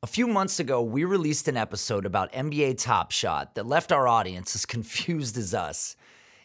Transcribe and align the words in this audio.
A 0.00 0.06
few 0.06 0.28
months 0.28 0.60
ago, 0.60 0.80
we 0.80 1.02
released 1.02 1.48
an 1.48 1.56
episode 1.56 2.06
about 2.06 2.32
NBA 2.32 2.78
Top 2.78 3.10
Shot 3.10 3.56
that 3.56 3.66
left 3.66 3.90
our 3.90 4.06
audience 4.06 4.54
as 4.54 4.64
confused 4.66 5.36
as 5.36 5.52
us. 5.52 5.96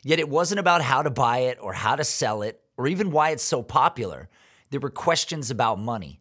Yet 0.02 0.18
it 0.18 0.28
wasn't 0.28 0.60
about 0.60 0.82
how 0.82 1.04
to 1.04 1.12
buy 1.12 1.40
it 1.40 1.60
or 1.62 1.74
how 1.74 1.96
to 1.96 2.04
sell 2.04 2.42
it 2.42 2.64
or 2.78 2.88
even 2.88 3.12
why 3.12 3.30
it's 3.30 3.44
so 3.44 3.62
popular. 3.62 4.28
There 4.72 4.80
were 4.80 4.90
questions 4.90 5.52
about 5.52 5.78
money. 5.78 6.20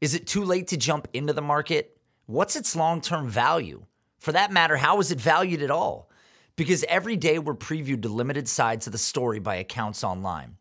Is 0.00 0.14
it 0.14 0.26
too 0.26 0.42
late 0.42 0.68
to 0.68 0.78
jump 0.78 1.06
into 1.12 1.34
the 1.34 1.42
market? 1.42 1.98
What's 2.24 2.56
its 2.56 2.74
long 2.74 3.02
term 3.02 3.28
value? 3.28 3.84
For 4.18 4.32
that 4.32 4.50
matter, 4.50 4.78
how 4.78 5.00
is 5.00 5.10
it 5.10 5.20
valued 5.20 5.60
at 5.60 5.70
all? 5.70 6.10
Because 6.56 6.82
every 6.84 7.16
day 7.16 7.38
we're 7.38 7.54
previewed 7.54 8.02
to 8.02 8.08
limited 8.08 8.48
sides 8.48 8.86
of 8.86 8.92
the 8.92 8.98
story 8.98 9.38
by 9.38 9.56
accounts 9.56 10.02
online. 10.02 10.56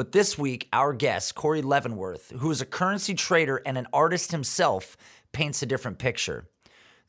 But 0.00 0.12
this 0.12 0.38
week, 0.38 0.68
our 0.72 0.92
guest, 0.94 1.34
Corey 1.34 1.62
Leavenworth, 1.62 2.30
who 2.38 2.50
is 2.50 2.60
a 2.60 2.66
currency 2.66 3.14
trader 3.14 3.60
and 3.66 3.76
an 3.76 3.86
artist 3.92 4.30
himself, 4.32 4.96
paints 5.32 5.62
a 5.62 5.66
different 5.66 5.98
picture. 5.98 6.46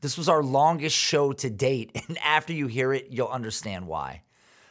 This 0.02 0.18
was 0.18 0.28
our 0.28 0.44
longest 0.44 0.96
show 0.96 1.32
to 1.34 1.50
date, 1.50 1.92
and 2.08 2.18
after 2.20 2.54
you 2.54 2.68
hear 2.68 2.94
it, 2.94 3.08
you'll 3.10 3.28
understand 3.28 3.88
why. 3.88 4.24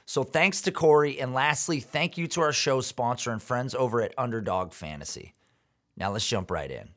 So 0.07 0.25
thanks 0.25 0.61
to 0.63 0.73
Corey. 0.73 1.21
And 1.21 1.33
lastly, 1.33 1.79
thank 1.79 2.19
you 2.19 2.27
to 2.29 2.41
our 2.41 2.53
show 2.53 2.81
sponsor 2.81 3.31
and 3.31 3.41
friends 3.41 3.77
over 3.77 4.03
at 4.03 4.13
Underdog 4.19 4.73
Fantasy. 4.73 5.35
Now 5.97 6.11
let's 6.11 6.27
jump 6.27 6.51
right 6.51 6.71
in. 6.71 6.89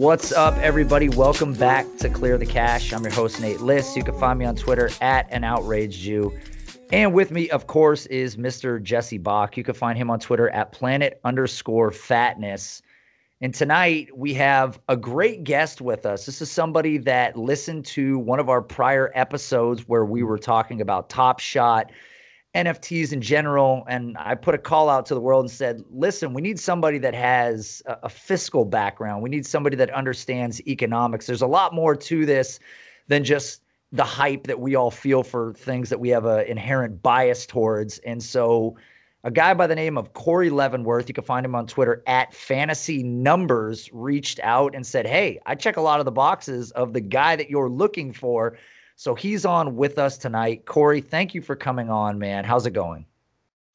What's 0.00 0.32
up, 0.32 0.56
everybody? 0.56 1.10
Welcome 1.10 1.52
back 1.52 1.84
to 1.98 2.08
Clear 2.08 2.38
the 2.38 2.46
Cash. 2.46 2.90
I'm 2.94 3.02
your 3.02 3.12
host, 3.12 3.38
Nate 3.38 3.60
Liss. 3.60 3.94
You 3.94 4.02
can 4.02 4.18
find 4.18 4.38
me 4.38 4.46
on 4.46 4.56
Twitter 4.56 4.88
at 5.02 5.26
an 5.30 5.44
outraged 5.44 6.00
Jew. 6.00 6.34
And 6.90 7.12
with 7.12 7.30
me, 7.30 7.50
of 7.50 7.66
course, 7.66 8.06
is 8.06 8.38
Mr. 8.38 8.82
Jesse 8.82 9.18
Bach. 9.18 9.58
You 9.58 9.62
can 9.62 9.74
find 9.74 9.98
him 9.98 10.08
on 10.08 10.18
Twitter 10.18 10.48
at 10.48 10.72
planet 10.72 11.20
underscore 11.22 11.90
fatness. 11.90 12.80
And 13.42 13.52
tonight 13.52 14.08
we 14.16 14.32
have 14.32 14.80
a 14.88 14.96
great 14.96 15.44
guest 15.44 15.82
with 15.82 16.06
us. 16.06 16.24
This 16.24 16.40
is 16.40 16.50
somebody 16.50 16.96
that 16.96 17.36
listened 17.36 17.84
to 17.86 18.18
one 18.20 18.40
of 18.40 18.48
our 18.48 18.62
prior 18.62 19.12
episodes 19.14 19.86
where 19.86 20.06
we 20.06 20.22
were 20.22 20.38
talking 20.38 20.80
about 20.80 21.10
Top 21.10 21.40
Shot, 21.40 21.92
NFTs 22.54 23.12
in 23.12 23.20
general. 23.20 23.84
And 23.88 24.16
I 24.18 24.34
put 24.34 24.54
a 24.54 24.58
call 24.58 24.88
out 24.88 25.06
to 25.06 25.14
the 25.14 25.20
world 25.20 25.44
and 25.44 25.50
said, 25.50 25.84
listen, 25.90 26.34
we 26.34 26.42
need 26.42 26.58
somebody 26.58 26.98
that 26.98 27.14
has 27.14 27.82
a, 27.86 27.98
a 28.04 28.08
fiscal 28.08 28.64
background. 28.64 29.22
We 29.22 29.30
need 29.30 29.46
somebody 29.46 29.76
that 29.76 29.90
understands 29.90 30.60
economics. 30.66 31.26
There's 31.26 31.42
a 31.42 31.46
lot 31.46 31.74
more 31.74 31.94
to 31.94 32.26
this 32.26 32.58
than 33.06 33.24
just 33.24 33.62
the 33.92 34.04
hype 34.04 34.46
that 34.46 34.60
we 34.60 34.74
all 34.74 34.90
feel 34.90 35.22
for 35.22 35.52
things 35.54 35.88
that 35.88 36.00
we 36.00 36.08
have 36.10 36.24
an 36.24 36.46
inherent 36.46 37.02
bias 37.02 37.46
towards. 37.46 37.98
And 37.98 38.22
so, 38.22 38.76
a 39.22 39.30
guy 39.30 39.52
by 39.52 39.66
the 39.66 39.74
name 39.74 39.98
of 39.98 40.14
Corey 40.14 40.48
Leavenworth, 40.48 41.06
you 41.06 41.12
can 41.12 41.24
find 41.24 41.44
him 41.44 41.54
on 41.54 41.66
Twitter 41.66 42.02
at 42.06 42.32
Fantasy 42.32 43.02
Numbers, 43.02 43.90
reached 43.92 44.40
out 44.42 44.74
and 44.74 44.86
said, 44.86 45.06
Hey, 45.06 45.38
I 45.44 45.54
check 45.56 45.76
a 45.76 45.82
lot 45.82 45.98
of 45.98 46.06
the 46.06 46.12
boxes 46.12 46.70
of 46.70 46.94
the 46.94 47.02
guy 47.02 47.36
that 47.36 47.50
you're 47.50 47.68
looking 47.68 48.14
for. 48.14 48.56
So 49.00 49.14
he's 49.14 49.46
on 49.46 49.76
with 49.76 49.98
us 49.98 50.18
tonight. 50.18 50.66
Corey, 50.66 51.00
thank 51.00 51.34
you 51.34 51.40
for 51.40 51.56
coming 51.56 51.88
on, 51.88 52.18
man. 52.18 52.44
How's 52.44 52.66
it 52.66 52.72
going? 52.72 53.06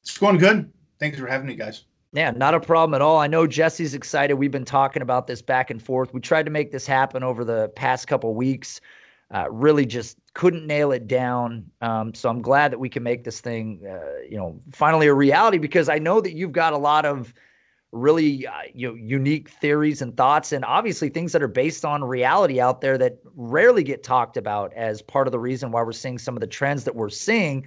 It's 0.02 0.16
going 0.16 0.38
good. 0.38 0.72
Thanks 1.00 1.18
for 1.18 1.26
having 1.26 1.48
me, 1.48 1.56
guys. 1.56 1.82
Yeah, 2.12 2.30
not 2.30 2.54
a 2.54 2.60
problem 2.60 2.94
at 2.94 3.02
all. 3.02 3.18
I 3.18 3.26
know 3.26 3.44
Jesse's 3.44 3.92
excited. 3.92 4.34
We've 4.34 4.52
been 4.52 4.64
talking 4.64 5.02
about 5.02 5.26
this 5.26 5.42
back 5.42 5.68
and 5.68 5.82
forth. 5.82 6.14
We 6.14 6.20
tried 6.20 6.44
to 6.44 6.52
make 6.52 6.70
this 6.70 6.86
happen 6.86 7.24
over 7.24 7.44
the 7.44 7.72
past 7.74 8.06
couple 8.06 8.36
weeks 8.36 8.80
uh, 9.34 9.50
really 9.50 9.84
just 9.84 10.16
couldn't 10.34 10.64
nail 10.64 10.92
it 10.92 11.08
down. 11.08 11.68
Um, 11.80 12.14
so 12.14 12.28
I'm 12.28 12.40
glad 12.40 12.70
that 12.70 12.78
we 12.78 12.88
can 12.88 13.02
make 13.02 13.24
this 13.24 13.40
thing, 13.40 13.82
uh, 13.84 14.22
you 14.30 14.36
know, 14.36 14.60
finally 14.70 15.08
a 15.08 15.14
reality 15.14 15.58
because 15.58 15.88
I 15.88 15.98
know 15.98 16.20
that 16.20 16.34
you've 16.34 16.52
got 16.52 16.72
a 16.72 16.78
lot 16.78 17.04
of 17.04 17.34
really 17.92 18.46
uh, 18.46 18.52
you 18.74 18.88
know 18.88 18.94
unique 18.94 19.48
theories 19.48 20.02
and 20.02 20.16
thoughts 20.16 20.52
and 20.52 20.64
obviously 20.64 21.08
things 21.08 21.32
that 21.32 21.42
are 21.42 21.48
based 21.48 21.84
on 21.84 22.02
reality 22.04 22.60
out 22.60 22.80
there 22.80 22.98
that 22.98 23.18
rarely 23.36 23.82
get 23.82 24.02
talked 24.02 24.36
about 24.36 24.72
as 24.74 25.00
part 25.00 25.26
of 25.28 25.32
the 25.32 25.38
reason 25.38 25.70
why 25.70 25.82
we're 25.82 25.92
seeing 25.92 26.18
some 26.18 26.36
of 26.36 26.40
the 26.40 26.46
trends 26.46 26.84
that 26.84 26.94
we're 26.94 27.08
seeing 27.08 27.66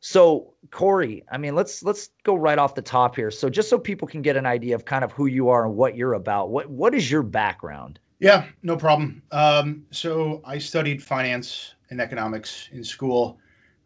so 0.00 0.52
corey 0.70 1.24
i 1.32 1.38
mean 1.38 1.54
let's 1.54 1.82
let's 1.82 2.10
go 2.22 2.36
right 2.36 2.58
off 2.58 2.74
the 2.74 2.82
top 2.82 3.16
here 3.16 3.30
so 3.30 3.48
just 3.48 3.68
so 3.68 3.78
people 3.78 4.06
can 4.06 4.22
get 4.22 4.36
an 4.36 4.46
idea 4.46 4.74
of 4.74 4.84
kind 4.84 5.02
of 5.02 5.10
who 5.12 5.26
you 5.26 5.48
are 5.48 5.64
and 5.64 5.74
what 5.74 5.96
you're 5.96 6.12
about 6.12 6.50
what 6.50 6.68
what 6.70 6.94
is 6.94 7.10
your 7.10 7.22
background 7.22 7.98
yeah, 8.20 8.46
no 8.62 8.76
problem. 8.76 9.22
Um, 9.30 9.84
so 9.90 10.42
I 10.44 10.58
studied 10.58 11.02
finance 11.02 11.74
and 11.90 12.00
economics 12.00 12.68
in 12.72 12.82
school. 12.82 13.38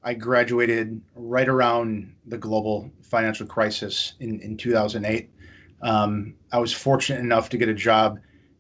I 0.03 0.15
graduated 0.15 1.01
right 1.15 1.49
around 1.49 2.15
the 2.27 2.39
global 2.39 2.91
financial 3.03 3.47
crisis 3.47 4.15
in, 4.21 4.41
in 4.41 4.57
2008. 4.57 5.31
Um, 5.83 6.35
I 6.53 6.59
was 6.59 6.73
fortunate 6.73 7.21
enough 7.21 7.49
to 7.51 7.59
get 7.59 7.69
a 7.69 7.75
job 7.75 8.19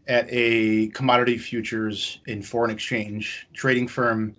at 0.09 0.27
a 0.29 0.89
commodity 0.89 1.39
futures 1.39 2.21
in 2.27 2.43
foreign 2.43 2.71
exchange 2.71 3.47
trading 3.53 3.87
firm. 3.87 4.35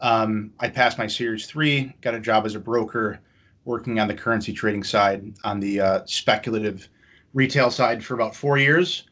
Um, 0.00 0.52
I 0.58 0.68
passed 0.68 0.98
my 0.98 1.06
Series 1.06 1.46
3, 1.46 1.94
got 2.00 2.14
a 2.14 2.20
job 2.20 2.46
as 2.46 2.54
a 2.54 2.60
broker 2.60 3.20
working 3.64 4.00
on 4.00 4.08
the 4.08 4.14
currency 4.14 4.52
trading 4.52 4.82
side 4.82 5.32
on 5.44 5.60
the 5.60 5.80
uh, 5.80 6.00
speculative 6.06 6.88
retail 7.34 7.70
side 7.70 8.04
for 8.04 8.14
about 8.14 8.34
four 8.34 8.58
years. 8.58 9.04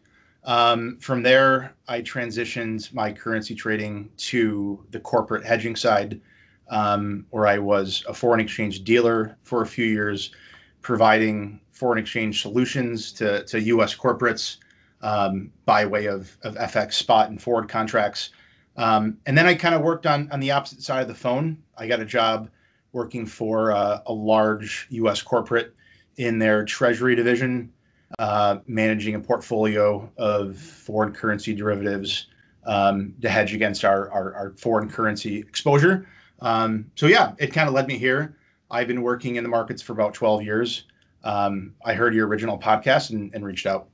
Um, 0.45 0.97
from 1.01 1.23
there, 1.23 1.75
I 1.87 2.01
transitioned 2.01 2.93
my 2.95 3.13
currency 3.13 3.55
trading 3.55 4.11
to 4.17 4.85
the 4.91 4.99
corporate 4.99 5.45
hedging 5.45 5.77
side, 5.77 6.21
um, 6.71 7.27
where 7.31 7.47
I 7.47 7.59
was 7.59 8.03
a 8.09 8.15
foreign 8.15 8.41
exchange 8.41 8.83
dealer 8.85 9.37
for 9.43 9.63
a 9.63 9.67
few 9.67 9.85
years, 9.85 10.33
providing 10.81 11.61
foreign 11.81 11.99
exchange 11.99 12.43
solutions 12.43 13.11
to, 13.13 13.43
to 13.47 13.59
U.S. 13.63 13.97
corporates 13.97 14.59
um, 15.01 15.51
by 15.65 15.87
way 15.87 16.07
of, 16.07 16.37
of 16.43 16.55
FX 16.57 16.93
spot 16.93 17.31
and 17.31 17.41
forward 17.41 17.71
contracts. 17.71 18.31
Um, 18.77 19.17
and 19.25 19.37
then 19.37 19.47
I 19.47 19.55
kind 19.55 19.75
of 19.75 19.81
worked 19.81 20.07
on, 20.07 20.31
on 20.31 20.41
the 20.41 20.51
opposite 20.51 20.83
side 20.83 21.01
of 21.01 21.09
the 21.09 21.15
phone. 21.15 21.57
I 21.79 21.87
got 21.87 21.99
a 21.99 22.05
job 22.05 22.51
working 22.93 23.25
for 23.25 23.73
uh, 23.73 24.01
a 24.07 24.13
large 24.13 24.89
U.S. 24.91 25.23
corporate 25.23 25.75
in 26.19 26.39
their 26.39 26.67
treasury 26.67 27.15
division 27.15 27.73
uh, 28.19 28.59
managing 28.67 29.15
a 29.15 29.21
portfolio 29.21 30.11
of 30.19 30.59
foreign 30.59 31.15
currency 31.15 31.55
derivatives 31.55 32.27
um, 32.67 33.15
to 33.23 33.31
hedge 33.31 33.55
against 33.55 33.87
our, 33.87 34.11
our, 34.11 34.35
our 34.35 34.51
foreign 34.59 34.91
currency 34.91 35.39
exposure. 35.39 36.07
Um, 36.41 36.91
so 36.95 37.07
yeah, 37.07 37.33
it 37.39 37.55
kind 37.55 37.69
of 37.69 37.75
led 37.75 37.87
me 37.87 37.97
here. 37.97 38.37
I've 38.71 38.87
been 38.87 39.03
working 39.03 39.37
in 39.37 39.45
the 39.45 39.49
markets 39.51 39.81
for 39.81 39.95
about 39.95 40.13
12 40.13 40.43
years. 40.43 40.85
Um, 41.25 41.75
I 41.85 41.95
heard 41.95 42.15
your 42.15 42.27
original 42.27 42.59
podcast 42.59 43.11
and, 43.11 43.35
and 43.35 43.45
reached 43.45 43.67
out. 43.67 43.89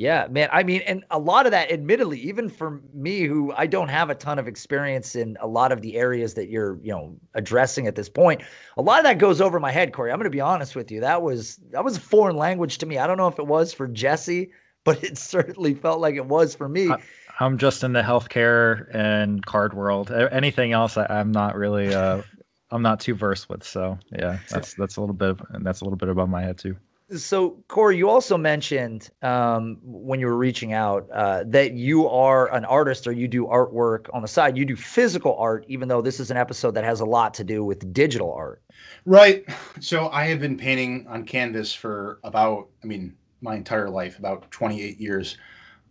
Yeah, 0.00 0.28
man. 0.30 0.48
I 0.50 0.62
mean, 0.62 0.80
and 0.86 1.04
a 1.10 1.18
lot 1.18 1.44
of 1.44 1.52
that, 1.52 1.70
admittedly, 1.70 2.18
even 2.20 2.48
for 2.48 2.80
me, 2.94 3.24
who 3.24 3.52
I 3.54 3.66
don't 3.66 3.88
have 3.88 4.08
a 4.08 4.14
ton 4.14 4.38
of 4.38 4.48
experience 4.48 5.14
in 5.14 5.36
a 5.42 5.46
lot 5.46 5.72
of 5.72 5.82
the 5.82 5.96
areas 5.96 6.32
that 6.34 6.48
you're, 6.48 6.78
you 6.82 6.90
know, 6.90 7.14
addressing 7.34 7.86
at 7.86 7.96
this 7.96 8.08
point, 8.08 8.40
a 8.78 8.82
lot 8.82 8.98
of 8.98 9.04
that 9.04 9.18
goes 9.18 9.42
over 9.42 9.60
my 9.60 9.70
head, 9.70 9.92
Corey. 9.92 10.10
I'm 10.10 10.16
going 10.16 10.24
to 10.24 10.30
be 10.30 10.40
honest 10.40 10.74
with 10.74 10.90
you. 10.90 11.00
That 11.00 11.20
was 11.20 11.60
that 11.70 11.84
was 11.84 11.98
a 11.98 12.00
foreign 12.00 12.36
language 12.36 12.78
to 12.78 12.86
me. 12.86 12.96
I 12.96 13.06
don't 13.06 13.18
know 13.18 13.28
if 13.28 13.38
it 13.38 13.46
was 13.46 13.74
for 13.74 13.86
Jesse, 13.88 14.52
but 14.84 15.04
it 15.04 15.18
certainly 15.18 15.74
felt 15.74 16.00
like 16.00 16.14
it 16.14 16.24
was 16.24 16.54
for 16.54 16.66
me. 16.66 16.90
I'm 17.38 17.58
just 17.58 17.84
in 17.84 17.92
the 17.92 18.00
healthcare 18.00 18.86
and 18.94 19.44
card 19.44 19.74
world. 19.74 20.10
Anything 20.10 20.72
else, 20.72 20.96
I, 20.96 21.06
am 21.10 21.30
not 21.30 21.56
really. 21.56 21.94
Uh, 21.94 22.22
I'm 22.70 22.82
not 22.82 23.00
too 23.00 23.14
versed 23.14 23.48
with. 23.48 23.64
So 23.64 23.98
yeah, 24.12 24.38
that's 24.50 24.74
that's 24.74 24.96
a 24.96 25.00
little 25.00 25.14
bit. 25.14 25.30
Of, 25.30 25.42
and 25.50 25.64
that's 25.64 25.80
a 25.80 25.84
little 25.84 25.96
bit 25.96 26.08
above 26.08 26.28
my 26.28 26.42
head 26.42 26.58
too. 26.58 26.76
So, 27.16 27.56
Corey, 27.66 27.96
you 27.96 28.08
also 28.08 28.38
mentioned 28.38 29.10
um, 29.22 29.78
when 29.82 30.20
you 30.20 30.26
were 30.26 30.36
reaching 30.36 30.72
out 30.72 31.08
uh, 31.12 31.42
that 31.46 31.72
you 31.72 32.08
are 32.08 32.54
an 32.54 32.64
artist 32.64 33.04
or 33.08 33.12
you 33.12 33.26
do 33.26 33.46
artwork 33.46 34.06
on 34.14 34.22
the 34.22 34.28
side. 34.28 34.56
You 34.56 34.64
do 34.64 34.76
physical 34.76 35.36
art, 35.36 35.64
even 35.66 35.88
though 35.88 36.02
this 36.02 36.20
is 36.20 36.30
an 36.30 36.36
episode 36.36 36.72
that 36.76 36.84
has 36.84 37.00
a 37.00 37.04
lot 37.04 37.34
to 37.34 37.44
do 37.44 37.64
with 37.64 37.92
digital 37.92 38.32
art. 38.32 38.62
Right. 39.06 39.44
So, 39.80 40.08
I 40.10 40.26
have 40.26 40.38
been 40.38 40.56
painting 40.56 41.06
on 41.08 41.24
canvas 41.24 41.74
for 41.74 42.20
about, 42.22 42.68
I 42.84 42.86
mean, 42.86 43.16
my 43.40 43.56
entire 43.56 43.90
life, 43.90 44.16
about 44.16 44.48
28 44.52 45.00
years. 45.00 45.36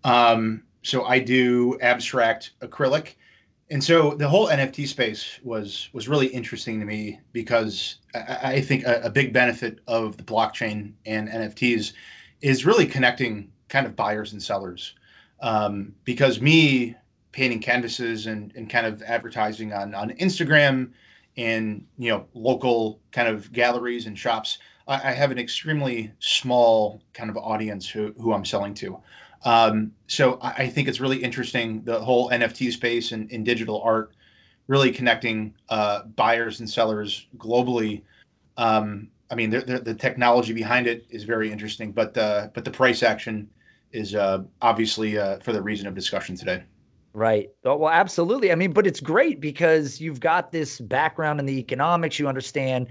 Um, 0.05 0.63
so, 0.83 1.03
I 1.03 1.19
do 1.19 1.77
abstract 1.81 2.51
acrylic 2.61 3.15
and 3.71 3.83
so 3.83 4.15
the 4.15 4.27
whole 4.27 4.47
NFT 4.47 4.87
space 4.87 5.39
was 5.43 5.89
was 5.93 6.07
really 6.07 6.27
interesting 6.27 6.79
to 6.79 6.85
me 6.85 7.19
because 7.33 7.97
I, 8.15 8.39
I 8.43 8.61
think 8.61 8.85
a, 8.85 9.01
a, 9.03 9.09
big 9.09 9.31
benefit 9.31 9.79
of 9.87 10.17
the 10.17 10.23
blockchain 10.23 10.93
and 11.05 11.29
NFTs 11.29 11.93
is 12.41 12.65
really 12.65 12.87
connecting 12.87 13.51
kind 13.67 13.85
of 13.85 13.95
buyers 13.95 14.33
and 14.33 14.41
sellers. 14.41 14.95
Um, 15.41 15.93
because 16.03 16.41
me 16.41 16.95
painting 17.31 17.59
canvases 17.59 18.25
and, 18.25 18.51
and 18.55 18.69
kind 18.69 18.87
of 18.87 19.03
advertising 19.03 19.71
on 19.71 19.93
on 19.93 20.11
Instagram 20.11 20.91
and 21.37 21.85
you 21.97 22.09
know 22.11 22.25
local 22.33 22.99
kind 23.11 23.27
of 23.27 23.51
galleries 23.53 24.07
and 24.07 24.17
shops, 24.17 24.57
I, 24.87 24.95
I 24.95 25.11
have 25.11 25.29
an 25.29 25.37
extremely 25.37 26.11
small 26.19 27.03
kind 27.13 27.29
of 27.29 27.37
audience 27.37 27.87
who 27.87 28.13
who 28.19 28.33
I'm 28.33 28.45
selling 28.45 28.73
to. 28.75 28.99
Um, 29.43 29.93
so 30.07 30.37
I, 30.41 30.49
I, 30.63 30.67
think 30.67 30.87
it's 30.87 30.99
really 30.99 31.23
interesting 31.23 31.81
the 31.83 31.99
whole 31.99 32.29
NFT 32.29 32.71
space 32.73 33.13
and, 33.13 33.31
in 33.31 33.43
digital 33.43 33.81
art, 33.81 34.11
really 34.67 34.91
connecting 34.91 35.53
uh, 35.69 36.03
buyers 36.03 36.59
and 36.59 36.69
sellers 36.69 37.27
globally. 37.37 38.01
Um, 38.57 39.09
I 39.31 39.35
mean, 39.35 39.49
the, 39.49 39.61
the, 39.61 39.79
the, 39.79 39.93
technology 39.93 40.51
behind 40.51 40.87
it 40.87 41.05
is 41.09 41.23
very 41.23 41.51
interesting, 41.51 41.93
but 41.93 42.13
the 42.13 42.51
but 42.53 42.65
the 42.65 42.71
price 42.71 43.01
action 43.01 43.49
is 43.93 44.13
uh, 44.13 44.43
obviously 44.61 45.17
uh, 45.17 45.39
for 45.39 45.53
the 45.53 45.61
reason 45.61 45.87
of 45.87 45.95
discussion 45.95 46.35
today. 46.35 46.63
Right. 47.13 47.49
Oh, 47.65 47.75
well, 47.75 47.91
absolutely. 47.91 48.51
I 48.51 48.55
mean, 48.55 48.71
but 48.71 48.85
it's 48.85 48.99
great 48.99 49.39
because 49.39 49.99
you've 49.99 50.19
got 50.19 50.51
this 50.51 50.79
background 50.79 51.39
in 51.39 51.45
the 51.45 51.57
economics. 51.57 52.19
You 52.19 52.27
understand 52.27 52.87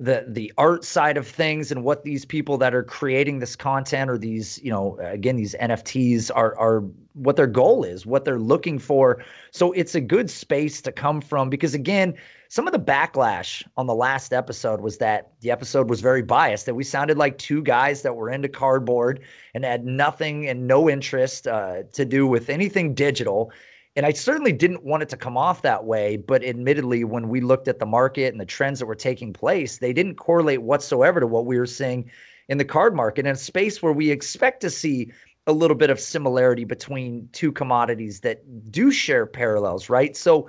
the 0.00 0.24
the 0.28 0.52
art 0.56 0.84
side 0.84 1.16
of 1.16 1.26
things 1.26 1.72
and 1.72 1.82
what 1.82 2.04
these 2.04 2.24
people 2.24 2.56
that 2.58 2.72
are 2.72 2.84
creating 2.84 3.40
this 3.40 3.56
content 3.56 4.08
or 4.08 4.16
these 4.16 4.60
you 4.62 4.70
know 4.70 4.96
again 5.00 5.34
these 5.34 5.54
NFTs 5.60 6.30
are 6.34 6.56
are 6.56 6.84
what 7.14 7.34
their 7.34 7.48
goal 7.48 7.82
is 7.82 8.06
what 8.06 8.24
they're 8.24 8.38
looking 8.38 8.78
for. 8.78 9.24
So 9.50 9.72
it's 9.72 9.96
a 9.96 10.00
good 10.00 10.30
space 10.30 10.80
to 10.82 10.92
come 10.92 11.20
from 11.20 11.50
because 11.50 11.74
again 11.74 12.14
some 12.48 12.66
of 12.66 12.72
the 12.72 12.78
backlash 12.78 13.66
on 13.76 13.86
the 13.86 13.94
last 13.94 14.32
episode 14.32 14.80
was 14.80 14.98
that 14.98 15.32
the 15.40 15.50
episode 15.50 15.90
was 15.90 16.00
very 16.00 16.22
biased 16.22 16.66
that 16.66 16.74
we 16.74 16.84
sounded 16.84 17.18
like 17.18 17.36
two 17.36 17.62
guys 17.62 18.02
that 18.02 18.14
were 18.14 18.30
into 18.30 18.48
cardboard 18.48 19.20
and 19.52 19.64
had 19.64 19.84
nothing 19.84 20.48
and 20.48 20.66
no 20.66 20.88
interest 20.88 21.48
uh, 21.48 21.82
to 21.92 22.04
do 22.04 22.26
with 22.26 22.48
anything 22.48 22.94
digital 22.94 23.50
and 23.96 24.06
I 24.06 24.12
certainly 24.12 24.52
didn't 24.52 24.84
want 24.84 25.02
it 25.02 25.08
to 25.10 25.16
come 25.16 25.36
off 25.36 25.62
that 25.62 25.84
way. 25.84 26.16
But 26.16 26.44
admittedly, 26.44 27.04
when 27.04 27.28
we 27.28 27.40
looked 27.40 27.68
at 27.68 27.78
the 27.78 27.86
market 27.86 28.32
and 28.32 28.40
the 28.40 28.46
trends 28.46 28.78
that 28.78 28.86
were 28.86 28.94
taking 28.94 29.32
place, 29.32 29.78
they 29.78 29.92
didn't 29.92 30.16
correlate 30.16 30.62
whatsoever 30.62 31.20
to 31.20 31.26
what 31.26 31.46
we 31.46 31.58
were 31.58 31.66
seeing 31.66 32.10
in 32.48 32.58
the 32.58 32.64
card 32.64 32.94
market 32.94 33.26
in 33.26 33.32
a 33.32 33.36
space 33.36 33.82
where 33.82 33.92
we 33.92 34.10
expect 34.10 34.60
to 34.60 34.70
see 34.70 35.10
a 35.46 35.52
little 35.52 35.76
bit 35.76 35.90
of 35.90 35.98
similarity 35.98 36.64
between 36.64 37.28
two 37.32 37.50
commodities 37.50 38.20
that 38.20 38.42
do 38.70 38.90
share 38.90 39.26
parallels, 39.26 39.88
right? 39.88 40.16
So 40.16 40.48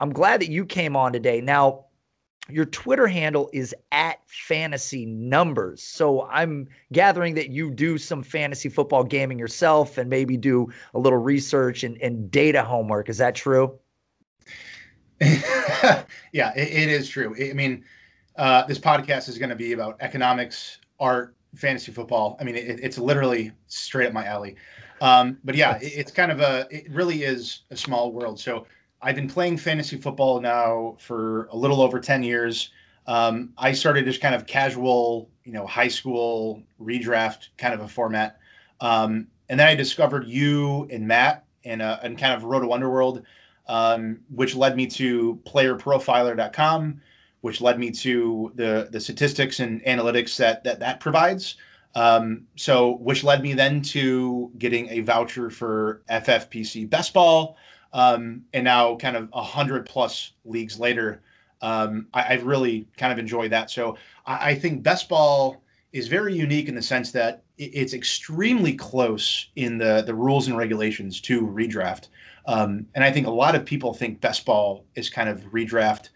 I'm 0.00 0.12
glad 0.12 0.40
that 0.40 0.50
you 0.50 0.66
came 0.66 0.96
on 0.96 1.12
today. 1.12 1.40
Now, 1.40 1.86
your 2.50 2.66
Twitter 2.66 3.06
handle 3.06 3.48
is 3.52 3.74
at 3.92 4.18
fantasy 4.26 5.06
numbers. 5.06 5.82
So 5.82 6.26
I'm 6.26 6.68
gathering 6.92 7.34
that 7.34 7.50
you 7.50 7.70
do 7.70 7.96
some 7.96 8.22
fantasy 8.22 8.68
football 8.68 9.02
gaming 9.02 9.38
yourself 9.38 9.96
and 9.96 10.10
maybe 10.10 10.36
do 10.36 10.70
a 10.92 10.98
little 10.98 11.18
research 11.18 11.84
and, 11.84 11.96
and 12.02 12.30
data 12.30 12.62
homework. 12.62 13.08
Is 13.08 13.18
that 13.18 13.34
true? 13.34 13.78
yeah, 15.20 16.52
it, 16.54 16.68
it 16.68 16.88
is 16.88 17.08
true. 17.08 17.34
I 17.40 17.54
mean, 17.54 17.84
uh, 18.36 18.66
this 18.66 18.78
podcast 18.78 19.28
is 19.28 19.38
going 19.38 19.50
to 19.50 19.56
be 19.56 19.72
about 19.72 19.96
economics, 20.00 20.78
art, 21.00 21.36
fantasy 21.54 21.92
football. 21.92 22.36
I 22.40 22.44
mean, 22.44 22.56
it, 22.56 22.80
it's 22.82 22.98
literally 22.98 23.52
straight 23.68 24.06
up 24.06 24.12
my 24.12 24.26
alley. 24.26 24.56
Um, 25.00 25.38
but 25.44 25.54
yeah, 25.54 25.76
it, 25.76 25.92
it's 25.96 26.12
kind 26.12 26.30
of 26.30 26.40
a, 26.40 26.66
it 26.70 26.90
really 26.90 27.22
is 27.22 27.62
a 27.70 27.76
small 27.76 28.12
world. 28.12 28.38
So 28.38 28.66
I've 29.04 29.16
been 29.16 29.28
playing 29.28 29.58
fantasy 29.58 29.98
football 29.98 30.40
now 30.40 30.96
for 30.98 31.44
a 31.52 31.56
little 31.56 31.82
over 31.82 32.00
10 32.00 32.22
years. 32.22 32.70
Um, 33.06 33.52
I 33.58 33.72
started 33.72 34.08
as 34.08 34.16
kind 34.16 34.34
of 34.34 34.46
casual, 34.46 35.28
you 35.44 35.52
know, 35.52 35.66
high 35.66 35.88
school 35.88 36.62
redraft 36.80 37.48
kind 37.58 37.74
of 37.74 37.80
a 37.80 37.88
format. 37.88 38.38
Um, 38.80 39.26
and 39.50 39.60
then 39.60 39.68
I 39.68 39.74
discovered 39.74 40.26
you 40.26 40.88
and 40.90 41.06
Matt 41.06 41.44
and, 41.66 41.82
uh, 41.82 41.98
and 42.02 42.16
kind 42.16 42.32
of 42.32 42.44
Roto 42.44 42.72
Underworld, 42.72 43.24
um, 43.68 44.20
which 44.34 44.54
led 44.54 44.74
me 44.74 44.86
to 44.86 45.38
playerprofiler.com, 45.44 47.02
which 47.42 47.60
led 47.60 47.78
me 47.78 47.90
to 47.90 48.52
the, 48.54 48.88
the 48.90 49.00
statistics 49.00 49.60
and 49.60 49.84
analytics 49.84 50.38
that 50.38 50.64
that, 50.64 50.80
that 50.80 51.00
provides. 51.00 51.56
Um, 51.94 52.46
so, 52.56 52.96
which 52.96 53.22
led 53.22 53.42
me 53.42 53.52
then 53.52 53.82
to 53.82 54.50
getting 54.58 54.88
a 54.88 55.00
voucher 55.00 55.50
for 55.50 56.02
FFPC 56.10 56.88
Best 56.88 57.12
Ball, 57.12 57.56
um, 57.94 58.42
and 58.52 58.64
now, 58.64 58.96
kind 58.96 59.16
of 59.16 59.28
a 59.32 59.42
hundred 59.42 59.86
plus 59.86 60.32
leagues 60.44 60.80
later, 60.80 61.22
um, 61.62 62.08
I, 62.12 62.22
have 62.22 62.42
really 62.42 62.88
kind 62.98 63.12
of 63.12 63.20
enjoyed 63.20 63.52
that. 63.52 63.70
So 63.70 63.96
I, 64.26 64.50
I, 64.50 64.54
think 64.56 64.82
best 64.82 65.08
ball 65.08 65.62
is 65.92 66.08
very 66.08 66.34
unique 66.34 66.68
in 66.68 66.74
the 66.74 66.82
sense 66.82 67.12
that 67.12 67.44
it, 67.56 67.70
it's 67.72 67.94
extremely 67.94 68.74
close 68.74 69.48
in 69.54 69.78
the 69.78 70.02
the 70.04 70.14
rules 70.14 70.48
and 70.48 70.56
regulations 70.56 71.20
to 71.22 71.46
redraft. 71.46 72.08
Um, 72.46 72.86
and 72.96 73.04
I 73.04 73.12
think 73.12 73.28
a 73.28 73.30
lot 73.30 73.54
of 73.54 73.64
people 73.64 73.94
think 73.94 74.20
best 74.20 74.44
ball 74.44 74.84
is 74.96 75.08
kind 75.08 75.28
of 75.28 75.40
redraft 75.52 76.08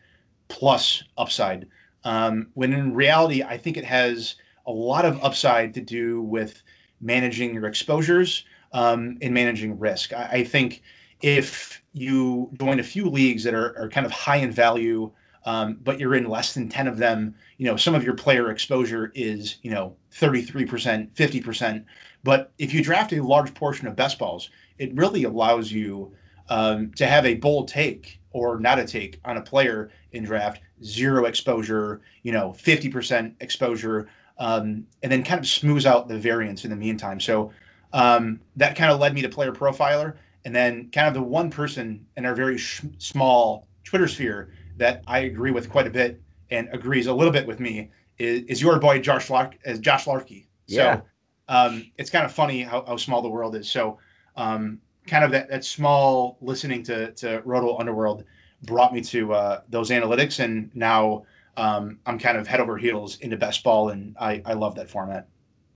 plus 0.49 1.05
upside. 1.17 1.69
Um, 2.03 2.49
when 2.55 2.73
in 2.73 2.93
reality, 2.93 3.45
I 3.45 3.57
think 3.57 3.77
it 3.77 3.85
has 3.85 4.35
a 4.67 4.73
lot 4.73 5.05
of 5.05 5.23
upside 5.23 5.75
to 5.75 5.81
do 5.81 6.23
with 6.23 6.61
managing 7.01 7.55
your 7.55 7.67
exposures 7.67 8.45
um, 8.73 9.17
and 9.23 9.33
managing 9.33 9.79
risk. 9.79 10.13
I, 10.13 10.29
I 10.33 10.45
think 10.45 10.83
if 11.21 11.83
you 11.93 12.51
join 12.59 12.81
a 12.81 12.85
few 12.85 13.09
leagues 13.09 13.45
that 13.45 13.55
are, 13.55 13.77
are 13.79 13.89
kind 13.89 14.07
of 14.07 14.13
high 14.13 14.37
in 14.37 14.53
value, 14.53 15.11
um, 15.45 15.79
but 15.83 15.99
you're 15.99 16.15
in 16.15 16.29
less 16.29 16.55
than 16.55 16.69
10 16.69 16.87
of 16.87 16.99
them, 16.99 17.35
you 17.57 17.67
know, 17.67 17.77
some 17.77 17.95
of 17.95 18.05
your 18.05 18.15
player 18.15 18.51
exposure 18.51 19.11
is, 19.15 19.57
you 19.63 19.71
know, 19.71 19.97
33%, 20.13 21.11
50%. 21.15 21.85
But 22.25 22.53
if 22.59 22.73
you 22.75 22.83
draft 22.83 23.13
a 23.13 23.23
large 23.23 23.55
portion 23.55 23.87
of 23.87 23.97
best 23.97 24.19
balls, 24.19 24.51
it 24.79 24.95
really 24.95 25.25
allows 25.25 25.73
you 25.73 26.13
um, 26.49 26.93
to 26.93 27.07
have 27.07 27.25
a 27.27 27.35
bold 27.35 27.69
take 27.69 28.21
or 28.33 28.59
not 28.61 28.79
a 28.79 28.85
take 28.85 29.21
on 29.25 29.37
a 29.37 29.43
player 29.43 29.91
in 30.13 30.25
draft, 30.25 30.61
zero 30.85 31.25
exposure, 31.25 32.01
you 32.23 32.33
know, 32.33 32.51
50% 32.51 33.35
exposure, 33.41 34.09
um, 34.39 34.87
and 35.03 35.11
then 35.11 35.25
kind 35.25 35.41
of 35.41 35.47
smooths 35.47 35.87
out 35.87 36.09
the 36.09 36.19
variance 36.19 36.65
in 36.65 36.71
the 36.71 36.77
meantime. 36.77 37.21
So 37.21 37.53
um, 37.93 38.41
that 38.57 38.77
kind 38.77 38.93
of 38.93 39.01
led 39.01 39.15
me 39.15 39.23
to 39.23 39.29
Player 39.29 39.53
Profiler. 39.53 40.15
And 40.45 40.55
then, 40.55 40.91
kind 40.91 41.09
of 41.09 41.15
the 41.15 41.23
one 41.23 41.51
person 41.51 42.07
in 42.17 42.25
our 42.25 42.35
very 42.35 42.59
sh- 42.59 42.83
small 42.99 43.69
Twitter 43.85 44.09
sphere 44.09 44.51
that 44.77 45.03
I 45.07 45.21
agree 45.21 45.51
with 45.51 45.69
quite 45.69 45.87
a 45.87 45.91
bit 45.91 46.21
and 46.51 46.69
agrees 46.73 47.07
a 47.07 47.13
little 47.13 47.33
bit 47.33 47.47
with 47.47 47.61
me 47.61 47.91
is, 48.19 48.45
is 48.45 48.63
your 48.63 48.79
boy 48.79 49.01
Josh 49.01 49.31
Lark 49.31 49.57
as 49.65 49.79
Josh 49.79 50.07
Larkey. 50.07 50.47
Yeah. 50.67 50.97
So 50.97 51.03
um, 51.49 51.91
it's 51.99 52.11
kind 52.11 52.25
of 52.25 52.33
funny 52.33 52.63
how, 52.63 52.85
how 52.87 52.97
small 52.97 53.23
the 53.23 53.29
world 53.29 53.57
is. 53.57 53.69
So 53.69 53.99
um, 54.37 54.81
kind 55.07 55.25
of 55.25 55.31
that, 55.33 55.49
that 55.51 55.65
small 55.65 56.39
listening 56.41 56.83
to 56.85 57.13
to 57.13 57.43
Roto 57.45 57.79
Underworld 57.79 58.25
brought 58.63 58.93
me 58.93 59.01
to 59.01 59.33
uh, 59.33 59.61
those 59.69 59.91
analytics, 59.91 60.43
and 60.43 60.71
now 60.75 61.25
um, 61.57 61.99
I'm 62.07 62.19
kind 62.19 62.37
of 62.37 62.47
head 62.47 62.61
over 62.61 62.77
heels 62.77 63.19
into 63.21 63.37
best 63.37 63.63
ball, 63.65 63.91
and 63.91 64.17
I, 64.19 64.43
I 64.45 64.55
love 64.55 64.75
that 64.77 64.91
format. 64.91 65.29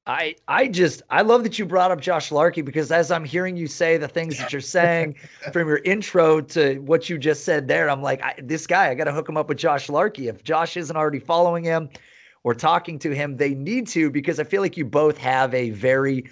I 0.07 0.35
I 0.49 0.67
just 0.67 1.03
I 1.11 1.23
love 1.23 1.45
that 1.45 1.59
you 1.59 1.67
brought 1.67 1.93
up 1.93 2.01
Josh 2.01 2.33
Larkey 2.33 2.63
because 2.63 2.91
as 2.91 3.13
I'm 3.13 3.25
hearing 3.25 3.57
you 3.57 3.69
say 3.69 3.97
the 3.97 4.09
things 4.09 4.37
that 4.39 4.53
you're 4.53 4.61
saying 4.61 5.15
from 5.53 5.69
your 5.69 5.79
intro 5.79 6.41
to 6.41 6.79
what 6.81 7.09
you 7.09 7.19
just 7.19 7.45
said 7.45 7.69
there, 7.69 7.89
I'm 7.89 8.03
like, 8.03 8.21
I, 8.23 8.35
this 8.43 8.67
guy, 8.67 8.89
I 8.89 8.95
got 8.95 9.05
to 9.05 9.13
hook 9.13 9.29
him 9.29 9.37
up 9.37 9.49
with 9.49 9.59
Josh 9.59 9.89
Larkey. 9.89 10.27
If 10.27 10.43
Josh 10.43 10.77
isn't 10.77 10.97
already 10.97 11.21
following 11.21 11.63
him 11.63 11.89
or 12.43 12.53
talking 12.53 12.99
to 13.01 13.15
him, 13.15 13.37
they 13.37 13.55
need 13.55 13.87
to 13.89 14.11
because 14.11 14.41
I 14.41 14.45
feel 14.45 14.61
like 14.61 14.77
you 14.77 14.85
both 14.85 15.19
have 15.19 15.55
a 15.55 15.71
very 15.71 16.25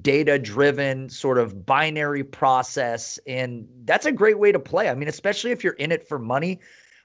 data 0.00 0.38
driven 0.38 1.10
sort 1.10 1.38
of 1.38 1.66
binary 1.66 2.24
process 2.24 3.18
and 3.26 3.66
that's 3.84 4.06
a 4.06 4.12
great 4.12 4.38
way 4.38 4.52
to 4.52 4.58
play. 4.58 4.88
I 4.88 4.94
mean, 4.94 5.08
especially 5.08 5.50
if 5.50 5.62
you're 5.62 5.74
in 5.74 5.92
it 5.92 6.08
for 6.08 6.18
money. 6.18 6.60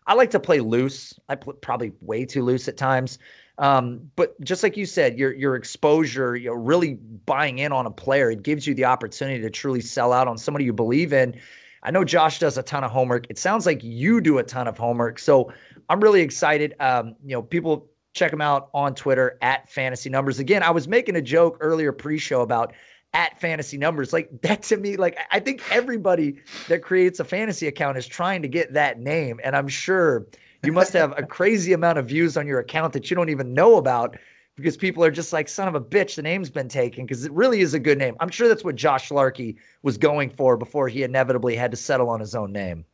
I 0.05 0.15
like 0.15 0.31
to 0.31 0.39
play 0.39 0.59
loose. 0.59 1.17
I 1.29 1.35
play 1.35 1.53
probably 1.61 1.93
way 2.01 2.25
too 2.25 2.43
loose 2.43 2.67
at 2.67 2.75
times. 2.75 3.19
Um, 3.57 4.09
but 4.15 4.39
just 4.41 4.63
like 4.63 4.77
you 4.77 4.85
said, 4.85 5.17
your 5.17 5.33
your 5.33 5.55
exposure, 5.55 6.35
you 6.35 6.49
know, 6.49 6.55
really 6.55 6.95
buying 7.25 7.59
in 7.59 7.71
on 7.71 7.85
a 7.85 7.91
player, 7.91 8.31
it 8.31 8.43
gives 8.43 8.65
you 8.65 8.73
the 8.73 8.85
opportunity 8.85 9.41
to 9.41 9.49
truly 9.49 9.81
sell 9.81 10.11
out 10.11 10.27
on 10.27 10.37
somebody 10.37 10.65
you 10.65 10.73
believe 10.73 11.13
in. 11.13 11.39
I 11.83 11.91
know 11.91 12.03
Josh 12.03 12.39
does 12.39 12.57
a 12.57 12.63
ton 12.63 12.83
of 12.83 12.91
homework. 12.91 13.27
It 13.29 13.37
sounds 13.37 13.65
like 13.65 13.83
you 13.83 14.21
do 14.21 14.37
a 14.37 14.43
ton 14.43 14.67
of 14.67 14.77
homework. 14.77 15.19
So 15.19 15.51
I'm 15.89 15.99
really 15.99 16.21
excited. 16.21 16.75
Um, 16.79 17.15
you 17.23 17.35
know, 17.35 17.41
people 17.41 17.89
check 18.13 18.31
him 18.31 18.41
out 18.41 18.69
on 18.73 18.95
Twitter 18.95 19.37
at 19.41 19.69
fantasy 19.69 20.09
numbers. 20.09 20.39
Again, 20.39 20.63
I 20.63 20.71
was 20.71 20.87
making 20.87 21.15
a 21.15 21.21
joke 21.21 21.57
earlier 21.59 21.91
pre-show 21.91 22.41
about 22.41 22.73
at 23.13 23.39
fantasy 23.39 23.77
numbers. 23.77 24.13
Like 24.13 24.29
that 24.41 24.63
to 24.63 24.77
me, 24.77 24.95
like 24.97 25.17
I 25.31 25.39
think 25.39 25.61
everybody 25.71 26.37
that 26.69 26.81
creates 26.81 27.19
a 27.19 27.25
fantasy 27.25 27.67
account 27.67 27.97
is 27.97 28.07
trying 28.07 28.41
to 28.41 28.47
get 28.47 28.73
that 28.73 28.99
name. 28.99 29.39
And 29.43 29.55
I'm 29.55 29.67
sure 29.67 30.25
you 30.63 30.71
must 30.71 30.93
have 30.93 31.13
a 31.17 31.23
crazy 31.23 31.73
amount 31.73 31.97
of 31.97 32.07
views 32.07 32.37
on 32.37 32.47
your 32.47 32.59
account 32.59 32.93
that 32.93 33.09
you 33.09 33.15
don't 33.15 33.29
even 33.29 33.53
know 33.53 33.77
about 33.77 34.17
because 34.55 34.77
people 34.77 35.03
are 35.03 35.11
just 35.11 35.33
like, 35.33 35.49
son 35.49 35.67
of 35.67 35.75
a 35.75 35.81
bitch, 35.81 36.15
the 36.15 36.21
name's 36.21 36.49
been 36.49 36.69
taken 36.69 37.05
because 37.05 37.25
it 37.25 37.31
really 37.31 37.61
is 37.61 37.73
a 37.73 37.79
good 37.79 37.97
name. 37.97 38.15
I'm 38.19 38.29
sure 38.29 38.47
that's 38.47 38.63
what 38.63 38.75
Josh 38.75 39.09
Larkey 39.09 39.57
was 39.81 39.97
going 39.97 40.29
for 40.29 40.57
before 40.57 40.87
he 40.87 41.03
inevitably 41.03 41.55
had 41.55 41.71
to 41.71 41.77
settle 41.77 42.09
on 42.09 42.19
his 42.19 42.35
own 42.35 42.51
name. 42.51 42.85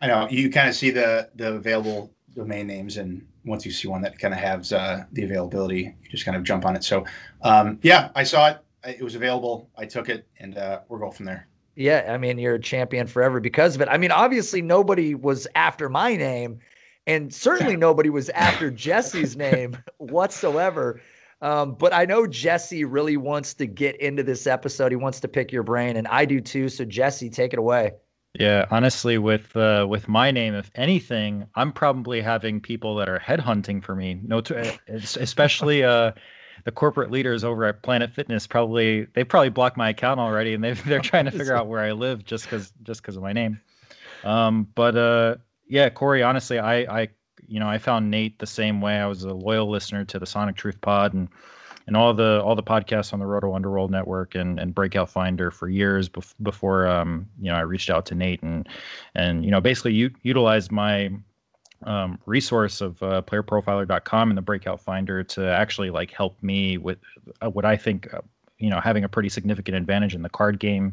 I 0.00 0.06
know 0.06 0.28
you 0.30 0.50
kind 0.50 0.68
of 0.68 0.74
see 0.74 0.90
the 0.90 1.28
the 1.34 1.54
available 1.54 2.10
domain 2.34 2.66
names, 2.66 2.96
and 2.96 3.26
once 3.44 3.66
you 3.66 3.72
see 3.72 3.88
one 3.88 4.00
that 4.02 4.18
kind 4.18 4.32
of 4.32 4.40
has 4.40 4.72
uh, 4.72 5.04
the 5.12 5.24
availability, 5.24 5.94
you 6.02 6.10
just 6.10 6.24
kind 6.24 6.36
of 6.36 6.42
jump 6.42 6.64
on 6.64 6.74
it. 6.74 6.84
So, 6.84 7.04
um, 7.42 7.78
yeah, 7.82 8.10
I 8.14 8.22
saw 8.22 8.48
it. 8.48 8.58
It 8.84 9.02
was 9.02 9.14
available. 9.14 9.68
I 9.76 9.84
took 9.84 10.08
it, 10.08 10.26
and 10.38 10.56
uh, 10.56 10.80
we're 10.88 10.98
going 10.98 11.12
from 11.12 11.26
there. 11.26 11.48
Yeah, 11.76 12.12
I 12.12 12.18
mean, 12.18 12.38
you're 12.38 12.56
a 12.56 12.60
champion 12.60 13.06
forever 13.06 13.40
because 13.40 13.74
of 13.74 13.80
it. 13.80 13.88
I 13.88 13.96
mean, 13.96 14.10
obviously, 14.10 14.62
nobody 14.62 15.14
was 15.14 15.46
after 15.54 15.88
my 15.88 16.16
name, 16.16 16.58
and 17.06 17.32
certainly 17.32 17.76
nobody 17.76 18.10
was 18.10 18.28
after 18.30 18.70
Jesse's 18.70 19.36
name 19.36 19.76
whatsoever. 19.98 21.00
Um, 21.42 21.74
but 21.74 21.94
I 21.94 22.04
know 22.04 22.26
Jesse 22.26 22.84
really 22.84 23.16
wants 23.16 23.54
to 23.54 23.66
get 23.66 23.96
into 23.96 24.22
this 24.22 24.46
episode. 24.46 24.92
He 24.92 24.96
wants 24.96 25.20
to 25.20 25.28
pick 25.28 25.52
your 25.52 25.62
brain, 25.62 25.96
and 25.96 26.06
I 26.08 26.24
do 26.24 26.40
too. 26.40 26.68
So, 26.68 26.84
Jesse, 26.84 27.30
take 27.30 27.52
it 27.52 27.58
away. 27.58 27.92
Yeah, 28.38 28.66
honestly, 28.70 29.18
with 29.18 29.56
uh, 29.56 29.86
with 29.88 30.06
my 30.06 30.30
name, 30.30 30.54
if 30.54 30.70
anything, 30.74 31.46
I'm 31.56 31.72
probably 31.72 32.20
having 32.20 32.60
people 32.60 32.94
that 32.96 33.08
are 33.08 33.18
headhunting 33.18 33.82
for 33.82 33.96
me. 33.96 34.20
No, 34.22 34.40
to, 34.42 34.78
especially 34.88 35.82
uh, 35.82 36.12
the 36.64 36.72
corporate 36.72 37.10
leaders 37.10 37.44
over 37.44 37.64
at 37.64 37.82
Planet 37.82 38.12
Fitness. 38.12 38.46
Probably 38.46 39.06
they 39.14 39.24
probably 39.24 39.50
blocked 39.50 39.76
my 39.76 39.90
account 39.90 40.20
already, 40.20 40.54
and 40.54 40.62
they 40.62 40.72
they're 40.86 41.00
trying 41.00 41.26
to 41.26 41.30
figure 41.30 41.56
out 41.56 41.66
where 41.66 41.80
I 41.80 41.92
live 41.92 42.24
just 42.24 42.44
because 42.44 42.72
just 42.82 43.02
because 43.02 43.16
of 43.16 43.22
my 43.22 43.32
name. 43.32 43.60
Um, 44.24 44.68
but 44.74 44.96
uh, 44.96 45.36
yeah, 45.66 45.88
Corey, 45.90 46.22
honestly, 46.22 46.58
I 46.58 47.00
I 47.02 47.08
you 47.46 47.60
know 47.60 47.68
I 47.68 47.78
found 47.78 48.10
Nate 48.10 48.38
the 48.38 48.46
same 48.46 48.80
way. 48.80 48.98
I 48.98 49.06
was 49.06 49.24
a 49.24 49.32
loyal 49.34 49.70
listener 49.70 50.04
to 50.04 50.18
the 50.18 50.26
Sonic 50.26 50.56
Truth 50.56 50.80
Pod 50.80 51.14
and 51.14 51.28
and 51.86 51.96
all 51.96 52.14
the 52.14 52.40
all 52.44 52.54
the 52.54 52.62
podcasts 52.62 53.12
on 53.12 53.18
the 53.18 53.26
Roto 53.26 53.54
Underworld 53.54 53.90
Network 53.90 54.34
and, 54.34 54.60
and 54.60 54.74
Breakout 54.74 55.10
Finder 55.10 55.50
for 55.50 55.68
years 55.68 56.08
bef- 56.08 56.34
before 56.42 56.86
um, 56.86 57.28
you 57.40 57.50
know 57.50 57.56
I 57.56 57.62
reached 57.62 57.90
out 57.90 58.06
to 58.06 58.14
Nate 58.14 58.42
and 58.42 58.68
and 59.14 59.44
you 59.44 59.50
know 59.50 59.60
basically 59.60 59.94
u- 59.94 60.14
utilized 60.22 60.70
my 60.70 61.10
um, 61.84 62.18
resource 62.26 62.80
of 62.80 63.02
uh, 63.02 63.22
playerprofiler.com 63.22 64.30
and 64.30 64.36
the 64.38 64.42
Breakout 64.42 64.80
Finder 64.80 65.22
to 65.24 65.46
actually 65.48 65.90
like 65.90 66.10
help 66.10 66.42
me 66.42 66.78
with 66.78 66.98
uh, 67.40 67.50
what 67.50 67.64
I 67.64 67.76
think. 67.76 68.12
Uh, 68.12 68.20
you 68.62 68.68
know, 68.68 68.78
having 68.78 69.04
a 69.04 69.08
pretty 69.08 69.30
significant 69.30 69.74
advantage 69.74 70.14
in 70.14 70.20
the 70.20 70.28
card 70.28 70.60
game. 70.60 70.92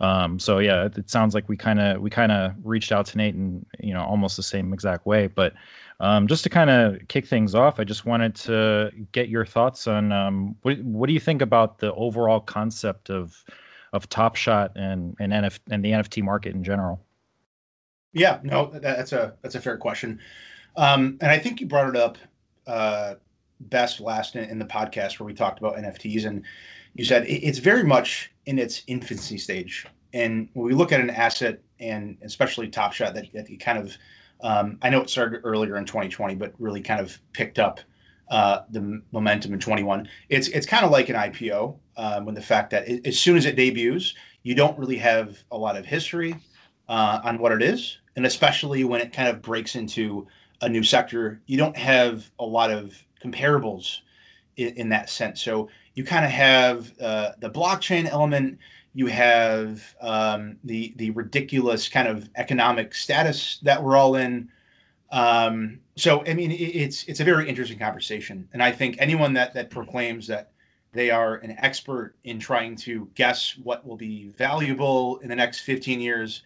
Um, 0.00 0.40
so 0.40 0.58
yeah, 0.58 0.86
it, 0.86 0.98
it 0.98 1.08
sounds 1.08 1.32
like 1.32 1.48
we 1.48 1.56
kind 1.56 1.78
of 1.78 2.00
we 2.00 2.10
kind 2.10 2.32
of 2.32 2.54
reached 2.64 2.90
out 2.90 3.06
to 3.06 3.16
Nate 3.16 3.36
in 3.36 3.64
you 3.78 3.94
know 3.94 4.02
almost 4.02 4.36
the 4.36 4.42
same 4.42 4.72
exact 4.72 5.06
way. 5.06 5.28
But 5.28 5.54
um, 6.00 6.26
just 6.26 6.42
to 6.42 6.50
kind 6.50 6.70
of 6.70 6.98
kick 7.06 7.26
things 7.26 7.54
off, 7.54 7.78
I 7.78 7.84
just 7.84 8.04
wanted 8.04 8.34
to 8.36 8.90
get 9.12 9.28
your 9.28 9.46
thoughts 9.46 9.86
on 9.86 10.10
um, 10.10 10.56
what 10.62 10.78
what 10.80 11.06
do 11.06 11.12
you 11.12 11.20
think 11.20 11.40
about 11.40 11.78
the 11.78 11.94
overall 11.94 12.40
concept 12.40 13.10
of 13.10 13.44
of 13.92 14.08
Top 14.08 14.34
Shot 14.34 14.72
and 14.74 15.16
and 15.20 15.32
NF 15.32 15.60
and 15.70 15.84
the 15.84 15.92
NFT 15.92 16.22
market 16.22 16.54
in 16.54 16.64
general. 16.64 17.03
Yeah, 18.14 18.38
no, 18.42 18.70
that's 18.72 19.12
a 19.12 19.34
that's 19.42 19.56
a 19.56 19.60
fair 19.60 19.76
question, 19.76 20.20
um, 20.76 21.18
and 21.20 21.30
I 21.30 21.38
think 21.38 21.60
you 21.60 21.66
brought 21.66 21.88
it 21.88 21.96
up 21.96 22.16
uh, 22.66 23.14
best 23.60 24.00
last 24.00 24.36
in, 24.36 24.44
in, 24.44 24.58
the 24.58 24.64
podcast 24.64 25.18
where 25.18 25.26
we 25.26 25.34
talked 25.34 25.58
about 25.58 25.76
NFTs, 25.76 26.24
and 26.24 26.44
you 26.94 27.04
said 27.04 27.24
it's 27.26 27.58
very 27.58 27.82
much 27.82 28.32
in 28.46 28.58
its 28.58 28.82
infancy 28.86 29.36
stage. 29.36 29.86
And 30.12 30.48
when 30.52 30.64
we 30.64 30.74
look 30.74 30.92
at 30.92 31.00
an 31.00 31.10
asset, 31.10 31.60
and 31.80 32.16
especially 32.22 32.68
Top 32.68 32.92
Shot, 32.92 33.14
that, 33.14 33.32
that 33.32 33.48
kind 33.60 33.78
of 33.78 33.96
um, 34.42 34.78
I 34.82 34.90
know 34.90 35.00
it 35.00 35.10
started 35.10 35.40
earlier 35.42 35.76
in 35.76 35.84
2020, 35.84 36.36
but 36.36 36.52
really 36.58 36.82
kind 36.82 37.00
of 37.00 37.18
picked 37.32 37.58
up 37.58 37.80
uh, 38.30 38.60
the 38.70 39.02
momentum 39.10 39.52
in 39.52 39.58
21. 39.58 40.08
It's 40.28 40.48
it's 40.48 40.66
kind 40.66 40.84
of 40.84 40.92
like 40.92 41.08
an 41.08 41.16
IPO 41.16 41.76
um, 41.96 42.24
when 42.26 42.36
the 42.36 42.42
fact 42.42 42.70
that 42.70 42.88
it, 42.88 43.06
as 43.06 43.18
soon 43.18 43.36
as 43.36 43.44
it 43.44 43.56
debuts, 43.56 44.14
you 44.44 44.54
don't 44.54 44.78
really 44.78 44.98
have 44.98 45.42
a 45.50 45.58
lot 45.58 45.76
of 45.76 45.84
history 45.84 46.36
uh, 46.88 47.20
on 47.24 47.38
what 47.38 47.52
it 47.52 47.62
is, 47.62 47.98
and 48.16 48.26
especially 48.26 48.84
when 48.84 49.00
it 49.00 49.12
kind 49.12 49.28
of 49.28 49.42
breaks 49.42 49.76
into 49.76 50.26
a 50.60 50.68
new 50.68 50.82
sector, 50.82 51.40
you 51.46 51.56
don't 51.56 51.76
have 51.76 52.30
a 52.38 52.44
lot 52.44 52.70
of 52.70 52.94
comparables 53.22 54.00
in, 54.56 54.74
in 54.74 54.88
that 54.90 55.08
sense. 55.08 55.42
So 55.42 55.68
you 55.94 56.04
kind 56.04 56.24
of 56.24 56.30
have 56.30 56.92
uh, 57.00 57.32
the 57.38 57.50
blockchain 57.50 58.06
element 58.06 58.58
you 58.94 59.06
have 59.06 59.96
um, 60.00 60.56
the 60.64 60.94
the 60.96 61.10
ridiculous 61.10 61.88
kind 61.88 62.06
of 62.08 62.30
economic 62.36 62.94
status 62.94 63.58
that 63.62 63.82
we're 63.82 63.96
all 63.96 64.14
in. 64.14 64.48
Um, 65.10 65.80
so 65.96 66.24
I 66.26 66.34
mean, 66.34 66.52
it, 66.52 66.54
it's 66.54 67.04
it's 67.04 67.20
a 67.20 67.24
very 67.24 67.48
interesting 67.48 67.78
conversation, 67.78 68.48
and 68.52 68.62
I 68.62 68.70
think 68.70 68.96
anyone 69.00 69.32
that 69.34 69.52
that 69.54 69.68
proclaims 69.68 70.28
that 70.28 70.52
they 70.92 71.10
are 71.10 71.36
an 71.36 71.56
expert 71.58 72.14
in 72.22 72.38
trying 72.38 72.76
to 72.76 73.10
guess 73.16 73.58
what 73.62 73.84
will 73.84 73.96
be 73.96 74.28
valuable 74.28 75.18
in 75.18 75.28
the 75.28 75.34
next 75.34 75.60
15 75.60 76.00
years 76.00 76.44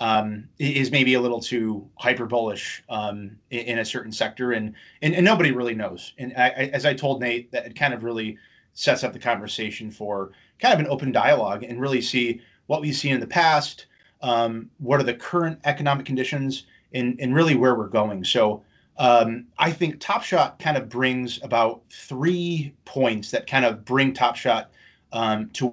um, 0.00 0.48
is 0.58 0.90
maybe 0.90 1.14
a 1.14 1.20
little 1.20 1.40
too 1.40 1.88
hyper 1.96 2.26
bullish 2.26 2.82
um, 2.88 3.36
in, 3.50 3.60
in, 3.60 3.78
a 3.78 3.84
certain 3.84 4.10
sector, 4.10 4.52
and, 4.52 4.74
and, 5.02 5.14
and 5.14 5.24
nobody 5.24 5.52
really 5.52 5.74
knows. 5.74 6.12
And 6.18 6.32
I, 6.36 6.46
I, 6.46 6.70
as 6.72 6.84
I 6.84 6.94
told 6.94 7.20
Nate, 7.20 7.52
that 7.52 7.66
it 7.66 7.76
kind 7.76 7.94
of 7.94 8.02
really 8.02 8.36
sets 8.74 9.04
up 9.04 9.12
the 9.12 9.18
conversation 9.18 9.90
for 9.90 10.32
kind 10.58 10.74
of 10.74 10.80
an 10.80 10.86
open 10.88 11.12
dialogue 11.12 11.62
and 11.62 11.80
really 11.80 12.00
see 12.00 12.40
what 12.66 12.80
we've 12.80 12.96
seen 12.96 13.14
in 13.14 13.20
the 13.20 13.26
past, 13.26 13.86
um, 14.22 14.70
what 14.78 14.98
are 14.98 15.04
the 15.04 15.14
current 15.14 15.60
economic 15.64 16.06
conditions, 16.06 16.66
and, 16.94 17.18
and 17.20 17.34
really 17.34 17.54
where 17.54 17.74
we're 17.74 17.88
going. 17.88 18.24
So 18.24 18.62
um, 18.98 19.46
I 19.58 19.70
think 19.70 20.00
Top 20.00 20.22
Shot 20.22 20.58
kind 20.58 20.76
of 20.76 20.88
brings 20.88 21.42
about 21.42 21.82
three 21.90 22.74
points 22.84 23.30
that 23.30 23.46
kind 23.46 23.64
of 23.64 23.84
bring 23.84 24.12
Top 24.12 24.36
Shot 24.36 24.70
um, 25.12 25.50
to 25.50 25.66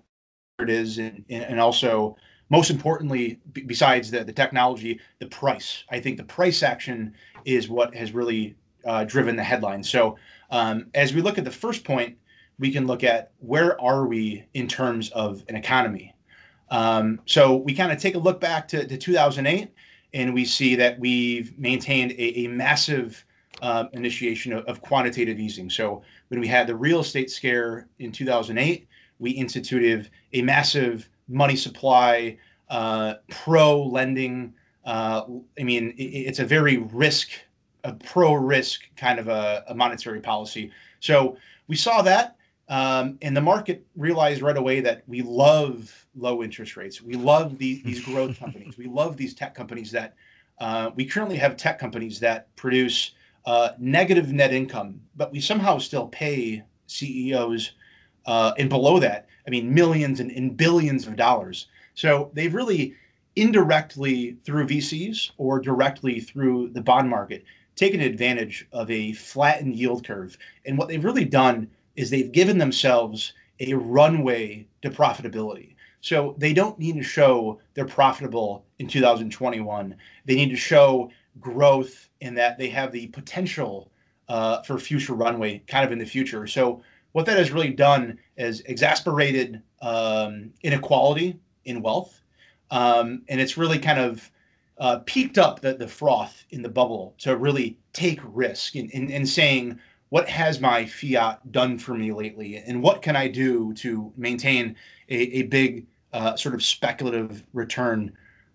where 0.58 0.68
it 0.68 0.70
is, 0.70 0.98
and, 0.98 1.24
and 1.30 1.60
also 1.60 2.18
most 2.50 2.70
importantly, 2.70 3.40
b- 3.54 3.64
besides 3.64 4.12
the, 4.12 4.24
the 4.24 4.34
technology, 4.34 5.00
the 5.20 5.28
price. 5.28 5.84
I 5.90 6.00
think 6.00 6.18
the 6.18 6.24
price 6.24 6.64
action 6.64 7.14
is 7.46 7.70
what 7.70 7.96
has 7.96 8.12
really 8.12 8.56
uh, 8.86 9.04
driven 9.04 9.36
the 9.36 9.44
headline. 9.44 9.84
So 9.84 10.18
um, 10.50 10.88
as 10.94 11.14
we 11.14 11.22
look 11.22 11.38
at 11.38 11.46
the 11.46 11.52
first 11.52 11.84
point, 11.84 12.18
we 12.58 12.72
can 12.72 12.88
look 12.88 13.04
at 13.04 13.32
where 13.40 13.80
are 13.82 14.06
we 14.06 14.46
in 14.54 14.68
terms 14.68 15.10
of 15.12 15.44
an 15.48 15.56
economy. 15.56 16.14
Um, 16.70 17.22
so 17.26 17.56
we 17.56 17.74
kind 17.74 17.92
of 17.92 18.00
take 18.00 18.16
a 18.16 18.20
look 18.20 18.40
back 18.40 18.68
to, 18.70 18.86
to 18.86 18.98
2008, 18.98 19.72
and 20.14 20.34
we 20.34 20.46
see 20.46 20.76
that 20.76 21.00
we've 21.00 21.58
maintained 21.58 22.12
a, 22.12 22.40
a 22.40 22.48
massive 22.48 23.26
um, 23.62 23.90
initiation 23.94 24.54
of, 24.54 24.66
of, 24.66 24.82
quantitative 24.82 25.40
easing. 25.40 25.70
So 25.70 26.04
when 26.30 26.40
we 26.40 26.48
had 26.48 26.68
the 26.68 26.76
real 26.76 27.02
estate 27.02 27.30
scare 27.30 27.88
in 27.98 28.12
2008, 28.12 28.88
we 29.18 29.32
instituted 29.32 30.10
a 30.34 30.42
massive 30.42 31.10
money 31.30 31.56
supply, 31.56 32.38
uh, 32.70 33.16
pro 33.30 33.84
lending. 33.84 34.54
Uh, 34.86 35.24
I 35.60 35.64
mean, 35.64 35.92
it, 35.98 36.04
it's 36.04 36.40
a 36.40 36.46
very 36.46 36.78
risk, 36.78 37.30
a 37.84 37.94
pro 37.94 38.34
risk 38.34 38.82
kind 38.98 39.20
of 39.20 39.28
a, 39.28 39.64
a 39.68 39.76
monetary 39.76 40.20
policy. 40.20 40.72
So 41.00 41.38
we 41.68 41.76
saw 41.76 42.02
that 42.02 42.36
um, 42.70 43.18
and 43.24 43.36
the 43.36 43.42
market 43.42 43.86
realized 43.96 44.44
right 44.44 44.56
away 44.56 44.80
that 44.82 45.02
we 45.08 45.24
love 45.24 46.06
low 46.16 46.44
interest 46.44 46.78
rates. 46.78 47.02
We 47.02 47.16
love 47.16 47.58
these, 47.58 47.82
these 47.84 48.06
growth 48.06 48.40
companies. 48.40 48.78
We 48.78 48.86
love 48.86 49.18
these 49.18 49.34
tech 49.34 49.56
companies 49.56 49.92
that 49.92 50.14
uh, 50.60 50.92
we 50.96 51.06
currently 51.06 51.38
have 51.38 51.58
tech 51.58 51.80
companies 51.80 52.20
that 52.20 52.56
produce 52.56 53.12
uh, 53.46 53.70
negative 53.80 54.32
net 54.32 54.54
income, 54.54 55.02
but 55.16 55.32
we 55.32 55.42
somehow 55.42 55.80
still 55.80 56.08
pay 56.08 56.64
CEOs 56.86 57.72
uh, 58.28 58.54
and 58.60 58.70
below 58.70 59.00
that, 59.00 59.28
I 59.50 59.52
mean, 59.52 59.74
millions 59.74 60.20
and, 60.20 60.30
and 60.30 60.56
billions 60.56 61.08
of 61.08 61.16
dollars. 61.16 61.66
So 61.96 62.30
they've 62.36 62.54
really 62.54 62.94
indirectly 63.36 64.38
through 64.44 64.68
VCs 64.68 65.32
or 65.38 65.60
directly 65.60 66.20
through 66.20 66.70
the 66.70 66.82
bond 66.82 67.10
market 67.10 67.44
taken 67.76 68.00
advantage 68.00 68.68
of 68.74 68.92
a 68.92 69.14
flattened 69.14 69.76
yield 69.76 70.06
curve. 70.06 70.38
And 70.68 70.78
what 70.78 70.88
they've 70.88 71.04
really 71.04 71.26
done 71.26 71.68
is 71.96 72.12
they've 72.12 72.32
given 72.32 72.60
themselves 72.60 73.34
a 73.60 73.74
runway 73.74 74.68
to 74.84 74.92
profitability. 74.92 75.74
So 76.02 76.36
they 76.38 76.54
don't 76.54 76.78
need 76.78 76.98
to 76.98 77.04
show 77.04 77.60
they're 77.74 77.86
profitable 77.86 78.66
in 78.78 78.88
2021. 78.88 79.96
They 80.26 80.36
need 80.36 80.52
to 80.52 80.56
show 80.56 81.10
growth 81.40 82.08
in 82.22 82.36
that 82.36 82.60
they 82.60 82.70
have 82.70 82.92
the 82.92 83.08
potential 83.08 83.90
uh, 84.28 84.62
for 84.62 84.78
future 84.78 85.16
runway 85.16 85.64
kind 85.66 85.84
of 85.84 85.92
in 85.92 85.98
the 85.98 86.06
future. 86.06 86.46
So 86.46 86.84
what 87.12 87.26
that 87.26 87.38
has 87.38 87.52
really 87.52 87.72
done 87.72 88.20
is 88.38 88.62
exasperated 88.62 89.62
um, 89.82 90.52
inequality 90.64 91.40
in 91.66 91.82
wealth. 91.82 92.22
Um, 92.72 93.24
and 93.28 93.42
it's 93.42 93.58
really 93.58 93.80
kind 93.80 94.00
of 94.00 94.30
uh, 94.78 95.00
peaked 95.06 95.38
up 95.38 95.60
the, 95.60 95.74
the 95.74 95.88
froth 95.88 96.46
in 96.52 96.62
the 96.62 96.70
bubble 96.70 97.16
to 97.20 97.36
really 97.36 97.78
take 97.94 98.20
risk 98.24 98.76
in, 98.76 98.90
in, 98.92 99.10
in 99.10 99.26
saying, 99.26 99.80
what 100.10 100.28
has 100.28 100.60
my 100.60 100.86
fiat 100.86 101.52
done 101.52 101.78
for 101.78 101.94
me 101.94 102.12
lately? 102.12 102.58
And 102.58 102.82
what 102.82 103.02
can 103.02 103.16
i 103.16 103.28
do 103.28 103.74
to 103.76 104.12
maintain 104.18 104.76
a, 105.10 105.16
a 105.16 105.42
big 105.44 105.86
uh, 106.14 106.36
sort 106.36 106.56
of 106.56 106.64
speculative 106.64 107.44
return 107.54 108.12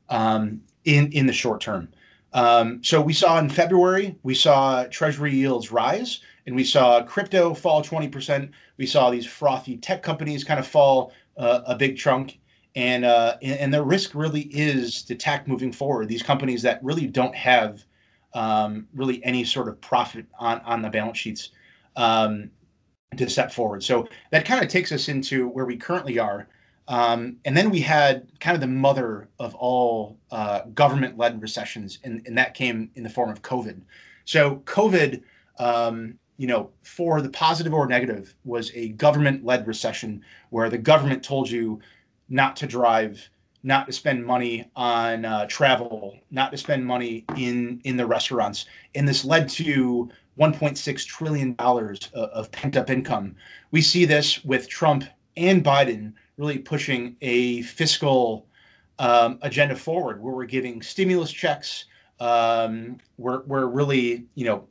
um, 0.09 0.61
in 0.85 1.13
in 1.13 1.27
the 1.27 1.33
short 1.33 1.61
term? 1.61 1.89
Um, 2.33 2.83
so 2.83 3.01
we 3.01 3.13
saw 3.13 3.39
in 3.39 3.49
february 3.49 4.17
we 4.25 4.35
saw 4.35 4.85
treasury 4.85 5.33
yields 5.33 5.71
rise 5.71 6.21
and 6.47 6.55
we 6.55 6.65
saw 6.65 7.03
crypto 7.03 7.55
fall 7.55 7.83
20% 7.83 8.51
we 8.77 8.87
saw 8.87 9.11
these 9.11 9.27
frothy 9.27 9.77
tech 9.77 10.03
companies 10.03 10.45
kind 10.45 10.61
of 10.61 10.67
fall 10.67 11.13
uh, 11.37 11.61
a 11.67 11.77
big 11.77 11.97
chunk 11.97 12.39
and 12.77 13.05
uh, 13.05 13.37
and 13.43 13.73
the 13.73 13.83
risk 13.83 14.15
really 14.15 14.43
is 14.53 15.05
the 15.05 15.15
tech 15.15 15.47
moving 15.47 15.73
forward. 15.73 16.09
These 16.09 16.23
companies 16.23 16.63
that 16.63 16.83
really 16.83 17.07
don't 17.07 17.35
have 17.35 17.85
um, 18.35 18.89
really 18.95 19.25
any 19.25 19.45
sort 19.45 19.69
of 19.69 19.81
profit 19.81 20.27
on 20.39 20.61
on 20.61 20.83
the 20.83 20.91
balance 20.91 21.19
sheets 21.19 21.51
um, 21.97 22.51
to 23.17 23.29
step 23.31 23.53
forward. 23.53 23.83
So 23.85 24.09
that 24.33 24.45
kind 24.45 24.63
of 24.63 24.69
takes 24.69 24.91
us 24.91 25.09
into 25.09 25.49
where 25.49 25.65
we 25.65 25.77
currently 25.77 26.19
are. 26.19 26.49
Um, 26.87 27.39
and 27.47 27.57
then 27.57 27.71
we 27.71 27.81
had 27.81 28.29
kind 28.41 28.55
of 28.55 28.61
the 28.61 28.67
mother 28.67 29.29
of 29.39 29.55
all 29.55 30.19
uh, 30.31 30.63
government-led 30.75 31.41
recessions, 31.41 31.99
and, 32.05 32.21
and 32.27 32.37
that 32.37 32.53
came 32.53 32.91
in 32.95 33.03
the 33.03 33.09
form 33.09 33.31
of 33.31 33.41
COVID. 33.41 33.81
So 34.27 34.57
COVID, 34.67 35.23
um, 35.59 36.19
you 36.37 36.47
know, 36.47 36.71
for 36.83 37.21
the 37.23 37.29
positive 37.29 37.73
or 37.73 37.87
negative, 37.87 38.35
was 38.45 38.71
a 38.75 38.89
government-led 38.91 39.67
recession 39.67 40.23
where 40.51 40.69
the 40.69 40.79
government 40.79 41.23
told 41.23 41.49
you 41.49 41.81
not 42.29 42.57
to 42.57 42.67
drive, 42.67 43.29
not 43.63 43.87
to 43.87 43.93
spend 43.93 44.25
money 44.25 44.69
on 44.75 45.25
uh, 45.25 45.47
travel, 45.47 46.19
not 46.31 46.51
to 46.51 46.59
spend 46.59 46.85
money 46.85 47.25
in 47.37 47.81
in 47.85 47.97
the 47.97 48.07
restaurants, 48.07 48.67
and 48.95 49.07
this 49.07 49.25
led 49.25 49.49
to 49.49 50.11
1.6 50.39 51.07
trillion 51.07 51.55
dollars 51.55 52.11
of, 52.15 52.29
of 52.31 52.53
pent-up 52.53 52.91
income. 52.91 53.37
We 53.71 53.81
see 53.81 54.05
this 54.05 54.45
with 54.45 54.69
Trump 54.69 55.05
and 55.37 55.65
Biden 55.65 56.13
really 56.37 56.59
pushing 56.59 57.17
a 57.21 57.63
fiscal 57.63 58.47
um, 58.99 59.39
agenda 59.43 59.77
forward, 59.77 60.23
where 60.23 60.35
we're 60.35 60.45
giving 60.45 60.83
stimulus 60.83 61.33
checks. 61.33 61.87
Um, 62.21 62.99
we're 63.19 63.43
we're 63.43 63.67
really 63.67 64.27
you 64.35 64.45
know 64.45 64.67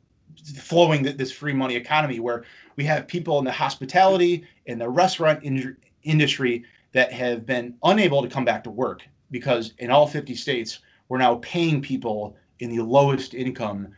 flowing 0.56 1.02
this 1.02 1.32
free 1.32 1.52
money 1.52 1.74
economy 1.74 2.20
where 2.20 2.44
we 2.76 2.84
have 2.84 3.06
people 3.06 3.38
in 3.38 3.44
the 3.44 3.52
hospitality 3.52 4.44
and 4.66 4.80
the 4.80 4.88
restaurant 4.88 5.42
in- 5.42 5.76
industry 6.02 6.64
that 6.92 7.12
have 7.12 7.46
been 7.46 7.74
unable 7.82 8.22
to 8.22 8.28
come 8.28 8.44
back 8.44 8.62
to 8.64 8.70
work 8.70 9.02
because 9.30 9.74
in 9.78 9.90
all 9.90 10.06
50 10.06 10.34
states, 10.34 10.80
we're 11.08 11.18
now 11.18 11.36
paying 11.36 11.80
people 11.80 12.36
in 12.60 12.74
the 12.74 12.82
lowest 12.82 13.34
income 13.34 13.88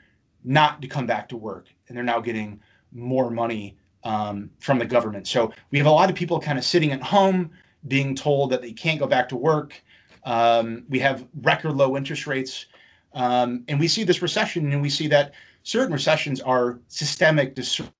not 0.45 0.81
to 0.81 0.89
come 0.89 1.07
back 1.07 1.29
to 1.29 1.37
work. 1.37 1.69
And 1.89 1.97
they're 1.97 2.05
now 2.05 2.21
getting 2.21 2.61
more 2.93 3.31
money 3.31 3.77
um, 4.05 4.51
from 4.61 4.79
the 4.79 4.87
government. 4.87 5.27
So 5.27 5.53
we 5.71 5.79
have 5.79 5.87
a 5.87 5.91
lot 5.91 6.09
of 6.09 6.17
people 6.17 6.41
kind 6.41 6.59
of 6.59 6.65
sitting 6.65 6.93
at 6.93 7.03
home 7.03 7.51
being 7.89 8.15
told 8.15 8.51
that 8.51 8.63
they 8.63 8.73
can't 8.73 8.99
go 8.99 9.07
back 9.07 9.29
to 9.31 9.37
work. 9.37 9.81
Um, 10.25 10.85
we 10.89 10.99
have 11.01 11.27
record 11.43 11.77
low 11.77 11.97
interest 11.97 12.27
rates. 12.27 12.67
Um, 13.13 13.65
and 13.69 13.81
we 13.81 13.89
see 13.89 14.05
this 14.05 14.23
recession, 14.23 14.73
and 14.73 14.83
we 14.83 14.91
see 14.91 15.09
that 15.09 15.33
certain 15.67 15.93
recessions 15.93 16.41
are 16.41 16.81
systemic 16.89 17.55
disorders. 17.55 17.93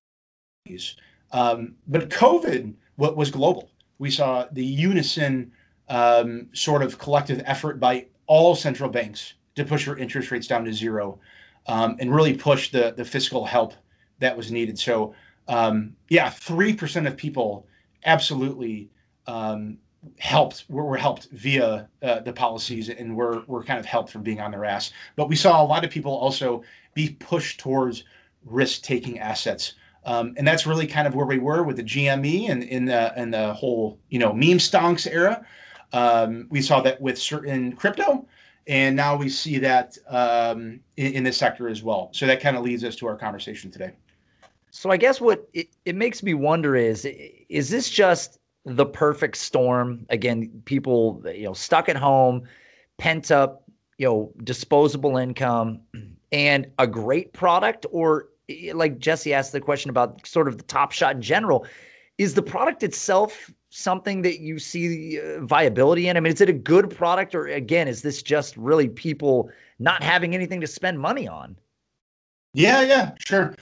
Um, 1.31 1.75
but 1.87 2.09
COVID 2.09 2.73
was 2.97 3.31
global 3.31 3.69
we 3.99 4.11
saw 4.11 4.45
the 4.51 4.65
unison 4.65 5.51
um, 5.89 6.47
sort 6.53 6.83
of 6.83 6.99
collective 6.99 7.41
effort 7.45 7.79
by 7.79 8.05
all 8.27 8.55
central 8.55 8.89
banks 8.89 9.33
to 9.55 9.65
push 9.65 9.85
their 9.85 9.97
interest 9.97 10.31
rates 10.31 10.47
down 10.47 10.65
to 10.65 10.73
zero 10.73 11.19
um, 11.67 11.95
and 11.99 12.13
really 12.13 12.35
push 12.35 12.71
the, 12.71 12.93
the 12.95 13.05
fiscal 13.05 13.45
help 13.45 13.73
that 14.19 14.35
was 14.35 14.51
needed. 14.51 14.77
So, 14.77 15.13
um, 15.47 15.95
yeah, 16.09 16.29
3% 16.29 17.07
of 17.07 17.17
people 17.17 17.65
absolutely 18.05 18.89
um, 19.25 19.77
helped, 20.19 20.65
were, 20.69 20.83
were, 20.83 20.97
helped 20.97 21.29
via 21.31 21.89
uh, 22.03 22.19
the 22.19 22.33
policies 22.33 22.89
and 22.89 23.15
were, 23.15 23.43
were 23.47 23.63
kind 23.63 23.79
of 23.79 23.85
helped 23.85 24.11
from 24.11 24.23
being 24.23 24.39
on 24.39 24.51
their 24.51 24.65
ass. 24.65 24.91
But 25.15 25.29
we 25.29 25.35
saw 25.35 25.61
a 25.61 25.65
lot 25.65 25.83
of 25.83 25.89
people 25.91 26.13
also 26.13 26.63
be 26.97 27.09
pushed 27.19 27.59
towards 27.59 28.03
risk 28.43 28.81
taking 28.81 29.19
assets. 29.19 29.75
Um, 30.03 30.33
and 30.37 30.47
that's 30.47 30.65
really 30.65 30.87
kind 30.87 31.07
of 31.07 31.15
where 31.15 31.25
we 31.25 31.37
were 31.37 31.63
with 31.63 31.77
the 31.77 31.83
GME 31.83 32.49
and 32.49 32.63
in 32.63 32.85
the 32.85 33.13
and 33.17 33.33
the 33.33 33.53
whole 33.53 33.99
you 34.09 34.19
know 34.19 34.33
meme 34.33 34.57
stonks 34.57 35.07
era. 35.09 35.45
Um, 35.93 36.47
we 36.49 36.61
saw 36.61 36.81
that 36.81 36.99
with 36.99 37.17
certain 37.17 37.73
crypto, 37.73 38.25
and 38.67 38.95
now 38.95 39.15
we 39.15 39.29
see 39.29 39.57
that 39.59 39.97
um, 40.09 40.79
in, 40.97 41.13
in, 41.13 41.23
this 41.23 41.37
sector 41.37 41.69
as 41.69 41.81
well. 41.81 42.09
So 42.11 42.25
that 42.25 42.41
kind 42.41 42.57
of 42.57 42.63
leads 42.63 42.83
us 42.83 42.95
to 42.97 43.07
our 43.07 43.15
conversation 43.15 43.71
today. 43.71 43.91
So 44.71 44.91
I 44.91 44.97
guess 44.97 45.21
what 45.21 45.47
it, 45.53 45.69
it 45.85 45.95
makes 45.95 46.23
me 46.23 46.33
wonder 46.33 46.75
is 46.75 47.05
is 47.49 47.69
this 47.69 47.89
just 47.89 48.39
the 48.65 48.85
perfect 48.85 49.37
storm? 49.37 50.05
Again, 50.09 50.61
people 50.65 51.21
you 51.25 51.45
know 51.45 51.53
stuck 51.53 51.89
at 51.89 51.97
home, 51.97 52.43
pent 52.97 53.29
up, 53.29 53.67
you 53.97 54.07
know, 54.07 54.31
disposable 54.43 55.17
income, 55.17 55.81
and 56.31 56.67
a 56.79 56.87
great 56.87 57.33
product, 57.33 57.85
or 57.91 58.29
like 58.73 58.99
Jesse 58.99 59.33
asked 59.33 59.51
the 59.51 59.61
question 59.61 59.89
about 59.89 60.25
sort 60.25 60.47
of 60.47 60.57
the 60.57 60.63
top 60.63 60.91
shot 60.91 61.15
in 61.15 61.21
general. 61.21 61.65
Is 62.17 62.33
the 62.33 62.41
product 62.41 62.83
itself 62.83 63.51
something 63.69 64.21
that 64.23 64.39
you 64.39 64.59
see 64.59 65.19
uh, 65.19 65.41
viability 65.41 66.07
in? 66.07 66.17
I 66.17 66.19
mean, 66.19 66.33
is 66.33 66.41
it 66.41 66.49
a 66.49 66.53
good 66.53 66.89
product, 66.89 67.35
or 67.35 67.47
again, 67.47 67.87
is 67.87 68.01
this 68.01 68.23
just 68.23 68.57
really 68.57 68.89
people 68.89 69.49
not 69.79 70.01
having 70.01 70.33
anything 70.33 70.61
to 70.61 70.67
spend 70.67 70.99
money 70.99 71.27
on? 71.27 71.55
Yeah, 72.53 72.81
yeah, 72.81 73.11
sure. 73.19 73.55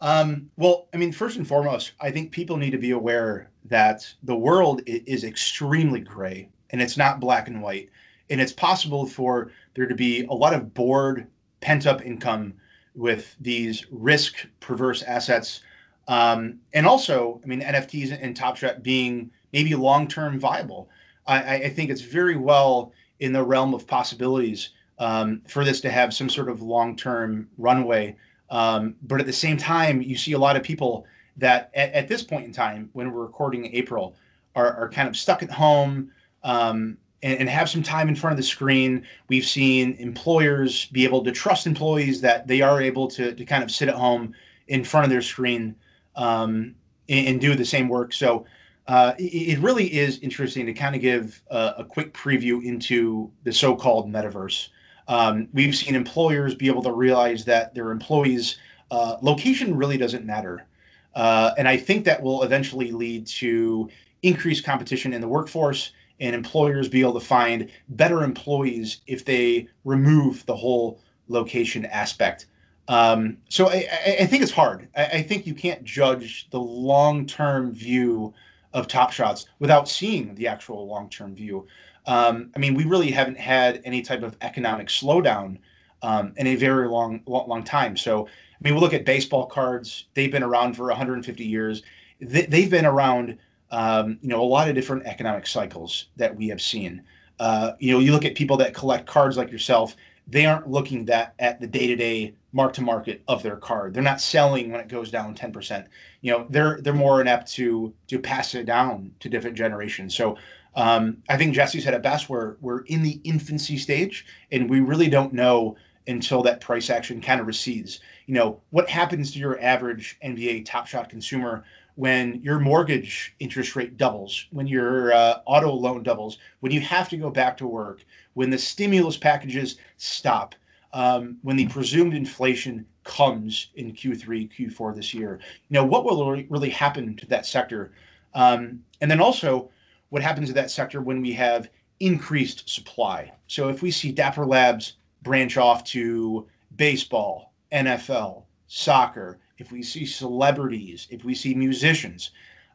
Um, 0.00 0.50
well, 0.56 0.88
I 0.92 0.98
mean, 0.98 1.12
first 1.12 1.38
and 1.38 1.48
foremost, 1.48 1.92
I 2.00 2.10
think 2.10 2.32
people 2.32 2.58
need 2.58 2.72
to 2.72 2.78
be 2.78 2.90
aware 2.90 3.50
that 3.64 4.12
the 4.24 4.36
world 4.36 4.82
is 4.86 5.24
extremely 5.24 6.00
gray 6.00 6.50
and 6.70 6.82
it's 6.82 6.96
not 6.96 7.20
black 7.20 7.48
and 7.48 7.62
white. 7.62 7.88
And 8.28 8.40
it's 8.40 8.52
possible 8.52 9.06
for 9.06 9.52
there 9.74 9.86
to 9.86 9.94
be 9.94 10.24
a 10.24 10.34
lot 10.34 10.52
of 10.52 10.74
bored, 10.74 11.26
pent 11.66 11.84
up 11.84 12.00
income 12.06 12.54
with 12.94 13.34
these 13.40 13.86
risk 13.90 14.46
perverse 14.60 15.02
assets. 15.02 15.62
Um, 16.06 16.60
and 16.72 16.86
also, 16.86 17.40
I 17.42 17.46
mean, 17.48 17.60
NFTs 17.60 18.16
and 18.22 18.36
Top 18.36 18.56
Shot 18.56 18.84
being 18.84 19.32
maybe 19.52 19.74
long 19.74 20.06
term 20.06 20.38
viable. 20.38 20.88
I, 21.26 21.56
I, 21.64 21.68
think 21.70 21.90
it's 21.90 22.02
very 22.02 22.36
well 22.36 22.92
in 23.18 23.32
the 23.32 23.42
realm 23.42 23.74
of 23.74 23.84
possibilities 23.84 24.70
um, 25.00 25.42
for 25.48 25.64
this 25.64 25.80
to 25.80 25.90
have 25.90 26.14
some 26.14 26.28
sort 26.28 26.48
of 26.48 26.62
long 26.62 26.94
term 26.94 27.48
runway. 27.58 28.16
Um, 28.48 28.94
but 29.02 29.18
at 29.18 29.26
the 29.26 29.32
same 29.32 29.56
time, 29.56 30.00
you 30.00 30.16
see 30.16 30.34
a 30.34 30.38
lot 30.38 30.54
of 30.54 30.62
people 30.62 31.04
that 31.36 31.72
at, 31.74 31.92
at, 31.94 32.06
this 32.06 32.22
point 32.22 32.44
in 32.44 32.52
time, 32.52 32.90
when 32.92 33.10
we're 33.10 33.22
recording 33.22 33.74
April, 33.74 34.14
are, 34.54 34.72
are 34.74 34.88
kind 34.88 35.08
of 35.08 35.16
stuck 35.16 35.42
at 35.42 35.50
home. 35.50 36.12
Um, 36.44 36.96
and, 37.22 37.40
and, 37.40 37.48
have 37.48 37.68
some 37.68 37.82
time 37.82 38.08
in 38.08 38.14
front 38.14 38.32
of 38.32 38.36
the 38.36 38.42
screen. 38.42 39.02
We've 39.28 39.44
seen 39.44 39.94
employers 39.94 40.86
be 40.86 41.04
able 41.04 41.24
to 41.24 41.32
trust 41.32 41.66
employees 41.66 42.20
that 42.20 42.46
they 42.46 42.60
are 42.60 42.80
able 42.80 43.08
to, 43.08 43.34
to 43.34 43.44
kind 43.44 43.64
of 43.64 43.70
sit 43.70 43.88
at 43.88 43.94
home 43.94 44.34
in 44.68 44.84
front 44.84 45.04
of 45.04 45.10
their 45.10 45.22
screen 45.22 45.74
um, 46.14 46.74
and, 47.08 47.28
and, 47.28 47.40
do 47.40 47.54
the 47.54 47.64
same 47.64 47.88
work. 47.88 48.12
So 48.12 48.46
uh, 48.86 49.14
it, 49.18 49.58
it, 49.58 49.58
really 49.60 49.92
is 49.92 50.18
interesting 50.20 50.66
to 50.66 50.72
kind 50.72 50.94
of 50.94 51.00
give 51.00 51.42
a, 51.50 51.74
a 51.78 51.84
quick 51.84 52.14
preview 52.14 52.64
into 52.64 53.30
the 53.44 53.52
so-called 53.52 54.10
metaverse. 54.10 54.68
Um, 55.08 55.48
we've 55.52 55.74
seen 55.74 55.94
employers 55.94 56.54
be 56.54 56.68
able 56.68 56.82
to 56.82 56.92
realize 56.92 57.44
that 57.44 57.74
their 57.74 57.90
employees' 57.90 58.58
uh, 58.90 59.16
location 59.22 59.76
really 59.76 59.96
doesn't 59.96 60.24
matter. 60.24 60.66
Uh, 61.14 61.52
and 61.56 61.66
I 61.66 61.76
think 61.76 62.04
that 62.04 62.22
will 62.22 62.42
eventually 62.42 62.92
lead 62.92 63.26
to 63.28 63.88
increased 64.22 64.64
competition 64.64 65.12
in 65.12 65.20
the 65.20 65.28
workforce 65.28 65.92
and 66.20 66.34
employers 66.34 66.88
be 66.88 67.00
able 67.00 67.14
to 67.14 67.26
find 67.26 67.70
better 67.90 68.22
employees 68.22 69.00
if 69.06 69.24
they 69.24 69.68
remove 69.84 70.44
the 70.46 70.56
whole 70.56 71.00
location 71.28 71.84
aspect. 71.86 72.46
Um, 72.88 73.38
so 73.48 73.68
I, 73.68 73.86
I, 74.20 74.26
think 74.26 74.42
it's 74.42 74.52
hard. 74.52 74.88
I, 74.96 75.06
I, 75.06 75.22
think 75.22 75.44
you 75.44 75.54
can't 75.54 75.82
judge 75.82 76.48
the 76.50 76.60
long-term 76.60 77.72
view 77.72 78.32
of 78.72 78.86
Top 78.86 79.10
Shots 79.10 79.46
without 79.58 79.88
seeing 79.88 80.36
the 80.36 80.46
actual 80.46 80.86
long-term 80.86 81.34
view. 81.34 81.66
Um, 82.06 82.50
I 82.54 82.60
mean, 82.60 82.74
we 82.74 82.84
really 82.84 83.10
haven't 83.10 83.38
had 83.38 83.82
any 83.84 84.02
type 84.02 84.22
of 84.22 84.36
economic 84.40 84.86
slowdown 84.86 85.58
um, 86.02 86.32
in 86.36 86.46
a 86.46 86.54
very 86.54 86.88
long, 86.88 87.22
long, 87.26 87.48
long 87.48 87.64
time. 87.64 87.96
So, 87.96 88.26
I 88.26 88.58
mean, 88.60 88.74
we 88.74 88.80
look 88.80 88.94
at 88.94 89.04
baseball 89.04 89.46
cards; 89.46 90.06
they've 90.14 90.30
been 90.30 90.44
around 90.44 90.74
for 90.74 90.86
150 90.86 91.44
years. 91.44 91.82
They, 92.20 92.46
they've 92.46 92.70
been 92.70 92.86
around 92.86 93.36
um, 93.70 94.18
you 94.20 94.28
know, 94.28 94.42
a 94.42 94.44
lot 94.44 94.68
of 94.68 94.74
different 94.74 95.06
economic 95.06 95.46
cycles 95.46 96.06
that 96.16 96.34
we 96.34 96.48
have 96.48 96.60
seen. 96.60 97.02
Uh, 97.38 97.72
you 97.78 97.92
know, 97.92 97.98
you 97.98 98.12
look 98.12 98.24
at 98.24 98.34
people 98.34 98.56
that 98.56 98.74
collect 98.74 99.06
cards 99.06 99.36
like 99.36 99.50
yourself, 99.50 99.96
they 100.28 100.46
aren't 100.46 100.68
looking 100.68 101.04
that 101.04 101.34
at 101.38 101.60
the 101.60 101.66
day-to-day 101.66 102.34
mark 102.52 102.72
to 102.72 102.82
market 102.82 103.22
of 103.28 103.42
their 103.42 103.56
card. 103.56 103.94
They're 103.94 104.02
not 104.02 104.20
selling 104.20 104.72
when 104.72 104.80
it 104.80 104.88
goes 104.88 105.10
down 105.10 105.34
10%. 105.34 105.86
You 106.22 106.32
know, 106.32 106.46
they're 106.50 106.80
they're 106.80 106.92
more 106.94 107.20
inept 107.20 107.52
to 107.54 107.92
to 108.08 108.18
pass 108.18 108.54
it 108.54 108.66
down 108.66 109.12
to 109.20 109.28
different 109.28 109.56
generations. 109.56 110.14
So 110.14 110.36
um, 110.74 111.22
I 111.28 111.36
think 111.36 111.54
Jesse 111.54 111.80
said 111.80 111.94
it 111.94 112.02
best. 112.02 112.28
We're 112.28 112.56
we're 112.60 112.80
in 112.82 113.02
the 113.02 113.20
infancy 113.24 113.78
stage, 113.78 114.26
and 114.52 114.68
we 114.68 114.80
really 114.80 115.08
don't 115.08 115.32
know 115.32 115.76
until 116.08 116.42
that 116.42 116.60
price 116.60 116.90
action 116.90 117.20
kind 117.20 117.40
of 117.40 117.46
recedes. 117.46 118.00
You 118.26 118.34
know, 118.34 118.60
what 118.70 118.88
happens 118.88 119.32
to 119.32 119.38
your 119.38 119.60
average 119.60 120.18
NBA 120.24 120.64
Top 120.64 120.86
Shot 120.86 121.08
consumer 121.08 121.64
when 121.96 122.40
your 122.42 122.60
mortgage 122.60 123.34
interest 123.40 123.74
rate 123.74 123.96
doubles, 123.96 124.46
when 124.50 124.66
your 124.66 125.12
uh, 125.12 125.40
auto 125.46 125.72
loan 125.72 126.02
doubles, 126.02 126.38
when 126.60 126.70
you 126.70 126.80
have 126.80 127.08
to 127.08 127.16
go 127.16 127.30
back 127.30 127.56
to 127.56 127.66
work, 127.66 128.04
when 128.34 128.50
the 128.50 128.58
stimulus 128.58 129.16
packages 129.16 129.76
stop, 129.96 130.54
um, 130.92 131.38
when 131.42 131.56
the 131.56 131.66
presumed 131.68 132.14
inflation 132.14 132.86
comes 133.04 133.68
in 133.74 133.92
Q3, 133.92 134.50
Q4 134.54 134.94
this 134.94 135.14
year. 135.14 135.40
You 135.68 135.74
know, 135.74 135.84
what 135.84 136.04
will 136.04 136.30
really 136.48 136.70
happen 136.70 137.16
to 137.16 137.26
that 137.26 137.46
sector? 137.46 137.92
Um, 138.34 138.82
and 139.00 139.10
then 139.10 139.20
also, 139.20 139.70
what 140.10 140.22
happens 140.22 140.48
to 140.48 140.54
that 140.54 140.70
sector 140.70 141.00
when 141.00 141.20
we 141.20 141.32
have 141.32 141.70
increased 142.00 142.68
supply. 142.68 143.32
So 143.46 143.68
if 143.68 143.82
we 143.82 143.90
see 143.90 144.12
Dapper 144.12 144.44
Labs 144.44 144.94
branch 145.22 145.56
off 145.56 145.82
to 145.84 146.46
baseball, 146.76 147.52
NFL, 147.72 148.42
soccer, 148.66 149.38
if 149.58 149.72
we 149.72 149.82
see 149.82 150.06
celebrities, 150.06 151.06
if 151.10 151.24
we 151.24 151.34
see 151.34 151.54
musicians, 151.54 152.30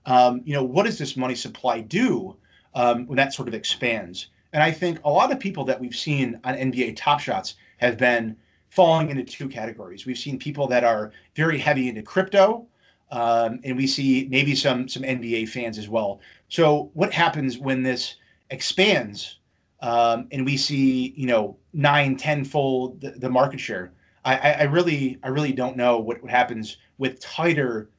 um, 0.06 0.42
you 0.46 0.54
know, 0.54 0.64
what 0.64 0.86
does 0.86 0.98
this 0.98 1.16
money 1.16 1.36
supply 1.36 1.82
do 1.82 2.36
um, 2.74 3.06
when 3.08 3.18
that 3.18 3.34
sort 3.34 3.48
of 3.48 3.54
expands? 3.54 4.28
And 4.54 4.62
I 4.62 4.72
think 4.72 5.00
a 5.04 5.10
lot 5.10 5.32
of 5.32 5.40
people 5.40 5.64
that 5.66 5.80
we've 5.80 5.96
seen 5.96 6.40
on 6.44 6.56
NBA 6.56 6.96
Top 6.96 7.20
Shots 7.20 7.56
have 7.78 7.98
been 7.98 8.36
falling 8.70 9.10
into 9.10 9.24
two 9.24 9.48
categories. 9.48 10.06
We've 10.06 10.18
seen 10.18 10.40
people 10.40 10.68
that 10.68 10.84
are 10.84 11.12
very 11.36 11.58
heavy 11.58 11.90
into 11.90 12.02
crypto, 12.02 12.66
um, 13.12 13.60
and 13.64 13.78
we 13.78 13.88
see 13.88 14.28
maybe 14.30 14.56
some 14.56 14.88
some 14.88 15.04
NBA 15.04 15.50
fans 15.50 15.78
as 15.78 15.90
well. 15.90 16.22
So 16.50 16.90
what 16.94 17.14
happens 17.14 17.58
when 17.58 17.84
this 17.84 18.16
expands 18.50 19.38
um, 19.82 20.28
and 20.32 20.46
we 20.46 20.58
see 20.58 21.14
you 21.16 21.28
know 21.28 21.58
nine, 21.74 22.16
tenfold 22.16 23.02
the, 23.02 23.12
the 23.12 23.30
market 23.30 23.60
share? 23.60 23.92
I, 24.24 24.54
I, 24.54 24.64
really 24.64 25.18
I 25.24 25.30
really 25.30 25.52
don't 25.52 25.76
know 25.76 25.98
what, 25.98 26.22
what 26.22 26.30
happens 26.30 26.78
with 26.98 27.20
tighter 27.20 27.90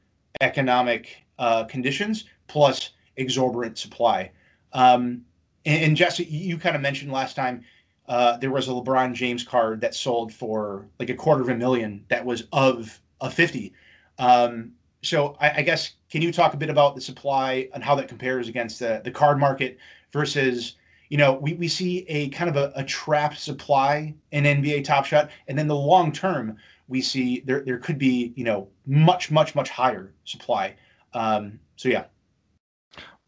economic 0.41 1.23
uh, 1.37 1.65
conditions 1.65 2.25
plus 2.47 2.91
exorbitant 3.17 3.77
supply. 3.77 4.31
Um, 4.71 5.25
and, 5.65 5.83
and 5.83 5.97
Jesse, 5.97 6.23
you 6.25 6.57
kind 6.57 6.75
of 6.75 6.81
mentioned 6.81 7.11
last 7.11 7.35
time 7.35 7.63
uh, 8.07 8.37
there 8.37 8.51
was 8.51 8.67
a 8.67 8.71
LeBron 8.71 9.13
James 9.13 9.43
card 9.43 9.81
that 9.81 9.95
sold 9.95 10.33
for 10.33 10.85
like 10.99 11.09
a 11.09 11.15
quarter 11.15 11.41
of 11.41 11.49
a 11.49 11.55
million 11.55 12.03
that 12.09 12.25
was 12.25 12.43
of 12.51 12.99
a 13.21 13.29
50. 13.29 13.73
Um, 14.19 14.71
so 15.01 15.35
I, 15.39 15.51
I, 15.57 15.61
guess 15.61 15.93
can 16.09 16.21
you 16.21 16.31
talk 16.31 16.53
a 16.53 16.57
bit 16.57 16.69
about 16.69 16.95
the 16.95 17.01
supply 17.01 17.69
and 17.73 17.83
how 17.83 17.95
that 17.95 18.07
compares 18.07 18.47
against 18.47 18.79
the, 18.79 19.01
the 19.03 19.11
card 19.11 19.39
market 19.39 19.77
versus 20.11 20.75
you 21.13 21.17
know 21.17 21.33
we, 21.33 21.53
we 21.53 21.67
see 21.67 21.99
a 22.07 22.29
kind 22.29 22.49
of 22.49 22.55
a, 22.55 22.73
a 22.75 22.83
trapped 22.83 23.37
supply 23.37 24.15
in 24.31 24.45
NBA 24.45 24.83
Top 24.83 25.05
Shot 25.05 25.29
and 25.47 25.55
then 25.55 25.67
the 25.67 25.75
long 25.75 26.11
term 26.11 26.57
we 26.87 27.01
see 27.01 27.41
there 27.41 27.61
there 27.61 27.77
could 27.77 27.99
be 27.99 28.33
you 28.35 28.43
know 28.43 28.67
much 28.87 29.29
much 29.29 29.53
much 29.53 29.69
higher 29.69 30.11
supply. 30.25 30.73
Um, 31.13 31.59
so 31.75 31.89
yeah. 31.89 32.05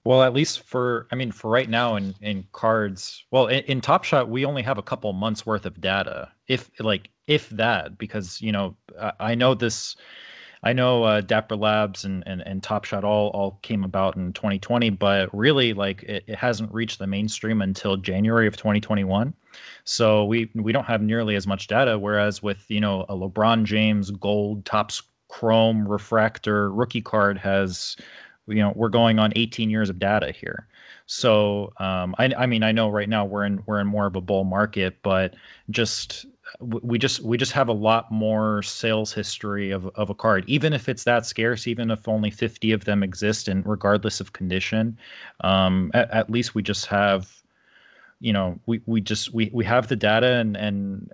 Well, 0.03 0.23
at 0.23 0.33
least 0.33 0.61
for 0.63 1.05
I 1.11 1.15
mean 1.15 1.31
for 1.31 1.51
right 1.51 1.69
now 1.69 1.95
in 1.95 2.15
in 2.21 2.47
cards, 2.53 3.23
well 3.29 3.45
in, 3.45 3.63
in 3.65 3.81
Top 3.81 4.03
Shot 4.03 4.29
we 4.29 4.45
only 4.45 4.63
have 4.63 4.79
a 4.79 4.83
couple 4.83 5.13
months 5.13 5.45
worth 5.45 5.67
of 5.67 5.79
data, 5.79 6.31
if 6.47 6.71
like 6.79 7.11
if 7.27 7.49
that, 7.49 7.99
because 7.99 8.41
you 8.41 8.51
know 8.51 8.75
I, 8.99 9.11
I 9.19 9.35
know 9.35 9.53
this. 9.53 9.95
I 10.65 10.73
know 10.73 11.03
uh, 11.03 11.21
Dapper 11.21 11.55
Labs 11.55 12.05
and, 12.05 12.23
and, 12.25 12.41
and 12.41 12.61
Top 12.61 12.85
Shot 12.85 13.03
all 13.03 13.29
all 13.29 13.59
came 13.61 13.83
about 13.83 14.15
in 14.15 14.33
2020, 14.33 14.89
but 14.89 15.33
really 15.33 15.73
like 15.73 16.01
it, 16.03 16.23
it 16.25 16.35
hasn't 16.35 16.73
reached 16.73 16.97
the 16.97 17.05
mainstream 17.05 17.61
until 17.61 17.97
January 17.97 18.47
of 18.47 18.57
2021. 18.57 19.33
So 19.83 20.25
we 20.25 20.49
we 20.55 20.71
don't 20.71 20.85
have 20.85 21.03
nearly 21.03 21.35
as 21.35 21.45
much 21.45 21.67
data. 21.67 21.99
Whereas 21.99 22.41
with 22.41 22.65
you 22.69 22.81
know 22.81 23.03
a 23.03 23.15
LeBron 23.15 23.63
James 23.63 24.09
Gold 24.09 24.65
Topps 24.65 25.03
Chrome 25.29 25.87
Refractor 25.87 26.71
rookie 26.71 27.01
card 27.01 27.37
has 27.37 27.95
you 28.47 28.55
know 28.55 28.73
we're 28.75 28.89
going 28.89 29.19
on 29.19 29.33
18 29.35 29.69
years 29.69 29.89
of 29.89 29.99
data 29.99 30.31
here 30.31 30.67
so 31.07 31.73
um, 31.79 32.15
I, 32.19 32.31
I 32.37 32.45
mean 32.45 32.63
i 32.63 32.71
know 32.71 32.89
right 32.89 33.09
now 33.09 33.25
we're 33.25 33.45
in 33.45 33.63
we're 33.65 33.79
in 33.79 33.87
more 33.87 34.05
of 34.05 34.15
a 34.15 34.21
bull 34.21 34.43
market 34.43 34.97
but 35.01 35.35
just 35.71 36.27
we 36.59 36.97
just 36.97 37.21
we 37.21 37.37
just 37.37 37.51
have 37.51 37.67
a 37.67 37.73
lot 37.73 38.11
more 38.11 38.61
sales 38.63 39.13
history 39.13 39.71
of, 39.71 39.87
of 39.95 40.09
a 40.09 40.15
card. 40.15 40.43
Even 40.47 40.73
if 40.73 40.87
it's 40.89 41.03
that 41.03 41.25
scarce 41.25 41.67
even 41.67 41.91
if 41.91 42.07
only 42.07 42.31
50 42.31 42.71
of 42.71 42.85
them 42.85 43.03
exist 43.03 43.47
and 43.47 43.65
regardless 43.65 44.19
of 44.19 44.33
condition 44.33 44.97
um, 45.41 45.91
at, 45.93 46.09
at 46.11 46.29
least 46.29 46.55
we 46.55 46.63
just 46.63 46.85
have 46.87 47.43
you 48.19 48.31
know 48.33 48.59
we 48.65 48.81
we 48.85 49.01
just 49.01 49.33
we 49.33 49.49
we 49.53 49.65
have 49.65 49.87
the 49.87 49.95
data 49.95 50.35
and 50.35 50.55
and 50.55 51.11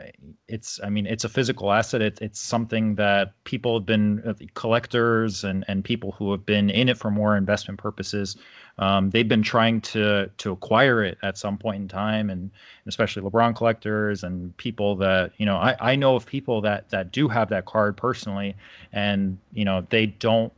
it's 0.47 0.79
i 0.83 0.89
mean 0.89 1.05
it's 1.05 1.23
a 1.23 1.29
physical 1.29 1.71
asset. 1.71 2.01
It, 2.01 2.19
it's 2.21 2.39
something 2.39 2.95
that 2.95 3.33
people 3.43 3.79
have 3.79 3.85
been 3.85 4.21
uh, 4.25 4.33
collectors 4.53 5.43
and 5.43 5.65
and 5.67 5.83
people 5.83 6.11
who 6.11 6.31
have 6.31 6.45
been 6.45 6.69
in 6.69 6.89
it 6.89 6.97
for 6.97 7.11
more 7.11 7.35
investment 7.35 7.79
purposes 7.79 8.37
um, 8.77 9.09
they've 9.11 9.27
been 9.27 9.43
trying 9.43 9.81
to 9.81 10.29
to 10.37 10.51
acquire 10.51 11.03
it 11.03 11.17
at 11.21 11.37
some 11.37 11.57
point 11.57 11.81
in 11.81 11.87
time. 11.87 12.29
And 12.29 12.51
especially 12.87 13.21
lebron 13.21 13.55
collectors 13.55 14.23
and 14.23 14.55
people 14.57 14.95
that 14.97 15.31
you 15.37 15.45
know 15.45 15.57
i 15.57 15.75
i 15.79 15.95
know 15.95 16.15
of 16.15 16.25
people 16.25 16.61
that 16.61 16.89
that 16.89 17.11
do 17.11 17.27
have 17.27 17.49
that 17.49 17.65
card 17.65 17.95
personally. 17.97 18.55
And 18.91 19.37
you 19.53 19.65
know 19.65 19.85
they 19.89 20.07
don't 20.07 20.51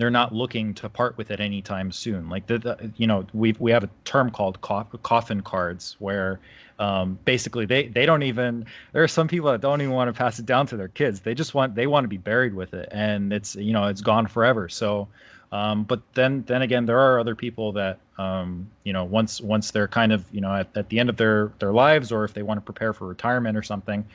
they're 0.00 0.10
not 0.10 0.34
looking 0.34 0.72
to 0.74 0.88
part 0.88 1.16
with 1.18 1.30
it 1.30 1.40
anytime 1.40 1.92
soon. 1.92 2.28
Like 2.28 2.46
the, 2.46 2.58
the 2.58 2.92
you 2.96 3.06
know 3.06 3.26
we 3.34 3.54
we 3.58 3.70
have 3.70 3.84
a 3.84 3.90
term 4.04 4.30
called 4.30 4.60
coffin 4.60 5.40
cards 5.42 5.96
where 5.98 6.40
um, 6.78 7.18
basically 7.24 7.66
they 7.66 7.88
they 7.88 8.06
don't 8.06 8.22
even 8.22 8.64
there 8.92 9.02
are 9.02 9.08
some 9.08 9.28
people 9.28 9.50
that 9.50 9.60
don't 9.60 9.80
even 9.80 9.92
want 9.92 10.08
to 10.08 10.18
pass 10.18 10.38
it 10.38 10.46
down 10.46 10.66
to 10.68 10.76
their 10.76 10.88
kids. 10.88 11.20
They 11.20 11.34
just 11.34 11.54
want 11.54 11.74
they 11.74 11.86
want 11.86 12.04
to 12.04 12.08
be 12.08 12.16
buried 12.16 12.54
with 12.54 12.72
it, 12.74 12.88
and 12.90 13.32
it's 13.32 13.54
you 13.56 13.72
know 13.72 13.86
it's 13.86 14.00
gone 14.00 14.26
forever. 14.26 14.68
So. 14.68 15.08
Um, 15.52 15.82
but 15.82 16.00
then, 16.14 16.44
then 16.46 16.62
again, 16.62 16.86
there 16.86 17.00
are 17.00 17.18
other 17.18 17.34
people 17.34 17.72
that, 17.72 17.98
um, 18.18 18.70
you 18.84 18.92
know, 18.92 19.02
once 19.02 19.40
once 19.40 19.72
they're 19.72 19.88
kind 19.88 20.12
of, 20.12 20.24
you 20.30 20.40
know, 20.40 20.54
at, 20.54 20.68
at 20.76 20.88
the 20.90 21.00
end 21.00 21.10
of 21.10 21.16
their 21.16 21.50
their 21.58 21.72
lives, 21.72 22.12
or 22.12 22.22
if 22.24 22.34
they 22.34 22.44
want 22.44 22.58
to 22.58 22.60
prepare 22.60 22.92
for 22.92 23.08
retirement 23.08 23.56
or 23.56 23.62
something, 23.64 24.06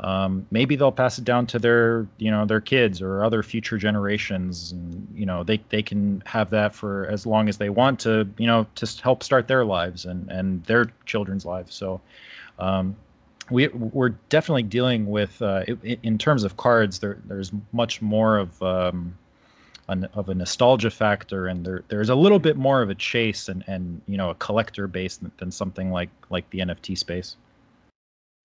um, 0.00 0.46
maybe 0.52 0.76
they'll 0.76 0.92
pass 0.92 1.18
it 1.18 1.24
down 1.24 1.46
to 1.46 1.58
their 1.58 2.06
you 2.18 2.30
know 2.30 2.46
their 2.46 2.60
kids 2.60 3.02
or 3.02 3.24
other 3.24 3.42
future 3.42 3.76
generations 3.76 4.70
and 4.70 5.08
you 5.12 5.26
know 5.26 5.42
they, 5.42 5.60
they 5.70 5.82
can 5.82 6.22
have 6.24 6.50
that 6.50 6.74
for 6.74 7.06
as 7.06 7.26
long 7.26 7.48
as 7.48 7.58
they 7.58 7.68
want 7.68 7.98
to 8.00 8.28
you 8.38 8.46
know 8.46 8.66
to 8.76 8.86
help 9.02 9.24
start 9.24 9.48
their 9.48 9.64
lives 9.64 10.04
and 10.04 10.30
and 10.30 10.64
their 10.64 10.86
children's 11.06 11.44
lives. 11.44 11.74
So 11.74 12.00
um, 12.60 12.94
we 13.50 13.68
we're 13.68 14.10
definitely 14.28 14.62
dealing 14.62 15.06
with 15.06 15.42
uh, 15.42 15.64
in 15.82 16.16
terms 16.16 16.44
of 16.44 16.56
cards 16.56 17.00
there 17.00 17.18
there's 17.24 17.50
much 17.72 18.00
more 18.00 18.38
of 18.38 18.62
um, 18.62 19.16
an, 19.88 20.04
of 20.14 20.28
a 20.28 20.34
nostalgia 20.34 20.90
factor 20.90 21.48
and 21.48 21.66
there 21.66 21.82
there's 21.88 22.10
a 22.10 22.14
little 22.14 22.38
bit 22.38 22.56
more 22.56 22.82
of 22.82 22.90
a 22.90 22.94
chase 22.94 23.48
and 23.48 23.64
and 23.66 24.00
you 24.06 24.16
know 24.16 24.30
a 24.30 24.34
collector 24.36 24.86
base 24.86 25.16
than, 25.16 25.32
than 25.38 25.50
something 25.50 25.90
like 25.90 26.10
like 26.30 26.48
the 26.50 26.60
NFT 26.60 26.96
space 26.96 27.36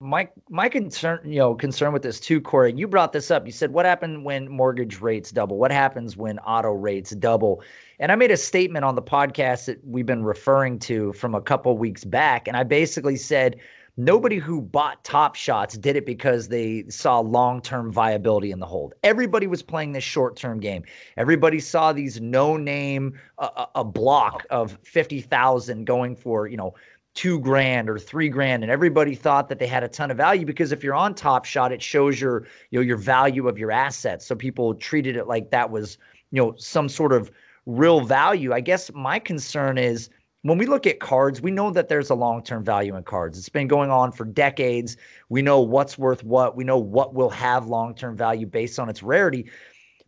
my 0.04 0.28
my 0.50 0.68
concern, 0.68 1.20
you 1.24 1.38
know, 1.38 1.54
concern 1.54 1.92
with 1.92 2.02
this 2.02 2.20
too, 2.20 2.40
Corey. 2.40 2.74
You 2.74 2.86
brought 2.86 3.12
this 3.12 3.30
up. 3.30 3.46
You 3.46 3.52
said, 3.52 3.72
"What 3.72 3.86
happened 3.86 4.24
when 4.24 4.48
mortgage 4.48 5.00
rates 5.00 5.30
double? 5.30 5.56
What 5.56 5.72
happens 5.72 6.16
when 6.16 6.38
auto 6.40 6.72
rates 6.72 7.12
double?" 7.12 7.62
And 7.98 8.12
I 8.12 8.14
made 8.14 8.30
a 8.30 8.36
statement 8.36 8.84
on 8.84 8.96
the 8.96 9.02
podcast 9.02 9.64
that 9.64 9.84
we've 9.86 10.04
been 10.04 10.24
referring 10.24 10.78
to 10.80 11.14
from 11.14 11.34
a 11.34 11.40
couple 11.40 11.76
weeks 11.78 12.04
back, 12.04 12.46
and 12.46 12.56
I 12.56 12.64
basically 12.64 13.16
said 13.16 13.56
nobody 13.96 14.36
who 14.36 14.60
bought 14.60 15.02
Top 15.04 15.36
Shots 15.36 15.78
did 15.78 15.96
it 15.96 16.04
because 16.04 16.48
they 16.48 16.84
saw 16.88 17.20
long-term 17.20 17.92
viability 17.92 18.50
in 18.50 18.58
the 18.58 18.66
hold. 18.66 18.92
Everybody 19.04 19.46
was 19.46 19.62
playing 19.62 19.92
this 19.92 20.04
short-term 20.04 20.60
game. 20.60 20.82
Everybody 21.16 21.60
saw 21.60 21.92
these 21.92 22.20
no-name 22.20 23.18
uh, 23.38 23.66
a 23.74 23.84
block 23.84 24.44
of 24.50 24.78
fifty 24.82 25.22
thousand 25.22 25.86
going 25.86 26.14
for 26.14 26.46
you 26.46 26.58
know 26.58 26.74
two 27.14 27.38
grand 27.38 27.88
or 27.88 27.98
three 27.98 28.28
grand 28.28 28.64
and 28.64 28.72
everybody 28.72 29.14
thought 29.14 29.48
that 29.48 29.60
they 29.60 29.68
had 29.68 29.84
a 29.84 29.88
ton 29.88 30.10
of 30.10 30.16
value 30.16 30.44
because 30.44 30.72
if 30.72 30.82
you're 30.82 30.94
on 30.94 31.14
top 31.14 31.44
shot 31.44 31.72
it 31.72 31.80
shows 31.80 32.20
your 32.20 32.44
you 32.70 32.78
know 32.78 32.84
your 32.84 32.96
value 32.96 33.48
of 33.48 33.56
your 33.56 33.70
assets. 33.70 34.26
So 34.26 34.34
people 34.34 34.74
treated 34.74 35.16
it 35.16 35.28
like 35.28 35.50
that 35.50 35.70
was 35.70 35.96
you 36.32 36.42
know 36.42 36.54
some 36.58 36.88
sort 36.88 37.12
of 37.12 37.30
real 37.66 38.00
value. 38.00 38.52
I 38.52 38.60
guess 38.60 38.92
my 38.92 39.20
concern 39.20 39.78
is 39.78 40.10
when 40.42 40.58
we 40.58 40.66
look 40.66 40.88
at 40.88 40.98
cards 40.98 41.40
we 41.40 41.52
know 41.52 41.70
that 41.70 41.88
there's 41.88 42.10
a 42.10 42.16
long-term 42.16 42.64
value 42.64 42.96
in 42.96 43.04
cards. 43.04 43.38
It's 43.38 43.48
been 43.48 43.68
going 43.68 43.90
on 43.90 44.10
for 44.10 44.24
decades. 44.24 44.96
We 45.28 45.40
know 45.40 45.60
what's 45.60 45.96
worth 45.96 46.24
what. 46.24 46.56
We 46.56 46.64
know 46.64 46.78
what 46.78 47.14
will 47.14 47.30
have 47.30 47.68
long-term 47.68 48.16
value 48.16 48.46
based 48.46 48.80
on 48.80 48.88
its 48.88 49.04
rarity. 49.04 49.46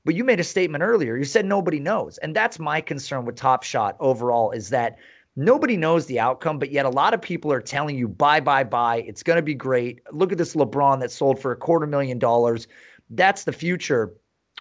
But 0.04 0.16
you 0.16 0.24
made 0.24 0.38
a 0.38 0.44
statement 0.44 0.82
earlier. 0.82 1.16
You 1.16 1.24
said 1.24 1.46
nobody 1.46 1.80
knows. 1.80 2.18
And 2.18 2.34
that's 2.34 2.58
my 2.58 2.80
concern 2.80 3.24
with 3.24 3.36
top 3.36 3.62
shot 3.64 3.96
overall 3.98 4.50
is 4.52 4.70
that 4.70 4.98
Nobody 5.38 5.77
knows 5.77 6.07
the 6.07 6.18
outcome, 6.18 6.59
but 6.59 6.72
yet 6.72 6.87
a 6.87 6.90
lot 6.90 7.12
of 7.12 7.20
people 7.20 7.53
are 7.53 7.61
telling 7.61 7.96
you, 7.99 8.09
buy, 8.09 8.40
buy, 8.40 8.64
buy. 8.64 9.03
It's 9.03 9.22
going 9.22 9.37
to 9.37 9.42
be 9.42 9.55
great. 9.55 10.01
Look 10.11 10.33
at 10.33 10.38
this 10.38 10.55
LeBron 10.55 10.99
that 11.01 11.11
sold 11.11 11.38
for 11.38 11.53
a 11.53 11.57
quarter 11.57 11.87
million 11.87 12.18
dollars. 12.18 12.66
That's 13.11 13.44
the 13.44 13.53
future. 13.53 14.14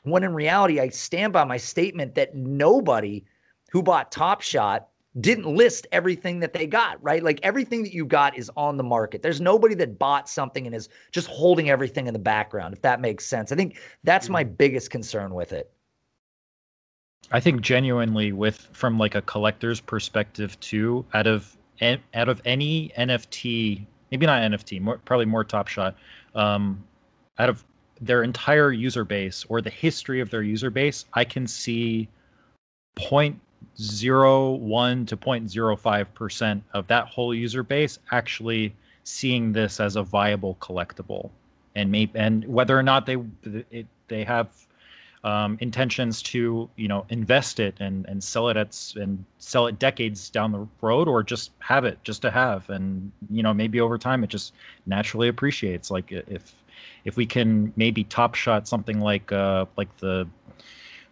When 0.03 0.23
in 0.23 0.33
reality, 0.33 0.81
I 0.81 0.89
stand 0.89 1.31
by 1.31 1.45
my 1.45 1.57
statement 1.57 2.15
that 2.15 2.35
nobody 2.35 3.23
who 3.71 3.81
bought 3.81 4.11
Top 4.11 4.41
Shot 4.41 4.89
didn't 5.21 5.45
list 5.45 5.87
everything 5.93 6.41
that 6.41 6.51
they 6.51 6.67
got, 6.67 7.01
right? 7.01 7.23
Like 7.23 7.39
everything 7.41 7.83
that 7.83 7.93
you 7.93 8.05
got 8.05 8.37
is 8.37 8.51
on 8.57 8.75
the 8.75 8.83
market. 8.83 9.21
There's 9.21 9.39
nobody 9.39 9.75
that 9.75 9.97
bought 9.97 10.27
something 10.27 10.65
and 10.65 10.75
is 10.75 10.89
just 11.11 11.27
holding 11.27 11.69
everything 11.69 12.07
in 12.07 12.13
the 12.13 12.19
background, 12.19 12.73
if 12.73 12.81
that 12.81 12.99
makes 12.99 13.25
sense. 13.25 13.51
I 13.51 13.55
think 13.55 13.77
that's 14.03 14.27
my 14.27 14.43
mm-hmm. 14.43 14.55
biggest 14.55 14.91
concern 14.91 15.33
with 15.33 15.53
it. 15.53 15.71
I 17.31 17.39
think 17.39 17.61
genuinely 17.61 18.31
with 18.31 18.67
from 18.71 18.97
like 18.97 19.15
a 19.15 19.21
collector's 19.21 19.81
perspective 19.81 20.59
too, 20.59 21.05
out 21.13 21.27
of 21.27 21.55
out 21.81 22.29
of 22.29 22.41
any 22.45 22.91
NFT, 22.97 23.85
maybe 24.11 24.25
not 24.25 24.41
NFT, 24.41 24.79
more, 24.81 24.97
probably 24.99 25.25
more 25.25 25.43
Top 25.43 25.67
Shot, 25.67 25.95
um, 26.33 26.83
out 27.37 27.49
of 27.49 27.65
their 27.99 28.23
entire 28.23 28.71
user 28.71 29.03
base 29.03 29.45
or 29.49 29.61
the 29.61 29.69
history 29.69 30.21
of 30.21 30.29
their 30.29 30.43
user 30.43 30.69
base, 30.69 31.05
I 31.13 31.25
can 31.25 31.47
see 31.47 32.07
point 32.95 33.39
zero 33.77 34.51
one 34.51 35.05
to 35.07 35.17
0.05 35.17 36.13
percent 36.13 36.63
of 36.73 36.87
that 36.87 37.07
whole 37.07 37.33
user 37.33 37.63
base 37.63 37.99
actually 38.11 38.73
seeing 39.03 39.51
this 39.51 39.79
as 39.79 39.95
a 39.95 40.03
viable 40.03 40.55
collectible, 40.61 41.29
and 41.75 41.91
maybe 41.91 42.11
and 42.15 42.45
whether 42.45 42.77
or 42.77 42.83
not 42.83 43.05
they 43.05 43.17
it, 43.71 43.87
they 44.07 44.23
have 44.23 44.49
um, 45.25 45.57
intentions 45.59 46.21
to 46.21 46.69
you 46.75 46.87
know 46.87 47.05
invest 47.09 47.59
it 47.59 47.75
and 47.79 48.05
and 48.05 48.23
sell 48.23 48.47
it 48.47 48.55
at 48.55 48.93
and 48.95 49.25
sell 49.39 49.65
it 49.65 49.79
decades 49.79 50.29
down 50.29 50.51
the 50.51 50.67
road 50.81 51.07
or 51.07 51.23
just 51.23 51.51
have 51.59 51.83
it 51.83 52.01
just 52.03 52.21
to 52.21 52.31
have. 52.31 52.69
And 52.69 53.11
you 53.31 53.41
know 53.41 53.53
maybe 53.53 53.81
over 53.81 53.97
time 53.97 54.23
it 54.23 54.29
just 54.29 54.53
naturally 54.85 55.27
appreciates. 55.27 55.89
Like 55.89 56.11
if 56.11 56.53
if 57.05 57.17
we 57.17 57.25
can 57.25 57.73
maybe 57.75 58.03
top 58.03 58.35
shot 58.35 58.67
something 58.67 58.99
like 58.99 59.31
uh 59.31 59.65
like 59.77 59.95
the 59.97 60.27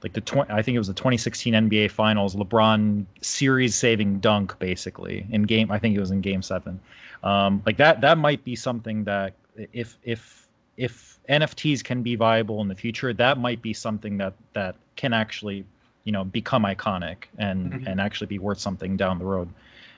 like 0.04 0.14
the 0.14 0.22
20, 0.22 0.52
I 0.52 0.62
think 0.62 0.76
it 0.76 0.80
was 0.80 0.88
the 0.88 0.94
2016 0.94 1.54
NBA 1.54 1.90
Finals 1.90 2.36
LeBron 2.36 3.06
series 3.22 3.74
saving 3.74 4.20
dunk 4.20 4.58
basically 4.60 5.26
in 5.32 5.44
game 5.44 5.72
I 5.72 5.80
think 5.80 5.96
it 5.96 6.00
was 6.00 6.12
in 6.12 6.20
game 6.20 6.42
7 6.42 6.78
um 7.24 7.64
like 7.66 7.78
that 7.78 8.02
that 8.02 8.18
might 8.18 8.44
be 8.44 8.54
something 8.54 9.06
that 9.06 9.34
if 9.72 9.98
if 10.04 10.43
if 10.78 11.20
NFTs 11.30 11.84
can 11.84 12.02
be 12.02 12.16
viable 12.16 12.62
in 12.62 12.68
the 12.68 12.76
future, 12.76 13.14
that 13.14 13.38
might 13.38 13.62
be 13.62 13.74
something 13.74 14.18
that 14.18 14.34
that 14.54 14.76
can 14.96 15.14
actually, 15.14 15.66
you 16.04 16.12
know, 16.12 16.24
become 16.24 16.64
iconic 16.64 17.26
and 17.38 17.72
mm-hmm. 17.72 17.88
and 17.88 18.02
actually 18.02 18.28
be 18.28 18.40
worth 18.40 18.60
something 18.60 18.98
down 18.98 19.20
the 19.20 19.26
road. 19.26 19.50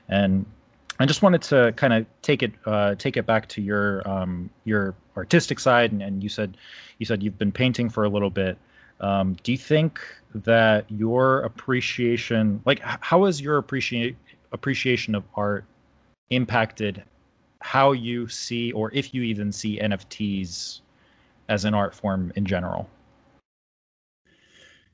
And 0.10 0.46
I 1.00 1.06
just 1.06 1.22
wanted 1.22 1.42
to 1.44 1.74
kind 1.76 1.94
of 1.94 2.06
take 2.22 2.44
it 2.44 2.54
uh, 2.66 2.96
take 2.96 3.18
it 3.18 3.26
back 3.26 3.48
to 3.50 3.62
your 3.62 4.08
um, 4.08 4.50
your 4.64 4.96
artistic 5.18 5.60
side, 5.60 5.92
and, 5.92 6.02
and 6.02 6.24
you 6.24 6.30
said 6.30 6.58
you 7.00 7.06
said 7.06 7.24
you've 7.24 7.38
been 7.38 7.52
painting 7.52 7.90
for 7.90 8.04
a 8.04 8.10
little 8.10 8.30
bit. 8.30 8.58
Um, 9.02 9.36
do 9.44 9.52
you 9.52 9.58
think 9.58 10.00
that 10.34 10.90
your 10.90 11.42
appreciation, 11.42 12.62
like, 12.66 12.80
how 12.80 13.26
has 13.26 13.42
your 13.42 13.58
appreciate 13.58 14.16
appreciation 14.54 15.16
of 15.16 15.24
art 15.36 15.66
impacted 16.30 17.04
how 17.66 17.94
you 17.94 18.28
see, 18.28 18.72
or 18.74 18.92
if 18.94 19.12
you 19.12 19.24
even 19.24 19.52
see 19.52 19.80
NFTs 19.80 20.82
as 21.50 21.66
an 21.66 21.74
art 21.74 21.96
form 21.96 22.32
in 22.36 22.46
general? 22.46 22.88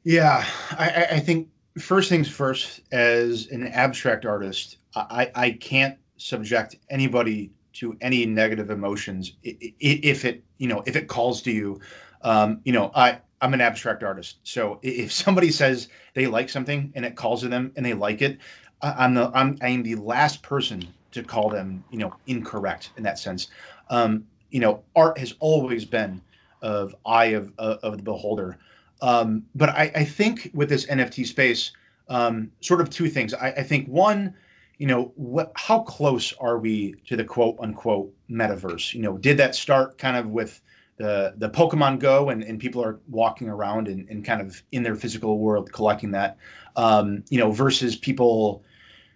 Yeah, 0.06 0.46
I, 0.72 1.08
I 1.12 1.20
think 1.20 1.50
first 1.78 2.08
things 2.08 2.30
first, 2.30 2.80
as 2.94 3.48
an 3.48 3.68
abstract 3.68 4.26
artist, 4.26 4.78
I, 4.96 5.30
I 5.36 5.52
can't 5.52 5.98
subject 6.16 6.78
anybody 6.90 7.52
to 7.74 7.98
any 8.00 8.26
negative 8.26 8.70
emotions 8.70 9.34
if 9.44 10.24
it 10.24 10.44
you 10.58 10.68
know 10.68 10.84
if 10.86 10.96
it 10.96 11.08
calls 11.08 11.42
to 11.42 11.52
you 11.52 11.80
um, 12.22 12.60
you 12.66 12.74
know 12.74 12.92
i 12.94 13.18
i'm 13.40 13.54
an 13.54 13.62
abstract 13.62 14.04
artist 14.04 14.38
so 14.44 14.78
if 14.84 15.10
somebody 15.12 15.50
says 15.50 15.88
they 16.14 16.28
like 16.28 16.50
something 16.50 16.92
and 16.96 17.06
it 17.06 17.16
calls 17.16 17.42
to 17.42 17.48
them 17.48 17.72
and 17.78 17.86
they 17.86 17.94
like 17.94 18.22
it 18.22 18.38
i'm 18.82 19.14
the 19.14 19.32
i'm 19.34 19.58
i'm 19.62 19.82
the 19.84 19.96
last 19.96 20.44
person 20.44 20.86
to 21.12 21.24
call 21.24 21.50
them 21.50 21.84
you 21.92 21.98
know 21.98 22.14
incorrect 22.28 22.92
in 22.98 23.04
that 23.04 23.20
sense 23.20 23.48
um, 23.90 24.26
you 24.50 24.60
know 24.60 24.84
art 24.96 25.18
has 25.18 25.34
always 25.40 25.86
been 25.86 26.22
of 26.62 26.96
eye 27.06 27.26
of 27.26 27.52
of 27.58 27.98
the 27.98 28.04
beholder. 28.04 28.58
Um, 29.02 29.44
but 29.56 29.70
I, 29.70 29.92
I, 29.96 30.06
think 30.06 30.52
with 30.54 30.70
this 30.70 30.86
NFT 30.86 31.26
space, 31.26 31.72
um, 32.08 32.52
sort 32.62 32.82
of 32.82 32.90
two 32.92 33.10
things. 33.10 33.34
I, 33.34 33.48
I, 33.48 33.64
think 33.64 33.88
one, 33.88 34.36
you 34.78 34.86
know, 34.86 35.12
what 35.16 35.52
how 35.56 35.80
close 35.80 36.34
are 36.34 36.60
we 36.60 36.94
to 37.08 37.16
the 37.16 37.24
quote 37.24 37.58
unquote 37.60 38.14
metaverse? 38.30 38.94
You 38.94 39.02
know, 39.02 39.18
did 39.18 39.38
that 39.38 39.56
start 39.56 39.98
kind 39.98 40.18
of 40.18 40.28
with 40.28 40.62
the 40.98 41.34
the 41.38 41.50
Pokemon 41.50 41.98
Go 41.98 42.30
and, 42.30 42.44
and 42.44 42.60
people 42.60 42.84
are 42.84 43.00
walking 43.10 43.50
around 43.50 43.88
and, 43.88 44.08
and 44.08 44.24
kind 44.24 44.40
of 44.40 44.62
in 44.72 44.84
their 44.84 44.96
physical 44.96 45.40
world 45.40 45.72
collecting 45.74 46.12
that, 46.12 46.38
um, 46.76 47.24
you 47.30 47.40
know, 47.40 47.52
versus 47.52 47.96
people 47.96 48.64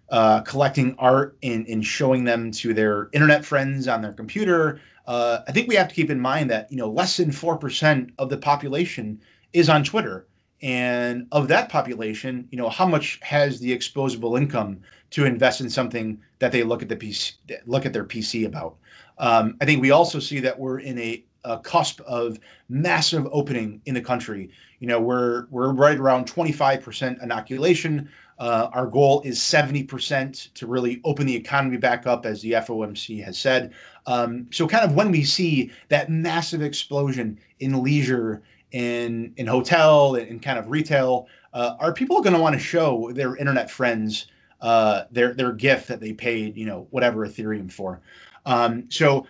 uh, 0.09 0.41
collecting 0.41 0.95
art 0.99 1.37
and, 1.43 1.67
and 1.67 1.85
showing 1.85 2.23
them 2.23 2.51
to 2.51 2.73
their 2.73 3.09
internet 3.13 3.43
friends 3.43 3.87
on 3.87 4.01
their 4.01 4.13
computer 4.13 4.79
uh, 5.07 5.41
I 5.47 5.51
think 5.51 5.67
we 5.67 5.75
have 5.75 5.87
to 5.87 5.95
keep 5.95 6.09
in 6.09 6.19
mind 6.19 6.49
that 6.49 6.71
you 6.71 6.77
know 6.77 6.89
less 6.89 7.17
than 7.17 7.31
four 7.31 7.57
percent 7.57 8.11
of 8.17 8.29
the 8.29 8.37
population 8.37 9.19
is 9.53 9.69
on 9.69 9.83
Twitter, 9.83 10.27
and 10.61 11.27
of 11.31 11.47
that 11.49 11.69
population, 11.69 12.47
you 12.51 12.57
know 12.57 12.69
how 12.69 12.87
much 12.87 13.19
has 13.21 13.59
the 13.59 13.75
exposable 13.75 14.37
income 14.37 14.79
to 15.11 15.25
invest 15.25 15.61
in 15.61 15.69
something 15.69 16.19
that 16.39 16.51
they 16.51 16.63
look 16.63 16.81
at 16.81 16.89
the 16.89 16.95
PC, 16.95 17.33
look 17.65 17.85
at 17.85 17.93
their 17.93 18.03
PC 18.03 18.45
about. 18.45 18.77
Um, 19.17 19.57
I 19.61 19.65
think 19.65 19.81
we 19.81 19.91
also 19.91 20.19
see 20.19 20.39
that 20.41 20.59
we're 20.59 20.79
in 20.79 20.97
a, 20.99 21.23
a 21.45 21.59
cusp 21.59 22.01
of 22.01 22.39
massive 22.67 23.27
opening 23.31 23.81
in 23.85 23.93
the 23.93 24.01
country. 24.01 24.49
You 24.79 24.87
know, 24.87 24.99
we're 24.99 25.45
we're 25.51 25.71
right 25.71 25.97
around 25.97 26.25
25% 26.25 27.21
inoculation. 27.23 28.09
Uh, 28.37 28.69
our 28.73 28.87
goal 28.87 29.21
is 29.23 29.39
70% 29.39 30.53
to 30.53 30.67
really 30.67 30.99
open 31.05 31.25
the 31.25 31.35
economy 31.35 31.77
back 31.77 32.05
up, 32.05 32.25
as 32.25 32.41
the 32.41 32.51
FOMC 32.51 33.23
has 33.23 33.37
said. 33.37 33.73
Um, 34.07 34.47
so, 34.51 34.67
kind 34.67 34.83
of 34.83 34.93
when 34.93 35.09
we 35.09 35.23
see 35.23 35.71
that 35.87 36.09
massive 36.09 36.61
explosion 36.61 37.39
in 37.59 37.81
leisure, 37.81 38.43
in 38.71 39.33
in 39.37 39.47
hotel, 39.47 40.15
and 40.15 40.27
in 40.27 40.39
kind 40.39 40.59
of 40.59 40.69
retail, 40.69 41.27
uh, 41.53 41.75
are 41.79 41.93
people 41.93 42.21
going 42.21 42.35
to 42.35 42.41
want 42.41 42.53
to 42.53 42.59
show 42.59 43.09
their 43.13 43.37
internet 43.37 43.71
friends 43.71 44.27
uh, 44.61 45.03
their 45.11 45.33
their 45.33 45.53
gift 45.53 45.87
that 45.87 46.01
they 46.01 46.11
paid, 46.11 46.57
you 46.57 46.65
know, 46.65 46.87
whatever 46.91 47.25
Ethereum 47.25 47.71
for? 47.71 48.01
Um, 48.45 48.85
so, 48.89 49.25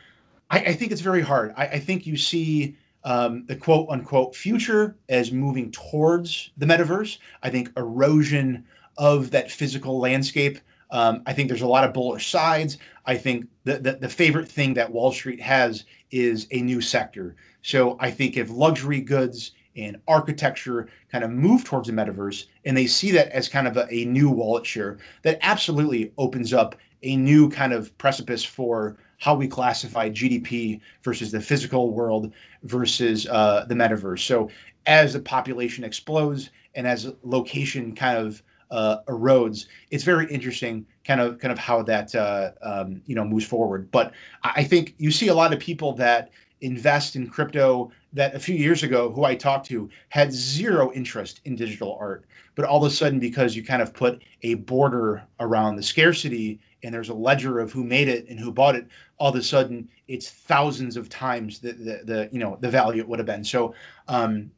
I, 0.50 0.60
I, 0.60 0.74
think 0.74 0.92
it's 0.92 1.02
very 1.02 1.22
hard. 1.22 1.54
I, 1.56 1.68
I 1.68 1.80
think 1.80 2.06
you 2.08 2.18
see. 2.18 2.78
Um, 3.08 3.46
the 3.46 3.56
quote 3.56 3.88
unquote 3.92 4.36
future 4.36 4.98
as 5.10 5.32
moving 5.32 5.70
towards 5.70 6.50
the 6.58 6.66
metaverse. 6.66 7.20
I 7.44 7.52
think 7.52 7.72
erosion 7.78 8.66
of 8.98 9.32
that 9.32 9.52
physical 9.52 10.00
landscape. 10.00 10.60
Um, 10.92 11.24
I 11.26 11.34
think 11.34 11.50
there's 11.50 11.62
a 11.62 11.68
lot 11.68 11.84
of 11.84 11.94
bullish 11.94 12.30
sides. 12.30 12.78
I 13.06 13.18
think 13.18 13.48
the, 13.64 13.80
the, 13.80 13.94
the 13.94 14.10
favorite 14.10 14.48
thing 14.48 14.74
that 14.76 14.92
Wall 14.92 15.12
Street 15.12 15.42
has 15.42 15.86
is 16.12 16.48
a 16.52 16.62
new 16.62 16.82
sector. 16.82 17.36
So 17.62 17.98
I 18.00 18.12
think 18.12 18.38
if 18.38 18.50
luxury 18.50 19.02
goods 19.02 19.52
and 19.76 19.98
architecture 20.08 20.88
kind 21.12 21.24
of 21.24 21.32
move 21.32 21.64
towards 21.64 21.88
the 21.88 21.94
metaverse 21.94 22.46
and 22.64 22.78
they 22.78 22.88
see 22.88 23.12
that 23.12 23.30
as 23.30 23.50
kind 23.50 23.68
of 23.68 23.76
a, 23.76 23.94
a 23.94 24.06
new 24.06 24.30
wallet 24.30 24.66
share, 24.66 24.98
that 25.24 25.40
absolutely 25.42 26.14
opens 26.18 26.54
up 26.54 26.76
a 27.04 27.16
new 27.16 27.50
kind 27.50 27.74
of 27.74 27.96
precipice 27.98 28.44
for 28.44 28.98
how 29.18 29.36
we 29.36 29.48
classify 29.48 30.10
GDP 30.10 30.80
versus 31.04 31.32
the 31.32 31.42
physical 31.42 31.92
world 31.92 32.32
versus 32.64 33.28
uh, 33.28 33.66
the 33.68 33.76
metaverse. 33.76 34.20
So 34.20 34.50
as 34.86 35.14
the 35.14 35.20
population 35.20 35.84
explodes 35.84 36.52
and 36.76 36.86
as 36.88 37.12
location 37.24 37.96
kind 37.96 38.18
of 38.18 38.44
uh, 38.76 39.02
erodes, 39.08 39.68
it's 39.90 40.04
very 40.04 40.28
interesting, 40.30 40.86
kind 41.06 41.22
of 41.22 41.40
kind 41.40 41.52
of 41.54 41.58
how 41.58 41.82
that 41.82 42.14
uh, 42.14 42.52
um, 42.62 43.02
you 43.06 43.16
know 43.16 43.24
moves 43.24 43.46
forward. 43.46 43.90
But 43.90 44.12
I 44.44 44.66
think 44.66 44.96
you 44.98 45.12
see 45.12 45.30
a 45.30 45.34
lot 45.34 45.54
of 45.54 45.60
people 45.60 45.94
that 45.94 46.32
invest 46.60 47.16
in 47.16 47.28
crypto 47.30 47.90
that 48.12 48.36
a 48.36 48.40
few 48.40 48.56
years 48.56 48.84
ago, 48.84 49.12
who 49.12 49.24
I 49.24 49.36
talked 49.36 49.66
to, 49.68 49.90
had 50.10 50.34
zero 50.34 50.92
interest 50.92 51.40
in 51.46 51.56
digital 51.56 51.98
art, 52.02 52.26
but 52.56 52.66
all 52.66 52.84
of 52.84 52.92
a 52.92 52.94
sudden, 52.94 53.18
because 53.18 53.56
you 53.56 53.64
kind 53.64 53.82
of 53.82 53.94
put 53.94 54.22
a 54.44 54.56
border 54.56 55.24
around 55.40 55.78
the 55.78 55.84
scarcity 55.84 56.60
and 56.84 56.94
there's 56.94 57.10
a 57.10 57.14
ledger 57.14 57.60
of 57.60 57.72
who 57.72 57.84
made 57.84 58.10
it 58.10 58.28
and 58.28 58.40
who 58.40 58.52
bought 58.52 58.76
it, 58.76 58.88
all 59.20 59.30
of 59.30 59.36
a 59.36 59.42
sudden 59.42 59.88
it's 60.10 60.30
thousands 60.30 60.98
of 60.98 61.08
times 61.08 61.60
the 61.60 61.72
the, 61.72 62.02
the 62.04 62.30
you 62.34 62.40
know 62.40 62.58
the 62.60 62.70
value 62.70 63.02
it 63.02 63.08
would 63.08 63.20
have 63.20 63.26
been. 63.26 63.46
So 63.46 63.74
um, 64.10 64.52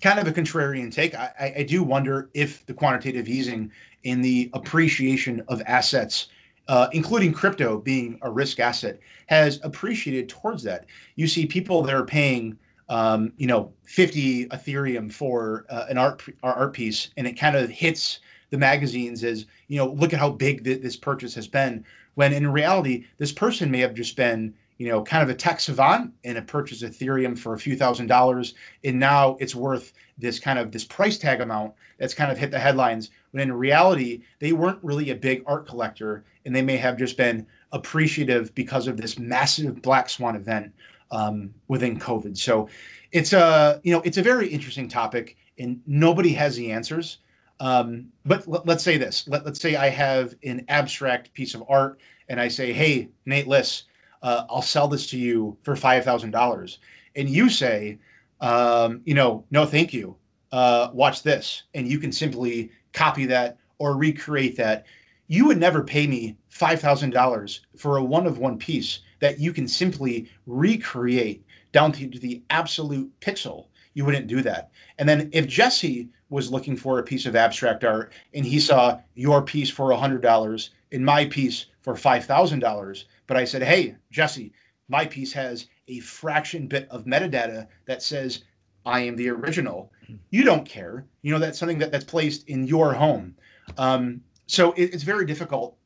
kind 0.00 0.18
of 0.18 0.26
a 0.26 0.32
contrarian 0.32 0.92
take. 0.92 1.14
I, 1.14 1.54
I 1.58 1.62
do 1.62 1.82
wonder 1.82 2.30
if 2.34 2.64
the 2.66 2.74
quantitative 2.74 3.28
easing 3.28 3.70
in 4.04 4.22
the 4.22 4.50
appreciation 4.54 5.42
of 5.48 5.62
assets, 5.66 6.28
uh, 6.68 6.88
including 6.92 7.32
crypto 7.32 7.78
being 7.78 8.18
a 8.22 8.30
risk 8.30 8.60
asset, 8.60 8.98
has 9.26 9.60
appreciated 9.62 10.28
towards 10.28 10.62
that. 10.62 10.86
You 11.16 11.26
see 11.26 11.46
people 11.46 11.82
that 11.82 11.94
are 11.94 12.04
paying, 12.04 12.58
um, 12.88 13.32
you 13.36 13.46
know, 13.46 13.72
50 13.84 14.46
Ethereum 14.46 15.12
for 15.12 15.66
uh, 15.68 15.86
an 15.88 15.98
art 15.98 16.22
art 16.42 16.72
piece, 16.72 17.10
and 17.16 17.26
it 17.26 17.34
kind 17.38 17.56
of 17.56 17.68
hits 17.68 18.20
the 18.50 18.58
magazines 18.58 19.22
as, 19.22 19.46
you 19.68 19.76
know, 19.76 19.92
look 19.92 20.12
at 20.12 20.18
how 20.18 20.30
big 20.30 20.64
th- 20.64 20.82
this 20.82 20.96
purchase 20.96 21.34
has 21.34 21.46
been. 21.46 21.84
When 22.14 22.32
in 22.32 22.50
reality, 22.50 23.04
this 23.18 23.32
person 23.32 23.70
may 23.70 23.78
have 23.80 23.94
just 23.94 24.16
been 24.16 24.54
you 24.80 24.88
know, 24.88 25.02
kind 25.02 25.22
of 25.22 25.28
a 25.28 25.34
tech 25.34 25.60
savant 25.60 26.10
and 26.24 26.38
it 26.38 26.46
purchased 26.46 26.82
Ethereum 26.82 27.38
for 27.38 27.52
a 27.52 27.58
few 27.58 27.76
thousand 27.76 28.06
dollars, 28.06 28.54
and 28.82 28.98
now 28.98 29.36
it's 29.38 29.54
worth 29.54 29.92
this 30.16 30.38
kind 30.38 30.58
of 30.58 30.72
this 30.72 30.86
price 30.86 31.18
tag 31.18 31.42
amount 31.42 31.74
that's 31.98 32.14
kind 32.14 32.32
of 32.32 32.38
hit 32.38 32.50
the 32.50 32.58
headlines. 32.58 33.10
When 33.32 33.42
in 33.42 33.52
reality, 33.52 34.22
they 34.38 34.54
weren't 34.54 34.82
really 34.82 35.10
a 35.10 35.14
big 35.14 35.42
art 35.44 35.68
collector, 35.68 36.24
and 36.46 36.56
they 36.56 36.62
may 36.62 36.78
have 36.78 36.96
just 36.96 37.18
been 37.18 37.46
appreciative 37.72 38.54
because 38.54 38.88
of 38.88 38.96
this 38.96 39.18
massive 39.18 39.82
black 39.82 40.08
swan 40.08 40.34
event 40.34 40.72
um, 41.10 41.52
within 41.68 41.98
COVID. 41.98 42.38
So 42.38 42.70
it's 43.12 43.34
a 43.34 43.82
you 43.84 43.92
know 43.92 44.00
it's 44.00 44.16
a 44.16 44.22
very 44.22 44.48
interesting 44.48 44.88
topic, 44.88 45.36
and 45.58 45.82
nobody 45.86 46.32
has 46.32 46.56
the 46.56 46.72
answers. 46.72 47.18
Um, 47.60 48.06
but 48.24 48.48
let, 48.48 48.66
us 48.66 48.82
say 48.82 48.96
this: 48.96 49.28
let, 49.28 49.44
let's 49.44 49.60
say 49.60 49.76
I 49.76 49.90
have 49.90 50.34
an 50.42 50.64
abstract 50.68 51.34
piece 51.34 51.54
of 51.54 51.62
art, 51.68 52.00
and 52.30 52.40
I 52.40 52.48
say, 52.48 52.72
"Hey, 52.72 53.10
Nate 53.26 53.46
Liss." 53.46 53.82
Uh, 54.22 54.44
I'll 54.50 54.62
sell 54.62 54.88
this 54.88 55.08
to 55.10 55.18
you 55.18 55.56
for 55.62 55.76
five 55.76 56.04
thousand 56.04 56.30
dollars, 56.30 56.78
and 57.16 57.28
you 57.28 57.48
say, 57.48 57.98
um, 58.40 59.02
you 59.04 59.14
know, 59.14 59.44
no, 59.50 59.66
thank 59.66 59.92
you. 59.92 60.16
Uh, 60.52 60.90
watch 60.92 61.22
this, 61.22 61.64
and 61.74 61.86
you 61.86 61.98
can 61.98 62.12
simply 62.12 62.70
copy 62.92 63.24
that 63.26 63.58
or 63.78 63.96
recreate 63.96 64.56
that, 64.56 64.86
you 65.26 65.46
would 65.46 65.58
never 65.58 65.82
pay 65.82 66.06
me 66.06 66.36
$5,000 66.52 67.60
for 67.76 67.96
a 67.96 68.04
one 68.04 68.26
of 68.26 68.38
one 68.38 68.58
piece 68.58 69.00
that 69.20 69.40
you 69.40 69.52
can 69.52 69.66
simply 69.66 70.28
recreate 70.46 71.44
down 71.72 71.92
to 71.92 72.08
the 72.08 72.42
absolute 72.50 73.10
pixel. 73.20 73.66
You 73.94 74.04
wouldn't 74.04 74.26
do 74.26 74.42
that. 74.42 74.70
And 74.98 75.08
then 75.08 75.30
if 75.32 75.46
Jesse 75.46 76.08
was 76.28 76.50
looking 76.50 76.76
for 76.76 76.98
a 76.98 77.02
piece 77.02 77.26
of 77.26 77.36
abstract 77.36 77.84
art 77.84 78.12
and 78.34 78.44
he 78.44 78.60
saw 78.60 79.00
your 79.14 79.42
piece 79.42 79.70
for 79.70 79.90
$100 79.90 80.70
and 80.92 81.04
my 81.04 81.24
piece 81.26 81.66
for 81.82 81.94
$5,000, 81.94 83.04
but 83.26 83.36
I 83.36 83.44
said, 83.44 83.62
hey, 83.62 83.96
Jesse, 84.10 84.52
my 84.88 85.06
piece 85.06 85.32
has 85.32 85.66
a 85.88 86.00
fraction 86.00 86.66
bit 86.66 86.88
of 86.90 87.04
metadata 87.04 87.66
that 87.86 88.02
says 88.02 88.44
I 88.84 89.00
am 89.00 89.16
the 89.16 89.28
original. 89.28 89.92
You 90.30 90.44
don't 90.44 90.66
care. 90.66 91.06
You 91.22 91.32
know, 91.32 91.38
that's 91.38 91.58
something 91.58 91.78
that, 91.78 91.92
that's 91.92 92.04
placed 92.04 92.48
in 92.48 92.66
your 92.66 92.92
home. 92.92 93.34
Um, 93.78 94.22
so 94.46 94.72
it, 94.72 94.94
it's 94.94 95.02
very 95.02 95.24
difficult 95.26 95.76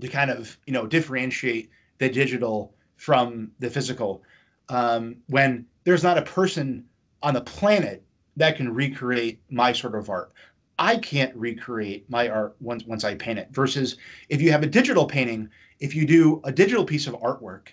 to 0.00 0.08
kind 0.08 0.30
of, 0.30 0.56
you 0.66 0.72
know, 0.72 0.86
differentiate 0.86 1.70
the 1.98 2.08
digital 2.08 2.74
from 2.96 3.50
the 3.58 3.70
physical 3.70 4.22
um, 4.68 5.16
when 5.28 5.66
there's 5.84 6.02
not 6.02 6.18
a 6.18 6.22
person 6.22 6.84
on 7.22 7.34
the 7.34 7.40
planet 7.40 8.04
that 8.36 8.56
can 8.56 8.72
recreate 8.72 9.40
my 9.50 9.72
sort 9.72 9.94
of 9.94 10.10
art. 10.10 10.32
I 10.78 10.98
can't 10.98 11.34
recreate 11.34 12.08
my 12.10 12.28
art 12.28 12.56
once 12.60 12.84
once 12.84 13.04
I 13.04 13.14
paint 13.14 13.38
it. 13.38 13.48
Versus 13.50 13.96
if 14.28 14.42
you 14.42 14.52
have 14.52 14.62
a 14.62 14.66
digital 14.66 15.06
painting, 15.06 15.48
if 15.80 15.94
you 15.94 16.06
do 16.06 16.40
a 16.44 16.52
digital 16.52 16.84
piece 16.84 17.06
of 17.06 17.14
artwork, 17.14 17.68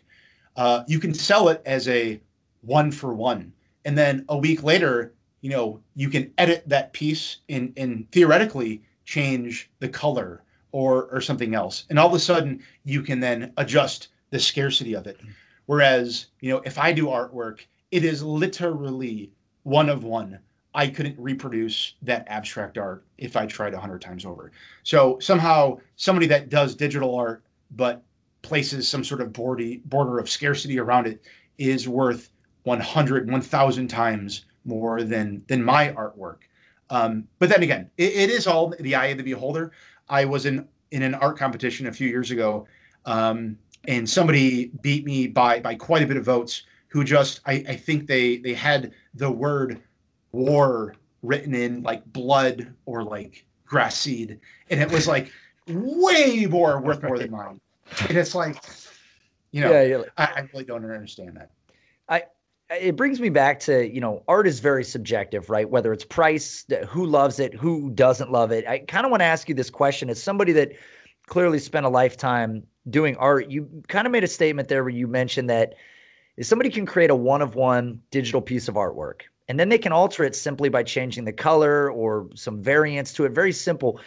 uh, 0.55 0.83
you 0.87 0.99
can 0.99 1.13
sell 1.13 1.49
it 1.49 1.61
as 1.65 1.87
a 1.87 2.21
one 2.61 2.91
for 2.91 3.13
one, 3.13 3.51
and 3.85 3.97
then 3.97 4.25
a 4.29 4.37
week 4.37 4.63
later, 4.63 5.13
you 5.41 5.49
know, 5.49 5.81
you 5.95 6.09
can 6.09 6.31
edit 6.37 6.63
that 6.67 6.93
piece 6.93 7.37
and 7.49 7.73
and 7.75 8.09
theoretically 8.11 8.81
change 9.05 9.69
the 9.79 9.89
color 9.89 10.43
or 10.71 11.05
or 11.11 11.19
something 11.19 11.55
else, 11.55 11.85
and 11.89 11.99
all 11.99 12.07
of 12.07 12.13
a 12.13 12.19
sudden 12.19 12.63
you 12.85 13.01
can 13.01 13.19
then 13.19 13.51
adjust 13.57 14.09
the 14.29 14.39
scarcity 14.39 14.95
of 14.95 15.07
it. 15.07 15.19
Whereas, 15.65 16.27
you 16.41 16.49
know, 16.49 16.61
if 16.65 16.77
I 16.77 16.91
do 16.91 17.07
artwork, 17.07 17.59
it 17.91 18.03
is 18.03 18.23
literally 18.23 19.31
one 19.63 19.89
of 19.89 20.03
one. 20.03 20.39
I 20.75 20.88
couldn't 20.88 21.19
reproduce 21.19 21.95
that 22.01 22.25
abstract 22.27 22.77
art 22.77 23.05
if 23.17 23.36
I 23.36 23.45
tried 23.45 23.73
a 23.73 23.79
hundred 23.79 24.01
times 24.01 24.25
over. 24.25 24.51
So 24.83 25.19
somehow 25.19 25.77
somebody 25.95 26.27
that 26.27 26.49
does 26.49 26.75
digital 26.75 27.15
art 27.15 27.43
but 27.75 28.03
places 28.41 28.88
some 28.88 29.03
sort 29.03 29.21
of 29.21 29.33
border 29.33 30.19
of 30.19 30.29
scarcity 30.29 30.79
around 30.79 31.07
it 31.07 31.21
is 31.57 31.88
worth 31.88 32.29
100 32.63 33.29
1000 33.29 33.88
times 33.88 34.45
more 34.65 35.03
than 35.03 35.43
than 35.47 35.63
my 35.63 35.89
artwork 35.89 36.39
um, 36.89 37.27
but 37.39 37.49
then 37.49 37.63
again 37.63 37.89
it, 37.97 38.13
it 38.13 38.29
is 38.29 38.47
all 38.47 38.73
the 38.79 38.95
eye 38.95 39.07
of 39.07 39.17
the 39.17 39.23
beholder 39.23 39.71
i 40.09 40.23
was 40.23 40.45
in 40.45 40.67
in 40.91 41.01
an 41.01 41.15
art 41.15 41.38
competition 41.38 41.88
a 41.88 41.91
few 41.91 42.07
years 42.07 42.31
ago 42.31 42.67
um, 43.05 43.57
and 43.88 44.09
somebody 44.09 44.71
beat 44.81 45.05
me 45.05 45.27
by 45.27 45.59
by 45.59 45.75
quite 45.75 46.03
a 46.03 46.07
bit 46.07 46.17
of 46.17 46.25
votes 46.25 46.63
who 46.88 47.03
just 47.03 47.41
I, 47.45 47.63
I 47.67 47.75
think 47.75 48.07
they 48.07 48.38
they 48.38 48.53
had 48.53 48.91
the 49.13 49.31
word 49.31 49.81
war 50.34 50.96
written 51.22 51.56
in 51.56 51.82
like 51.84 52.04
blood 52.12 52.74
or 52.86 53.04
like 53.04 53.46
grass 53.65 53.98
seed. 53.98 54.39
And 54.69 54.82
it 54.82 54.91
was 54.91 55.08
like 55.08 55.32
way 55.67 56.46
more 56.46 56.82
worth 56.82 57.02
more 57.02 57.17
than 57.17 57.32
mine. 57.32 57.62
And 58.10 58.17
it's 58.17 58.36
like 58.36 58.58
you 59.52 59.62
know 59.62 59.72
yeah, 59.72 59.84
yeah. 59.84 60.04
I, 60.17 60.24
I 60.24 60.50
really 60.52 60.65
don't 60.65 60.84
understand 60.84 61.38
that. 61.38 61.52
I 62.10 62.24
it 62.69 62.96
brings 62.96 63.22
me 63.22 63.30
back 63.30 63.60
to 63.62 63.88
you 63.88 64.02
know 64.02 64.24
art 64.28 64.48
is 64.48 64.60
very 64.60 64.84
subjective 64.84 65.50
right? 65.50 65.69
Whether 65.69 65.93
it's 65.93 66.04
price 66.04 66.65
who 66.88 67.06
loves 67.06 67.39
it 67.39 67.54
who 67.54 67.91
doesn't 67.91 68.32
love 68.32 68.52
it. 68.52 68.67
I 68.67 68.80
kind 68.80 69.06
of 69.06 69.12
want 69.12 69.22
to 69.22 69.26
ask 69.26 69.48
you 69.48 69.56
this 69.56 69.69
question. 69.69 70.10
As 70.10 70.22
somebody 70.22 70.52
that 70.54 70.74
clearly 71.28 71.60
spent 71.60 71.86
a 71.86 71.89
lifetime 71.89 72.63
doing 72.89 73.15
art, 73.17 73.50
you 73.50 73.69
kind 73.88 74.06
of 74.06 74.12
made 74.12 74.24
a 74.24 74.28
statement 74.28 74.67
there 74.67 74.84
where 74.84 74.89
you 74.89 75.08
mentioned 75.08 75.50
that 75.50 75.76
if 76.36 76.48
somebody 76.48 76.69
can 76.69 76.86
create 76.86 77.12
a 77.12 77.15
one 77.15 77.41
of 77.41 77.56
one 77.56 78.02
digital 78.12 78.41
piece 78.41 78.67
of 78.67 78.76
artwork 78.76 79.22
and 79.47 79.60
then 79.60 79.69
they 79.69 79.77
can 79.77 79.91
alter 79.91 80.23
it 80.23 80.36
simply 80.36 80.69
by 80.69 80.84
changing 80.84 81.25
the 81.25 81.34
color 81.34 81.91
or 81.91 82.29
some 82.36 82.62
variants 82.62 83.13
to 83.13 83.25
it, 83.25 83.34
very 83.34 83.51
simple. 83.51 83.99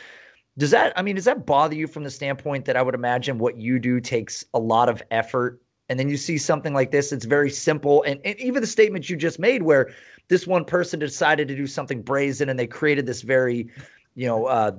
Does 0.58 0.70
that, 0.70 0.92
I 0.96 1.02
mean, 1.02 1.16
does 1.16 1.26
that 1.26 1.44
bother 1.44 1.74
you 1.74 1.86
from 1.86 2.04
the 2.04 2.10
standpoint 2.10 2.64
that 2.64 2.76
I 2.76 2.82
would 2.82 2.94
imagine 2.94 3.38
what 3.38 3.58
you 3.58 3.78
do 3.78 4.00
takes 4.00 4.44
a 4.54 4.58
lot 4.58 4.88
of 4.88 5.02
effort? 5.10 5.60
And 5.88 6.00
then 6.00 6.08
you 6.08 6.16
see 6.16 6.38
something 6.38 6.72
like 6.72 6.90
this, 6.90 7.12
it's 7.12 7.26
very 7.26 7.50
simple. 7.50 8.02
And, 8.04 8.20
and 8.24 8.38
even 8.40 8.62
the 8.62 8.66
statement 8.66 9.08
you 9.10 9.16
just 9.16 9.38
made, 9.38 9.62
where 9.62 9.92
this 10.28 10.46
one 10.46 10.64
person 10.64 10.98
decided 10.98 11.46
to 11.48 11.54
do 11.54 11.66
something 11.66 12.02
brazen 12.02 12.48
and 12.48 12.58
they 12.58 12.66
created 12.66 13.06
this 13.06 13.22
very, 13.22 13.68
you 14.14 14.26
know, 14.26 14.46
uh, 14.46 14.72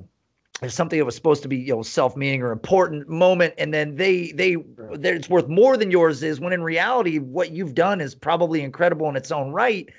something 0.67 0.97
that 0.97 1.05
was 1.05 1.15
supposed 1.15 1.43
to 1.43 1.47
be 1.47 1.57
you 1.57 1.75
know 1.75 1.83
self-meaning 1.83 2.41
or 2.41 2.51
important 2.51 3.07
moment 3.07 3.53
and 3.59 3.71
then 3.71 3.95
they 3.95 4.31
they 4.31 4.57
it's 4.93 5.29
worth 5.29 5.47
more 5.47 5.77
than 5.77 5.91
yours 5.91 6.23
is 6.23 6.39
when 6.39 6.51
in 6.51 6.63
reality 6.63 7.19
what 7.19 7.51
you've 7.51 7.75
done 7.75 8.01
is 8.01 8.15
probably 8.15 8.63
incredible 8.63 9.07
in 9.07 9.15
its 9.15 9.31
own 9.31 9.51
right 9.51 9.89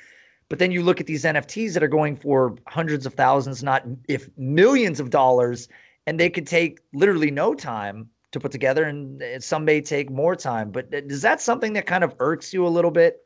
but 0.49 0.59
then 0.59 0.71
you 0.71 0.83
look 0.83 1.01
at 1.01 1.07
these 1.07 1.25
nfts 1.25 1.75
that 1.75 1.83
are 1.83 1.89
going 1.89 2.17
for 2.17 2.57
hundreds 2.67 3.07
of 3.07 3.15
thousands 3.15 3.63
not 3.63 3.85
if 4.09 4.29
millions 4.37 5.01
of 5.01 5.11
dollars 5.11 5.69
and 6.07 6.19
they 6.19 6.31
could 6.31 6.47
take 6.47 6.81
literally 6.93 7.31
no 7.31 7.55
time 7.55 8.09
to 8.33 8.41
put 8.41 8.53
together 8.53 8.85
and 8.85 9.23
some 9.43 9.65
may 9.65 9.81
take 9.81 10.11
more 10.11 10.37
time 10.37 10.71
but 10.71 10.87
is 10.91 11.23
that 11.23 11.41
something 11.41 11.73
that 11.73 11.87
kind 11.87 12.05
of 12.05 12.15
irks 12.19 12.53
you 12.53 12.67
a 12.67 12.69
little 12.69 12.91
bit 12.91 13.25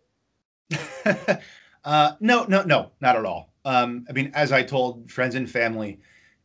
uh, 1.85 2.13
no 2.21 2.45
no 2.45 2.63
no 2.63 2.91
not 3.01 3.17
at 3.17 3.25
all 3.25 3.53
um, 3.65 4.05
i 4.09 4.13
mean 4.13 4.31
as 4.35 4.53
i 4.53 4.63
told 4.63 5.11
friends 5.11 5.35
and 5.35 5.51
family 5.51 5.99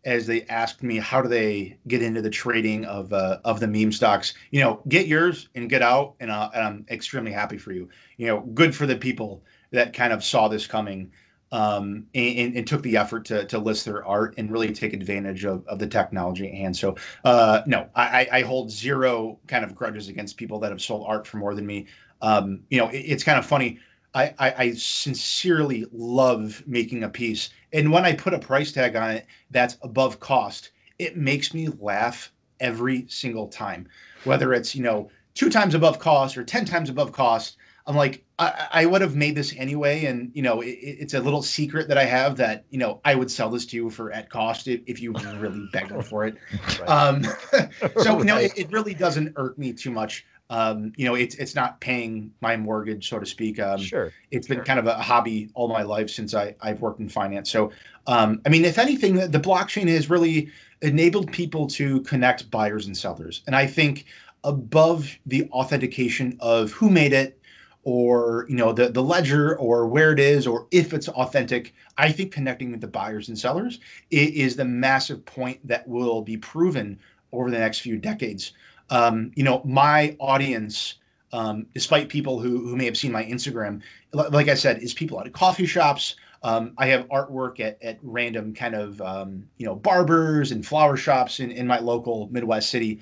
as 0.05 0.25
they 0.25 0.43
asked 0.43 0.83
me 0.83 0.97
how 0.97 1.21
do 1.21 1.27
they 1.27 1.77
get 1.87 2.01
into 2.01 2.21
the 2.21 2.29
trading 2.29 2.85
of 2.85 3.11
uh, 3.11 3.39
of 3.43 3.59
the 3.59 3.67
meme 3.67 3.91
stocks. 3.91 4.33
You 4.51 4.61
know, 4.61 4.81
get 4.87 5.07
yours 5.07 5.49
and 5.53 5.69
get 5.69 5.81
out, 5.81 6.15
and, 6.21 6.31
uh, 6.31 6.49
and, 6.53 6.63
I'm 6.63 6.85
extremely 6.89 7.31
happy 7.31 7.57
for 7.57 7.73
you. 7.73 7.89
You 8.15 8.27
know, 8.27 8.39
good 8.39 8.73
for 8.73 8.85
the 8.85 8.95
people 8.95 9.43
that 9.71 9.93
kind 9.93 10.13
of 10.13 10.23
saw 10.23 10.47
this 10.47 10.67
coming 10.67 11.11
um, 11.51 12.05
and, 12.13 12.57
and, 12.57 12.67
took 12.67 12.81
the 12.81 12.97
effort 12.97 13.23
to 13.25 13.45
to 13.45 13.57
list 13.57 13.85
their 13.85 14.05
art 14.05 14.35
and 14.37 14.51
really 14.51 14.73
take 14.73 14.93
advantage 14.93 15.45
of, 15.45 15.65
of 15.67 15.79
the 15.79 15.87
technology 15.87 16.47
at 16.47 16.53
hand. 16.53 16.75
So, 16.75 16.97
uh, 17.23 17.61
no, 17.65 17.87
I, 17.95 18.27
I 18.31 18.41
hold 18.41 18.69
zero 18.69 19.39
kind 19.47 19.63
of 19.63 19.73
grudges 19.73 20.09
against 20.09 20.35
people 20.35 20.59
that 20.59 20.71
have 20.71 20.81
sold 20.81 21.05
art 21.07 21.25
for 21.25 21.37
more 21.37 21.55
than 21.55 21.65
me. 21.65 21.87
Um, 22.21 22.63
you 22.69 22.79
know, 22.79 22.89
it, 22.89 22.97
it's 22.97 23.23
kind 23.23 23.39
of 23.39 23.45
funny. 23.45 23.79
I, 24.13 24.33
I, 24.39 24.53
I, 24.57 24.71
sincerely 24.73 25.85
love 25.91 26.63
making 26.65 27.03
a 27.03 27.09
piece. 27.09 27.49
And 27.71 27.91
when 27.91 28.03
I 28.03 28.13
put 28.13 28.33
a 28.33 28.39
price 28.39 28.71
tag 28.71 28.95
on 28.95 29.11
it 29.11 29.27
that's 29.51 29.77
above 29.83 30.19
cost, 30.19 30.71
it 30.97 31.17
makes 31.17 31.53
me 31.53 31.69
laugh 31.79 32.31
every 32.59 33.05
single 33.09 33.47
time. 33.47 33.87
Whether 34.23 34.53
it's, 34.53 34.75
you 34.75 34.81
know, 34.81 35.11
two 35.35 35.49
times 35.49 35.75
above 35.75 35.99
cost 35.99 36.37
or 36.37 36.43
10 36.43 36.65
times 36.65 36.89
above 36.89 37.11
cost, 37.11 37.57
I'm 37.87 37.95
like, 37.95 38.23
I, 38.37 38.67
I 38.71 38.85
would 38.85 39.01
have 39.01 39.15
made 39.15 39.35
this 39.35 39.55
anyway. 39.57 40.05
And, 40.05 40.29
you 40.33 40.41
know, 40.41 40.61
it, 40.61 40.77
it's 40.81 41.13
a 41.13 41.19
little 41.21 41.41
secret 41.41 41.87
that 41.87 41.97
I 41.97 42.03
have 42.03 42.35
that, 42.37 42.65
you 42.69 42.77
know, 42.77 42.99
I 43.05 43.15
would 43.15 43.31
sell 43.31 43.49
this 43.49 43.65
to 43.67 43.77
you 43.77 43.89
for 43.89 44.11
at 44.11 44.29
cost 44.29 44.67
if, 44.67 44.81
if 44.85 45.01
you 45.01 45.13
really 45.39 45.67
begged 45.71 46.05
for 46.05 46.25
it. 46.25 46.35
Right. 46.79 46.89
Um, 46.89 47.23
so, 48.01 48.19
you 48.19 48.25
know, 48.25 48.37
it, 48.37 48.51
it 48.57 48.71
really 48.71 48.93
doesn't 48.93 49.33
irk 49.37 49.57
me 49.57 49.73
too 49.73 49.91
much 49.91 50.25
um, 50.49 50.93
you 50.95 51.05
know, 51.05 51.15
it's 51.15 51.35
it's 51.35 51.55
not 51.55 51.81
paying 51.81 52.31
my 52.39 52.55
mortgage, 52.55 53.09
so 53.09 53.19
to 53.19 53.25
speak. 53.25 53.59
Um, 53.59 53.79
sure. 53.79 54.13
It's 54.31 54.47
been 54.47 54.59
sure. 54.59 54.65
kind 54.65 54.79
of 54.79 54.87
a 54.87 54.95
hobby 54.95 55.49
all 55.53 55.67
my 55.67 55.81
life 55.81 56.09
since 56.09 56.33
I 56.33 56.55
I've 56.61 56.79
worked 56.81 56.99
in 56.99 57.09
finance. 57.09 57.51
So, 57.51 57.71
um, 58.07 58.41
I 58.45 58.49
mean, 58.49 58.63
if 58.63 58.77
anything, 58.77 59.15
the 59.15 59.39
blockchain 59.39 59.89
has 59.89 60.09
really 60.09 60.49
enabled 60.81 61.31
people 61.31 61.67
to 61.67 62.01
connect 62.01 62.49
buyers 62.49 62.87
and 62.87 62.95
sellers, 62.95 63.43
and 63.45 63.55
I 63.55 63.67
think 63.67 64.05
above 64.43 65.17
the 65.25 65.49
authentication 65.49 66.37
of 66.39 66.71
who 66.71 66.89
made 66.89 67.11
it 67.11 67.41
or 67.87 68.45
you 68.49 68.55
know 68.55 68.73
the 68.73 68.89
the 68.89 69.01
ledger 69.01 69.57
or 69.57 69.87
where 69.87 70.11
it 70.11 70.19
is 70.19 70.45
or 70.45 70.67
if 70.71 70.93
it's 70.93 71.07
authentic 71.09 71.73
i 71.97 72.11
think 72.11 72.33
connecting 72.33 72.71
with 72.71 72.81
the 72.81 72.87
buyers 72.87 73.29
and 73.29 73.39
sellers 73.39 73.79
is 74.11 74.55
the 74.55 74.65
massive 74.65 75.23
point 75.25 75.57
that 75.65 75.87
will 75.87 76.21
be 76.21 76.35
proven 76.35 76.99
over 77.31 77.49
the 77.49 77.57
next 77.57 77.79
few 77.79 77.97
decades 77.97 78.51
um, 78.89 79.31
you 79.35 79.43
know, 79.43 79.61
my 79.65 80.15
audience, 80.19 80.95
um, 81.33 81.65
despite 81.73 82.09
people 82.09 82.39
who, 82.39 82.67
who 82.67 82.75
may 82.75 82.85
have 82.85 82.97
seen 82.97 83.11
my 83.11 83.25
Instagram, 83.25 83.81
like 84.13 84.47
I 84.47 84.53
said, 84.53 84.81
is 84.81 84.93
people 84.93 85.19
out 85.19 85.27
of 85.27 85.33
coffee 85.33 85.65
shops. 85.65 86.15
Um, 86.43 86.73
I 86.77 86.87
have 86.87 87.07
artwork 87.09 87.59
at, 87.59 87.81
at 87.81 87.97
random 88.01 88.53
kind 88.53 88.75
of, 88.75 89.01
um, 89.01 89.47
you 89.57 89.65
know, 89.65 89.75
barbers 89.75 90.51
and 90.51 90.65
flower 90.65 90.95
shops 90.95 91.39
in, 91.39 91.51
in 91.51 91.67
my 91.67 91.79
local 91.79 92.29
Midwest 92.31 92.69
city. 92.69 92.99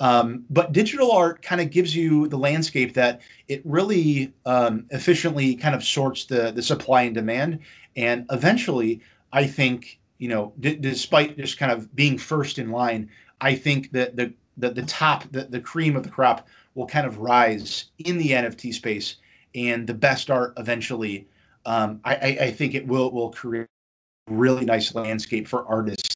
Um, 0.00 0.44
but 0.50 0.72
digital 0.72 1.12
art 1.12 1.42
kind 1.42 1.60
of 1.60 1.70
gives 1.70 1.94
you 1.94 2.26
the 2.28 2.36
landscape 2.36 2.94
that 2.94 3.20
it 3.48 3.62
really 3.64 4.32
um, 4.44 4.86
efficiently 4.90 5.54
kind 5.54 5.74
of 5.74 5.84
sorts 5.84 6.24
the, 6.24 6.50
the 6.50 6.62
supply 6.62 7.02
and 7.02 7.14
demand. 7.14 7.60
And 7.96 8.26
eventually, 8.30 9.00
I 9.32 9.46
think, 9.46 10.00
you 10.18 10.28
know, 10.28 10.52
d- 10.58 10.76
despite 10.76 11.36
just 11.36 11.58
kind 11.58 11.70
of 11.70 11.94
being 11.94 12.18
first 12.18 12.58
in 12.58 12.70
line, 12.70 13.08
I 13.40 13.54
think 13.54 13.92
that 13.92 14.16
the 14.16 14.32
the 14.56 14.70
the 14.70 14.82
top 14.82 15.24
the, 15.32 15.44
the 15.44 15.60
cream 15.60 15.96
of 15.96 16.02
the 16.02 16.08
crop 16.08 16.48
will 16.74 16.86
kind 16.86 17.06
of 17.06 17.18
rise 17.18 17.86
in 17.98 18.18
the 18.18 18.30
NFT 18.30 18.74
space, 18.74 19.16
and 19.54 19.86
the 19.86 19.94
best 19.94 20.30
art 20.30 20.54
eventually. 20.56 21.26
Um, 21.66 22.00
I, 22.04 22.14
I, 22.14 22.38
I 22.46 22.50
think 22.50 22.74
it 22.74 22.86
will 22.86 23.10
will 23.10 23.30
create 23.30 23.66
really 24.28 24.64
nice 24.64 24.94
landscape 24.94 25.46
for 25.46 25.66
artists 25.66 26.13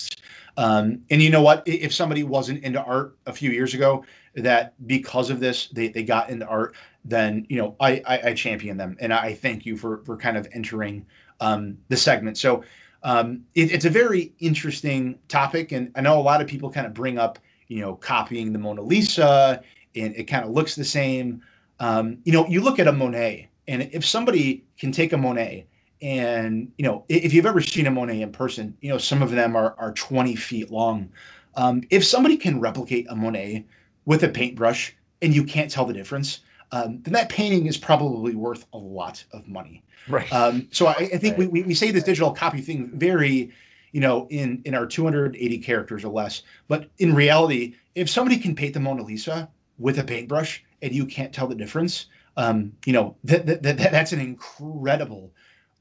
Um, 0.59 1.03
and 1.11 1.23
you 1.23 1.31
know 1.31 1.41
what? 1.41 1.63
If 1.67 1.95
somebody 1.95 2.25
wasn't 2.25 2.65
into 2.65 2.83
art 2.83 3.17
a 3.27 3.33
few 3.33 3.53
years 3.53 3.75
ago, 3.75 4.05
that 4.35 4.75
because 4.89 5.31
of 5.31 5.39
this 5.39 5.69
they, 5.69 5.87
they 5.87 6.03
got 6.03 6.31
into 6.31 6.47
art, 6.49 6.75
then 7.05 7.47
you 7.49 7.57
know 7.57 7.77
I, 7.79 8.03
I, 8.05 8.21
I 8.31 8.35
champion 8.35 8.77
them 8.77 8.97
and 8.99 9.15
I 9.15 9.35
thank 9.35 9.65
you 9.65 9.77
for 9.77 9.99
for 9.99 10.17
kind 10.17 10.37
of 10.37 10.49
entering 10.53 11.07
um, 11.39 11.79
the 11.89 11.97
segment. 11.97 12.39
So 12.39 12.65
um, 13.05 13.45
it, 13.55 13.71
it's 13.71 13.85
a 13.85 13.91
very 13.91 14.33
interesting 14.41 15.21
topic, 15.29 15.71
and 15.71 15.93
I 15.95 16.01
know 16.01 16.19
a 16.19 16.21
lot 16.21 16.41
of 16.41 16.49
people 16.49 16.73
kind 16.73 16.89
of 16.89 16.93
bring 16.93 17.19
up 17.19 17.39
you 17.69 17.81
know 17.81 17.95
copying 17.95 18.53
the 18.53 18.59
Mona 18.59 18.83
Lisa, 18.83 19.63
and 19.95 20.13
it 20.17 20.25
kind 20.25 20.45
of 20.45 20.51
looks 20.51 20.75
the 20.75 20.85
same. 20.85 21.41
Um, 21.79 22.19
you 22.25 22.33
know, 22.33 22.49
you 22.49 22.63
look 22.63 22.81
at 22.81 22.89
a 22.89 22.93
Monet, 22.93 23.49
and 23.69 23.89
if 23.93 24.05
somebody 24.05 24.65
can 24.77 24.91
take 24.91 25.13
a 25.13 25.17
Monet 25.17 25.69
and 26.01 26.71
you 26.79 26.85
know 26.85 27.05
if 27.09 27.33
you've 27.33 27.47
ever 27.47 27.61
seen 27.61 27.87
a 27.87 27.91
monet 27.91 28.23
in 28.23 28.31
person 28.31 28.77
you 28.81 28.89
know 28.89 28.99
some 28.99 29.23
of 29.23 29.31
them 29.31 29.57
are, 29.57 29.75
are 29.79 29.93
20 29.93 30.35
feet 30.37 30.71
long. 30.71 31.11
Um, 31.55 31.83
if 31.91 32.05
somebody 32.05 32.37
can 32.37 32.61
replicate 32.61 33.07
a 33.09 33.17
monet 33.17 33.65
with 34.05 34.23
a 34.23 34.29
paintbrush 34.29 34.95
and 35.23 35.35
you 35.35 35.45
can't 35.45 35.71
tell 35.71 35.85
the 35.85 35.93
difference 35.93 36.41
um, 36.71 37.01
then 37.03 37.15
that 37.15 37.31
painting 37.31 37.67
is 37.67 37.77
probably 37.79 38.35
worth 38.35 38.67
a 38.75 38.79
lot 38.79 39.25
of 39.33 39.49
money. 39.49 39.83
Right. 40.07 40.31
Um, 40.33 40.69
so 40.71 40.87
i, 40.87 40.93
I 40.93 41.19
think 41.19 41.39
right. 41.39 41.51
we, 41.51 41.63
we 41.63 41.75
say 41.75 41.91
this 41.91 42.05
digital 42.05 42.33
copy 42.33 42.61
thing 42.61 42.91
very 42.95 43.51
you 43.93 44.01
know 44.01 44.27
in 44.31 44.63
in 44.65 44.75
our 44.75 44.87
280 44.87 45.59
characters 45.59 46.05
or 46.05 46.13
less. 46.13 46.43
But 46.69 46.91
in 46.99 47.15
reality 47.15 47.75
if 47.95 48.09
somebody 48.09 48.39
can 48.39 48.55
paint 48.55 48.75
the 48.75 48.81
mona 48.81 49.03
lisa 49.03 49.49
with 49.79 49.99
a 49.99 50.05
paintbrush 50.05 50.63
and 50.83 50.93
you 50.93 51.07
can't 51.07 51.33
tell 51.33 51.49
the 51.49 51.55
difference 51.55 52.07
um, 52.39 52.73
you 52.87 52.93
know 52.93 53.17
that, 53.25 53.47
that, 53.47 53.63
that 53.63 53.77
that's 53.77 54.13
an 54.13 54.21
incredible 54.21 55.33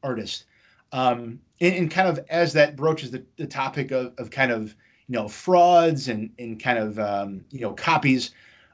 artist. 0.08 0.46
Um, 0.92 1.40
and, 1.60 1.76
and, 1.76 1.92
kind 1.92 2.08
of 2.08 2.26
as 2.30 2.54
that 2.54 2.78
broaches 2.78 3.12
the, 3.12 3.26
the 3.36 3.46
topic 3.46 3.92
of, 3.92 4.14
of 4.18 4.32
kind 4.32 4.52
of 4.52 4.74
you 5.08 5.18
know 5.18 5.28
frauds 5.28 6.08
and 6.08 6.30
and 6.40 6.62
kind 6.62 6.80
of 6.80 6.98
um, 6.98 7.44
you 7.52 7.60
know 7.60 7.74
copies, 7.74 8.32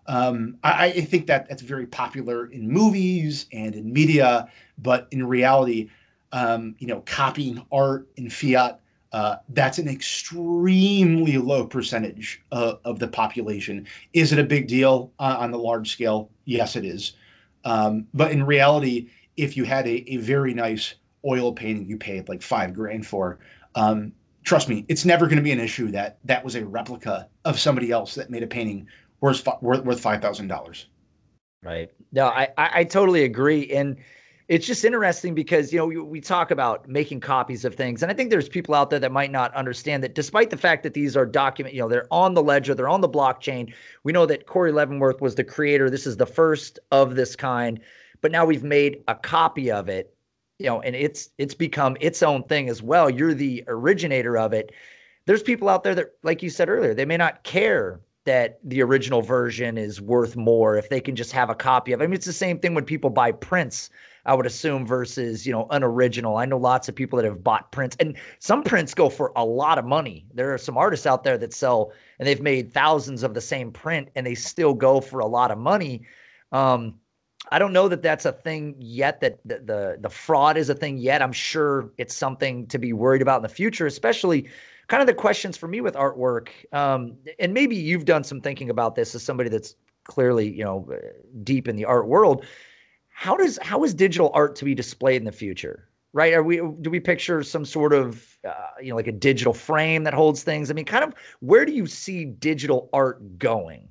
um, 0.07 0.57
I, 0.63 0.85
I, 0.87 1.01
think 1.01 1.27
that 1.27 1.47
that's 1.47 1.61
very 1.61 1.87
popular 1.87 2.47
in 2.47 2.69
movies 2.69 3.47
and 3.51 3.73
in 3.73 3.91
media, 3.91 4.49
but 4.77 5.07
in 5.11 5.25
reality, 5.25 5.89
um, 6.33 6.75
you 6.79 6.87
know, 6.87 7.01
copying 7.05 7.65
art 7.71 8.07
in 8.17 8.29
fiat. 8.29 8.79
Uh, 9.13 9.37
that's 9.49 9.77
an 9.77 9.87
extremely 9.87 11.37
low 11.37 11.67
percentage 11.67 12.41
of 12.51 12.97
the 12.97 13.07
population. 13.07 13.85
Is 14.13 14.33
it 14.33 14.39
a 14.39 14.43
big 14.43 14.67
deal 14.67 15.11
on 15.19 15.51
the 15.51 15.57
large 15.59 15.91
scale? 15.91 16.31
Yes, 16.45 16.75
it 16.75 16.83
is. 16.83 17.13
Um, 17.63 18.07
but 18.15 18.31
in 18.31 18.43
reality, 18.43 19.09
if 19.37 19.55
you 19.55 19.65
had 19.65 19.87
a, 19.87 20.11
a 20.11 20.17
very 20.17 20.55
nice 20.55 20.95
oil 21.25 21.53
painting 21.53 21.87
you 21.87 21.97
paid 21.97 22.29
like 22.29 22.41
five 22.41 22.73
grand 22.73 23.05
for. 23.05 23.39
Um, 23.75 24.13
trust 24.43 24.69
me, 24.69 24.85
it's 24.87 25.05
never 25.05 25.25
going 25.25 25.37
to 25.37 25.43
be 25.43 25.51
an 25.51 25.59
issue 25.59 25.91
that 25.91 26.17
that 26.25 26.43
was 26.43 26.55
a 26.55 26.65
replica 26.65 27.29
of 27.45 27.59
somebody 27.59 27.91
else 27.91 28.15
that 28.15 28.29
made 28.29 28.43
a 28.43 28.47
painting 28.47 28.87
worth 29.21 29.47
worth, 29.61 29.83
worth 29.83 29.99
five 29.99 30.21
thousand 30.21 30.47
dollars. 30.47 30.87
Right. 31.63 31.89
No, 32.11 32.27
I, 32.27 32.49
I 32.57 32.83
totally 32.83 33.23
agree, 33.23 33.71
and 33.71 33.97
it's 34.49 34.67
just 34.67 34.83
interesting 34.83 35.33
because 35.33 35.71
you 35.71 35.79
know 35.79 35.85
we, 35.85 35.97
we, 35.97 36.21
talk 36.21 36.51
about 36.51 36.87
making 36.87 37.19
copies 37.19 37.63
of 37.65 37.75
things 37.75 38.03
and 38.03 38.11
i 38.11 38.15
think 38.15 38.29
there's 38.29 38.49
people 38.49 38.75
out 38.75 38.89
there 38.89 38.99
that 38.99 39.11
might 39.11 39.31
not 39.31 39.53
understand 39.55 40.03
that 40.03 40.15
despite 40.15 40.49
the 40.49 40.57
fact 40.57 40.83
that 40.83 40.93
these 40.93 41.15
are 41.15 41.25
document 41.25 41.73
you 41.73 41.81
know 41.81 41.87
they're 41.87 42.07
on 42.11 42.33
the 42.33 42.43
ledger 42.43 42.75
they're 42.75 42.89
on 42.89 43.01
the 43.01 43.09
blockchain 43.09 43.73
we 44.03 44.11
know 44.11 44.25
that 44.25 44.45
corey 44.45 44.71
leavenworth 44.71 45.21
was 45.21 45.35
the 45.35 45.43
creator 45.43 45.89
this 45.89 46.05
is 46.05 46.17
the 46.17 46.25
first 46.25 46.79
of 46.91 47.15
this 47.15 47.35
kind 47.35 47.79
but 48.21 48.31
now 48.31 48.45
we've 48.45 48.63
made 48.63 49.03
a 49.07 49.15
copy 49.15 49.71
of 49.71 49.89
it 49.89 50.12
you 50.59 50.67
know, 50.67 50.81
and 50.81 50.95
it's 50.95 51.29
it's 51.37 51.53
become 51.53 51.97
its 51.99 52.23
own 52.23 52.43
thing 52.43 52.69
as 52.69 52.81
well. 52.81 53.09
You're 53.09 53.33
the 53.33 53.63
originator 53.67 54.37
of 54.37 54.53
it. 54.53 54.71
There's 55.25 55.43
people 55.43 55.69
out 55.69 55.83
there 55.83 55.95
that, 55.95 56.13
like 56.23 56.43
you 56.43 56.49
said 56.49 56.69
earlier, 56.69 56.93
they 56.93 57.05
may 57.05 57.17
not 57.17 57.43
care 57.43 58.01
that 58.25 58.59
the 58.63 58.81
original 58.81 59.21
version 59.21 59.77
is 59.77 59.99
worth 59.99 60.35
more 60.35 60.77
if 60.77 60.89
they 60.89 61.01
can 61.01 61.15
just 61.15 61.31
have 61.33 61.49
a 61.49 61.55
copy 61.55 61.91
of 61.91 61.99
it. 61.99 62.03
I 62.03 62.07
mean, 62.07 62.13
it's 62.13 62.25
the 62.25 62.31
same 62.33 62.57
thing 62.59 62.73
when 62.73 62.85
people 62.85 63.09
buy 63.09 63.33
prints, 63.33 63.89
I 64.25 64.33
would 64.33 64.45
assume, 64.45 64.87
versus, 64.87 65.45
you 65.45 65.51
know, 65.51 65.67
unoriginal. 65.71 66.37
I 66.37 66.45
know 66.45 66.57
lots 66.57 66.87
of 66.87 66.95
people 66.95 67.17
that 67.17 67.25
have 67.25 67.43
bought 67.43 67.71
prints, 67.73 67.97
and 67.99 68.17
some 68.39 68.63
prints 68.63 68.93
go 68.93 69.09
for 69.09 69.33
a 69.35 69.43
lot 69.43 69.77
of 69.77 69.83
money. 69.83 70.25
There 70.33 70.53
are 70.53 70.57
some 70.57 70.77
artists 70.77 71.05
out 71.05 71.25
there 71.25 71.37
that 71.37 71.53
sell, 71.53 71.91
and 72.19 72.27
they've 72.27 72.41
made 72.41 72.73
thousands 72.73 73.23
of 73.23 73.33
the 73.33 73.41
same 73.41 73.71
print, 73.71 74.07
and 74.15 74.25
they 74.25 74.35
still 74.35 74.73
go 74.73 75.01
for 75.01 75.19
a 75.19 75.27
lot 75.27 75.51
of 75.51 75.57
money. 75.57 76.03
Um, 76.53 76.95
I 77.53 77.59
don't 77.59 77.71
know 77.71 77.87
that 77.87 78.01
that's 78.01 78.25
a 78.25 78.31
thing 78.31 78.73
yet. 78.79 79.21
That 79.21 79.37
the, 79.45 79.59
the, 79.59 79.97
the 80.01 80.09
fraud 80.09 80.57
is 80.57 80.69
a 80.69 80.73
thing 80.73 80.97
yet. 80.97 81.21
I'm 81.21 81.31
sure 81.31 81.91
it's 81.99 82.15
something 82.15 82.65
to 82.65 82.79
be 82.79 82.93
worried 82.93 83.21
about 83.21 83.37
in 83.37 83.43
the 83.43 83.49
future, 83.49 83.85
especially 83.85 84.49
kind 84.87 85.01
of 85.01 85.07
the 85.07 85.13
questions 85.13 85.55
for 85.55 85.67
me 85.67 85.79
with 85.79 85.93
artwork. 85.93 86.49
Um, 86.73 87.15
and 87.37 87.53
maybe 87.53 87.75
you've 87.75 88.05
done 88.05 88.23
some 88.23 88.41
thinking 88.41 88.71
about 88.71 88.95
this 88.95 89.13
as 89.13 89.21
somebody 89.21 89.49
that's 89.49 89.75
clearly 90.05 90.49
you 90.49 90.63
know 90.63 90.89
deep 91.43 91.67
in 91.67 91.75
the 91.75 91.85
art 91.85 92.07
world. 92.07 92.43
How 93.09 93.37
does 93.37 93.59
how 93.61 93.83
is 93.83 93.93
digital 93.93 94.31
art 94.33 94.55
to 94.55 94.65
be 94.65 94.73
displayed 94.73 95.17
in 95.17 95.25
the 95.25 95.31
future? 95.31 95.87
Right? 96.11 96.33
Are 96.33 96.41
we 96.41 96.57
do 96.81 96.89
we 96.89 96.99
picture 96.99 97.43
some 97.43 97.65
sort 97.65 97.93
of 97.93 98.35
uh, 98.47 98.53
you 98.81 98.89
know 98.89 98.95
like 98.95 99.05
a 99.05 99.11
digital 99.11 99.53
frame 99.53 100.05
that 100.05 100.15
holds 100.15 100.41
things? 100.41 100.71
I 100.71 100.73
mean, 100.73 100.85
kind 100.85 101.03
of 101.03 101.13
where 101.41 101.65
do 101.65 101.71
you 101.71 101.85
see 101.85 102.25
digital 102.25 102.89
art 102.93 103.37
going? 103.37 103.89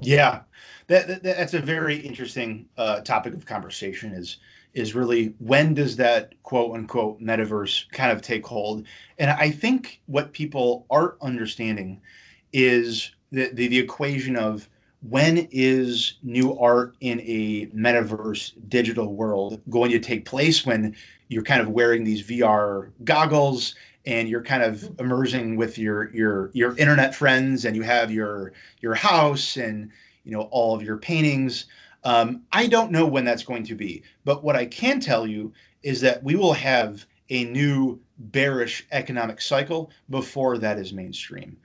Yeah, 0.00 0.42
that, 0.88 1.08
that 1.08 1.22
that's 1.22 1.54
a 1.54 1.60
very 1.60 1.96
interesting 1.96 2.68
uh, 2.76 3.00
topic 3.00 3.34
of 3.34 3.46
conversation. 3.46 4.12
Is 4.12 4.38
is 4.74 4.94
really 4.94 5.34
when 5.38 5.72
does 5.74 5.96
that 5.96 6.34
quote 6.42 6.74
unquote 6.74 7.20
metaverse 7.20 7.90
kind 7.92 8.12
of 8.12 8.20
take 8.20 8.46
hold? 8.46 8.86
And 9.18 9.30
I 9.30 9.50
think 9.50 10.00
what 10.06 10.32
people 10.32 10.86
aren't 10.90 11.20
understanding 11.22 12.00
is 12.52 13.10
the, 13.32 13.50
the, 13.52 13.68
the 13.68 13.78
equation 13.78 14.36
of 14.36 14.68
when 15.08 15.48
is 15.50 16.14
new 16.22 16.58
art 16.58 16.94
in 17.00 17.20
a 17.20 17.66
metaverse 17.66 18.52
digital 18.68 19.14
world 19.14 19.60
going 19.70 19.90
to 19.92 19.98
take 19.98 20.24
place 20.24 20.66
when 20.66 20.94
you're 21.28 21.42
kind 21.42 21.60
of 21.60 21.68
wearing 21.68 22.04
these 22.04 22.22
VR 22.22 22.90
goggles 23.04 23.74
and 24.06 24.28
you're 24.28 24.42
kind 24.42 24.62
of 24.62 24.88
immersing 25.00 25.56
with 25.56 25.76
your 25.78 26.14
your 26.14 26.50
your 26.54 26.76
internet 26.76 27.14
friends 27.14 27.64
and 27.64 27.76
you 27.76 27.82
have 27.82 28.10
your 28.10 28.52
your 28.80 28.94
house 28.94 29.56
and 29.56 29.90
you 30.24 30.32
know 30.32 30.42
all 30.52 30.74
of 30.74 30.82
your 30.82 30.96
paintings 30.96 31.66
um, 32.04 32.42
i 32.52 32.66
don't 32.66 32.92
know 32.92 33.06
when 33.06 33.24
that's 33.24 33.42
going 33.42 33.64
to 33.64 33.74
be. 33.74 34.02
But 34.24 34.44
what 34.44 34.56
i 34.56 34.64
can 34.64 35.00
tell 35.00 35.26
you 35.26 35.52
is 35.82 36.00
that 36.00 36.22
we 36.22 36.36
will 36.36 36.52
have 36.52 37.06
a 37.30 37.44
new 37.44 38.00
bearish 38.18 38.86
economic 38.92 39.40
cycle 39.40 39.90
before 40.10 40.58
that 40.58 40.78
is 40.78 40.92
mainstream. 40.92 41.56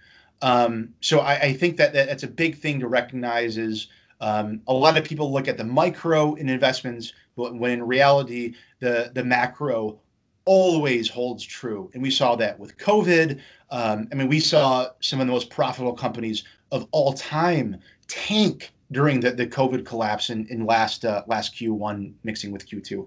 Um, 0.42 0.90
so 1.02 1.20
I, 1.20 1.34
I, 1.40 1.54
think 1.54 1.78
that, 1.78 1.94
that 1.94 2.08
that's 2.08 2.24
a 2.24 2.28
big 2.28 2.58
thing 2.58 2.80
to 2.80 2.88
recognize 2.88 3.58
is 3.58 3.88
um, 4.20 4.62
a 4.68 4.74
lot 4.74 4.98
of 4.98 5.04
people 5.04 5.32
look 5.32 5.48
at 5.48 5.58
the 5.58 5.64
micro 5.64 6.34
in 6.34 6.50
investments 6.50 7.14
but 7.36 7.56
when 7.56 7.72
in 7.72 7.84
reality 7.84 8.56
the 8.80 9.12
the 9.14 9.24
macro 9.24 10.00
always 10.46 11.10
holds 11.10 11.44
true. 11.44 11.90
And 11.94 12.02
we 12.02 12.12
saw 12.12 12.36
that 12.36 12.60
with 12.60 12.78
COVID. 12.78 13.40
Um, 13.70 14.08
I 14.12 14.16
mean, 14.16 14.28
we 14.28 14.40
saw 14.40 14.90
some 15.00 15.22
of 15.22 15.28
the 15.28 15.34
most 15.34 15.50
profitable 15.50 15.94
companies 15.94 16.44
of 16.72 16.88
all 16.92 17.14
time 17.14 17.78
tank 18.08 18.72
during 18.92 19.20
the, 19.20 19.32
the 19.32 19.48
COVID 19.48 19.86
collapse 19.86 20.30
in, 20.30 20.48
in 20.48 20.66
last 20.66 21.06
uh, 21.06 21.24
last 21.28 21.56
Q1 21.56 22.14
mixing 22.24 22.52
with 22.52 22.68
Q2. 22.68 23.06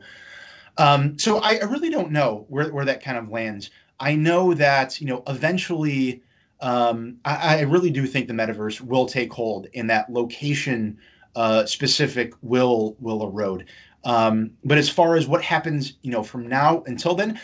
Um, 0.79 1.19
so 1.19 1.39
I, 1.39 1.59
I, 1.59 1.65
really 1.65 1.91
don't 1.91 2.11
know 2.11 2.47
where, 2.49 2.73
where 2.73 2.85
that 2.85 3.03
kind 3.03 3.17
of 3.17 3.29
lands. 3.29 3.71
I 4.01 4.17
know 4.17 4.55
that, 4.55 5.01
you 5.01 5.07
know, 5.07 5.23
eventually 5.29 6.21
um, 6.61 7.19
I, 7.25 7.59
I, 7.59 7.61
really 7.61 7.91
do 7.91 8.07
think 8.07 8.27
the 8.27 8.35
metaverse 8.35 8.81
will 8.81 9.07
take 9.07 9.33
hold 9.33 9.69
and 9.75 9.89
that 9.91 10.11
location 10.11 10.99
uh, 11.37 11.67
specific 11.67 12.33
will 12.43 12.97
will 13.01 13.25
erode. 13.25 13.67
Um, 14.05 14.51
but 14.65 14.79
as 14.79 14.89
far 14.89 15.17
as 15.17 15.27
what 15.27 15.43
happens, 15.43 15.95
you 16.03 16.11
know, 16.11 16.23
from 16.23 16.47
now 16.47 16.83
until 16.87 17.15
then, 17.15 17.41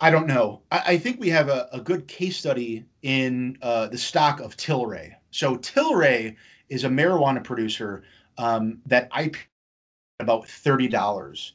I 0.00 0.10
don't 0.10 0.26
know. 0.26 0.60
I, 0.70 0.82
I 0.86 0.98
think 0.98 1.20
we 1.20 1.28
have 1.30 1.48
a, 1.48 1.68
a, 1.72 1.80
good 1.80 2.06
case 2.06 2.36
study 2.36 2.84
in 3.02 3.58
uh, 3.62 3.88
the 3.88 3.98
stock 3.98 4.40
of 4.40 4.56
Tilray. 4.56 5.14
So 5.30 5.56
Tilray 5.56 6.36
is 6.68 6.84
a 6.84 6.88
marijuana 6.88 7.42
producer 7.42 8.04
um, 8.38 8.78
that 8.86 9.10
IP 9.18 9.36
about 10.20 10.46
thirty 10.46 10.88
dollars. 10.88 11.52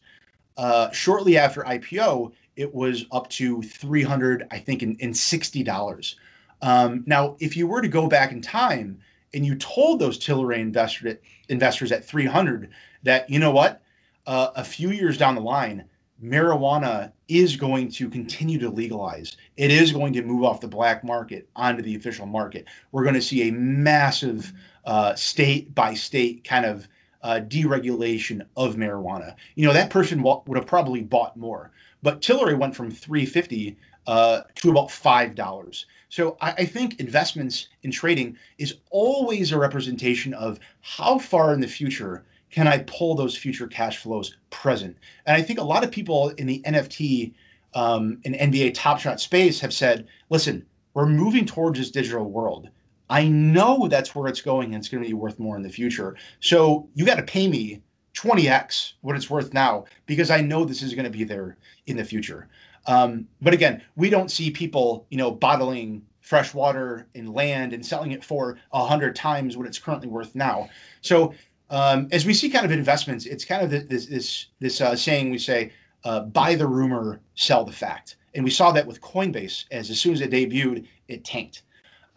Uh, 0.57 0.91
shortly 0.91 1.37
after 1.37 1.63
IPO, 1.63 2.33
it 2.57 2.73
was 2.73 3.05
up 3.11 3.29
to 3.29 3.61
three 3.61 4.03
hundred, 4.03 4.45
I 4.51 4.59
think, 4.59 4.83
in, 4.83 4.95
in 4.97 5.13
sixty 5.13 5.63
dollars. 5.63 6.17
Um, 6.61 7.03
now, 7.05 7.35
if 7.39 7.55
you 7.55 7.67
were 7.67 7.81
to 7.81 7.87
go 7.87 8.07
back 8.07 8.31
in 8.31 8.41
time 8.41 8.99
and 9.33 9.45
you 9.45 9.55
told 9.55 9.99
those 9.99 10.19
Tilray 10.19 10.59
investor, 10.59 11.19
investors 11.49 11.91
at 11.91 12.03
300 12.03 12.69
that 13.03 13.29
you 13.29 13.39
know 13.39 13.51
what 13.51 13.81
uh, 14.29 14.51
a 14.55 14.63
few 14.63 14.91
years 14.91 15.17
down 15.17 15.33
the 15.33 15.41
line, 15.41 15.83
marijuana 16.23 17.11
is 17.27 17.55
going 17.55 17.89
to 17.89 18.07
continue 18.07 18.59
to 18.59 18.69
legalize. 18.69 19.37
It 19.57 19.71
is 19.71 19.91
going 19.91 20.13
to 20.13 20.21
move 20.21 20.43
off 20.43 20.61
the 20.61 20.67
black 20.67 21.03
market 21.03 21.49
onto 21.55 21.81
the 21.81 21.95
official 21.95 22.27
market. 22.27 22.65
We're 22.91 23.01
going 23.03 23.15
to 23.15 23.23
see 23.23 23.49
a 23.49 23.51
massive 23.51 24.53
uh, 24.85 25.15
state 25.15 25.73
by 25.73 25.95
state 25.95 26.43
kind 26.43 26.65
of 26.65 26.87
uh, 27.23 27.41
deregulation 27.47 28.45
of 28.55 28.75
marijuana, 28.75 29.35
you 29.55 29.65
know, 29.65 29.73
that 29.73 29.89
person 29.89 30.21
would 30.21 30.57
have 30.57 30.67
probably 30.67 31.01
bought 31.01 31.35
more. 31.35 31.71
But 32.03 32.21
Tilray 32.21 32.57
went 32.57 32.75
from 32.75 32.91
350 32.91 33.77
uh, 34.07 34.41
to 34.55 34.69
about 34.69 34.91
five 34.91 35.35
dollars. 35.35 35.85
So 36.09 36.37
I, 36.39 36.51
I, 36.51 36.65
think 36.65 36.99
investments 36.99 37.67
in 37.83 37.91
trading 37.91 38.37
is 38.57 38.75
always 38.89 39.51
a 39.51 39.59
representation 39.59 40.33
of 40.33 40.59
how 40.81 41.19
far 41.19 41.53
in 41.53 41.59
the 41.59 41.67
future 41.67 42.23
can 42.51 42.67
I 42.67 42.79
pull 42.79 43.15
those 43.15 43.37
future 43.37 43.67
cash 43.67 43.97
flows 43.97 44.37
present. 44.49 44.97
And 45.25 45.35
I 45.35 45.41
think 45.41 45.59
a 45.59 45.63
lot 45.63 45.83
of 45.83 45.91
people 45.91 46.29
in 46.29 46.47
the 46.47 46.61
NFT 46.65 47.33
um, 47.73 48.19
and 48.25 48.35
NBA 48.35 48.73
Top 48.73 48.99
Shot 48.99 49.19
space 49.19 49.59
have 49.59 49.73
said, 49.73 50.07
listen, 50.29 50.65
we're 50.93 51.05
moving 51.05 51.45
towards 51.45 51.77
this 51.77 51.91
digital 51.91 52.25
world. 52.25 52.69
I 53.09 53.27
know 53.27 53.87
that's 53.87 54.13
where 54.13 54.27
it's 54.27 54.41
going 54.41 54.73
and 54.73 54.75
it's 54.75 54.89
going 54.89 55.03
to 55.03 55.09
be 55.09 55.13
worth 55.13 55.39
more 55.39 55.55
in 55.55 55.63
the 55.63 55.69
future. 55.69 56.15
So 56.39 56.87
you 56.93 57.05
got 57.05 57.15
to 57.15 57.23
pay 57.23 57.47
me 57.47 57.81
20x 58.13 58.93
what 59.01 59.15
it's 59.15 59.29
worth 59.29 59.53
now 59.53 59.85
because 60.05 60.29
I 60.29 60.41
know 60.41 60.65
this 60.65 60.81
is 60.81 60.93
going 60.93 61.05
to 61.05 61.17
be 61.17 61.23
there 61.23 61.57
in 61.87 61.97
the 61.97 62.03
future. 62.03 62.47
Um, 62.85 63.27
but 63.41 63.53
again, 63.53 63.83
we 63.95 64.09
don't 64.09 64.31
see 64.31 64.51
people, 64.51 65.05
you 65.09 65.17
know, 65.17 65.31
bottling 65.31 66.03
fresh 66.21 66.53
water 66.53 67.07
in 67.15 67.33
land 67.33 67.73
and 67.73 67.83
selling 67.83 68.11
it 68.11 68.23
for 68.23 68.57
a 68.71 68.85
hundred 68.85 69.15
times 69.15 69.57
what 69.57 69.65
it's 69.65 69.79
currently 69.79 70.07
worth 70.07 70.35
now. 70.35 70.69
So 71.01 71.33
um, 71.69 72.07
as 72.11 72.25
we 72.25 72.33
see 72.33 72.49
kind 72.49 72.65
of 72.65 72.71
investments, 72.71 73.25
it's 73.25 73.45
kind 73.45 73.63
of 73.63 73.69
this 73.89 74.05
this 74.07 74.47
this 74.59 74.81
uh, 74.81 74.95
saying 74.95 75.29
we 75.29 75.37
say, 75.37 75.71
uh, 76.03 76.21
buy 76.21 76.55
the 76.55 76.67
rumor, 76.67 77.21
sell 77.35 77.63
the 77.63 77.71
fact, 77.71 78.17
and 78.33 78.43
we 78.43 78.51
saw 78.51 78.71
that 78.71 78.87
with 78.87 79.01
Coinbase. 79.01 79.65
As 79.71 79.89
as 79.89 79.99
soon 79.99 80.13
as 80.13 80.21
it 80.21 80.31
debuted, 80.31 80.87
it 81.07 81.23
tanked. 81.23 81.63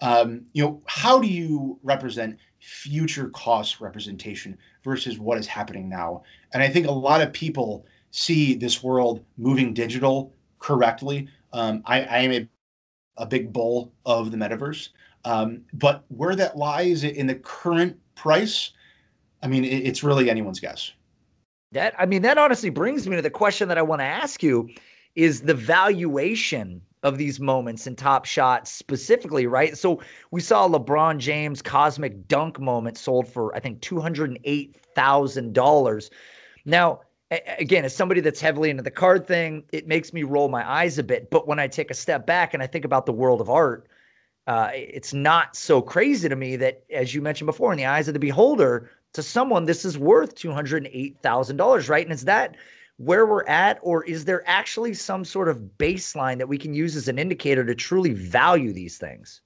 Um, 0.00 0.46
you 0.52 0.64
know, 0.64 0.82
how 0.86 1.20
do 1.20 1.28
you 1.28 1.78
represent 1.82 2.38
future 2.58 3.28
cost 3.30 3.80
representation 3.80 4.58
versus 4.82 5.18
what 5.18 5.38
is 5.38 5.46
happening 5.46 5.88
now? 5.88 6.24
And 6.52 6.62
I 6.62 6.68
think 6.68 6.86
a 6.86 6.92
lot 6.92 7.20
of 7.20 7.32
people 7.32 7.86
see 8.10 8.54
this 8.54 8.82
world 8.82 9.24
moving 9.36 9.72
digital 9.72 10.34
correctly. 10.58 11.28
Um, 11.52 11.82
I, 11.86 12.02
I, 12.02 12.18
am 12.18 12.32
a, 12.32 12.48
a 13.16 13.26
big 13.26 13.52
bull 13.52 13.92
of 14.04 14.30
the 14.30 14.36
metaverse, 14.36 14.88
um, 15.24 15.62
but 15.74 16.04
where 16.08 16.34
that 16.34 16.56
lies 16.56 17.04
in 17.04 17.26
the 17.26 17.36
current 17.36 17.96
price, 18.16 18.72
I 19.42 19.48
mean, 19.48 19.64
it, 19.64 19.86
it's 19.86 20.02
really 20.02 20.30
anyone's 20.30 20.60
guess. 20.60 20.92
That 21.72 21.94
I 21.98 22.06
mean, 22.06 22.22
that 22.22 22.38
honestly 22.38 22.70
brings 22.70 23.08
me 23.08 23.16
to 23.16 23.22
the 23.22 23.30
question 23.30 23.68
that 23.68 23.78
I 23.78 23.82
want 23.82 24.00
to 24.00 24.06
ask 24.06 24.42
you: 24.42 24.68
is 25.14 25.42
the 25.42 25.54
valuation 25.54 26.82
of 27.02 27.18
these 27.18 27.40
moments 27.40 27.86
in 27.86 27.96
Top 27.96 28.24
Shot 28.24 28.68
specifically, 28.68 29.46
right? 29.46 29.76
So 29.76 30.00
we 30.30 30.40
saw 30.40 30.68
LeBron 30.68 31.18
James 31.18 31.60
cosmic 31.60 32.28
dunk 32.28 32.60
moment 32.60 32.96
sold 32.96 33.26
for 33.26 33.54
I 33.56 33.60
think 33.60 33.80
two 33.80 34.00
hundred 34.00 34.38
eight 34.44 34.76
thousand 34.94 35.54
dollars. 35.54 36.10
Now 36.64 37.00
again, 37.58 37.84
as 37.84 37.96
somebody 37.96 38.20
that's 38.20 38.40
heavily 38.40 38.70
into 38.70 38.82
the 38.82 38.90
card 38.90 39.26
thing, 39.26 39.64
it 39.72 39.86
makes 39.86 40.12
me 40.12 40.22
roll 40.22 40.48
my 40.48 40.70
eyes 40.70 40.98
a 40.98 41.02
bit. 41.02 41.30
But 41.30 41.48
when 41.48 41.58
I 41.58 41.66
take 41.66 41.90
a 41.90 41.94
step 41.94 42.26
back 42.26 42.52
and 42.54 42.62
I 42.62 42.66
think 42.66 42.84
about 42.84 43.06
the 43.06 43.12
world 43.12 43.40
of 43.40 43.48
art, 43.48 43.88
uh, 44.46 44.70
it's 44.74 45.14
not 45.14 45.56
so 45.56 45.80
crazy 45.80 46.28
to 46.28 46.36
me 46.36 46.56
that, 46.56 46.84
as 46.92 47.14
you 47.14 47.22
mentioned 47.22 47.46
before, 47.46 47.72
in 47.72 47.78
the 47.78 47.86
eyes 47.86 48.06
of 48.06 48.14
the 48.14 48.20
beholder, 48.20 48.90
to 49.12 49.22
someone, 49.22 49.64
this 49.64 49.84
is 49.84 49.98
worth 49.98 50.34
$208,000, 50.34 51.88
right? 51.88 52.04
And 52.04 52.12
is 52.12 52.24
that 52.24 52.56
where 52.96 53.26
we're 53.26 53.44
at? 53.46 53.78
Or 53.82 54.04
is 54.04 54.24
there 54.24 54.42
actually 54.46 54.94
some 54.94 55.24
sort 55.24 55.48
of 55.48 55.58
baseline 55.78 56.38
that 56.38 56.48
we 56.48 56.58
can 56.58 56.74
use 56.74 56.96
as 56.96 57.08
an 57.08 57.18
indicator 57.18 57.64
to 57.64 57.74
truly 57.74 58.12
value 58.12 58.72
these 58.72 58.98
things? 58.98 59.40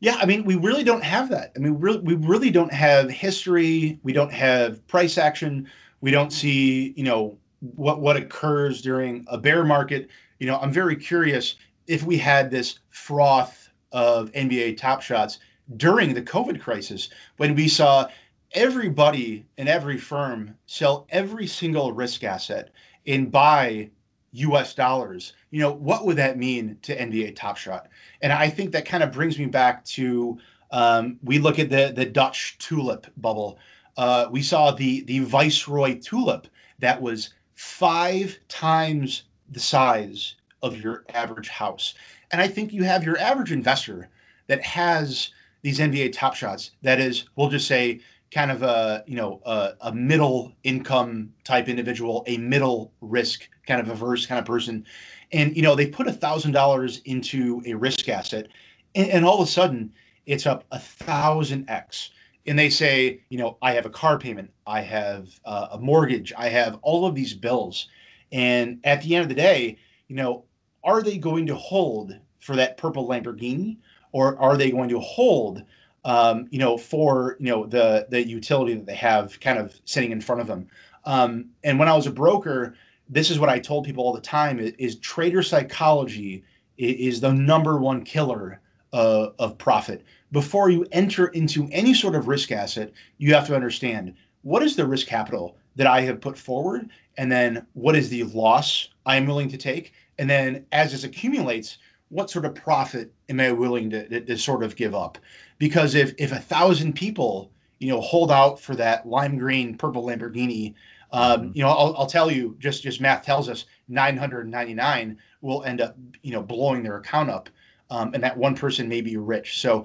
Yeah, 0.00 0.16
I 0.16 0.24
mean, 0.24 0.44
we 0.44 0.56
really 0.56 0.82
don't 0.82 1.04
have 1.04 1.28
that. 1.28 1.52
I 1.54 1.58
mean, 1.58 1.78
we 1.78 2.14
really 2.14 2.50
don't 2.50 2.72
have 2.72 3.10
history. 3.10 4.00
We 4.02 4.14
don't 4.14 4.32
have 4.32 4.86
price 4.88 5.18
action. 5.18 5.68
We 6.00 6.10
don't 6.10 6.32
see, 6.32 6.94
you 6.96 7.04
know, 7.04 7.36
what 7.60 8.00
what 8.00 8.16
occurs 8.16 8.80
during 8.80 9.26
a 9.28 9.36
bear 9.36 9.62
market. 9.62 10.08
You 10.38 10.46
know, 10.46 10.58
I'm 10.58 10.72
very 10.72 10.96
curious 10.96 11.56
if 11.86 12.02
we 12.02 12.16
had 12.16 12.50
this 12.50 12.78
froth 12.88 13.70
of 13.92 14.32
NBA 14.32 14.78
top 14.78 15.02
shots 15.02 15.38
during 15.76 16.14
the 16.14 16.22
COVID 16.22 16.60
crisis 16.60 17.10
when 17.36 17.54
we 17.54 17.68
saw 17.68 18.08
everybody 18.52 19.46
and 19.58 19.68
every 19.68 19.98
firm 19.98 20.56
sell 20.66 21.06
every 21.10 21.46
single 21.46 21.92
risk 21.92 22.24
asset 22.24 22.70
and 23.06 23.30
buy 23.30 23.90
US 24.32 24.74
dollars, 24.74 25.34
you 25.50 25.60
know, 25.60 25.72
what 25.72 26.06
would 26.06 26.16
that 26.16 26.38
mean 26.38 26.76
to 26.82 26.96
NBA 26.96 27.36
Top 27.36 27.56
Shot? 27.56 27.88
And 28.22 28.32
I 28.32 28.48
think 28.48 28.72
that 28.72 28.84
kind 28.84 29.02
of 29.02 29.12
brings 29.12 29.38
me 29.38 29.46
back 29.46 29.84
to 29.86 30.38
um, 30.70 31.18
we 31.22 31.38
look 31.38 31.58
at 31.58 31.70
the 31.70 31.92
the 31.94 32.06
Dutch 32.06 32.56
tulip 32.58 33.06
bubble. 33.16 33.58
Uh, 33.96 34.28
we 34.30 34.42
saw 34.42 34.70
the 34.70 35.02
the 35.02 35.20
Viceroy 35.20 35.98
tulip 35.98 36.46
that 36.78 37.00
was 37.00 37.34
five 37.54 38.38
times 38.48 39.24
the 39.50 39.60
size 39.60 40.36
of 40.62 40.80
your 40.80 41.04
average 41.12 41.48
house. 41.48 41.94
And 42.30 42.40
I 42.40 42.46
think 42.46 42.72
you 42.72 42.84
have 42.84 43.02
your 43.02 43.18
average 43.18 43.50
investor 43.50 44.08
that 44.46 44.62
has 44.62 45.30
these 45.62 45.78
NBA 45.78 46.12
Top 46.12 46.34
Shots. 46.34 46.72
That 46.82 47.00
is, 47.00 47.24
we'll 47.36 47.48
just 47.48 47.66
say, 47.66 48.00
kind 48.30 48.50
of 48.50 48.62
a 48.62 49.02
you 49.06 49.16
know 49.16 49.40
a, 49.44 49.72
a, 49.80 49.92
middle 49.92 50.52
income 50.62 51.32
type 51.44 51.68
individual, 51.68 52.24
a 52.26 52.36
middle 52.38 52.92
risk 53.00 53.48
kind 53.66 53.80
of 53.80 53.88
averse 53.88 54.26
kind 54.26 54.38
of 54.38 54.44
person, 54.44 54.84
and 55.32 55.56
you 55.56 55.62
know 55.62 55.74
they 55.74 55.86
put 55.86 56.06
a 56.06 56.12
thousand 56.12 56.52
dollars 56.52 57.00
into 57.04 57.62
a 57.66 57.74
risk 57.74 58.08
asset, 58.08 58.48
and, 58.94 59.10
and, 59.10 59.24
all 59.24 59.40
of 59.40 59.48
a 59.48 59.50
sudden 59.50 59.92
it's 60.26 60.46
up 60.46 60.64
a 60.70 60.78
thousand 60.78 61.68
x, 61.68 62.10
and 62.46 62.58
they 62.58 62.70
say 62.70 63.20
you 63.30 63.38
know 63.38 63.56
I 63.62 63.72
have 63.72 63.86
a 63.86 63.90
car 63.90 64.18
payment, 64.18 64.50
I 64.66 64.80
have 64.82 65.28
uh, 65.44 65.68
a 65.72 65.78
mortgage, 65.78 66.32
I 66.36 66.48
have 66.48 66.78
all 66.82 67.06
of 67.06 67.14
these 67.14 67.34
bills, 67.34 67.88
and 68.32 68.80
at 68.84 69.02
the 69.02 69.16
end 69.16 69.22
of 69.22 69.28
the 69.28 69.34
day, 69.34 69.76
you 70.08 70.16
know, 70.16 70.44
are 70.84 71.02
they 71.02 71.18
going 71.18 71.46
to 71.46 71.54
hold 71.54 72.16
for 72.38 72.56
that 72.56 72.76
purple 72.76 73.06
Lamborghini, 73.06 73.76
or 74.12 74.38
are 74.38 74.56
they 74.56 74.70
going 74.70 74.88
to 74.88 75.00
hold? 75.00 75.62
um, 76.04 76.48
you 76.50 76.58
know, 76.58 76.76
for 76.76 77.36
you 77.38 77.46
know 77.46 77.66
the 77.66 78.06
the 78.10 78.26
utility 78.26 78.74
that 78.74 78.86
they 78.86 78.94
have 78.94 79.38
kind 79.40 79.58
of 79.58 79.78
sitting 79.84 80.12
in 80.12 80.20
front 80.20 80.40
of 80.40 80.46
them. 80.46 80.68
Um, 81.04 81.50
and 81.64 81.78
when 81.78 81.88
I 81.88 81.96
was 81.96 82.06
a 82.06 82.10
broker, 82.10 82.74
this 83.08 83.30
is 83.30 83.38
what 83.38 83.48
I 83.48 83.58
told 83.58 83.84
people 83.84 84.04
all 84.04 84.12
the 84.12 84.20
time: 84.20 84.58
is, 84.58 84.72
is 84.78 84.96
trader 84.96 85.42
psychology 85.42 86.44
is, 86.78 87.14
is, 87.14 87.20
the 87.20 87.32
number 87.32 87.78
one 87.78 88.02
killer 88.02 88.60
uh, 88.92 89.28
of 89.38 89.58
profit. 89.58 90.04
Before 90.32 90.70
you 90.70 90.86
enter 90.92 91.28
into 91.28 91.68
any 91.70 91.92
sort 91.92 92.14
of 92.14 92.28
risk 92.28 92.52
asset, 92.52 92.92
you 93.18 93.34
have 93.34 93.46
to 93.48 93.54
understand 93.54 94.14
what 94.42 94.62
is 94.62 94.76
the 94.76 94.86
risk 94.86 95.06
capital 95.06 95.56
that 95.76 95.86
I 95.86 96.00
have 96.02 96.20
put 96.20 96.38
forward, 96.38 96.88
and 97.18 97.30
then 97.30 97.66
what 97.74 97.96
is 97.96 98.08
the 98.08 98.22
loss 98.24 98.88
I 99.04 99.16
am 99.16 99.26
willing 99.26 99.48
to 99.50 99.58
take, 99.58 99.92
and 100.18 100.30
then 100.30 100.64
as 100.72 100.92
this 100.92 101.04
accumulates, 101.04 101.78
what 102.10 102.30
sort 102.30 102.44
of 102.44 102.54
profit 102.54 103.12
am 103.28 103.40
I 103.40 103.52
willing 103.52 103.90
to, 103.90 104.08
to, 104.08 104.20
to 104.20 104.36
sort 104.36 104.62
of 104.62 104.76
give 104.76 104.94
up? 104.94 105.18
because 105.60 105.94
if 105.94 106.12
if 106.18 106.32
a 106.32 106.40
thousand 106.40 106.94
people 106.94 107.52
you 107.78 107.88
know 107.88 108.00
hold 108.00 108.32
out 108.32 108.58
for 108.58 108.74
that 108.74 109.06
lime 109.06 109.38
green 109.38 109.76
purple 109.76 110.04
Lamborghini, 110.04 110.74
um, 111.12 111.42
mm-hmm. 111.42 111.50
you 111.54 111.62
know 111.62 111.68
I'll, 111.68 111.94
I'll 111.96 112.06
tell 112.06 112.32
you 112.32 112.56
just 112.58 112.82
just 112.82 113.00
math 113.00 113.24
tells 113.24 113.48
us 113.48 113.66
999 113.86 115.16
will 115.42 115.62
end 115.62 115.80
up 115.80 115.96
you 116.22 116.32
know 116.32 116.42
blowing 116.42 116.82
their 116.82 116.96
account 116.96 117.30
up, 117.30 117.48
um, 117.90 118.12
and 118.12 118.24
that 118.24 118.36
one 118.36 118.56
person 118.56 118.88
may 118.88 119.00
be 119.00 119.16
rich. 119.16 119.60
So 119.60 119.84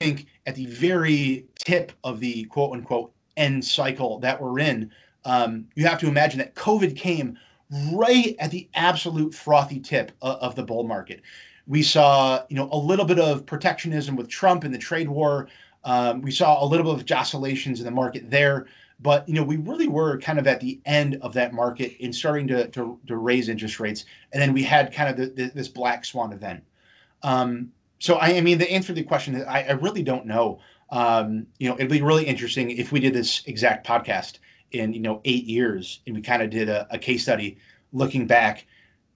I 0.00 0.04
think 0.04 0.26
at 0.44 0.56
the 0.56 0.66
very 0.66 1.46
tip 1.54 1.92
of 2.04 2.20
the 2.20 2.44
quote 2.44 2.72
unquote 2.72 3.12
end 3.38 3.64
cycle 3.64 4.18
that 4.18 4.42
we're 4.42 4.58
in, 4.58 4.90
um, 5.24 5.66
you 5.74 5.86
have 5.86 6.00
to 6.00 6.08
imagine 6.08 6.38
that 6.38 6.54
COVID 6.54 6.94
came 6.96 7.38
right 7.92 8.36
at 8.38 8.50
the 8.50 8.68
absolute 8.74 9.34
frothy 9.34 9.80
tip 9.80 10.12
of, 10.20 10.54
the 10.54 10.62
bull 10.62 10.84
market. 10.84 11.22
We 11.66 11.82
saw, 11.82 12.44
you 12.48 12.56
know, 12.56 12.68
a 12.70 12.76
little 12.76 13.04
bit 13.04 13.18
of 13.18 13.46
protectionism 13.46 14.16
with 14.16 14.28
Trump 14.28 14.64
and 14.64 14.74
the 14.74 14.78
trade 14.78 15.08
war. 15.08 15.48
Um, 15.84 16.20
we 16.20 16.30
saw 16.30 16.62
a 16.62 16.66
little 16.66 16.94
bit 16.94 17.02
of 17.02 17.18
oscillations 17.18 17.80
in 17.80 17.86
the 17.86 17.90
market 17.90 18.30
there, 18.30 18.66
but 19.00 19.26
you 19.28 19.34
know, 19.34 19.42
we 19.42 19.56
really 19.56 19.88
were 19.88 20.18
kind 20.18 20.38
of 20.38 20.46
at 20.46 20.60
the 20.60 20.80
end 20.84 21.18
of 21.22 21.32
that 21.34 21.52
market 21.52 21.96
in 21.98 22.12
starting 22.12 22.46
to 22.48 22.68
to, 22.68 22.98
to 23.06 23.16
raise 23.16 23.48
interest 23.48 23.80
rates, 23.80 24.04
and 24.32 24.42
then 24.42 24.52
we 24.52 24.62
had 24.62 24.92
kind 24.92 25.08
of 25.08 25.16
the, 25.16 25.26
the, 25.42 25.50
this 25.54 25.68
black 25.68 26.04
swan 26.04 26.32
event. 26.32 26.62
Um, 27.22 27.72
so 27.98 28.16
I, 28.16 28.36
I, 28.36 28.40
mean, 28.40 28.58
the 28.58 28.70
answer 28.70 28.88
to 28.88 28.94
the 28.94 29.02
question 29.02 29.34
is 29.36 29.44
I, 29.44 29.62
I 29.62 29.72
really 29.72 30.02
don't 30.02 30.26
know. 30.26 30.60
Um, 30.90 31.46
you 31.58 31.68
know, 31.68 31.74
it'd 31.76 31.88
be 31.88 32.02
really 32.02 32.26
interesting 32.26 32.70
if 32.70 32.92
we 32.92 33.00
did 33.00 33.14
this 33.14 33.42
exact 33.46 33.86
podcast 33.86 34.38
in 34.72 34.92
you 34.92 35.00
know 35.00 35.20
eight 35.24 35.44
years 35.44 36.00
and 36.06 36.16
we 36.16 36.22
kind 36.22 36.42
of 36.42 36.50
did 36.50 36.68
a, 36.68 36.86
a 36.90 36.98
case 36.98 37.22
study 37.22 37.58
looking 37.92 38.26
back 38.26 38.66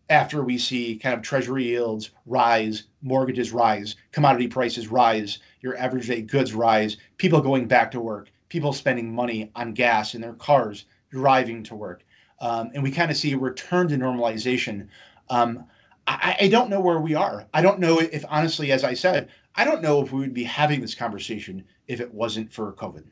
after 0.08 0.42
we 0.44 0.56
see 0.56 0.96
kind 0.96 1.14
of 1.14 1.22
treasury 1.22 1.64
yields 1.64 2.10
rise, 2.26 2.84
mortgages 3.02 3.52
rise, 3.52 3.96
commodity 4.12 4.46
prices 4.46 4.88
rise, 4.88 5.38
your 5.60 5.76
average 5.76 6.06
day 6.06 6.22
goods 6.22 6.54
rise, 6.54 6.96
people 7.16 7.40
going 7.40 7.66
back 7.66 7.90
to 7.90 8.00
work, 8.00 8.30
people 8.48 8.72
spending 8.72 9.12
money 9.12 9.50
on 9.56 9.72
gas 9.72 10.14
in 10.14 10.20
their 10.20 10.34
cars, 10.34 10.84
driving 11.10 11.62
to 11.64 11.74
work. 11.74 12.04
Um, 12.40 12.70
and 12.74 12.82
we 12.82 12.90
kind 12.90 13.10
of 13.10 13.16
see 13.16 13.32
a 13.32 13.38
return 13.38 13.88
to 13.88 13.96
normalization. 13.96 14.88
Um, 15.28 15.64
I, 16.06 16.36
I 16.42 16.48
don't 16.48 16.70
know 16.70 16.80
where 16.80 17.00
we 17.00 17.14
are. 17.14 17.46
I 17.52 17.62
don't 17.62 17.80
know 17.80 17.98
if, 17.98 18.24
honestly, 18.28 18.70
as 18.70 18.84
I 18.84 18.94
said, 18.94 19.28
I 19.56 19.64
don't 19.64 19.82
know 19.82 20.02
if 20.02 20.12
we 20.12 20.20
would 20.20 20.34
be 20.34 20.44
having 20.44 20.80
this 20.80 20.94
conversation 20.94 21.64
if 21.88 22.00
it 22.00 22.12
wasn't 22.12 22.52
for 22.52 22.72
COVID. 22.74 23.04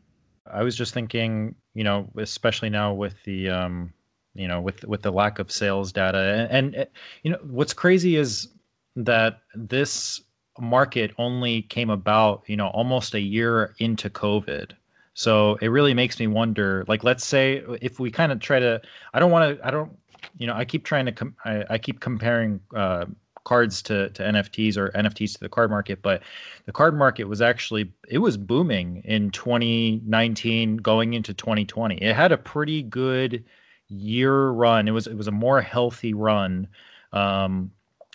I 0.53 0.63
was 0.63 0.77
just 0.77 0.95
thinking, 0.95 1.55
you 1.75 1.85
know, 1.85 2.09
especially 2.17 2.71
now 2.71 2.93
with 2.93 3.15
the, 3.25 3.49
um, 3.49 3.93
you 4.35 4.49
know, 4.49 4.61
with 4.61 4.85
with 4.85 5.03
the 5.03 5.13
lack 5.13 5.39
of 5.39 5.51
sales 5.51 5.93
data, 5.93 6.49
and, 6.51 6.75
and 6.75 6.87
you 7.23 7.31
know, 7.31 7.39
what's 7.43 7.73
crazy 7.73 8.17
is 8.17 8.49
that 8.97 9.41
this 9.55 10.21
market 10.59 11.13
only 11.19 11.63
came 11.63 11.91
about, 11.91 12.43
you 12.47 12.57
know, 12.57 12.69
almost 12.69 13.15
a 13.15 13.21
year 13.21 13.75
into 13.79 14.11
COVID. 14.11 14.73
So 15.15 15.57
it 15.61 15.69
really 15.69 15.95
makes 15.95 16.19
me 16.19 16.27
wonder, 16.27 16.85
like, 16.89 17.05
let's 17.05 17.25
say 17.25 17.63
if 17.81 18.01
we 18.01 18.11
kind 18.11 18.33
of 18.33 18.41
try 18.41 18.59
to, 18.59 18.81
I 19.13 19.21
don't 19.21 19.31
want 19.31 19.59
to, 19.59 19.67
I 19.67 19.71
don't, 19.71 19.97
you 20.39 20.47
know, 20.47 20.55
I 20.55 20.65
keep 20.65 20.85
trying 20.85 21.07
to, 21.07 21.13
com- 21.13 21.37
I, 21.45 21.65
I 21.71 21.79
keep 21.79 22.01
comparing 22.01 22.61
uh, 22.75 23.07
cards 23.45 23.83
to, 23.83 24.11
to 24.11 24.23
NFTs 24.23 24.77
or 24.77 24.91
NFTs 24.91 25.35
to 25.35 25.41
the 25.41 25.49
card 25.49 25.71
market, 25.71 26.03
but 26.03 26.23
the 26.67 26.73
card 26.73 26.97
market 26.97 27.25
was 27.25 27.41
actually 27.41 27.93
it 28.09 28.19
was 28.19 28.37
booming 28.37 29.03
in 29.05 29.31
2019 29.31 30.79
going 30.79 31.15
into 31.15 31.35
2020. 31.35 31.97
It 31.97 32.17
had 32.17 32.33
a 32.33 32.39
pretty 32.39 32.83
good 32.83 33.45
year 33.89 34.49
run. 34.49 34.89
It 34.89 34.93
was 34.93 35.07
it 35.07 35.17
was 35.17 35.29
a 35.29 35.33
more 35.33 35.61
healthy 35.61 36.15
run 36.15 36.69
um, 37.13 37.71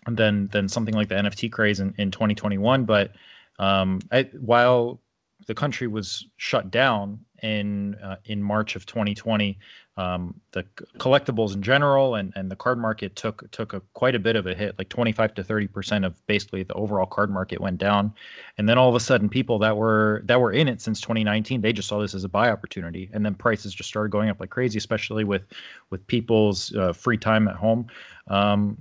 than 0.08 0.48
than 0.48 0.68
something 0.68 0.94
like 0.94 1.10
the 1.10 1.16
NFT 1.16 1.52
craze 1.52 1.80
in, 1.80 1.94
in 1.98 2.12
2021. 2.12 2.86
But 2.86 3.12
um, 3.60 4.00
I, 4.12 4.24
while 4.40 5.02
the 5.48 5.56
country 5.56 5.88
was 5.88 6.28
shut 6.38 6.72
down 6.72 7.20
in 7.44 7.96
uh, 7.96 8.18
in 8.26 8.42
March 8.42 8.76
of 8.76 8.86
2020, 8.86 9.58
um, 9.98 10.40
the 10.52 10.64
collectibles 10.98 11.54
in 11.54 11.62
general 11.62 12.16
and, 12.16 12.32
and 12.36 12.50
the 12.50 12.56
card 12.56 12.80
market 12.80 13.16
took 13.16 13.50
took 13.52 13.74
a, 13.74 13.82
quite 13.94 14.16
a 14.16 14.20
bit 14.20 14.36
of 14.36 14.48
a 14.48 14.56
hit, 14.56 14.78
like 14.78 14.90
25 14.90 15.34
to 15.36 15.44
30 15.44 15.68
percent 15.68 16.06
of 16.06 16.26
basically 16.28 16.64
the 16.64 16.74
overall 16.74 17.06
card 17.06 17.30
market 17.30 17.60
went 17.60 17.78
down, 17.78 18.14
and 18.58 18.70
then 18.70 18.78
all 18.78 18.90
of 18.90 18.96
a 18.96 19.00
sudden 19.00 19.28
people 19.28 19.60
that 19.60 19.76
were 19.76 20.22
that 20.26 20.40
were 20.40 20.52
in 20.52 20.68
it 20.68 20.82
since 20.82 21.02
2019 21.02 21.62
they 21.62 21.74
just 21.74 21.88
saw 21.88 22.00
this 22.00 22.14
as 22.14 22.24
a 22.24 22.30
buy 22.30 22.50
opportunity, 22.50 23.10
and 23.14 23.26
then 23.26 23.36
prices 23.36 23.74
just 23.74 23.90
started 23.90 24.10
going 24.10 24.30
up 24.30 24.40
like 24.40 24.50
crazy, 24.50 24.78
especially 24.78 25.24
with 25.24 25.44
with 25.90 26.06
people's 26.08 26.74
uh, 26.76 26.94
free 26.94 27.18
time 27.18 27.48
at 27.48 27.56
home. 27.56 27.88
Um, 28.28 28.78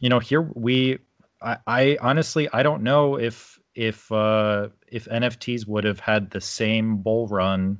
you 0.00 0.08
know, 0.08 0.18
here 0.18 0.42
we, 0.54 0.98
I, 1.40 1.56
I 1.66 1.98
honestly 2.00 2.48
I 2.52 2.62
don't 2.62 2.82
know 2.82 3.18
if 3.18 3.58
if 3.74 4.10
uh, 4.12 4.68
if 4.88 5.06
NFTs 5.06 5.66
would 5.66 5.84
have 5.84 6.00
had 6.00 6.30
the 6.30 6.40
same 6.40 6.98
bull 6.98 7.26
run 7.28 7.78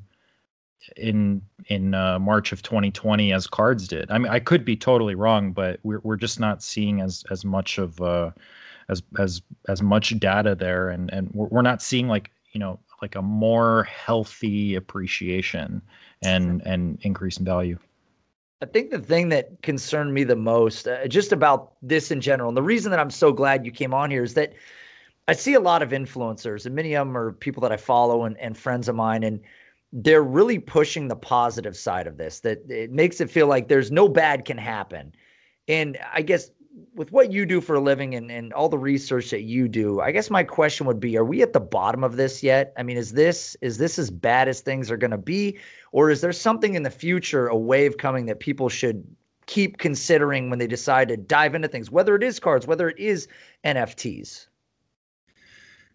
in 0.97 1.42
in 1.66 1.95
uh, 1.95 2.18
March 2.18 2.53
of 2.53 2.62
2020 2.62 3.32
as 3.32 3.47
cards 3.47 3.88
did. 3.88 4.11
I 4.11 4.18
mean, 4.18 4.30
I 4.30 4.40
could 4.40 4.64
be 4.64 4.76
totally 4.76 5.14
wrong, 5.14 5.53
but 5.53 5.80
we're 5.82 6.01
we're 6.01 6.16
just 6.16 6.40
not 6.40 6.62
seeing 6.62 7.01
as 7.01 7.24
as 7.30 7.45
much 7.45 7.78
of 7.78 8.01
uh, 8.01 8.30
as 8.88 9.03
as 9.18 9.42
as 9.68 9.82
much 9.82 10.18
data 10.18 10.55
there, 10.55 10.88
and 10.90 11.11
and 11.12 11.30
we're, 11.32 11.47
we're 11.49 11.62
not 11.62 11.82
seeing 11.82 12.09
like 12.09 12.30
you 12.53 12.61
know 12.61 12.78
like 13.01 13.14
a 13.14 13.22
more 13.22 13.84
healthy 13.84 14.74
appreciation 14.74 15.80
and 16.22 16.62
and 16.66 16.99
increase 17.03 17.38
in 17.38 17.45
value. 17.45 17.78
I 18.62 18.66
think 18.66 18.90
the 18.90 18.99
thing 18.99 19.28
that 19.28 19.61
concerned 19.62 20.14
me 20.14 20.24
the 20.24 20.36
most, 20.36 20.88
uh, 20.88 21.07
just 21.07 21.32
about 21.32 21.72
this 21.82 22.11
in 22.11 22.20
general, 22.20 22.49
and 22.49 22.57
the 22.57 22.62
reason 22.62 22.90
that 22.90 23.01
I'm 23.01 23.11
so 23.11 23.32
glad 23.32 23.66
you 23.66 23.72
came 23.72 23.92
on 23.92 24.11
here 24.11 24.22
is 24.22 24.34
that 24.34 24.55
I 25.27 25.33
see 25.33 25.55
a 25.55 25.61
lot 25.61 25.83
of 25.83 25.91
influencers, 25.91 26.66
and 26.66 26.75
many 26.75 26.95
of 26.95 27.07
them 27.07 27.16
are 27.16 27.33
people 27.33 27.62
that 27.62 27.72
I 27.72 27.77
follow 27.77 28.25
and, 28.25 28.37
and 28.39 28.57
friends 28.57 28.89
of 28.89 28.95
mine, 28.95 29.22
and 29.22 29.41
they're 29.95 30.25
really 30.25 30.59
pushing 30.59 31.07
the 31.07 31.16
positive 31.16 31.77
side 31.77 32.07
of 32.07 32.16
this 32.16 32.41
that 32.41 32.68
it 32.68 32.91
makes 32.91 33.20
it 33.20 33.31
feel 33.31 33.47
like 33.47 33.68
there's 33.68 33.93
no 33.93 34.09
bad 34.09 34.45
can 34.45 34.59
happen. 34.59 35.14
And 35.68 35.97
i 36.12 36.20
guess 36.20 36.51
with 36.95 37.12
what 37.12 37.33
you 37.33 37.47
do 37.47 37.61
for 37.61 37.77
a 37.77 37.81
living 37.81 38.16
and, 38.16 38.31
and 38.31 38.53
all 38.53 38.68
the 38.68 38.77
research 38.77 39.31
that 39.31 39.43
you 39.43 39.68
do 39.68 40.01
i 40.01 40.11
guess 40.11 40.29
my 40.29 40.43
question 40.43 40.87
would 40.87 40.99
be 40.99 41.16
are 41.16 41.25
we 41.25 41.41
at 41.41 41.53
the 41.53 41.61
bottom 41.61 42.03
of 42.03 42.16
this 42.16 42.43
yet? 42.43 42.72
I 42.77 42.83
mean 42.83 42.97
is 42.97 43.12
this 43.12 43.57
is 43.61 43.79
this 43.79 43.99
as 43.99 44.11
bad 44.11 44.49
as 44.49 44.61
things 44.61 44.91
are 44.91 44.97
going 44.97 45.12
to 45.12 45.18
be? 45.18 45.59
Or 45.93 46.11
is 46.11 46.20
there 46.20 46.33
something 46.33 46.75
in 46.75 46.83
the 46.83 46.91
future 46.91 47.47
a 47.47 47.57
wave 47.57 47.97
coming 47.97 48.27
that 48.27 48.41
people 48.41 48.68
should 48.68 49.07
keep 49.47 49.79
considering 49.79 50.51
when 50.51 50.59
they 50.59 50.66
decide 50.66 51.09
to 51.09 51.16
dive 51.16 51.55
into 51.55 51.68
things 51.68 51.91
whether 51.91 52.16
it 52.16 52.22
is 52.22 52.41
cards 52.41 52.66
whether 52.66 52.89
it 52.89 52.99
is 52.99 53.29
nfts 53.64 54.47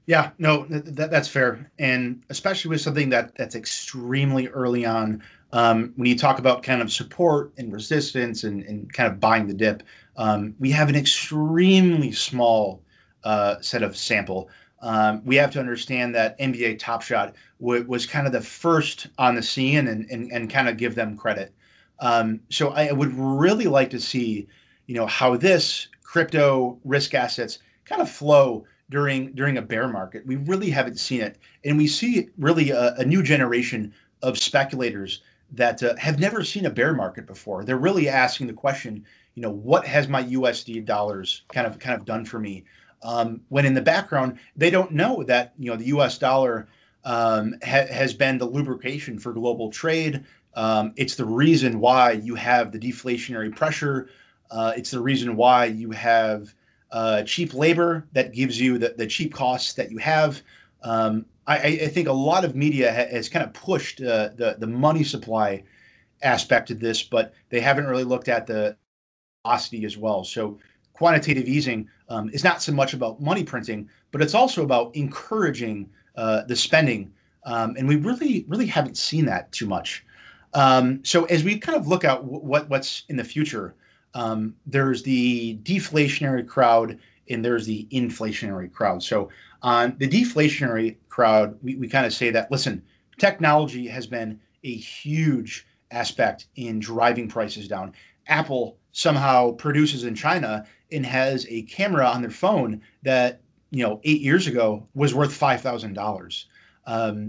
yeah, 0.10 0.32
no, 0.40 0.66
that, 0.70 1.12
that's 1.12 1.28
fair, 1.28 1.70
and 1.78 2.24
especially 2.30 2.70
with 2.70 2.82
something 2.82 3.10
that 3.10 3.36
that's 3.36 3.54
extremely 3.54 4.48
early 4.48 4.84
on. 4.84 5.22
Um, 5.54 5.94
when 5.98 6.08
you 6.08 6.18
talk 6.18 6.40
about 6.40 6.64
kind 6.64 6.82
of 6.82 6.92
support 6.92 7.54
and 7.60 7.72
resistance 7.72 8.44
and, 8.44 8.64
and 8.64 8.92
kind 8.92 9.12
of 9.12 9.20
buying 9.20 9.46
the 9.46 9.54
dip, 9.54 9.84
um, 10.18 10.56
we 10.58 10.72
have 10.72 10.90
an 10.90 10.96
extremely 10.96 12.12
small 12.12 12.82
uh, 13.24 13.62
set 13.62 13.84
of 13.84 13.96
sample. 13.96 14.50
Um, 14.82 15.22
we 15.26 15.36
have 15.36 15.52
to 15.52 15.60
understand 15.60 16.16
that 16.16 16.40
NBA 16.40 16.80
Top 16.80 17.04
Shot 17.04 17.36
w- 17.62 17.86
was 17.88 18.08
kind 18.08 18.26
of 18.26 18.34
the 18.34 18.42
first 18.42 19.10
on 19.20 19.36
the 19.36 19.44
scene 19.44 19.88
and, 19.88 20.10
and, 20.10 20.32
and 20.32 20.50
kind 20.50 20.68
of 20.68 20.78
give 20.78 20.96
them 20.96 21.18
credit. 21.18 21.54
Um, 22.00 22.40
so 22.50 22.70
I 22.70 22.92
would 22.92 23.14
really 23.14 23.66
like 23.66 23.92
to 23.92 24.00
see, 24.00 24.48
you 24.88 24.96
know, 24.96 25.06
how 25.06 25.38
this 25.38 25.88
crypto 26.02 26.80
risk 26.84 27.14
assets 27.14 27.60
kind 27.86 28.02
of 28.02 28.10
flow 28.10 28.66
during 28.90 29.32
during 29.34 29.58
a 29.58 29.62
bear 29.62 29.88
market. 29.88 30.26
We 30.26 30.36
really 30.38 30.70
haven't 30.70 31.00
seen 31.00 31.22
it, 31.22 31.38
and 31.64 31.78
we 31.78 31.88
see 31.88 32.30
really 32.38 32.72
a, 32.72 32.94
a 32.96 33.06
new 33.06 33.24
generation 33.24 33.94
of 34.22 34.38
speculators 34.38 35.22
that 35.52 35.82
uh, 35.82 35.96
have 35.98 36.20
never 36.20 36.44
seen 36.44 36.66
a 36.66 36.70
bear 36.70 36.94
market 36.94 37.26
before. 37.26 37.64
They're 37.64 37.78
really 37.78 38.08
asking 38.08 38.48
the 38.48 38.54
question, 38.54 39.06
you 39.36 39.42
know, 39.42 39.50
what 39.50 39.86
has 39.86 40.08
my 40.08 40.24
USD 40.24 40.86
dollars 40.86 41.44
kind 41.54 41.66
of 41.66 41.80
kind 41.80 42.00
of 42.00 42.06
done 42.06 42.26
for 42.26 42.40
me? 42.40 42.66
Um, 43.02 43.42
when 43.50 43.66
in 43.66 43.74
the 43.74 43.82
background, 43.82 44.40
they 44.56 44.70
don't 44.70 44.92
know 44.92 45.24
that 45.24 45.54
you 45.58 45.72
know 45.72 45.78
the 45.78 45.86
U.S. 45.86 46.18
dollar 46.18 46.68
um, 47.06 47.56
ha- 47.64 47.88
has 47.88 48.14
been 48.14 48.38
the 48.38 48.46
lubrication 48.46 49.20
for 49.20 49.34
global 49.34 49.72
trade. 49.72 50.26
Um, 50.56 50.94
it's 50.98 51.16
the 51.16 51.26
reason 51.26 51.80
why 51.80 52.12
you 52.12 52.36
have 52.36 52.72
the 52.72 52.80
deflationary 52.80 53.56
pressure. 53.56 54.10
Uh, 54.52 54.74
it's 54.76 54.92
the 54.92 55.00
reason 55.00 55.36
why 55.36 55.66
you 55.66 55.92
have 55.92 56.54
uh, 56.92 57.24
cheap 57.24 57.54
labor 57.54 58.08
that 58.14 58.34
gives 58.34 58.60
you 58.60 58.78
the, 58.78 58.96
the 58.98 59.08
cheap 59.08 59.34
costs 59.34 59.74
that 59.74 59.92
you 59.92 59.98
have. 59.98 60.42
Um, 60.84 61.26
I, 61.46 61.58
I, 61.58 61.88
think 61.88 62.08
a 62.08 62.14
lot 62.14 62.46
of 62.46 62.56
media 62.56 62.92
ha- 62.92 63.12
has 63.12 63.28
kind 63.28 63.44
of 63.44 63.54
pushed 63.54 64.02
uh, 64.02 64.30
the 64.36 64.56
the 64.60 64.68
money 64.68 65.04
supply 65.04 65.64
aspect 66.22 66.72
of 66.72 66.80
this, 66.80 67.04
but 67.04 67.34
they 67.50 67.60
haven't 67.60 67.88
really 67.88 68.04
looked 68.04 68.28
at 68.28 68.48
the 68.48 68.78
velocity 69.44 69.84
as 69.86 69.98
well. 69.98 70.24
So 70.24 70.60
quantitative 70.94 71.48
easing 71.48 71.90
um, 72.10 72.30
is 72.30 72.44
not 72.44 72.62
so 72.62 72.72
much 72.72 72.94
about 72.94 73.22
money 73.22 73.44
printing, 73.44 73.90
but 74.12 74.22
it's 74.22 74.36
also 74.36 74.64
about 74.64 74.96
encouraging 74.96 75.90
uh, 76.16 76.44
the 76.44 76.56
spending, 76.56 77.12
um, 77.46 77.76
and 77.78 77.88
we 77.88 77.96
really 77.96 78.46
really 78.48 78.68
haven't 78.68 78.98
seen 78.98 79.26
that 79.26 79.52
too 79.52 79.68
much. 79.68 80.06
Um, 80.54 81.04
so 81.04 81.26
as 81.26 81.44
we 81.44 81.60
kind 81.60 81.78
of 81.78 81.88
look 81.88 82.04
at 82.04 82.22
w- 82.22 82.40
what 82.40 82.70
what's 82.70 83.04
in 83.10 83.18
the 83.18 83.24
future, 83.24 83.76
um, 84.14 84.56
there's 84.66 85.04
the 85.04 85.58
deflationary 85.64 86.48
crowd 86.48 87.00
and 87.30 87.46
there's 87.46 87.66
the 87.66 87.88
inflationary 87.92 88.72
crowd. 88.72 89.04
So 89.04 89.30
on 89.62 89.96
the 90.00 90.08
deflationary 90.08 90.96
crowd, 91.10 91.58
we, 91.62 91.76
we 91.76 91.88
kind 91.88 92.06
of 92.06 92.14
say 92.14 92.32
that 92.32 92.52
listen, 92.52 92.84
technology 93.18 93.88
has 93.88 94.08
been 94.08 94.40
a 94.64 94.74
huge 94.74 95.68
aspect 95.92 96.48
in 96.56 96.80
driving 96.80 97.28
prices 97.28 97.68
down. 97.68 97.94
Apple 98.28 98.78
somehow 98.92 99.52
produces 99.52 100.04
in 100.04 100.16
China 100.16 100.66
and 100.92 101.06
has 101.06 101.46
a 101.50 101.64
camera 101.64 102.06
on 102.06 102.22
their 102.22 102.32
phone 102.32 102.82
that 103.04 103.42
you 103.72 103.84
know 103.84 104.00
eight 104.04 104.22
years 104.22 104.48
ago 104.48 104.88
was 104.96 105.14
worth 105.14 105.34
five 105.34 105.62
thousand 105.62 105.92
um, 105.92 105.94
dollars. 105.94 106.48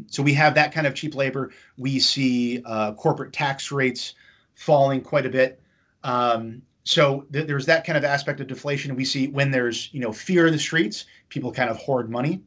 So 0.09 0.23
we 0.23 0.33
have 0.35 0.55
that 0.55 0.73
kind 0.73 0.87
of 0.87 0.95
cheap 0.95 1.15
labor. 1.15 1.53
We 1.77 1.99
see 2.01 2.63
uh, 2.65 2.95
corporate 2.95 3.33
tax 3.33 3.71
rates 3.71 4.15
falling 4.55 5.03
quite 5.03 5.27
a 5.27 5.31
bit. 5.31 5.61
Um, 6.03 6.63
so 6.91 7.25
th- 7.33 7.47
there's 7.47 7.67
that 7.67 7.87
kind 7.87 7.97
of 7.97 8.05
aspect 8.05 8.41
of 8.41 8.49
deflation 8.49 8.97
we 8.97 9.05
see 9.05 9.29
when 9.29 9.53
there's 9.53 9.91
you 9.93 10.01
know 10.01 10.13
fear 10.13 10.49
in 10.49 10.53
the 10.53 10.59
streets 10.59 11.05
people 11.29 11.53
kind 11.53 11.71
of 11.71 11.77
hoard 11.77 12.11
money. 12.11 12.43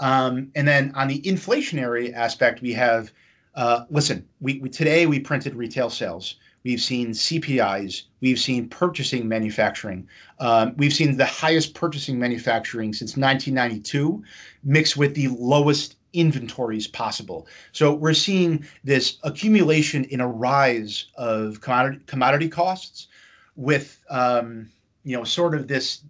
Um, 0.00 0.50
and 0.54 0.66
then 0.66 0.92
on 0.94 1.08
the 1.08 1.20
inflationary 1.20 2.14
aspect 2.14 2.62
we 2.62 2.72
have 2.72 3.12
uh, 3.54 3.84
listen 3.90 4.26
we, 4.40 4.60
we, 4.60 4.70
today 4.70 5.04
we 5.04 5.20
printed 5.20 5.54
retail 5.54 5.90
sales. 5.90 6.36
We've 6.64 6.80
seen 6.80 7.10
cpis 7.10 8.04
we've 8.22 8.38
seen 8.38 8.70
purchasing 8.70 9.28
manufacturing. 9.28 10.08
Um, 10.40 10.72
we've 10.78 10.94
seen 10.94 11.18
the 11.18 11.26
highest 11.26 11.74
purchasing 11.74 12.18
manufacturing 12.18 12.94
since 12.94 13.18
1992 13.18 14.24
mixed 14.64 14.96
with 14.96 15.14
the 15.14 15.28
lowest 15.28 15.96
inventories 16.14 16.86
possible. 16.86 17.46
So 17.72 17.92
we're 17.92 18.14
seeing 18.14 18.64
this 18.84 19.18
accumulation 19.22 20.04
in 20.04 20.20
a 20.22 20.28
rise 20.28 21.06
of 21.16 21.60
commodity 21.60 22.00
commodity 22.06 22.48
costs 22.48 23.08
with 23.56 24.02
um, 24.10 24.70
you 25.04 25.16
know 25.16 25.24
sort 25.24 25.54
of 25.54 25.68
this 25.68 26.02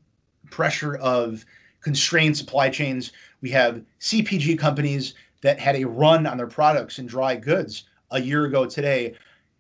pressure 0.50 0.96
of 0.96 1.44
constrained 1.80 2.36
supply 2.36 2.68
chains. 2.68 3.12
We 3.40 3.50
have 3.50 3.82
CPG 4.00 4.58
companies 4.58 5.14
that 5.42 5.58
had 5.58 5.76
a 5.76 5.84
run 5.84 6.26
on 6.26 6.36
their 6.36 6.46
products 6.46 6.98
and 6.98 7.08
dry 7.08 7.36
goods 7.36 7.84
a 8.10 8.20
year 8.20 8.44
ago 8.44 8.66
today. 8.66 9.14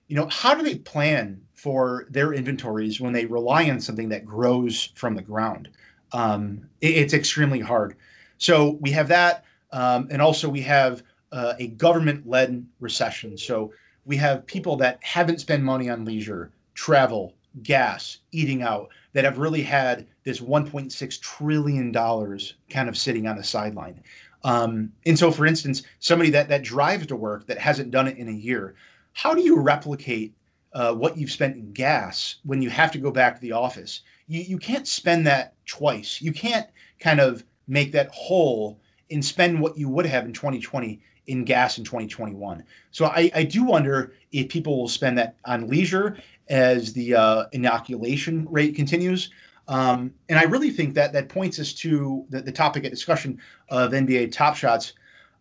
You 0.08 0.16
know, 0.16 0.28
how 0.28 0.54
do 0.54 0.62
they 0.62 0.76
plan 0.76 1.40
for 1.54 2.06
their 2.10 2.32
inventories 2.32 3.00
when 3.00 3.12
they 3.12 3.26
rely 3.26 3.68
on 3.70 3.80
something 3.80 4.08
that 4.10 4.24
grows 4.24 4.92
from 4.94 5.14
the 5.14 5.22
ground? 5.22 5.68
Um, 6.12 6.68
it, 6.80 6.96
it's 6.96 7.14
extremely 7.14 7.60
hard. 7.60 7.96
So 8.38 8.78
we 8.80 8.90
have 8.90 9.08
that, 9.08 9.44
um, 9.72 10.08
and 10.10 10.20
also 10.20 10.48
we 10.48 10.60
have 10.62 11.02
uh, 11.32 11.54
a 11.58 11.68
government-led 11.68 12.66
recession. 12.80 13.38
So 13.38 13.72
we 14.04 14.16
have 14.16 14.46
people 14.46 14.76
that 14.76 14.98
haven't 15.02 15.40
spent 15.40 15.62
money 15.62 15.88
on 15.88 16.04
leisure, 16.04 16.50
travel, 16.74 17.34
gas, 17.62 18.18
eating 18.32 18.62
out, 18.62 18.88
that 19.12 19.24
have 19.24 19.38
really 19.38 19.62
had 19.62 20.06
this 20.24 20.40
1.6 20.40 21.20
trillion 21.20 21.92
dollars 21.92 22.54
kind 22.70 22.88
of 22.88 22.96
sitting 22.96 23.26
on 23.26 23.36
the 23.36 23.44
sideline. 23.44 24.02
Um, 24.44 24.92
and 25.06 25.18
so, 25.18 25.30
for 25.30 25.46
instance, 25.46 25.82
somebody 26.00 26.30
that 26.30 26.48
that 26.48 26.62
drives 26.62 27.06
to 27.06 27.16
work 27.16 27.46
that 27.46 27.58
hasn't 27.58 27.90
done 27.90 28.08
it 28.08 28.16
in 28.16 28.28
a 28.28 28.32
year, 28.32 28.74
how 29.12 29.34
do 29.34 29.42
you 29.42 29.60
replicate 29.60 30.34
uh, 30.72 30.94
what 30.94 31.16
you've 31.16 31.30
spent 31.30 31.56
in 31.56 31.72
gas 31.72 32.36
when 32.44 32.62
you 32.62 32.70
have 32.70 32.90
to 32.92 32.98
go 32.98 33.10
back 33.10 33.34
to 33.36 33.40
the 33.40 33.52
office? 33.52 34.02
You 34.26 34.40
you 34.40 34.58
can't 34.58 34.88
spend 34.88 35.26
that 35.26 35.54
twice. 35.66 36.20
You 36.20 36.32
can't 36.32 36.66
kind 36.98 37.20
of 37.20 37.44
make 37.68 37.92
that 37.92 38.08
whole 38.08 38.80
and 39.10 39.24
spend 39.24 39.60
what 39.60 39.76
you 39.76 39.88
would 39.88 40.06
have 40.06 40.24
in 40.24 40.32
2020 40.32 41.00
in 41.26 41.44
gas 41.44 41.78
in 41.78 41.84
2021. 41.84 42.64
So 42.90 43.06
I, 43.06 43.30
I 43.34 43.44
do 43.44 43.64
wonder 43.64 44.12
if 44.32 44.48
people 44.48 44.78
will 44.78 44.88
spend 44.88 45.18
that 45.18 45.36
on 45.44 45.68
leisure 45.68 46.18
as 46.48 46.92
the 46.92 47.14
uh, 47.14 47.44
inoculation 47.52 48.46
rate 48.50 48.74
continues. 48.74 49.30
Um, 49.68 50.12
and 50.28 50.38
I 50.38 50.44
really 50.44 50.70
think 50.70 50.94
that 50.94 51.12
that 51.12 51.28
points 51.28 51.58
us 51.58 51.72
to 51.74 52.26
the, 52.30 52.42
the 52.42 52.52
topic 52.52 52.84
of 52.84 52.90
discussion 52.90 53.38
of 53.68 53.92
NBA 53.92 54.32
Top 54.32 54.56
Shots 54.56 54.94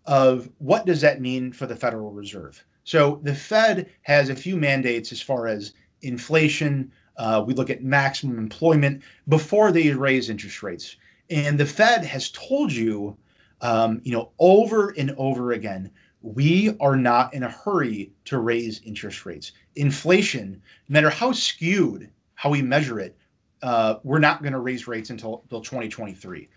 of 0.05 0.49
what 0.59 0.85
does 0.85 1.01
that 1.01 1.21
mean 1.21 1.51
for 1.51 1.65
the 1.65 1.75
Federal 1.75 2.11
Reserve. 2.11 2.63
So 2.83 3.19
the 3.23 3.35
Fed 3.35 3.89
has 4.03 4.29
a 4.29 4.35
few 4.35 4.57
mandates 4.57 5.11
as 5.11 5.21
far 5.21 5.47
as 5.47 5.73
inflation. 6.01 6.91
Uh, 7.17 7.43
we 7.45 7.53
look 7.53 7.69
at 7.69 7.83
maximum 7.83 8.37
employment 8.37 9.03
before 9.27 9.71
they 9.71 9.91
raise 9.91 10.29
interest 10.29 10.63
rates, 10.63 10.95
and 11.29 11.59
the 11.59 11.65
Fed 11.65 12.03
has 12.03 12.29
told 12.31 12.71
you, 12.71 13.15
um, 13.61 14.01
you 14.03 14.11
know, 14.11 14.31
over 14.39 14.89
and 14.97 15.13
over 15.17 15.53
again, 15.53 15.91
we 16.21 16.75
are 16.79 16.95
not 16.95 17.33
in 17.33 17.43
a 17.43 17.49
hurry 17.49 18.11
to 18.25 18.39
raise 18.39 18.81
interest 18.83 19.25
rates. 19.25 19.53
Inflation, 19.75 20.61
no 20.89 20.93
matter 20.93 21.09
how 21.09 21.31
skewed 21.31 22.09
how 22.35 22.49
we 22.49 22.61
measure 22.61 22.99
it, 22.99 23.17
uh, 23.61 23.95
we're 24.03 24.19
not 24.19 24.41
going 24.41 24.53
to 24.53 24.59
raise 24.59 24.87
rates 24.87 25.09
until, 25.09 25.41
until 25.43 25.61
2023. 25.61 26.49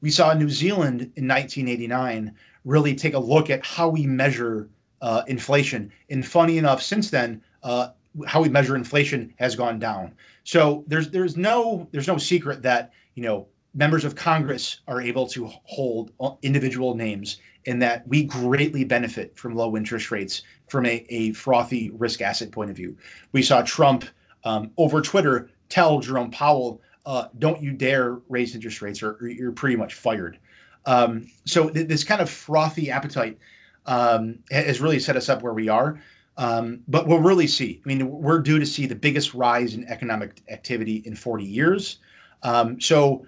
We 0.00 0.10
saw 0.10 0.32
New 0.34 0.48
Zealand 0.48 1.00
in 1.16 1.26
1989 1.26 2.34
really 2.64 2.94
take 2.94 3.14
a 3.14 3.18
look 3.18 3.50
at 3.50 3.64
how 3.64 3.88
we 3.88 4.06
measure 4.06 4.68
uh, 5.00 5.22
inflation. 5.26 5.92
And 6.10 6.26
funny 6.26 6.58
enough, 6.58 6.82
since 6.82 7.10
then, 7.10 7.42
uh, 7.62 7.90
how 8.26 8.42
we 8.42 8.48
measure 8.48 8.74
inflation 8.74 9.32
has 9.38 9.54
gone 9.54 9.78
down. 9.78 10.12
So 10.44 10.84
there's 10.86 11.10
there's 11.10 11.36
no 11.36 11.88
there's 11.92 12.08
no 12.08 12.18
secret 12.18 12.62
that 12.62 12.92
you 13.14 13.22
know 13.22 13.46
members 13.74 14.04
of 14.04 14.14
Congress 14.14 14.80
are 14.88 15.00
able 15.00 15.26
to 15.28 15.46
hold 15.64 16.12
individual 16.42 16.94
names 16.94 17.38
and 17.66 17.82
that 17.82 18.06
we 18.08 18.24
greatly 18.24 18.84
benefit 18.84 19.36
from 19.36 19.54
low 19.54 19.76
interest 19.76 20.10
rates 20.10 20.42
from 20.68 20.86
a, 20.86 21.04
a 21.10 21.32
frothy 21.32 21.90
risk 21.90 22.22
asset 22.22 22.50
point 22.50 22.70
of 22.70 22.76
view. 22.76 22.96
We 23.32 23.42
saw 23.42 23.62
Trump 23.62 24.04
um, 24.44 24.70
over 24.76 25.02
Twitter 25.02 25.50
tell 25.68 26.00
Jerome 26.00 26.30
Powell, 26.30 26.80
uh, 27.04 27.26
don't 27.38 27.62
you 27.62 27.72
dare 27.72 28.18
raise 28.28 28.54
interest 28.54 28.80
rates 28.80 29.02
or, 29.02 29.12
or 29.20 29.28
you're 29.28 29.52
pretty 29.52 29.76
much 29.76 29.94
fired. 29.94 30.38
Um, 30.86 31.26
so 31.44 31.68
th- 31.68 31.88
this 31.88 32.04
kind 32.04 32.20
of 32.20 32.30
frothy 32.30 32.90
appetite 32.90 33.38
um, 33.86 34.38
has 34.50 34.80
really 34.80 34.98
set 34.98 35.16
us 35.16 35.28
up 35.28 35.42
where 35.42 35.54
we 35.54 35.68
are. 35.68 36.00
Um, 36.38 36.80
but 36.86 37.08
we'll 37.08 37.18
really 37.18 37.48
see. 37.48 37.82
I 37.84 37.88
mean, 37.88 38.08
we're 38.08 38.38
due 38.38 38.60
to 38.60 38.66
see 38.66 38.86
the 38.86 38.94
biggest 38.94 39.34
rise 39.34 39.74
in 39.74 39.84
economic 39.88 40.40
activity 40.48 41.02
in 41.04 41.16
40 41.16 41.44
years. 41.44 41.98
Um, 42.44 42.80
so 42.80 43.26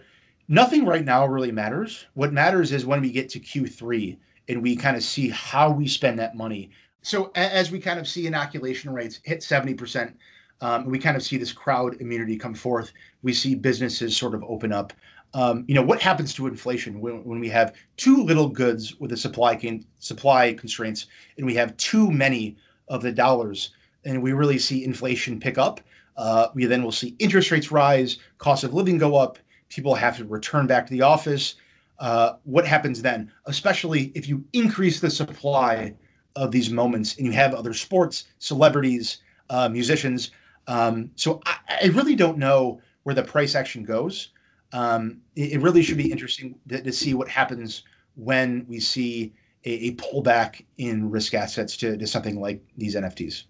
nothing 0.51 0.85
right 0.85 1.05
now 1.05 1.25
really 1.27 1.53
matters. 1.53 2.07
What 2.15 2.33
matters 2.33 2.73
is 2.73 2.85
when 2.85 3.01
we 3.01 3.13
get 3.13 3.29
to 3.31 3.41
Q3 3.41 4.19
and 4.49 4.61
we 4.61 4.75
kind 4.75 4.97
of 4.97 5.03
see 5.05 5.31
how 5.31 5.71
we 5.71 5.87
spend 5.87 6.19
that 6.19 6.37
money. 6.37 6.71
So 7.03 7.31
as 7.37 7.71
we 7.71 7.79
kind 7.79 8.01
of 8.01 8.09
see 8.09 8.27
inoculation 8.27 8.93
rates 8.93 9.21
hit 9.23 9.39
70%, 9.41 10.13
um, 10.61 10.85
we 10.87 10.99
kind 10.99 11.17
of 11.17 11.23
see 11.23 11.39
this 11.39 11.53
crowd 11.53 11.97
immunity 12.01 12.37
come 12.37 12.55
forth. 12.55 12.93
We 13.23 13.33
see 13.33 13.55
businesses 13.55 14.17
sort 14.17 14.35
of 14.35 14.43
open 14.45 14.73
up. 14.73 14.93
Um, 15.33 15.65
you 15.69 15.75
know 15.77 15.83
what 15.83 16.03
happens 16.03 16.35
to 16.35 16.49
inflation 16.49 17.01
when, 17.01 17.25
when 17.25 17.39
we 17.39 17.49
have 17.51 17.77
too 17.97 18.25
little 18.25 18.49
goods 18.49 18.99
with 18.99 19.11
the 19.11 19.17
supply 19.17 19.55
can, 19.55 19.87
supply 20.01 20.53
constraints, 20.55 21.07
and 21.37 21.47
we 21.47 21.55
have 21.55 21.77
too 21.77 22.11
many 22.11 22.57
of 22.89 23.03
the 23.03 23.13
dollars, 23.13 23.71
and 24.05 24.21
we 24.21 24.33
really 24.33 24.59
see 24.59 24.85
inflation 24.85 25.39
pick 25.39 25.57
up. 25.57 25.81
Uh, 26.17 26.49
we 26.53 26.67
then 26.67 26.83
will 26.83 26.91
see 26.91 27.15
interest 27.21 27.53
rates 27.53 27.71
rise, 27.71 28.19
cost 28.39 28.65
of 28.65 28.75
living 28.75 28.99
go 28.99 29.15
up, 29.15 29.39
people 29.71 29.95
have 29.95 30.17
to 30.19 30.25
return 30.27 30.67
back 30.67 30.87
to 30.87 30.93
the 30.93 31.03
office. 31.03 31.55
Uh, 31.99 32.35
what 32.45 32.67
happens 32.67 33.01
then? 33.01 33.33
Especially 33.47 34.13
if 34.15 34.29
you 34.29 34.45
increase 34.53 35.01
the 35.01 35.11
supply 35.11 35.95
of 36.37 36.51
these 36.53 36.71
moments 36.71 37.17
and 37.17 37.27
you 37.27 37.33
have 37.33 37.55
other 37.55 37.73
sports, 37.73 38.25
celebrities, 38.39 39.19
uh, 39.49 39.69
musicians 39.69 40.31
um, 40.71 41.11
so 41.17 41.41
I, 41.47 41.57
I, 41.83 41.87
really 41.89 42.15
don't 42.15 42.39
know 42.39 42.81
where 43.03 43.15
the 43.15 43.25
price 43.25 43.57
action 43.57 43.83
goes. 43.83 44.29
Um, 44.73 45.21
it, 45.35 45.55
it, 45.55 45.61
really 45.61 45.83
should 45.83 45.97
be 45.97 46.11
interesting 46.11 46.55
to, 46.69 46.81
to, 46.81 46.93
see 46.93 47.13
what 47.13 47.29
happens 47.29 47.83
when 48.15 48.65
we 48.69 48.79
see 48.79 49.33
a, 49.65 49.71
a 49.71 49.95
pullback 49.97 50.65
in 50.79 51.11
risk 51.11 51.35
assets 51.35 51.77
to, 51.79 51.97
to 51.97 52.07
something 52.07 52.41
like 52.41 52.63
these 52.77 52.95
NFTs. 52.95 53.45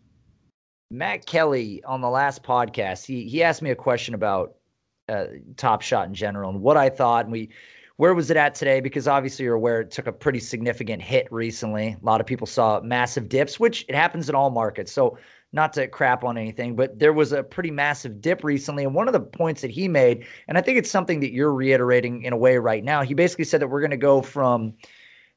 Matt 0.91 1.27
Kelly 1.27 1.83
on 1.85 2.01
the 2.01 2.09
last 2.09 2.43
podcast, 2.43 3.05
he 3.05 3.29
he 3.29 3.43
asked 3.43 3.61
me 3.61 3.71
a 3.71 3.77
question 3.77 4.15
about 4.15 4.55
uh, 5.11 5.27
Top 5.57 5.83
Shot 5.83 6.07
in 6.07 6.15
general 6.15 6.51
and 6.51 6.61
what 6.61 6.77
I 6.77 6.89
thought, 6.89 7.25
and 7.25 7.33
we 7.33 7.51
where 8.01 8.15
was 8.15 8.31
it 8.31 8.39
at 8.39 8.55
today? 8.55 8.81
Because 8.81 9.07
obviously 9.07 9.45
you're 9.45 9.57
aware 9.57 9.83
it 9.83 9.91
took 9.91 10.07
a 10.07 10.13
pretty 10.13 10.41
significant 10.41 11.03
hit 11.03 11.31
recently. 11.31 11.99
A 12.03 12.07
lot 12.07 12.19
of 12.19 12.27
people 12.27 12.47
saw 12.47 12.81
massive 12.81 13.29
dips, 13.29 13.61
which 13.61 13.85
it 13.91 13.95
happens 13.95 14.27
in 14.31 14.35
all 14.35 14.49
markets. 14.49 14.91
So 14.91 15.19
not 15.53 15.75
to 15.75 15.87
crap 15.87 16.25
on 16.25 16.39
anything, 16.39 16.77
but 16.77 16.99
there 16.99 17.13
was 17.13 17.33
a 17.33 17.43
pretty 17.43 17.71
massive 17.71 18.23
dip 18.23 18.43
recently. 18.43 18.85
And 18.85 18.95
one 18.95 19.07
of 19.07 19.13
the 19.13 19.21
points 19.21 19.61
that 19.61 19.71
he 19.71 19.87
made, 19.87 20.25
and 20.49 20.57
I 20.57 20.63
think 20.63 20.79
it's 20.79 20.91
something 20.91 21.21
that 21.21 21.33
you're 21.33 21.53
reiterating 21.53 22.23
in 22.23 22.33
a 22.33 22.39
way 22.39 22.57
right 22.57 22.83
now, 22.83 23.03
he 23.03 23.13
basically 23.13 23.45
said 23.45 23.61
that 23.61 23.69
we're 23.69 23.81
going 23.81 23.91
to 23.91 23.99
go 23.99 24.23
from 24.23 24.73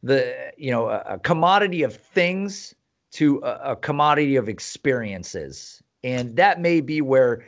the, 0.02 0.34
you 0.58 0.72
know, 0.72 0.88
a, 0.88 1.04
a 1.06 1.20
commodity 1.20 1.84
of 1.84 1.94
things 1.94 2.74
to 3.12 3.42
a, 3.44 3.72
a 3.72 3.76
commodity 3.76 4.38
of 4.38 4.48
experiences. 4.48 5.84
And 6.02 6.38
that 6.38 6.62
may 6.62 6.80
be 6.80 7.02
where 7.02 7.44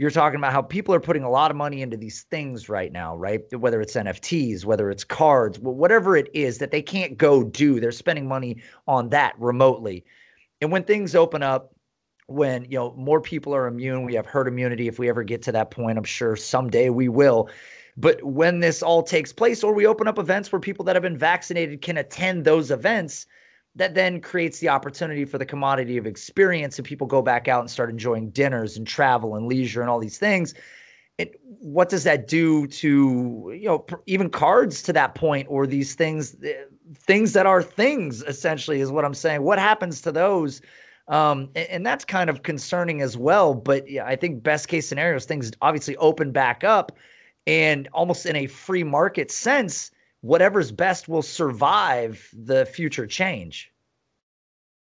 you're 0.00 0.10
talking 0.10 0.38
about 0.38 0.54
how 0.54 0.62
people 0.62 0.94
are 0.94 1.00
putting 1.00 1.24
a 1.24 1.30
lot 1.30 1.50
of 1.50 1.58
money 1.58 1.82
into 1.82 1.94
these 1.94 2.22
things 2.30 2.70
right 2.70 2.90
now, 2.90 3.14
right? 3.14 3.42
Whether 3.52 3.82
it's 3.82 3.92
NFTs, 3.92 4.64
whether 4.64 4.90
it's 4.90 5.04
cards, 5.04 5.58
whatever 5.58 6.16
it 6.16 6.30
is 6.32 6.56
that 6.56 6.70
they 6.70 6.80
can't 6.80 7.18
go 7.18 7.44
do, 7.44 7.80
they're 7.80 7.92
spending 7.92 8.26
money 8.26 8.62
on 8.88 9.10
that 9.10 9.34
remotely. 9.38 10.02
And 10.62 10.72
when 10.72 10.84
things 10.84 11.14
open 11.14 11.42
up, 11.42 11.74
when 12.28 12.64
you 12.64 12.78
know 12.78 12.94
more 12.96 13.20
people 13.20 13.54
are 13.54 13.66
immune 13.66 14.04
we 14.04 14.14
have 14.14 14.24
herd 14.24 14.46
immunity 14.46 14.86
if 14.86 15.00
we 15.00 15.08
ever 15.08 15.24
get 15.24 15.42
to 15.42 15.50
that 15.50 15.72
point 15.72 15.98
i'm 15.98 16.04
sure 16.04 16.36
someday 16.36 16.88
we 16.88 17.08
will 17.08 17.50
but 17.96 18.22
when 18.22 18.60
this 18.60 18.84
all 18.84 19.02
takes 19.02 19.32
place 19.32 19.64
or 19.64 19.74
we 19.74 19.84
open 19.84 20.06
up 20.06 20.16
events 20.16 20.52
where 20.52 20.60
people 20.60 20.84
that 20.84 20.94
have 20.94 21.02
been 21.02 21.18
vaccinated 21.18 21.82
can 21.82 21.96
attend 21.96 22.44
those 22.44 22.70
events 22.70 23.26
that 23.76 23.94
then 23.94 24.20
creates 24.20 24.58
the 24.58 24.68
opportunity 24.68 25.24
for 25.24 25.38
the 25.38 25.46
commodity 25.46 25.96
of 25.96 26.06
experience 26.06 26.78
and 26.78 26.86
people 26.86 27.06
go 27.06 27.22
back 27.22 27.48
out 27.48 27.60
and 27.60 27.70
start 27.70 27.90
enjoying 27.90 28.30
dinners 28.30 28.76
and 28.76 28.86
travel 28.86 29.36
and 29.36 29.46
leisure 29.46 29.80
and 29.80 29.90
all 29.90 29.98
these 29.98 30.18
things 30.18 30.54
it, 31.18 31.38
what 31.44 31.88
does 31.88 32.04
that 32.04 32.26
do 32.26 32.66
to 32.66 33.52
you 33.54 33.66
know 33.66 33.84
even 34.06 34.30
cards 34.30 34.82
to 34.82 34.92
that 34.92 35.14
point 35.14 35.46
or 35.50 35.66
these 35.66 35.94
things 35.94 36.36
eh, 36.42 36.54
things 36.96 37.32
that 37.34 37.46
are 37.46 37.62
things 37.62 38.22
essentially 38.22 38.80
is 38.80 38.90
what 38.90 39.04
i'm 39.04 39.14
saying 39.14 39.42
what 39.42 39.58
happens 39.58 40.00
to 40.00 40.10
those 40.10 40.60
um, 41.08 41.50
and, 41.56 41.68
and, 41.68 41.86
that's 41.86 42.04
kind 42.04 42.30
of 42.30 42.44
concerning 42.44 43.02
as 43.02 43.16
well. 43.16 43.52
But 43.52 43.90
yeah, 43.90 44.06
I 44.06 44.14
think 44.14 44.44
best 44.44 44.68
case 44.68 44.86
scenarios, 44.86 45.24
things 45.24 45.50
obviously 45.60 45.96
open 45.96 46.30
back 46.30 46.62
up 46.62 46.96
and 47.48 47.88
almost 47.92 48.26
in 48.26 48.36
a 48.36 48.46
free 48.46 48.84
market 48.84 49.32
sense, 49.32 49.90
whatever's 50.22 50.72
best 50.72 51.08
will 51.08 51.22
survive 51.22 52.28
the 52.32 52.66
future 52.66 53.06
change. 53.06 53.72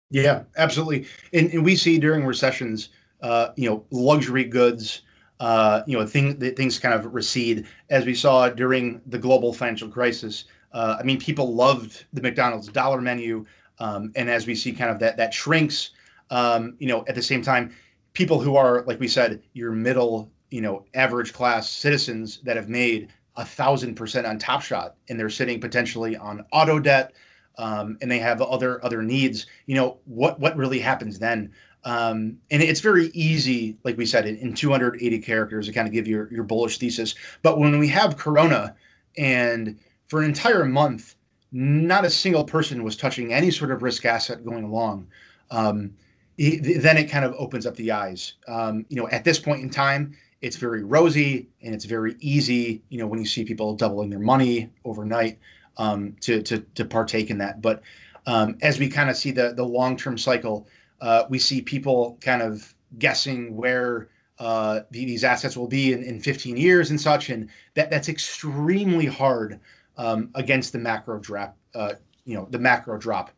Yeah, 0.09 0.43
absolutely. 0.57 1.07
And, 1.33 1.53
and 1.53 1.63
we 1.63 1.75
see 1.75 1.99
during 1.99 2.25
recessions, 2.25 2.89
uh, 3.21 3.49
you 3.55 3.69
know, 3.69 3.85
luxury 3.91 4.43
goods, 4.43 5.01
uh, 5.39 5.83
you 5.85 5.97
know, 5.97 6.05
thing, 6.05 6.39
things 6.55 6.79
kind 6.79 6.95
of 6.95 7.13
recede 7.13 7.67
as 7.89 8.05
we 8.05 8.15
saw 8.15 8.49
during 8.49 9.01
the 9.05 9.19
global 9.19 9.53
financial 9.53 9.87
crisis. 9.87 10.45
Uh, 10.73 10.97
I 10.99 11.03
mean, 11.03 11.19
people 11.19 11.53
loved 11.53 12.05
the 12.13 12.21
McDonald's 12.21 12.67
dollar 12.67 13.01
menu. 13.01 13.45
Um, 13.79 14.11
and 14.15 14.29
as 14.29 14.47
we 14.47 14.55
see 14.55 14.71
kind 14.71 14.91
of 14.91 14.99
that, 14.99 15.15
that 15.17 15.33
shrinks, 15.33 15.91
um, 16.31 16.75
you 16.79 16.87
know, 16.87 17.05
at 17.07 17.15
the 17.15 17.21
same 17.21 17.41
time, 17.41 17.73
people 18.13 18.39
who 18.39 18.55
are, 18.55 18.83
like 18.85 18.99
we 18.99 19.07
said, 19.07 19.41
your 19.53 19.71
middle, 19.71 20.31
you 20.49 20.61
know, 20.61 20.85
average 20.95 21.33
class 21.33 21.69
citizens 21.69 22.39
that 22.43 22.57
have 22.57 22.67
made 22.67 23.09
a 23.39 23.45
thousand 23.45 23.95
percent 23.95 24.27
on 24.27 24.37
Top 24.37 24.61
Shot, 24.61 24.95
and 25.07 25.17
they're 25.17 25.29
sitting 25.29 25.61
potentially 25.61 26.17
on 26.17 26.45
auto 26.51 26.77
debt, 26.77 27.13
um, 27.57 27.97
and 28.01 28.11
they 28.11 28.19
have 28.19 28.41
other 28.41 28.83
other 28.83 29.01
needs. 29.01 29.47
You 29.65 29.75
know, 29.75 29.97
what 30.03 30.39
what 30.41 30.57
really 30.57 30.79
happens 30.79 31.19
then? 31.19 31.53
Um, 31.85 32.37
and 32.51 32.61
it's 32.61 32.81
very 32.81 33.07
easy, 33.13 33.77
like 33.85 33.97
we 33.97 34.05
said, 34.05 34.27
in, 34.27 34.35
in 34.37 34.53
280 34.53 35.19
characters 35.19 35.67
to 35.67 35.71
kind 35.71 35.87
of 35.87 35.93
give 35.93 36.05
your 36.05 36.31
your 36.31 36.43
bullish 36.43 36.77
thesis. 36.79 37.15
But 37.41 37.57
when 37.57 37.79
we 37.79 37.87
have 37.87 38.17
Corona, 38.17 38.75
and 39.17 39.79
for 40.07 40.19
an 40.19 40.25
entire 40.25 40.65
month, 40.65 41.15
not 41.53 42.03
a 42.03 42.09
single 42.09 42.43
person 42.43 42.83
was 42.83 42.97
touching 42.97 43.33
any 43.33 43.51
sort 43.51 43.71
of 43.71 43.81
risk 43.81 44.03
asset 44.03 44.43
going 44.43 44.65
along. 44.65 45.07
Um, 45.49 45.91
then 46.37 46.97
it 46.97 47.09
kind 47.09 47.25
of 47.25 47.33
opens 47.37 47.65
up 47.65 47.75
the 47.75 47.91
eyes. 47.91 48.33
Um, 48.47 48.85
you 48.89 48.97
know, 48.97 49.07
at 49.09 49.23
this 49.23 49.39
point 49.39 49.61
in 49.61 49.69
time, 49.69 50.13
it's 50.41 50.55
very 50.55 50.83
rosy 50.83 51.49
and 51.61 51.73
it's 51.73 51.85
very 51.85 52.15
easy. 52.19 52.81
You 52.89 52.99
know, 52.99 53.07
when 53.07 53.19
you 53.19 53.25
see 53.25 53.43
people 53.43 53.75
doubling 53.75 54.09
their 54.09 54.19
money 54.19 54.69
overnight 54.85 55.39
um, 55.77 56.15
to, 56.21 56.41
to 56.43 56.59
to 56.75 56.85
partake 56.85 57.29
in 57.29 57.37
that. 57.39 57.61
But 57.61 57.81
um, 58.25 58.57
as 58.61 58.79
we 58.79 58.89
kind 58.89 59.09
of 59.09 59.17
see 59.17 59.31
the 59.31 59.53
the 59.53 59.63
long 59.63 59.97
term 59.97 60.17
cycle, 60.17 60.67
uh, 61.01 61.23
we 61.29 61.39
see 61.39 61.61
people 61.61 62.17
kind 62.21 62.41
of 62.41 62.73
guessing 62.97 63.55
where 63.55 64.09
uh, 64.39 64.81
these 64.89 65.23
assets 65.23 65.57
will 65.57 65.67
be 65.67 65.93
in, 65.93 66.03
in 66.03 66.19
15 66.21 66.55
years 66.55 66.89
and 66.89 66.99
such, 66.99 67.29
and 67.29 67.49
that 67.73 67.89
that's 67.89 68.09
extremely 68.09 69.05
hard 69.05 69.59
um, 69.97 70.29
against 70.35 70.71
the 70.71 70.79
macro 70.79 71.19
drop. 71.19 71.57
Uh, 71.75 71.93
you 72.25 72.35
know, 72.35 72.47
the 72.51 72.59
macro 72.59 72.97
drop. 72.97 73.31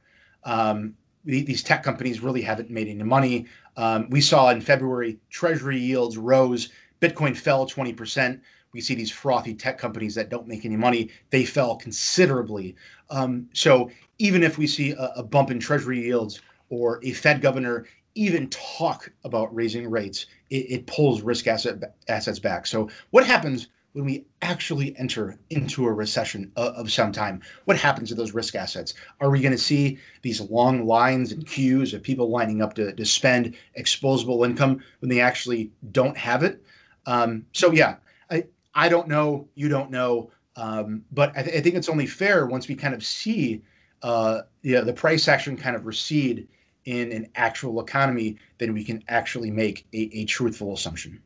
Um, 0.44 0.96
these 1.24 1.62
tech 1.62 1.84
companies 1.84 2.22
really 2.22 2.42
haven't 2.42 2.72
made 2.72 2.88
any 2.88 3.04
money. 3.04 3.46
Um, 3.78 4.10
we 4.10 4.22
saw 4.22 4.50
in 4.50 4.60
February 4.60 5.20
Treasury 5.30 5.78
yields 5.78 6.18
rose, 6.18 6.70
Bitcoin 7.02 7.36
fell 7.36 7.68
20%. 7.68 8.40
We 8.74 8.80
see 8.80 8.96
these 8.96 9.12
frothy 9.12 9.54
tech 9.54 9.78
companies 9.78 10.16
that 10.16 10.30
don't 10.30 10.48
make 10.48 10.64
any 10.64 10.78
money; 10.78 11.10
they 11.32 11.44
fell 11.44 11.76
considerably. 11.76 12.76
Um, 13.10 13.50
so 13.54 13.90
even 14.20 14.44
if 14.44 14.58
we 14.58 14.68
see 14.68 14.92
a, 14.92 15.12
a 15.18 15.24
bump 15.24 15.52
in 15.52 15.60
Treasury 15.60 16.06
yields 16.06 16.42
or 16.70 17.00
a 17.04 17.12
Fed 17.12 17.42
governor 17.42 17.86
even 18.16 18.50
talk 18.50 19.12
about 19.24 19.54
raising 19.54 19.90
rates, 19.90 20.28
it, 20.50 20.66
it 20.70 20.88
pulls 20.88 21.22
risk 21.22 21.48
asset 21.48 21.96
assets 22.08 22.40
back. 22.40 22.68
So 22.68 22.90
what 23.10 23.26
happens 23.26 23.68
when 23.94 24.06
we 24.06 24.26
actually 24.42 24.98
enter 24.98 25.38
into 25.50 25.86
a 25.86 25.92
recession 25.92 26.52
of, 26.56 26.74
of 26.76 26.92
some 26.92 27.12
time? 27.12 27.42
What 27.66 27.78
happens 27.78 28.10
to 28.10 28.16
those 28.16 28.34
risk 28.34 28.56
assets? 28.56 28.94
Are 29.20 29.30
we 29.30 29.42
going 29.42 29.52
to 29.52 29.58
see 29.58 29.98
these 30.22 30.40
long 30.40 30.86
lines 30.86 31.32
and 31.32 31.46
queues 31.46 31.94
of 31.94 32.04
people 32.04 32.30
lining 32.30 32.62
up 32.62 32.74
to, 32.76 32.94
to 32.94 33.06
spend 33.06 33.56
exposable 33.78 34.46
income 34.46 34.82
when 35.00 35.10
they 35.10 35.20
actually 35.20 35.72
don't 35.92 36.18
have 36.18 36.44
it? 36.44 36.64
Um, 37.06 37.46
so 37.54 37.72
yeah, 37.72 37.96
I 38.30 38.46
I 38.74 38.90
don't 38.90 39.08
know, 39.08 39.48
you 39.56 39.70
don't 39.70 39.92
know, 39.92 40.32
um, 40.56 41.04
but 41.12 41.36
I, 41.36 41.44
th- 41.44 41.58
I, 41.58 41.62
think 41.62 41.76
it's 41.76 41.90
only 41.90 42.06
fair 42.06 42.46
once 42.46 42.68
we 42.68 42.76
kind 42.76 42.94
of 42.94 43.04
see 43.04 43.62
uh, 44.04 44.42
the 44.64 44.94
price 44.96 45.28
action 45.28 45.58
kind 45.58 45.76
of 45.76 45.86
recede 45.86 46.48
in 46.86 47.12
an 47.12 47.28
actual 47.36 47.80
economy, 47.82 48.38
then 48.58 48.74
we 48.74 48.84
can 48.84 49.04
actually 49.08 49.52
make 49.52 49.86
a, 49.94 50.10
a 50.14 50.26
truthful 50.26 50.74
assumption. 50.74 51.22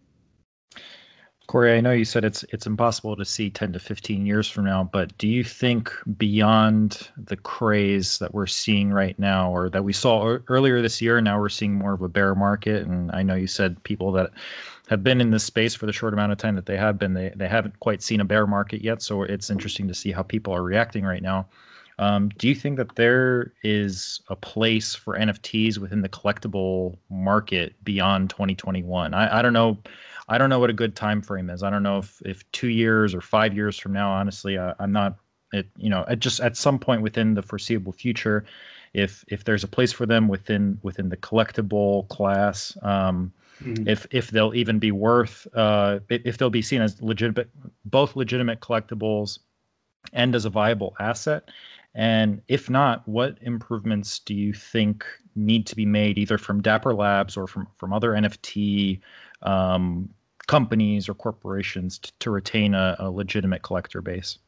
Corey, 1.47 1.77
I 1.77 1.81
know 1.81 1.91
you 1.91 2.05
said 2.05 2.25
it's 2.25 2.43
it's 2.49 2.65
impossible 2.65 3.15
to 3.15 3.23
see 3.23 3.51
10 3.51 3.73
to 3.73 3.79
15 3.79 4.25
years 4.25 4.49
from 4.49 4.65
now, 4.65 4.89
but 4.91 5.15
do 5.19 5.27
you 5.27 5.43
think 5.43 5.91
beyond 6.17 7.09
the 7.17 7.37
craze 7.37 8.17
that 8.17 8.33
we're 8.33 8.47
seeing 8.47 8.91
right 8.91 9.17
now 9.19 9.51
or 9.51 9.69
that 9.69 9.83
we 9.83 9.93
saw 9.93 10.37
earlier 10.47 10.81
this 10.81 11.01
year, 11.01 11.21
now 11.21 11.39
we're 11.39 11.49
seeing 11.49 11.75
more 11.75 11.93
of 11.93 12.01
a 12.01 12.09
bear 12.09 12.33
market 12.33 12.87
and 12.87 13.11
I 13.11 13.21
know 13.21 13.35
you 13.35 13.47
said 13.47 13.81
people 13.83 14.11
that 14.13 14.31
have 14.87 15.03
been 15.03 15.21
in 15.21 15.31
this 15.31 15.43
space 15.43 15.73
for 15.73 15.85
the 15.85 15.93
short 15.93 16.13
amount 16.13 16.31
of 16.31 16.37
time 16.37 16.55
that 16.55 16.65
they 16.65 16.77
have 16.77 16.99
been 16.99 17.13
they, 17.13 17.31
they 17.35 17.47
haven't 17.47 17.79
quite 17.79 18.01
seen 18.01 18.21
a 18.21 18.25
bear 18.25 18.45
market 18.45 18.83
yet, 18.83 19.01
so 19.01 19.23
it's 19.23 19.49
interesting 19.49 19.87
to 19.87 19.93
see 19.93 20.11
how 20.11 20.23
people 20.23 20.53
are 20.53 20.63
reacting 20.63 21.03
right 21.03 21.23
now. 21.23 21.47
Um, 21.97 22.29
do 22.37 22.47
you 22.47 22.55
think 22.55 22.77
that 22.77 22.95
there 22.95 23.53
is 23.63 24.21
a 24.27 24.35
place 24.35 24.93
for 24.95 25.17
NFTs 25.17 25.77
within 25.77 26.01
the 26.01 26.09
collectible 26.09 26.97
market 27.09 27.73
beyond 27.83 28.29
2021? 28.29 29.13
I, 29.13 29.39
I 29.39 29.41
don't 29.41 29.53
know. 29.53 29.77
I 30.27 30.37
don't 30.37 30.49
know 30.49 30.59
what 30.59 30.69
a 30.69 30.73
good 30.73 30.95
time 30.95 31.21
frame 31.21 31.49
is. 31.49 31.63
I 31.63 31.69
don't 31.69 31.83
know 31.83 31.99
if, 31.99 32.21
if 32.25 32.51
two 32.51 32.69
years 32.69 33.13
or 33.13 33.21
five 33.21 33.55
years 33.55 33.77
from 33.77 33.93
now. 33.93 34.11
Honestly, 34.11 34.57
I, 34.57 34.73
am 34.79 34.91
not. 34.91 35.17
It 35.53 35.67
you 35.77 35.89
know 35.89 36.03
at 36.09 36.19
just 36.19 36.41
at 36.41 36.57
some 36.57 36.79
point 36.79 37.01
within 37.01 37.35
the 37.35 37.41
foreseeable 37.41 37.93
future, 37.93 38.45
if 38.93 39.23
if 39.27 39.43
there's 39.43 39.63
a 39.63 39.67
place 39.67 39.93
for 39.93 40.05
them 40.05 40.27
within 40.27 40.79
within 40.81 41.09
the 41.09 41.17
collectible 41.17 42.09
class. 42.09 42.75
Um, 42.81 43.31
Mm-hmm. 43.63 43.87
if 43.87 44.05
if 44.11 44.31
they'll 44.31 44.53
even 44.53 44.79
be 44.79 44.91
worth 44.91 45.47
uh, 45.53 45.99
if 46.09 46.37
they'll 46.37 46.49
be 46.49 46.61
seen 46.61 46.81
as 46.81 47.01
legitimate 47.01 47.49
both 47.85 48.15
legitimate 48.15 48.59
collectibles 48.59 49.39
and 50.11 50.35
as 50.35 50.43
a 50.43 50.49
viable 50.49 50.93
asset 50.99 51.49
and 51.95 52.41
if 52.49 52.69
not, 52.69 53.07
what 53.07 53.37
improvements 53.41 54.19
do 54.19 54.35
you 54.35 54.51
think 54.51 55.05
need 55.33 55.65
to 55.67 55.75
be 55.77 55.85
made 55.85 56.17
either 56.17 56.37
from 56.37 56.61
Dapper 56.61 56.93
Labs 56.93 57.37
or 57.37 57.47
from, 57.47 57.67
from 57.77 57.93
other 57.93 58.11
NFT 58.11 58.99
um, 59.43 60.09
companies 60.47 61.07
or 61.07 61.13
corporations 61.13 61.97
to, 61.99 62.11
to 62.19 62.31
retain 62.31 62.75
a, 62.75 62.97
a, 62.99 63.09
legitimate 63.09 63.61
collector 63.61 64.01
base? 64.01 64.39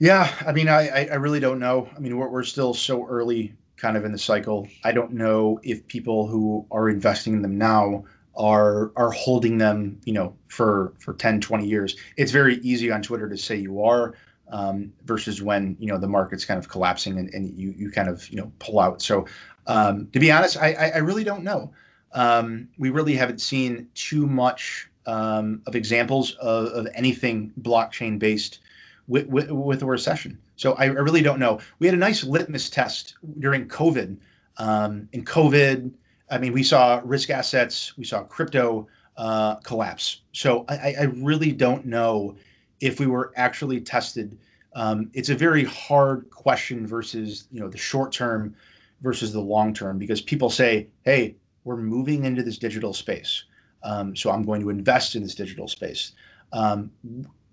Yeah, 0.00 0.32
I 0.44 0.50
mean, 0.50 0.68
I, 0.68 1.06
I 1.06 1.14
really 1.14 1.38
don't 1.38 1.60
know. 1.60 1.88
I 1.94 2.00
mean, 2.00 2.16
we're, 2.16 2.28
we're 2.28 2.42
still 2.42 2.74
so 2.74 3.06
early 3.06 3.54
kind 3.82 3.96
of 3.96 4.04
in 4.04 4.12
the 4.12 4.18
cycle. 4.18 4.68
I 4.84 4.92
don't 4.92 5.12
know 5.12 5.58
if 5.64 5.84
people 5.88 6.28
who 6.28 6.64
are 6.70 6.88
investing 6.88 7.34
in 7.34 7.42
them 7.42 7.58
now 7.58 8.04
are 8.36 8.92
are 8.96 9.10
holding 9.10 9.58
them, 9.58 10.00
you 10.04 10.12
know, 10.12 10.34
for 10.46 10.94
for 11.00 11.14
10, 11.14 11.40
20 11.40 11.66
years. 11.66 11.96
It's 12.16 12.30
very 12.30 12.56
easy 12.58 12.92
on 12.92 13.02
Twitter 13.02 13.28
to 13.28 13.36
say 13.36 13.56
you 13.56 13.82
are 13.82 14.14
um, 14.50 14.92
versus 15.04 15.42
when 15.42 15.76
you 15.80 15.88
know 15.88 15.98
the 15.98 16.06
market's 16.06 16.44
kind 16.44 16.58
of 16.58 16.68
collapsing 16.68 17.18
and, 17.18 17.28
and 17.34 17.58
you 17.58 17.74
you 17.76 17.90
kind 17.90 18.08
of 18.08 18.30
you 18.30 18.36
know 18.36 18.52
pull 18.60 18.78
out. 18.78 19.02
So 19.02 19.26
um, 19.66 20.08
to 20.12 20.20
be 20.20 20.30
honest, 20.30 20.56
I, 20.56 20.72
I, 20.74 20.88
I 20.90 20.98
really 20.98 21.24
don't 21.24 21.42
know. 21.42 21.72
Um, 22.12 22.68
we 22.78 22.90
really 22.90 23.16
haven't 23.16 23.40
seen 23.40 23.88
too 23.94 24.26
much 24.26 24.88
um, 25.06 25.62
of 25.66 25.74
examples 25.74 26.36
of, 26.36 26.66
of 26.68 26.86
anything 26.94 27.52
blockchain 27.60 28.18
based 28.18 28.60
with, 29.08 29.26
with, 29.26 29.50
with, 29.50 29.82
a 29.82 29.86
recession. 29.86 30.38
So 30.56 30.74
I, 30.74 30.84
I, 30.84 30.88
really 30.88 31.22
don't 31.22 31.38
know. 31.38 31.60
We 31.78 31.86
had 31.86 31.94
a 31.94 31.98
nice 31.98 32.24
litmus 32.24 32.70
test 32.70 33.16
during 33.40 33.68
COVID. 33.68 34.16
Um, 34.58 35.08
in 35.12 35.24
COVID, 35.24 35.90
I 36.30 36.38
mean, 36.38 36.52
we 36.52 36.62
saw 36.62 37.00
risk 37.04 37.30
assets, 37.30 37.96
we 37.96 38.04
saw 38.04 38.22
crypto 38.22 38.86
uh, 39.16 39.56
collapse. 39.56 40.22
So 40.32 40.64
I, 40.68 40.94
I 41.00 41.02
really 41.04 41.52
don't 41.52 41.84
know 41.84 42.36
if 42.80 42.98
we 43.00 43.06
were 43.06 43.32
actually 43.36 43.80
tested. 43.80 44.38
Um, 44.74 45.10
it's 45.14 45.28
a 45.28 45.34
very 45.34 45.64
hard 45.64 46.30
question 46.30 46.86
versus 46.86 47.46
you 47.52 47.60
know 47.60 47.68
the 47.68 47.78
short 47.78 48.12
term 48.12 48.54
versus 49.02 49.32
the 49.32 49.40
long 49.40 49.74
term 49.74 49.98
because 49.98 50.20
people 50.20 50.48
say, 50.48 50.88
"Hey, 51.04 51.36
we're 51.64 51.76
moving 51.76 52.24
into 52.24 52.42
this 52.42 52.58
digital 52.58 52.94
space, 52.94 53.44
um, 53.82 54.16
so 54.16 54.30
I'm 54.30 54.44
going 54.44 54.62
to 54.62 54.70
invest 54.70 55.14
in 55.14 55.22
this 55.22 55.34
digital 55.34 55.68
space." 55.68 56.12
Um, 56.52 56.90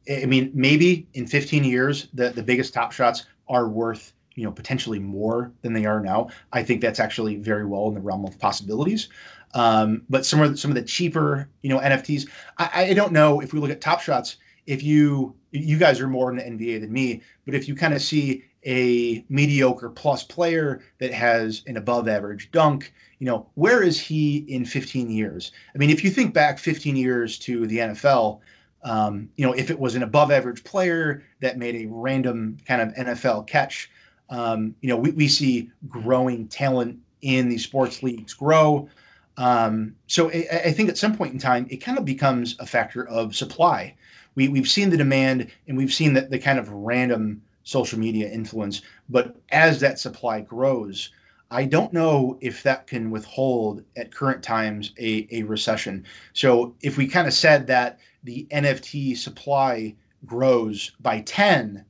I 0.10 0.26
mean, 0.26 0.52
maybe 0.54 1.08
in 1.14 1.28
15 1.28 1.64
years, 1.64 2.08
the 2.14 2.30
the 2.30 2.44
biggest 2.44 2.74
top 2.74 2.92
shots 2.92 3.26
are 3.48 3.68
worth 3.68 4.14
you 4.36 4.44
know 4.44 4.52
potentially 4.52 5.00
more 5.00 5.52
than 5.62 5.74
they 5.74 5.86
are 5.86 6.00
now. 6.00 6.30
I 6.54 6.64
think 6.64 6.82
that's 6.82 7.00
actually 7.00 7.36
very 7.38 7.66
well 7.66 7.88
in 7.88 7.94
the 7.94 8.02
realm 8.02 8.26
of 8.26 8.40
possibilities. 8.40 9.10
Um, 9.54 10.04
but 10.10 10.26
some 10.26 10.42
of 10.42 10.60
some 10.60 10.72
of 10.72 10.76
the 10.76 10.84
cheaper 10.84 11.50
you 11.62 11.70
know 11.70 11.80
NFTs, 11.80 12.30
I, 12.58 12.90
I 12.90 12.94
don't 12.94 13.12
know 13.12 13.42
if 13.42 13.54
we 13.54 13.60
look 13.60 13.72
at 13.72 13.82
top 13.82 14.02
shots 14.02 14.38
if 14.66 14.84
you 14.84 15.36
you 15.52 15.78
guys 15.78 16.00
are 16.00 16.08
more 16.08 16.30
in 16.32 16.38
the 16.38 16.44
NBA 16.44 16.82
than 16.82 16.94
me, 16.94 17.22
but 17.46 17.56
if 17.56 17.68
you 17.68 17.76
kind 17.76 17.94
of 17.94 18.02
see 18.02 18.46
a 18.66 19.26
mediocre 19.30 19.90
plus 19.90 20.24
player 20.24 20.82
that 21.00 21.12
has 21.14 21.64
an 21.66 21.78
above 21.78 22.08
average 22.08 22.52
dunk, 22.52 22.94
you 23.18 23.26
know, 23.26 23.48
where 23.56 23.82
is 23.82 24.00
he 24.00 24.38
in 24.48 24.66
15 24.66 25.10
years? 25.10 25.52
I 25.74 25.78
mean, 25.78 25.90
if 25.90 26.04
you 26.04 26.12
think 26.12 26.34
back 26.34 26.60
15 26.60 26.96
years 26.96 27.40
to 27.40 27.66
the 27.68 27.80
NFL, 27.80 28.42
um, 28.84 29.30
you 29.36 29.46
know, 29.46 29.54
if 29.54 29.70
it 29.70 29.80
was 29.80 29.96
an 29.96 30.04
above 30.04 30.32
average 30.32 30.64
player 30.64 31.24
that 31.42 31.58
made 31.58 31.76
a 31.76 31.88
random 31.88 32.58
kind 32.66 32.82
of 32.82 32.94
NFL 32.96 33.48
catch, 33.48 33.90
um, 34.30 34.76
you 34.82 34.90
know, 34.90 34.98
we, 34.98 35.12
we 35.12 35.28
see 35.28 35.70
growing 35.88 36.48
talent 36.48 37.00
in 37.22 37.50
these 37.50 37.64
sports 37.64 38.02
leagues 38.04 38.34
grow. 38.34 38.88
Um, 39.38 39.96
so 40.08 40.30
I, 40.32 40.48
I 40.66 40.72
think 40.72 40.90
at 40.90 40.98
some 40.98 41.16
point 41.16 41.34
in 41.34 41.40
time, 41.40 41.68
it 41.70 41.78
kind 41.78 41.98
of 41.98 42.06
becomes 42.06 42.56
a 42.60 42.66
factor 42.66 43.08
of 43.08 43.36
supply 43.36 43.96
we, 44.40 44.48
we've 44.48 44.70
seen 44.70 44.90
the 44.90 44.98
demand 44.98 45.52
and 45.68 45.78
we've 45.78 45.94
seen 45.94 46.14
the, 46.14 46.22
the 46.22 46.40
kind 46.40 46.60
of 46.60 46.70
random 46.70 47.42
social 47.64 48.00
media 48.00 48.30
influence. 48.30 48.82
But 49.10 49.36
as 49.52 49.82
that 49.82 50.00
supply 50.00 50.40
grows, 50.42 51.10
I 51.52 51.66
don't 51.66 51.92
know 51.92 52.38
if 52.42 52.62
that 52.64 52.86
can 52.88 53.10
withhold 53.10 53.84
at 53.96 54.14
current 54.14 54.44
times 54.44 54.94
a, 55.00 55.28
a 55.32 55.44
recession. 55.44 56.06
So 56.34 56.76
if 56.82 56.98
we 56.98 57.08
kind 57.08 57.28
of 57.28 57.34
said 57.34 57.66
that 57.68 58.00
the 58.24 58.48
NFT 58.52 59.18
supply 59.18 59.96
grows 60.26 60.92
by 61.00 61.22
10 61.22 61.84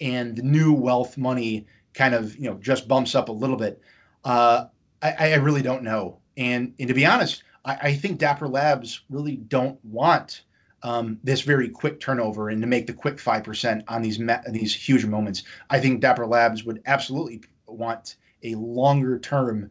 and 0.00 0.36
the 0.36 0.42
new 0.42 0.72
wealth 0.72 1.18
money 1.18 1.66
kind 1.94 2.14
of, 2.14 2.36
you 2.36 2.48
know, 2.48 2.54
just 2.54 2.88
bumps 2.88 3.14
up 3.14 3.28
a 3.28 3.32
little 3.32 3.56
bit, 3.56 3.82
uh, 4.24 4.66
I, 5.02 5.32
I 5.32 5.34
really 5.34 5.62
don't 5.62 5.82
know. 5.82 6.18
And, 6.36 6.74
and 6.78 6.88
to 6.88 6.94
be 6.94 7.04
honest, 7.04 7.42
I, 7.64 7.76
I 7.82 7.94
think 7.94 8.18
Dapper 8.18 8.48
Labs 8.48 9.02
really 9.10 9.36
don't 9.36 9.78
want 9.84 10.42
um, 10.82 11.18
this 11.22 11.42
very 11.42 11.68
quick 11.68 12.00
turnover 12.00 12.48
and 12.48 12.60
to 12.60 12.66
make 12.66 12.86
the 12.86 12.92
quick 12.92 13.16
5% 13.16 13.84
on 13.88 14.02
these 14.02 14.20
these 14.50 14.74
huge 14.74 15.04
moments. 15.04 15.44
I 15.70 15.78
think 15.78 16.00
Dapper 16.00 16.26
Labs 16.26 16.64
would 16.64 16.82
absolutely 16.86 17.42
want 17.66 18.16
a 18.42 18.54
longer 18.54 19.18
term 19.18 19.70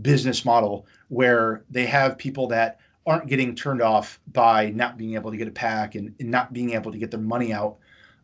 business 0.00 0.44
model 0.44 0.86
where 1.08 1.64
they 1.70 1.86
have 1.86 2.16
people 2.16 2.46
that 2.48 2.80
aren't 3.06 3.26
getting 3.26 3.54
turned 3.54 3.82
off 3.82 4.20
by 4.32 4.70
not 4.70 4.96
being 4.96 5.14
able 5.14 5.30
to 5.30 5.36
get 5.36 5.48
a 5.48 5.52
pack 5.52 5.94
and, 5.94 6.14
and 6.20 6.30
not 6.30 6.52
being 6.52 6.72
able 6.72 6.92
to 6.92 6.98
get 6.98 7.10
their 7.10 7.20
money 7.20 7.52
out. 7.52 7.76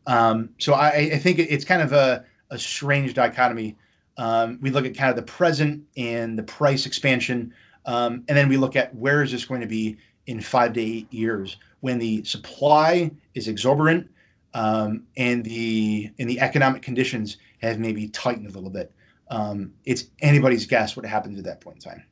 Um, 0.06 0.50
so 0.58 0.72
I, 0.74 0.90
I, 0.90 1.18
think 1.18 1.38
it's 1.38 1.64
kind 1.64 1.82
of 1.82 1.92
a, 1.92 2.24
a 2.50 2.58
strange 2.58 3.12
dichotomy. 3.12 3.76
Um, 4.16 4.58
we 4.62 4.70
look 4.70 4.86
at 4.86 4.96
kind 4.96 5.10
of 5.10 5.16
the 5.16 5.22
present 5.22 5.84
and 5.96 6.38
the 6.38 6.42
price 6.42 6.86
expansion, 6.86 7.52
um, 7.84 8.24
and 8.28 8.38
then 8.38 8.48
we 8.48 8.56
look 8.56 8.74
at 8.74 8.94
where 8.94 9.22
is 9.22 9.32
this 9.32 9.44
going 9.44 9.60
to 9.60 9.66
be 9.66 9.98
in 10.26 10.40
five 10.40 10.72
to 10.74 10.80
eight 10.80 11.12
years 11.12 11.56
when 11.80 11.98
the 11.98 12.24
supply 12.24 13.10
is 13.34 13.48
exorbitant 13.48 14.08
um, 14.54 15.02
and 15.16 15.44
the 15.44 16.10
and 16.18 16.28
the 16.28 16.40
economic 16.40 16.82
conditions 16.82 17.36
have 17.60 17.78
maybe 17.78 18.08
tightened 18.08 18.46
a 18.46 18.52
little 18.52 18.70
bit. 18.70 18.92
Um, 19.30 19.72
it's 19.84 20.04
anybody's 20.20 20.66
guess 20.66 20.96
what 20.96 21.04
happens 21.04 21.38
at 21.38 21.44
that 21.44 21.60
point 21.60 21.84
in 21.84 21.90
time. 21.90 22.04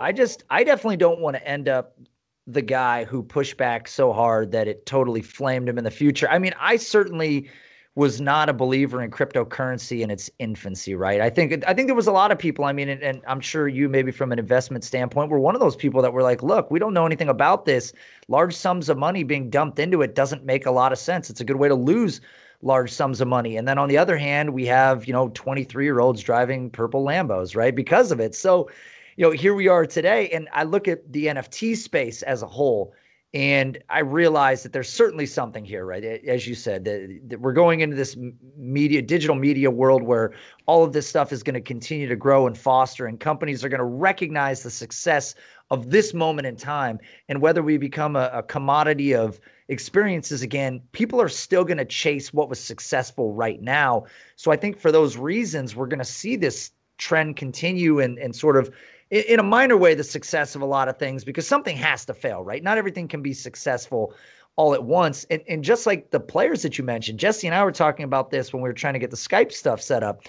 I 0.00 0.12
just, 0.12 0.44
I 0.50 0.62
definitely 0.62 0.96
don't 0.96 1.20
want 1.20 1.36
to 1.36 1.46
end 1.46 1.68
up 1.68 1.98
the 2.46 2.62
guy 2.62 3.04
who 3.04 3.22
pushed 3.22 3.56
back 3.56 3.88
so 3.88 4.12
hard 4.12 4.52
that 4.52 4.68
it 4.68 4.86
totally 4.86 5.20
flamed 5.20 5.68
him 5.68 5.76
in 5.76 5.84
the 5.84 5.90
future. 5.90 6.28
I 6.30 6.38
mean, 6.38 6.54
I 6.58 6.76
certainly 6.76 7.50
was 7.98 8.20
not 8.20 8.48
a 8.48 8.52
believer 8.52 9.02
in 9.02 9.10
cryptocurrency 9.10 10.02
in 10.02 10.10
its 10.10 10.30
infancy, 10.38 10.94
right? 10.94 11.20
I 11.20 11.28
think 11.30 11.64
I 11.66 11.74
think 11.74 11.88
there 11.88 11.96
was 11.96 12.06
a 12.06 12.12
lot 12.12 12.30
of 12.30 12.38
people. 12.38 12.64
I 12.64 12.72
mean, 12.72 12.88
and, 12.88 13.02
and, 13.02 13.20
I'm 13.26 13.40
sure 13.40 13.66
you 13.66 13.88
maybe 13.88 14.12
from 14.12 14.30
an 14.30 14.38
investment 14.38 14.84
standpoint 14.84 15.30
were 15.30 15.40
one 15.40 15.56
of 15.56 15.60
those 15.60 15.74
people 15.74 16.00
that 16.02 16.12
were 16.12 16.22
like, 16.22 16.40
"Look, 16.40 16.70
we 16.70 16.78
don't 16.78 16.94
know 16.94 17.04
anything 17.04 17.28
about 17.28 17.64
this. 17.64 17.92
Large 18.28 18.54
sums 18.54 18.88
of 18.88 18.98
money 18.98 19.24
being 19.24 19.50
dumped 19.50 19.80
into 19.80 20.00
it 20.02 20.14
doesn't 20.14 20.44
make 20.44 20.64
a 20.64 20.70
lot 20.70 20.92
of 20.92 20.98
sense. 20.98 21.28
It's 21.28 21.40
a 21.40 21.44
good 21.44 21.56
way 21.56 21.66
to 21.66 21.74
lose 21.74 22.20
large 22.62 22.92
sums 22.92 23.20
of 23.20 23.28
money." 23.28 23.56
And 23.56 23.66
then 23.66 23.78
on 23.78 23.88
the 23.88 23.98
other 23.98 24.16
hand, 24.16 24.54
we 24.54 24.66
have 24.66 25.06
you 25.06 25.12
know 25.12 25.30
23 25.34 25.84
year 25.84 26.00
olds 26.00 26.22
driving 26.22 26.70
purple 26.70 27.04
Lambos, 27.04 27.56
right? 27.56 27.74
Because 27.74 28.12
of 28.12 28.20
it. 28.20 28.34
So, 28.34 28.70
you 29.16 29.24
know, 29.24 29.30
here 29.30 29.54
we 29.54 29.68
are 29.68 29.86
today, 29.86 30.28
and 30.30 30.48
I 30.52 30.64
look 30.64 30.88
at 30.88 31.12
the 31.12 31.26
NFT 31.26 31.76
space 31.76 32.22
as 32.22 32.42
a 32.42 32.46
whole 32.46 32.94
and 33.34 33.76
I 33.90 33.98
realize 33.98 34.62
that 34.62 34.72
there's 34.72 34.88
certainly 34.88 35.26
something 35.26 35.62
here, 35.62 35.84
right? 35.84 36.02
As 36.02 36.46
you 36.46 36.54
said, 36.54 36.84
that, 36.86 37.20
that, 37.28 37.40
we're 37.40 37.52
going 37.52 37.80
into 37.80 37.94
this 37.94 38.16
media, 38.56 39.02
digital 39.02 39.36
media 39.36 39.70
world 39.70 40.02
where 40.02 40.32
all 40.64 40.82
of 40.82 40.94
this 40.94 41.06
stuff 41.06 41.30
is 41.30 41.42
going 41.42 41.54
to 41.54 41.60
continue 41.60 42.08
to 42.08 42.16
grow 42.16 42.46
and 42.46 42.56
foster, 42.56 43.06
and 43.06 43.20
companies 43.20 43.62
are 43.62 43.68
going 43.68 43.80
to 43.80 43.84
recognize 43.84 44.62
the 44.62 44.70
success 44.70 45.34
of 45.70 45.90
this 45.90 46.14
moment 46.14 46.46
in 46.46 46.56
time. 46.56 46.98
And 47.28 47.42
whether 47.42 47.62
we 47.62 47.76
become 47.76 48.16
a, 48.16 48.30
a 48.32 48.42
commodity 48.42 49.14
of 49.14 49.38
experiences 49.68 50.42
again, 50.42 50.80
people 50.92 51.20
are 51.20 51.28
still 51.28 51.64
going 51.64 51.78
to 51.78 51.84
chase 51.84 52.32
what 52.32 52.48
was 52.48 52.58
successful 52.58 53.34
right 53.34 53.60
now. 53.60 54.04
So 54.36 54.50
I 54.50 54.56
think 54.56 54.78
for 54.78 54.90
those 54.90 55.16
reasons, 55.16 55.76
we're 55.76 55.86
going 55.86 55.98
to 55.98 56.04
see 56.04 56.36
this 56.36 56.72
trend 56.96 57.36
continue 57.36 58.00
and, 58.00 58.18
and 58.18 58.34
sort 58.34 58.56
of 58.56 58.74
in 59.10 59.40
a 59.40 59.42
minor 59.42 59.76
way 59.76 59.94
the 59.94 60.04
success 60.04 60.54
of 60.54 60.60
a 60.60 60.66
lot 60.66 60.88
of 60.88 60.98
things 60.98 61.24
because 61.24 61.46
something 61.46 61.76
has 61.76 62.04
to 62.06 62.14
fail, 62.14 62.42
right? 62.42 62.62
Not 62.62 62.76
everything 62.78 63.08
can 63.08 63.22
be 63.22 63.32
successful 63.32 64.14
all 64.56 64.74
at 64.74 64.84
once. 64.84 65.24
And, 65.30 65.42
and 65.48 65.64
just 65.64 65.86
like 65.86 66.10
the 66.10 66.20
players 66.20 66.62
that 66.62 66.76
you 66.76 66.84
mentioned, 66.84 67.18
Jesse 67.18 67.46
and 67.46 67.54
I 67.54 67.64
were 67.64 67.72
talking 67.72 68.04
about 68.04 68.30
this 68.30 68.52
when 68.52 68.62
we 68.62 68.68
were 68.68 68.74
trying 68.74 68.94
to 68.94 68.98
get 68.98 69.10
the 69.10 69.16
Skype 69.16 69.52
stuff 69.52 69.80
set 69.80 70.02
up. 70.02 70.22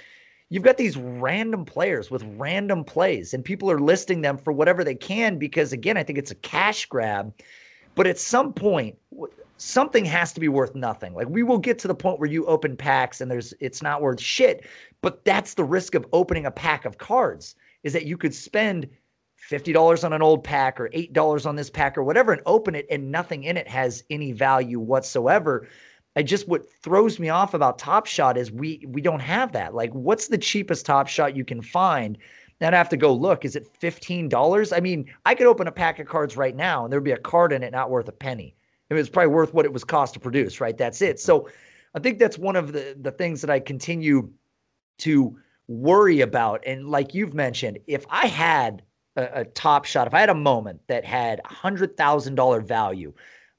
You've 0.49 0.63
got 0.63 0.77
these 0.77 0.97
random 0.97 1.65
players 1.65 2.09
with 2.09 2.23
random 2.37 2.83
plays, 2.83 3.33
and 3.33 3.45
people 3.45 3.69
are 3.69 3.79
listing 3.79 4.21
them 4.21 4.37
for 4.37 4.51
whatever 4.51 4.83
they 4.83 4.95
can 4.95 5.37
because, 5.37 5.73
again, 5.73 5.95
I 5.95 6.03
think 6.03 6.17
it's 6.17 6.31
a 6.31 6.35
cash 6.35 6.87
grab. 6.87 7.33
But 7.95 8.07
at 8.07 8.19
some 8.19 8.53
point, 8.53 8.95
something 9.59 10.05
has 10.05 10.31
to 10.33 10.39
be 10.39 10.47
worth 10.47 10.73
nothing. 10.73 11.13
Like 11.13 11.29
we 11.29 11.43
will 11.43 11.57
get 11.57 11.77
to 11.79 11.87
the 11.87 11.95
point 11.95 12.19
where 12.19 12.29
you 12.29 12.45
open 12.45 12.75
packs 12.75 13.21
and 13.21 13.29
there's 13.29 13.53
it's 13.59 13.81
not 13.81 14.01
worth 14.01 14.21
shit. 14.21 14.65
But 15.01 15.23
that's 15.25 15.53
the 15.53 15.63
risk 15.63 15.95
of 15.95 16.05
opening 16.13 16.45
a 16.45 16.51
pack 16.51 16.85
of 16.85 16.97
cards 16.97 17.55
is 17.83 17.93
that 17.93 18.05
you 18.05 18.17
could 18.17 18.33
spend 18.33 18.87
$50 19.49 20.03
on 20.03 20.13
an 20.13 20.21
old 20.21 20.43
pack 20.43 20.79
or 20.79 20.89
$8 20.89 21.45
on 21.45 21.55
this 21.55 21.69
pack 21.69 21.97
or 21.97 22.03
whatever 22.03 22.31
and 22.33 22.41
open 22.45 22.75
it 22.75 22.85
and 22.89 23.11
nothing 23.11 23.43
in 23.43 23.57
it 23.57 23.67
has 23.67 24.03
any 24.09 24.31
value 24.31 24.79
whatsoever. 24.79 25.67
I 26.15 26.23
just 26.23 26.47
what 26.47 26.69
throws 26.81 27.19
me 27.19 27.29
off 27.29 27.53
about 27.53 27.79
Top 27.79 28.05
Shot 28.05 28.37
is 28.37 28.51
we 28.51 28.85
we 28.87 29.01
don't 29.01 29.21
have 29.21 29.51
that. 29.53 29.73
Like 29.73 29.91
what's 29.91 30.27
the 30.27 30.37
cheapest 30.37 30.85
Top 30.85 31.07
Shot 31.07 31.35
you 31.35 31.45
can 31.45 31.61
find? 31.61 32.17
Then 32.59 32.73
I 32.73 32.77
have 32.77 32.89
to 32.89 32.97
go 32.97 33.13
look. 33.13 33.45
Is 33.45 33.55
it 33.55 33.69
$15? 33.79 34.75
I 34.75 34.79
mean, 34.79 35.09
I 35.25 35.33
could 35.33 35.47
open 35.47 35.67
a 35.67 35.71
pack 35.71 35.99
of 35.99 36.07
cards 36.07 36.35
right 36.37 36.55
now 36.55 36.83
and 36.83 36.91
there'd 36.91 37.03
be 37.03 37.11
a 37.11 37.17
card 37.17 37.53
in 37.53 37.63
it 37.63 37.71
not 37.71 37.89
worth 37.89 38.07
a 38.07 38.13
penny. 38.13 38.55
It 38.89 38.93
was 38.95 39.09
probably 39.09 39.33
worth 39.33 39.53
what 39.53 39.65
it 39.65 39.73
was 39.73 39.83
cost 39.83 40.13
to 40.15 40.19
produce, 40.19 40.59
right? 40.59 40.77
That's 40.77 41.01
it. 41.01 41.19
So 41.19 41.47
I 41.95 41.99
think 41.99 42.19
that's 42.19 42.37
one 42.37 42.55
of 42.55 42.73
the 42.73 42.95
the 42.99 43.11
things 43.11 43.41
that 43.41 43.49
I 43.49 43.59
continue 43.59 44.31
to 44.99 45.37
worry 45.67 46.21
about. 46.21 46.63
And 46.65 46.89
like 46.89 47.13
you've 47.13 47.33
mentioned, 47.33 47.79
if 47.87 48.05
I 48.09 48.27
had 48.27 48.81
a, 49.15 49.41
a 49.41 49.45
top 49.45 49.85
shot, 49.85 50.07
if 50.07 50.13
I 50.13 50.19
had 50.19 50.29
a 50.29 50.35
moment 50.35 50.81
that 50.87 51.05
had 51.05 51.41
$100,000 51.45 52.67
value, 52.67 53.13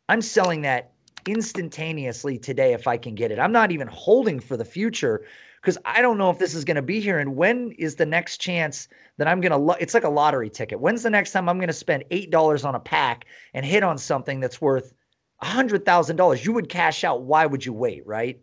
I'm 0.09 0.20
selling 0.20 0.62
that 0.62 0.92
instantaneously 1.28 2.38
today 2.38 2.72
if 2.72 2.86
I 2.88 2.96
can 2.96 3.14
get 3.14 3.30
it. 3.30 3.38
I'm 3.38 3.53
not 3.53 3.70
even 3.70 3.86
holding 3.86 4.40
for 4.40 4.57
the 4.57 4.64
future 4.64 5.24
because 5.61 5.76
I 5.84 6.00
don't 6.00 6.18
know 6.18 6.30
if 6.30 6.38
this 6.38 6.54
is 6.54 6.64
going 6.64 6.76
to 6.76 6.82
be 6.82 7.00
here. 7.00 7.18
And 7.18 7.36
when 7.36 7.72
is 7.72 7.96
the 7.96 8.06
next 8.06 8.38
chance 8.38 8.88
that 9.18 9.28
I'm 9.28 9.40
going 9.40 9.52
to? 9.52 9.58
Lo- 9.58 9.76
it's 9.78 9.94
like 9.94 10.04
a 10.04 10.08
lottery 10.08 10.50
ticket. 10.50 10.80
When's 10.80 11.02
the 11.02 11.11
next 11.11 11.32
time 11.32 11.48
I'm 11.48 11.58
going 11.58 11.68
to 11.68 11.72
spend 11.72 12.04
eight 12.11 12.30
dollars 12.30 12.64
on 12.64 12.74
a 12.74 12.80
pack 12.80 13.26
and 13.54 13.64
hit 13.64 13.82
on 13.82 13.98
something 13.98 14.40
that's 14.40 14.61
worth 14.61 14.94
a 15.40 15.46
hundred 15.46 15.84
thousand 15.84 16.16
dollars? 16.16 16.44
You 16.44 16.52
would 16.52 16.68
cash 16.68 17.04
out. 17.04 17.22
Why 17.22 17.46
would 17.46 17.64
you 17.64 17.72
wait? 17.72 18.06
Right? 18.06 18.40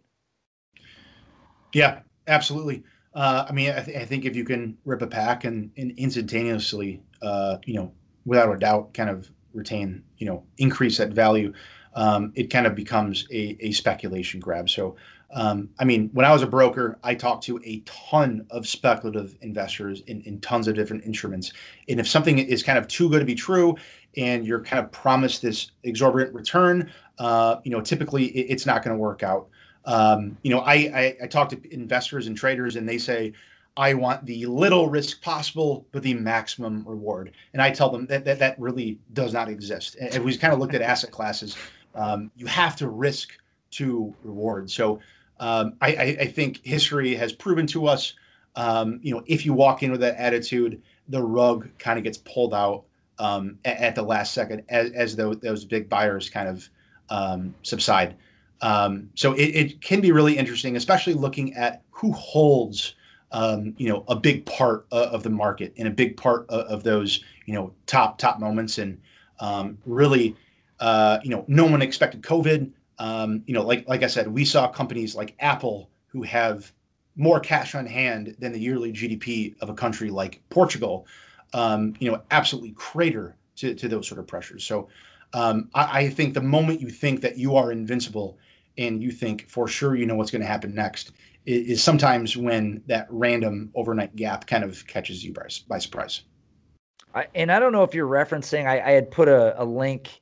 Yeah, 1.73 1.99
absolutely. 2.27 2.83
Uh, 3.13 3.45
I 3.49 3.51
mean, 3.51 3.71
I, 3.71 3.81
th- 3.81 3.97
I, 3.97 4.05
think 4.05 4.25
if 4.25 4.35
you 4.35 4.43
can 4.43 4.77
rip 4.85 5.01
a 5.01 5.07
pack 5.07 5.43
and, 5.43 5.71
and 5.75 5.91
instantaneously, 5.97 7.01
uh, 7.23 7.57
you 7.65 7.73
know, 7.73 7.91
without 8.25 8.53
a 8.53 8.59
doubt, 8.59 8.93
kind 8.93 9.09
of 9.09 9.31
retain, 9.53 10.03
you 10.17 10.27
know, 10.27 10.43
increase 10.59 10.97
that 10.97 11.13
value, 11.13 11.51
um, 11.95 12.31
it 12.35 12.51
kind 12.51 12.67
of 12.67 12.75
becomes 12.75 13.25
a, 13.31 13.57
a 13.59 13.71
speculation 13.71 14.39
grab. 14.39 14.69
So, 14.69 14.97
um, 15.31 15.69
I 15.79 15.85
mean, 15.85 16.09
when 16.13 16.25
I 16.25 16.31
was 16.31 16.41
a 16.41 16.47
broker, 16.47 16.97
I 17.03 17.13
talked 17.13 17.43
to 17.45 17.59
a 17.63 17.81
ton 17.81 18.45
of 18.49 18.67
speculative 18.67 19.35
investors 19.41 20.01
in, 20.07 20.21
in 20.21 20.39
tons 20.39 20.67
of 20.67 20.75
different 20.75 21.03
instruments. 21.03 21.51
And 21.89 21.99
if 21.99 22.07
something 22.07 22.39
is 22.39 22.63
kind 22.63 22.77
of 22.77 22.87
too 22.87 23.09
good 23.09 23.19
to 23.19 23.25
be 23.25 23.35
true, 23.35 23.75
and 24.15 24.47
you're 24.47 24.63
kind 24.63 24.83
of 24.83 24.91
promised 24.91 25.41
this 25.41 25.71
exorbitant 25.83 26.33
return, 26.33 26.91
uh, 27.19 27.57
you 27.63 27.71
know, 27.71 27.81
typically 27.81 28.25
it, 28.27 28.51
it's 28.51 28.65
not 28.65 28.83
going 28.83 28.95
to 28.95 28.99
work 28.99 29.21
out. 29.21 29.49
Um, 29.85 30.37
you 30.43 30.51
know, 30.51 30.59
I, 30.59 30.73
I, 30.73 31.17
I 31.23 31.27
talk 31.27 31.49
to 31.49 31.73
investors 31.73 32.27
and 32.27 32.35
traders, 32.35 32.75
and 32.75 32.87
they 32.87 32.97
say, 32.97 33.33
I 33.77 33.93
want 33.93 34.25
the 34.25 34.45
little 34.47 34.89
risk 34.89 35.21
possible, 35.21 35.85
but 35.91 36.01
the 36.01 36.15
maximum 36.15 36.83
reward. 36.87 37.33
And 37.53 37.61
I 37.61 37.69
tell 37.69 37.89
them 37.89 38.07
that 38.07 38.25
that, 38.25 38.39
that 38.39 38.59
really 38.59 38.97
does 39.13 39.33
not 39.33 39.49
exist. 39.49 39.97
And 39.99 40.25
we've 40.25 40.39
kind 40.39 40.51
of 40.51 40.59
looked 40.59 40.73
at 40.73 40.81
asset 40.81 41.11
classes. 41.11 41.55
Um, 41.93 42.31
you 42.35 42.47
have 42.47 42.75
to 42.77 42.89
risk 42.89 43.33
to 43.71 44.13
reward. 44.23 44.71
So 44.71 44.99
um, 45.39 45.73
I, 45.81 45.87
I, 45.87 46.17
I, 46.21 46.27
think 46.27 46.65
history 46.65 47.15
has 47.15 47.31
proven 47.31 47.67
to 47.67 47.87
us, 47.87 48.13
um, 48.55 48.99
you 49.03 49.13
know, 49.13 49.23
if 49.27 49.45
you 49.45 49.53
walk 49.53 49.83
in 49.83 49.91
with 49.91 50.01
that 50.01 50.15
attitude, 50.17 50.81
the 51.07 51.21
rug 51.21 51.69
kind 51.77 51.97
of 51.97 52.03
gets 52.03 52.17
pulled 52.17 52.53
out 52.53 52.85
um, 53.19 53.59
at, 53.63 53.77
at, 53.77 53.95
the 53.95 54.01
last 54.01 54.33
second 54.33 54.63
as, 54.69 54.91
as 54.91 55.15
those, 55.15 55.39
those 55.39 55.63
big 55.63 55.89
buyers 55.89 56.29
kind 56.29 56.47
of 56.47 56.69
um, 57.09 57.53
subside. 57.63 58.15
Um, 58.61 59.09
so 59.13 59.33
it, 59.33 59.45
it, 59.45 59.81
can 59.81 60.01
be 60.01 60.11
really 60.11 60.37
interesting, 60.37 60.75
especially 60.75 61.13
looking 61.13 61.53
at 61.53 61.83
who 61.91 62.11
holds, 62.13 62.95
um, 63.31 63.75
you 63.77 63.87
know, 63.87 64.03
a 64.07 64.15
big 64.15 64.45
part 64.45 64.87
of, 64.91 65.13
of, 65.13 65.23
the 65.23 65.29
market 65.29 65.73
and 65.77 65.87
a 65.87 65.91
big 65.91 66.17
part 66.17 66.49
of, 66.49 66.61
of 66.61 66.83
those, 66.83 67.23
you 67.45 67.53
know, 67.53 67.71
top 67.85 68.17
top 68.17 68.39
moments. 68.39 68.79
And 68.79 68.97
really, 69.85 70.35
uh, 70.79 71.19
you 71.23 71.29
know, 71.29 71.45
no 71.47 71.65
one 71.65 71.81
expected 71.81 72.21
COVID. 72.21 72.71
Um, 72.99 73.43
you 73.45 73.53
know, 73.53 73.63
like 73.63 73.87
like 73.87 74.03
I 74.03 74.07
said, 74.07 74.27
we 74.27 74.45
saw 74.45 74.67
companies 74.67 75.15
like 75.15 75.35
Apple 75.39 75.89
who 76.07 76.23
have 76.23 76.71
more 77.15 77.39
cash 77.39 77.75
on 77.75 77.85
hand 77.85 78.35
than 78.39 78.53
the 78.53 78.59
yearly 78.59 78.93
GDP 78.93 79.55
of 79.61 79.69
a 79.69 79.73
country 79.73 80.09
like 80.09 80.41
Portugal. 80.49 81.07
Um, 81.53 81.93
you 81.99 82.11
know, 82.11 82.21
absolutely 82.31 82.71
crater 82.71 83.35
to, 83.57 83.73
to 83.73 83.87
those 83.87 84.07
sort 84.07 84.19
of 84.19 84.27
pressures. 84.27 84.63
So 84.63 84.89
um, 85.33 85.69
I, 85.73 85.99
I, 85.99 86.09
think 86.09 86.33
the 86.33 86.41
moment 86.41 86.81
you 86.81 86.89
think 86.89 87.21
that 87.21 87.37
you 87.37 87.55
are 87.55 87.71
invincible 87.71 88.37
and 88.77 89.01
you 89.01 89.11
think 89.11 89.49
for 89.49 89.67
sure 89.67 89.95
you 89.95 90.05
know 90.05 90.15
what's 90.15 90.31
going 90.31 90.41
to 90.41 90.47
happen 90.47 90.73
next 90.73 91.11
is, 91.45 91.67
is, 91.67 91.83
sometimes 91.83 92.37
when 92.37 92.81
that 92.87 93.07
random 93.09 93.71
overnight 93.75 94.15
gap 94.15 94.47
kind 94.47 94.63
of 94.63 94.85
catches 94.87 95.23
you 95.23 95.33
by, 95.33 95.47
by 95.67 95.79
surprise. 95.79 96.21
I, 97.13 97.27
and 97.35 97.51
I 97.51 97.59
don't 97.59 97.71
know 97.71 97.83
if 97.83 97.93
you're 97.93 98.07
referencing, 98.07 98.67
I, 98.67 98.79
I 98.79 98.91
had 98.91 99.11
put 99.11 99.27
a, 99.27 99.61
a, 99.61 99.65
link 99.65 100.21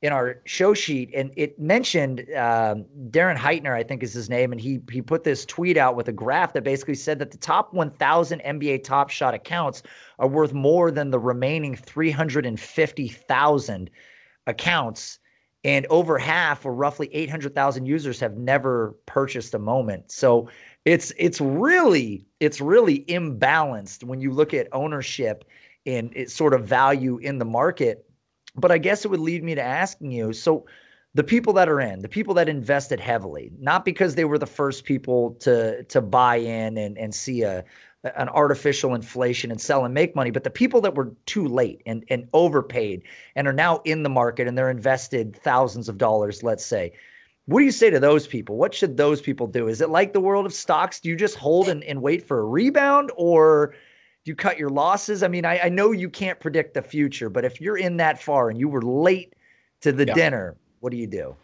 in 0.00 0.12
our 0.12 0.40
show 0.44 0.74
sheet 0.74 1.10
and 1.12 1.32
it 1.36 1.58
mentioned 1.58 2.20
um, 2.36 2.84
Darren 3.10 3.36
Heitner, 3.36 3.72
I 3.72 3.82
think 3.82 4.04
is 4.04 4.12
his 4.12 4.30
name. 4.30 4.52
And 4.52 4.60
he, 4.60 4.78
he 4.90 5.02
put 5.02 5.24
this 5.24 5.44
tweet 5.44 5.76
out 5.76 5.96
with 5.96 6.06
a 6.06 6.12
graph 6.12 6.52
that 6.52 6.62
basically 6.62 6.94
said 6.94 7.18
that 7.18 7.32
the 7.32 7.38
top 7.38 7.74
1,000 7.74 8.40
NBA 8.40 8.84
top 8.84 9.10
shot 9.10 9.34
accounts 9.34 9.82
are 10.20 10.28
worth 10.28 10.52
more 10.52 10.92
than 10.92 11.10
the 11.10 11.18
remaining 11.18 11.74
350,000 11.74 13.90
accounts 14.46 15.18
and 15.64 15.86
over 15.90 16.18
half 16.18 16.64
or 16.64 16.72
roughly 16.72 17.12
800,000 17.12 17.84
users 17.84 18.20
have 18.20 18.36
never 18.36 18.94
purchased 19.06 19.54
a 19.54 19.58
moment. 19.58 20.10
So 20.10 20.48
it's 20.84 21.12
it's 21.18 21.40
really 21.40 22.26
it's 22.40 22.60
really 22.60 23.04
imbalanced 23.08 24.04
when 24.04 24.20
you 24.20 24.30
look 24.30 24.54
at 24.54 24.68
ownership 24.72 25.44
and 25.84 26.14
its 26.16 26.32
sort 26.32 26.54
of 26.54 26.64
value 26.64 27.18
in 27.18 27.38
the 27.38 27.44
market. 27.44 28.07
But 28.60 28.72
I 28.72 28.78
guess 28.78 29.04
it 29.04 29.08
would 29.08 29.20
lead 29.20 29.42
me 29.44 29.54
to 29.54 29.62
asking 29.62 30.10
you, 30.10 30.32
so 30.32 30.66
the 31.14 31.24
people 31.24 31.52
that 31.54 31.68
are 31.68 31.80
in, 31.80 32.02
the 32.02 32.08
people 32.08 32.34
that 32.34 32.48
invested 32.48 33.00
heavily, 33.00 33.50
not 33.58 33.84
because 33.84 34.14
they 34.14 34.24
were 34.24 34.38
the 34.38 34.46
first 34.46 34.84
people 34.84 35.32
to 35.40 35.82
to 35.84 36.00
buy 36.00 36.36
in 36.36 36.76
and 36.76 36.98
and 36.98 37.14
see 37.14 37.42
a 37.42 37.64
an 38.04 38.28
artificial 38.28 38.94
inflation 38.94 39.50
and 39.50 39.60
sell 39.60 39.84
and 39.84 39.92
make 39.92 40.14
money, 40.14 40.30
but 40.30 40.44
the 40.44 40.50
people 40.50 40.80
that 40.80 40.94
were 40.94 41.12
too 41.26 41.46
late 41.48 41.82
and 41.86 42.04
and 42.10 42.28
overpaid 42.32 43.02
and 43.34 43.48
are 43.48 43.52
now 43.52 43.80
in 43.84 44.02
the 44.02 44.08
market 44.08 44.46
and 44.46 44.56
they're 44.56 44.70
invested 44.70 45.36
thousands 45.36 45.88
of 45.88 45.98
dollars, 45.98 46.42
let's 46.42 46.64
say. 46.64 46.92
What 47.46 47.60
do 47.60 47.64
you 47.64 47.72
say 47.72 47.88
to 47.88 47.98
those 47.98 48.26
people? 48.26 48.58
What 48.58 48.74
should 48.74 48.98
those 48.98 49.22
people 49.22 49.46
do? 49.46 49.68
Is 49.68 49.80
it 49.80 49.88
like 49.88 50.12
the 50.12 50.20
world 50.20 50.44
of 50.44 50.52
stocks? 50.52 51.00
Do 51.00 51.08
you 51.08 51.16
just 51.16 51.34
hold 51.34 51.70
and, 51.70 51.82
and 51.84 52.02
wait 52.02 52.22
for 52.22 52.40
a 52.40 52.44
rebound 52.44 53.10
or 53.16 53.74
you 54.28 54.36
cut 54.36 54.58
your 54.58 54.70
losses? 54.70 55.22
I 55.22 55.28
mean, 55.28 55.44
I, 55.44 55.58
I 55.64 55.68
know 55.68 55.92
you 55.92 56.08
can't 56.10 56.38
predict 56.38 56.74
the 56.74 56.82
future, 56.82 57.30
but 57.30 57.44
if 57.44 57.60
you're 57.60 57.78
in 57.78 57.96
that 57.96 58.22
far 58.22 58.50
and 58.50 58.60
you 58.60 58.68
were 58.68 58.82
late 58.82 59.34
to 59.80 59.90
the 59.92 60.06
yeah. 60.06 60.14
dinner, 60.14 60.56
what 60.80 60.90
do 60.90 60.96
you 60.96 61.06
do? 61.06 61.34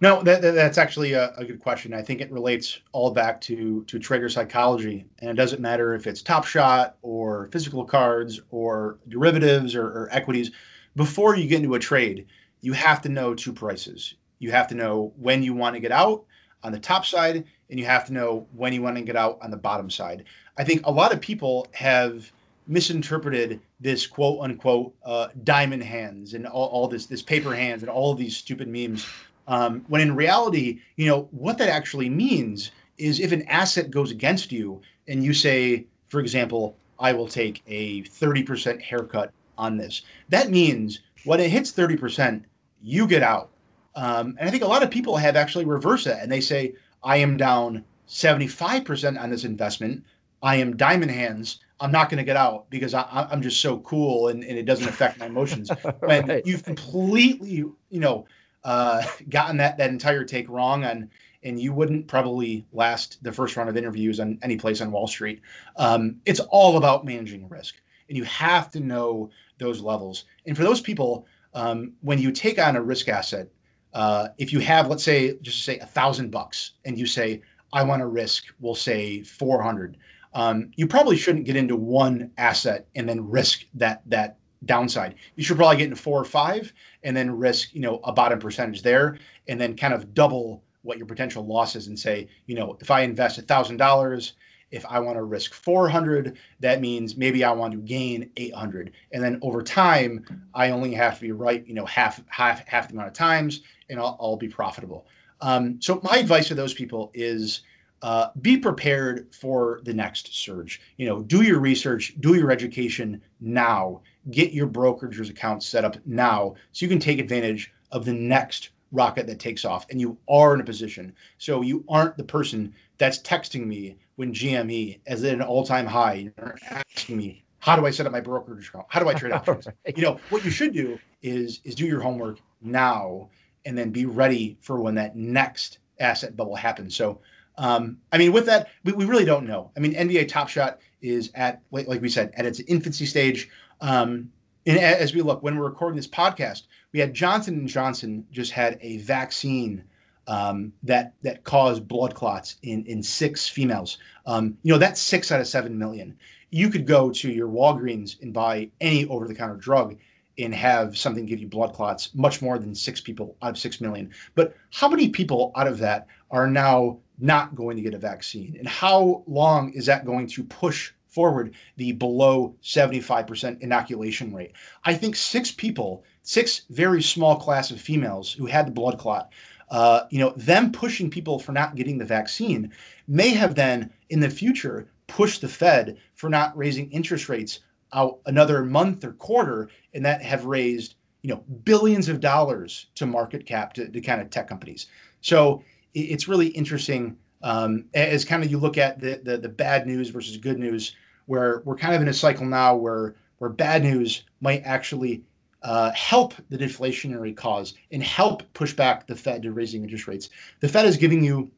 No, 0.00 0.22
that, 0.22 0.42
that, 0.42 0.54
that's 0.54 0.76
actually 0.76 1.12
a, 1.12 1.32
a, 1.36 1.44
good 1.44 1.60
question. 1.60 1.94
I 1.94 2.02
think 2.02 2.20
it 2.20 2.30
relates 2.30 2.80
all 2.92 3.10
back 3.12 3.40
to 3.42 3.84
to 3.84 3.98
trader 3.98 4.28
psychology, 4.28 5.06
and 5.20 5.30
it 5.30 5.34
doesn't 5.34 5.62
matter 5.62 5.94
if 5.94 6.06
it's 6.06 6.20
Top 6.20 6.44
Shot 6.44 6.96
or 7.02 7.48
physical 7.52 7.84
cards 7.84 8.40
or 8.50 8.98
derivatives 9.08 9.74
or, 9.74 9.86
or 9.86 10.08
equities. 10.10 10.50
Before 10.96 11.36
you 11.36 11.48
get 11.48 11.62
into 11.62 11.74
a 11.74 11.78
trade, 11.78 12.26
you 12.60 12.72
have 12.72 13.00
to 13.02 13.08
know 13.08 13.34
two 13.34 13.52
prices. 13.52 14.14
You 14.40 14.50
have 14.50 14.68
to 14.68 14.74
know 14.74 15.12
when 15.16 15.42
you 15.42 15.54
want 15.54 15.74
to 15.74 15.80
get 15.80 15.92
out 15.92 16.24
on 16.62 16.72
the 16.72 16.80
top 16.80 17.06
side, 17.06 17.44
and 17.70 17.78
you 17.78 17.86
have 17.86 18.04
to 18.06 18.12
know 18.12 18.46
when 18.52 18.72
you 18.72 18.82
want 18.82 18.96
to 18.96 19.02
get 19.02 19.16
out 19.16 19.38
on 19.42 19.50
the 19.50 19.56
bottom 19.56 19.88
side. 19.88 20.24
I 20.56 20.64
think 20.64 20.86
a 20.86 20.90
lot 20.90 21.12
of 21.12 21.20
people 21.20 21.66
have 21.72 22.30
misinterpreted 22.66 23.60
this 23.80 24.06
quote 24.06 24.40
unquote 24.40 24.94
uh, 25.04 25.28
diamond 25.42 25.82
hands 25.82 26.34
and 26.34 26.46
all, 26.46 26.68
all, 26.68 26.88
this 26.88 27.06
this 27.06 27.22
paper 27.22 27.54
hands 27.54 27.82
and 27.82 27.90
all 27.90 28.12
of 28.12 28.18
these 28.18 28.36
stupid 28.36 28.68
memes. 28.68 29.06
Um, 29.46 29.84
when 29.88 30.00
in 30.00 30.16
reality 30.16 30.80
you 30.96 31.06
know 31.06 31.28
what 31.32 31.58
that 31.58 31.68
actually 31.68 32.08
means 32.08 32.70
is 32.96 33.20
if 33.20 33.32
an 33.32 33.42
asset 33.42 33.90
goes 33.90 34.10
against 34.10 34.50
you 34.52 34.80
and 35.08 35.22
you 35.22 35.34
say 35.34 35.84
for 36.08 36.20
example 36.20 36.76
i 36.98 37.12
will 37.12 37.28
take 37.28 37.62
a 37.66 38.02
30% 38.04 38.80
haircut 38.80 39.32
on 39.58 39.76
this 39.76 40.00
that 40.30 40.50
means 40.50 41.00
when 41.24 41.40
it 41.40 41.50
hits 41.50 41.72
30% 41.72 42.42
you 42.82 43.06
get 43.06 43.22
out. 43.22 43.50
Um, 43.96 44.36
and 44.38 44.48
i 44.48 44.50
think 44.50 44.62
a 44.62 44.66
lot 44.68 44.82
of 44.82 44.90
people 44.90 45.16
have 45.18 45.36
actually 45.36 45.66
reversed 45.66 46.06
that 46.06 46.22
and 46.22 46.32
they 46.32 46.40
say 46.40 46.72
i 47.02 47.18
am 47.18 47.36
down 47.36 47.84
75% 48.08 49.20
on 49.20 49.30
this 49.30 49.44
investment 49.44 50.02
i 50.44 50.54
am 50.54 50.76
diamond 50.76 51.10
hands 51.10 51.58
I'm 51.80 51.90
not 51.90 52.08
going 52.08 52.18
to 52.18 52.24
get 52.24 52.36
out 52.36 52.70
because 52.70 52.94
I, 52.94 53.28
am 53.30 53.42
just 53.42 53.60
so 53.60 53.78
cool 53.80 54.28
and, 54.28 54.44
and, 54.44 54.56
it 54.56 54.64
doesn't 54.64 54.88
affect 54.88 55.18
my 55.18 55.26
emotions. 55.26 55.70
right. 56.00 56.26
When 56.26 56.42
you've 56.44 56.62
completely, 56.62 57.48
you 57.48 58.00
know, 58.00 58.26
uh, 58.62 59.02
gotten 59.28 59.56
that 59.58 59.76
that 59.78 59.90
entire 59.90 60.24
take 60.24 60.48
wrong 60.48 60.84
on, 60.84 61.10
and 61.42 61.60
you 61.60 61.72
wouldn't 61.72 62.08
probably 62.08 62.64
last 62.72 63.22
the 63.22 63.32
first 63.32 63.56
round 63.56 63.68
of 63.68 63.76
interviews 63.76 64.18
on 64.18 64.38
any 64.42 64.56
place 64.56 64.80
on 64.80 64.90
Wall 64.90 65.06
Street. 65.06 65.42
Um, 65.76 66.16
it's 66.24 66.40
all 66.40 66.78
about 66.78 67.04
managing 67.04 67.48
risk, 67.48 67.74
and 68.08 68.16
you 68.16 68.24
have 68.24 68.70
to 68.70 68.80
know 68.80 69.30
those 69.58 69.80
levels. 69.80 70.24
And 70.46 70.56
for 70.56 70.62
those 70.62 70.80
people, 70.80 71.26
um, 71.52 71.92
when 72.00 72.18
you 72.18 72.32
take 72.32 72.58
on 72.58 72.76
a 72.76 72.82
risk 72.82 73.08
asset, 73.08 73.48
uh, 73.92 74.28
if 74.38 74.52
you 74.52 74.60
have, 74.60 74.88
let's 74.88 75.04
say, 75.04 75.36
just 75.42 75.64
say 75.64 75.78
a 75.80 75.86
thousand 75.86 76.30
bucks, 76.30 76.72
and 76.84 76.98
you 76.98 77.06
say, 77.06 77.42
I 77.72 77.82
want 77.82 78.00
to 78.00 78.06
risk, 78.06 78.44
we'll 78.60 78.74
say 78.74 79.22
400 79.22 79.98
um, 80.34 80.70
you 80.76 80.86
probably 80.86 81.16
shouldn't 81.16 81.44
get 81.44 81.56
into 81.56 81.76
one 81.76 82.30
asset 82.36 82.86
and 82.94 83.08
then 83.08 83.30
risk 83.30 83.64
that 83.74 84.02
that 84.06 84.36
downside. 84.64 85.14
You 85.36 85.44
should 85.44 85.56
probably 85.56 85.76
get 85.76 85.84
into 85.84 85.96
four 85.96 86.20
or 86.20 86.24
five 86.24 86.72
and 87.02 87.16
then 87.16 87.30
risk, 87.30 87.74
you 87.74 87.80
know, 87.80 88.00
a 88.04 88.12
bottom 88.12 88.38
percentage 88.38 88.82
there 88.82 89.18
and 89.48 89.60
then 89.60 89.76
kind 89.76 89.94
of 89.94 90.14
double 90.14 90.62
what 90.82 90.98
your 90.98 91.06
potential 91.06 91.46
loss 91.46 91.76
is 91.76 91.86
and 91.86 91.98
say, 91.98 92.28
you 92.46 92.54
know, 92.54 92.76
if 92.80 92.90
I 92.90 93.02
invest 93.02 93.38
a 93.38 93.42
thousand 93.42 93.76
dollars, 93.76 94.34
if 94.70 94.84
I 94.86 94.98
want 94.98 95.16
to 95.16 95.22
risk 95.22 95.54
400, 95.54 96.36
that 96.60 96.80
means 96.80 97.16
maybe 97.16 97.44
I 97.44 97.52
want 97.52 97.72
to 97.72 97.78
gain 97.78 98.30
800. 98.36 98.92
And 99.12 99.22
then 99.22 99.38
over 99.42 99.62
time, 99.62 100.24
I 100.54 100.70
only 100.70 100.92
have 100.94 101.16
to 101.16 101.20
be 101.20 101.32
right, 101.32 101.66
you 101.66 101.74
know, 101.74 101.86
half 101.86 102.22
half 102.28 102.66
half 102.66 102.88
the 102.88 102.94
amount 102.94 103.08
of 103.08 103.14
times 103.14 103.60
and 103.88 104.00
I'll, 104.00 104.16
I'll 104.20 104.36
be 104.36 104.48
profitable. 104.48 105.06
Um, 105.40 105.80
so 105.80 106.00
my 106.02 106.16
advice 106.18 106.48
to 106.48 106.54
those 106.54 106.74
people 106.74 107.10
is 107.14 107.62
uh, 108.04 108.28
be 108.42 108.58
prepared 108.58 109.34
for 109.34 109.80
the 109.84 109.94
next 109.94 110.34
surge. 110.34 110.78
You 110.98 111.06
know, 111.06 111.22
do 111.22 111.40
your 111.40 111.58
research, 111.58 112.14
do 112.20 112.34
your 112.34 112.50
education 112.50 113.22
now. 113.40 114.02
Get 114.30 114.52
your 114.52 114.66
brokerage's 114.66 115.30
account 115.30 115.62
set 115.62 115.86
up 115.86 115.96
now, 116.04 116.54
so 116.72 116.84
you 116.84 116.90
can 116.90 116.98
take 116.98 117.18
advantage 117.18 117.72
of 117.92 118.04
the 118.04 118.12
next 118.12 118.70
rocket 118.92 119.26
that 119.26 119.38
takes 119.38 119.64
off, 119.64 119.86
and 119.88 119.98
you 119.98 120.18
are 120.28 120.52
in 120.52 120.60
a 120.60 120.64
position. 120.64 121.14
So 121.38 121.62
you 121.62 121.82
aren't 121.88 122.18
the 122.18 122.24
person 122.24 122.74
that's 122.98 123.20
texting 123.20 123.64
me 123.66 123.96
when 124.16 124.34
GME 124.34 125.00
is 125.06 125.24
at 125.24 125.32
an 125.32 125.40
all-time 125.40 125.86
high. 125.86 126.30
You're 126.36 126.58
asking 126.68 127.16
me, 127.16 127.42
how 127.60 127.74
do 127.74 127.86
I 127.86 127.90
set 127.90 128.04
up 128.04 128.12
my 128.12 128.20
brokerage 128.20 128.68
account? 128.68 128.84
How 128.90 129.00
do 129.00 129.08
I 129.08 129.14
trade 129.14 129.32
options? 129.32 129.66
right. 129.66 129.96
You 129.96 130.02
know, 130.02 130.20
what 130.28 130.44
you 130.44 130.50
should 130.50 130.74
do 130.74 130.98
is 131.22 131.62
is 131.64 131.74
do 131.74 131.86
your 131.86 132.02
homework 132.02 132.38
now, 132.60 133.30
and 133.64 133.78
then 133.78 133.88
be 133.88 134.04
ready 134.04 134.58
for 134.60 134.78
when 134.78 134.94
that 134.96 135.16
next 135.16 135.78
asset 136.00 136.36
bubble 136.36 136.56
happens. 136.56 136.94
So 136.94 137.20
um, 137.56 137.98
I 138.12 138.18
mean, 138.18 138.32
with 138.32 138.46
that, 138.46 138.68
we, 138.84 138.92
we 138.92 139.04
really 139.04 139.24
don't 139.24 139.46
know. 139.46 139.70
I 139.76 139.80
mean, 139.80 139.94
NBA 139.94 140.28
Top 140.28 140.48
Shot 140.48 140.80
is 141.02 141.30
at, 141.34 141.60
like 141.70 142.00
we 142.00 142.08
said, 142.08 142.32
at 142.36 142.46
its 142.46 142.60
infancy 142.60 143.06
stage. 143.06 143.48
Um, 143.80 144.30
and 144.66 144.78
as 144.78 145.14
we 145.14 145.20
look, 145.20 145.42
when 145.42 145.56
we're 145.58 145.66
recording 145.66 145.96
this 145.96 146.08
podcast, 146.08 146.62
we 146.92 147.00
had 147.00 147.12
Johnson 147.12 147.54
and 147.54 147.68
Johnson 147.68 148.26
just 148.30 148.50
had 148.52 148.78
a 148.80 148.98
vaccine 148.98 149.84
um, 150.26 150.72
that 150.82 151.12
that 151.22 151.44
caused 151.44 151.86
blood 151.86 152.14
clots 152.14 152.56
in 152.62 152.84
in 152.86 153.02
six 153.02 153.46
females. 153.46 153.98
Um, 154.24 154.56
you 154.62 154.72
know, 154.72 154.78
that's 154.78 155.00
six 155.00 155.30
out 155.30 155.40
of 155.40 155.46
seven 155.46 155.78
million. 155.78 156.16
You 156.50 156.70
could 156.70 156.86
go 156.86 157.10
to 157.10 157.30
your 157.30 157.48
Walgreens 157.48 158.20
and 158.22 158.32
buy 158.32 158.70
any 158.80 159.06
over-the-counter 159.06 159.56
drug 159.56 159.96
and 160.38 160.54
have 160.54 160.96
something 160.96 161.26
give 161.26 161.40
you 161.40 161.48
blood 161.48 161.74
clots, 161.74 162.14
much 162.14 162.40
more 162.40 162.58
than 162.58 162.74
six 162.74 163.00
people 163.00 163.36
out 163.42 163.50
of 163.50 163.58
six 163.58 163.80
million. 163.80 164.10
But 164.34 164.56
how 164.72 164.88
many 164.88 165.08
people 165.08 165.52
out 165.56 165.66
of 165.66 165.78
that 165.78 166.06
are 166.30 166.48
now 166.48 166.98
not 167.18 167.54
going 167.54 167.76
to 167.76 167.82
get 167.82 167.94
a 167.94 167.98
vaccine? 167.98 168.56
And 168.58 168.68
how 168.68 169.22
long 169.26 169.72
is 169.72 169.86
that 169.86 170.04
going 170.04 170.26
to 170.28 170.44
push 170.44 170.92
forward 171.06 171.54
the 171.76 171.92
below 171.92 172.54
75% 172.62 173.60
inoculation 173.60 174.34
rate? 174.34 174.52
I 174.84 174.94
think 174.94 175.16
six 175.16 175.50
people, 175.50 176.04
six 176.22 176.62
very 176.70 177.02
small 177.02 177.36
class 177.36 177.70
of 177.70 177.80
females 177.80 178.32
who 178.32 178.46
had 178.46 178.66
the 178.66 178.72
blood 178.72 178.98
clot, 178.98 179.32
uh, 179.70 180.02
you 180.10 180.18
know, 180.18 180.32
them 180.36 180.72
pushing 180.72 181.10
people 181.10 181.38
for 181.38 181.52
not 181.52 181.76
getting 181.76 181.98
the 181.98 182.04
vaccine 182.04 182.70
may 183.08 183.30
have 183.30 183.54
then 183.54 183.90
in 184.10 184.20
the 184.20 184.30
future 184.30 184.88
pushed 185.06 185.40
the 185.40 185.48
Fed 185.48 185.98
for 186.14 186.28
not 186.28 186.56
raising 186.56 186.90
interest 186.90 187.28
rates 187.28 187.60
out 187.92 188.18
another 188.26 188.64
month 188.64 189.04
or 189.04 189.12
quarter, 189.12 189.68
and 189.94 190.04
that 190.04 190.22
have 190.22 190.44
raised 190.44 190.96
you 191.22 191.30
know 191.30 191.42
billions 191.64 192.08
of 192.08 192.20
dollars 192.20 192.86
to 192.94 193.06
market 193.06 193.46
cap 193.46 193.72
to, 193.72 193.88
to 193.88 194.00
kind 194.00 194.20
of 194.20 194.30
tech 194.30 194.48
companies. 194.48 194.86
So 195.22 195.62
it's 195.94 196.28
really 196.28 196.48
interesting 196.48 197.16
um, 197.42 197.84
as 197.94 198.24
kind 198.24 198.42
of 198.42 198.50
you 198.50 198.58
look 198.58 198.78
at 198.78 199.00
the, 199.00 199.20
the, 199.22 199.36
the 199.36 199.48
bad 199.48 199.86
news 199.86 200.08
versus 200.08 200.36
good 200.36 200.58
news, 200.58 200.96
where 201.26 201.62
we're 201.64 201.76
kind 201.76 201.94
of 201.94 202.02
in 202.02 202.08
a 202.08 202.12
cycle 202.12 202.46
now 202.46 202.74
where 202.74 203.14
where 203.38 203.50
bad 203.50 203.82
news 203.82 204.24
might 204.40 204.62
actually 204.64 205.22
uh, 205.62 205.90
help 205.92 206.34
the 206.50 206.58
deflationary 206.58 207.36
cause 207.36 207.74
and 207.90 208.02
help 208.02 208.42
push 208.52 208.72
back 208.72 209.06
the 209.06 209.16
Fed 209.16 209.42
to 209.42 209.52
raising 209.52 209.82
interest 209.82 210.06
rates. 210.06 210.30
The 210.60 210.68
Fed 210.68 210.86
is 210.86 210.96
giving 210.96 211.24
you 211.24 211.50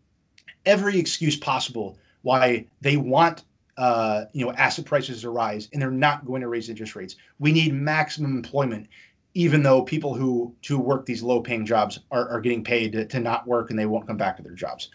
every 0.64 0.98
excuse 0.98 1.36
possible 1.36 1.98
why 2.22 2.66
they 2.80 2.96
want 2.96 3.44
uh, 3.76 4.24
you 4.32 4.44
know 4.44 4.52
asset 4.52 4.84
prices 4.84 5.20
to 5.20 5.30
rise, 5.30 5.68
and 5.72 5.82
they're 5.82 5.90
not 5.90 6.24
going 6.24 6.40
to 6.40 6.48
raise 6.48 6.68
interest 6.68 6.96
rates. 6.96 7.16
We 7.38 7.52
need 7.52 7.74
maximum 7.74 8.36
employment 8.36 8.88
even 9.36 9.62
though 9.62 9.82
people 9.82 10.14
who 10.14 10.54
to 10.62 10.78
work 10.78 11.04
these 11.04 11.22
low 11.22 11.42
paying 11.42 11.66
jobs 11.66 12.00
are, 12.10 12.26
are 12.30 12.40
getting 12.40 12.64
paid 12.64 12.92
to, 12.92 13.04
to 13.04 13.20
not 13.20 13.46
work 13.46 13.68
and 13.68 13.78
they 13.78 13.84
won't 13.84 14.06
come 14.06 14.16
back 14.16 14.34
to 14.34 14.42
their 14.42 14.54
jobs. 14.54 14.88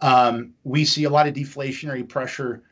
Um, 0.00 0.52
we 0.64 0.84
see 0.84 1.04
a 1.04 1.10
lot 1.10 1.28
of 1.28 1.34
deflationary 1.34 2.06
pressure 2.06 2.64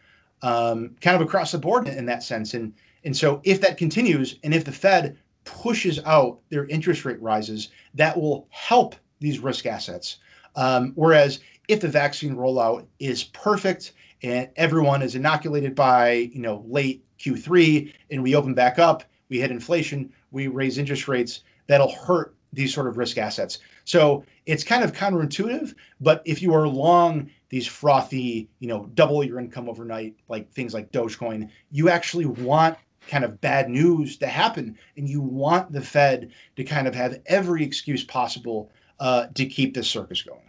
um, 0.42 0.96
kind 1.00 1.14
of 1.14 1.22
across 1.22 1.52
the 1.52 1.58
board 1.58 1.86
in, 1.86 1.96
in 1.96 2.06
that 2.06 2.24
sense. 2.24 2.54
And, 2.54 2.74
and 3.04 3.16
so 3.16 3.40
if 3.44 3.60
that 3.60 3.76
continues 3.76 4.40
and 4.42 4.52
if 4.52 4.64
the 4.64 4.72
Fed 4.72 5.16
pushes 5.44 6.00
out 6.04 6.40
their 6.48 6.66
interest 6.66 7.04
rate 7.04 7.22
rises, 7.22 7.68
that 7.94 8.20
will 8.20 8.48
help 8.50 8.96
these 9.20 9.38
risk 9.38 9.64
assets. 9.64 10.16
Um, 10.56 10.90
whereas 10.96 11.38
if 11.68 11.80
the 11.80 11.88
vaccine 11.88 12.34
rollout 12.34 12.84
is 12.98 13.22
perfect 13.22 13.92
and 14.24 14.48
everyone 14.56 15.02
is 15.02 15.14
inoculated 15.14 15.76
by 15.76 16.30
you 16.32 16.40
know 16.40 16.64
late 16.66 17.04
Q3 17.20 17.92
and 18.10 18.24
we 18.24 18.34
open 18.34 18.54
back 18.54 18.80
up, 18.80 19.04
we 19.28 19.38
hit 19.38 19.52
inflation, 19.52 20.12
we 20.32 20.48
raise 20.48 20.78
interest 20.78 21.06
rates, 21.08 21.42
that'll 21.66 21.92
hurt 21.92 22.34
these 22.52 22.74
sort 22.74 22.86
of 22.86 22.98
risk 22.98 23.18
assets. 23.18 23.58
So 23.84 24.24
it's 24.46 24.64
kind 24.64 24.84
of 24.84 24.92
counterintuitive, 24.92 25.74
but 26.00 26.22
if 26.24 26.42
you 26.42 26.52
are 26.54 26.68
long 26.68 27.30
these 27.48 27.66
frothy, 27.66 28.48
you 28.58 28.68
know, 28.68 28.90
double 28.94 29.22
your 29.24 29.38
income 29.38 29.68
overnight, 29.68 30.16
like 30.28 30.50
things 30.52 30.74
like 30.74 30.92
Dogecoin, 30.92 31.48
you 31.70 31.88
actually 31.88 32.26
want 32.26 32.76
kind 33.08 33.24
of 33.24 33.40
bad 33.40 33.68
news 33.68 34.16
to 34.18 34.26
happen, 34.26 34.78
and 34.96 35.08
you 35.08 35.20
want 35.20 35.72
the 35.72 35.80
Fed 35.80 36.30
to 36.56 36.64
kind 36.64 36.86
of 36.86 36.94
have 36.94 37.20
every 37.26 37.64
excuse 37.64 38.04
possible 38.04 38.70
uh, 39.00 39.26
to 39.34 39.46
keep 39.46 39.74
this 39.74 39.88
circus 39.88 40.22
going. 40.22 40.40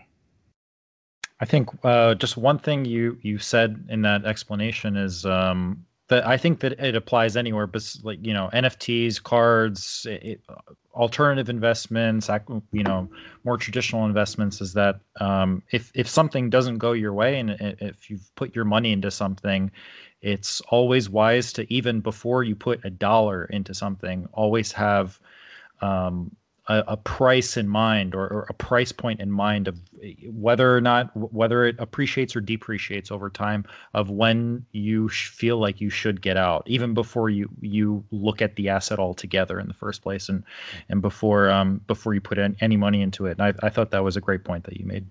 I 1.39 1.45
think 1.45 1.69
uh, 1.84 2.15
just 2.15 2.38
one 2.38 2.60
thing 2.60 2.85
you 2.85 3.18
you 3.22 3.38
said 3.38 3.85
in 3.89 4.01
that 4.03 4.26
explanation 4.26 4.95
is 4.95 5.26
um, 5.26 5.85
that 6.14 6.27
I 6.27 6.38
think 6.38 6.60
that 6.60 6.73
it 6.73 6.95
applies 6.95 7.35
anywhere, 7.35 7.65
but 7.65 7.84
like 8.03 8.19
you 8.22 8.34
know 8.34 8.49
NFTs, 8.53 9.22
cards, 9.22 10.06
it, 10.10 10.41
alternative 10.94 11.49
investments, 11.49 12.30
you 12.72 12.84
know 12.84 13.10
more 13.44 13.57
traditional 13.57 14.06
investments. 14.06 14.61
Is 14.61 14.73
that 14.73 14.99
um, 15.19 15.64
if 15.72 15.91
if 15.95 16.07
something 16.07 16.52
doesn't 16.52 16.77
go 16.77 16.91
your 16.91 17.14
way 17.14 17.40
and 17.40 17.57
if 17.81 18.10
you've 18.10 18.30
put 18.35 18.56
your 18.56 18.65
money 18.65 18.91
into 18.91 19.10
something, 19.10 19.72
it's 20.22 20.61
always 20.69 21.10
wise 21.10 21.52
to 21.53 21.73
even 21.73 21.99
before 21.99 22.44
you 22.44 22.56
put 22.56 22.85
a 22.85 22.91
dollar 22.91 23.45
into 23.45 23.73
something, 23.73 24.27
always 24.34 24.72
have 24.72 25.19
um, 25.81 26.35
a, 26.68 26.84
a, 26.88 26.98
price 26.98 27.57
in 27.57 27.68
mind 27.68 28.15
or, 28.15 28.26
or, 28.27 28.45
a 28.49 28.53
price 28.53 28.91
point 28.91 29.19
in 29.19 29.31
mind 29.31 29.68
of 29.68 29.80
whether 30.31 30.76
or 30.76 30.80
not 30.80 31.11
whether 31.34 31.65
it 31.65 31.76
appreciates 31.77 32.35
or 32.35 32.41
depreciates 32.41 33.11
over 33.11 33.30
time 33.30 33.65
of 33.94 34.10
when 34.10 34.65
you 34.72 35.10
feel 35.10 35.57
like 35.57 35.81
you 35.81 35.90
should 35.90 36.22
get 36.22 36.38
out 36.38 36.64
even 36.65 36.94
before 36.94 37.30
you 37.30 37.49
you 37.60 38.03
look 38.11 38.41
at 38.41 38.56
the 38.56 38.69
asset 38.69 38.98
altogether 38.98 39.60
in 39.60 39.68
the 39.68 39.73
first 39.73 40.02
place 40.02 40.30
and 40.30 40.44
and 40.90 41.02
before 41.02 41.49
um 41.49 41.81
before 41.88 42.14
you 42.14 42.22
put 42.22 42.38
in, 42.38 42.56
any 42.61 42.77
money 42.77 43.02
into 43.02 43.26
it. 43.26 43.38
And 43.40 43.41
I, 43.41 43.53
I 43.65 43.69
thought 43.69 43.91
that 43.91 44.03
was 44.03 44.15
a 44.15 44.22
great 44.22 44.44
point 44.44 44.64
that 44.65 44.77
you 44.77 44.85
made. 44.85 45.06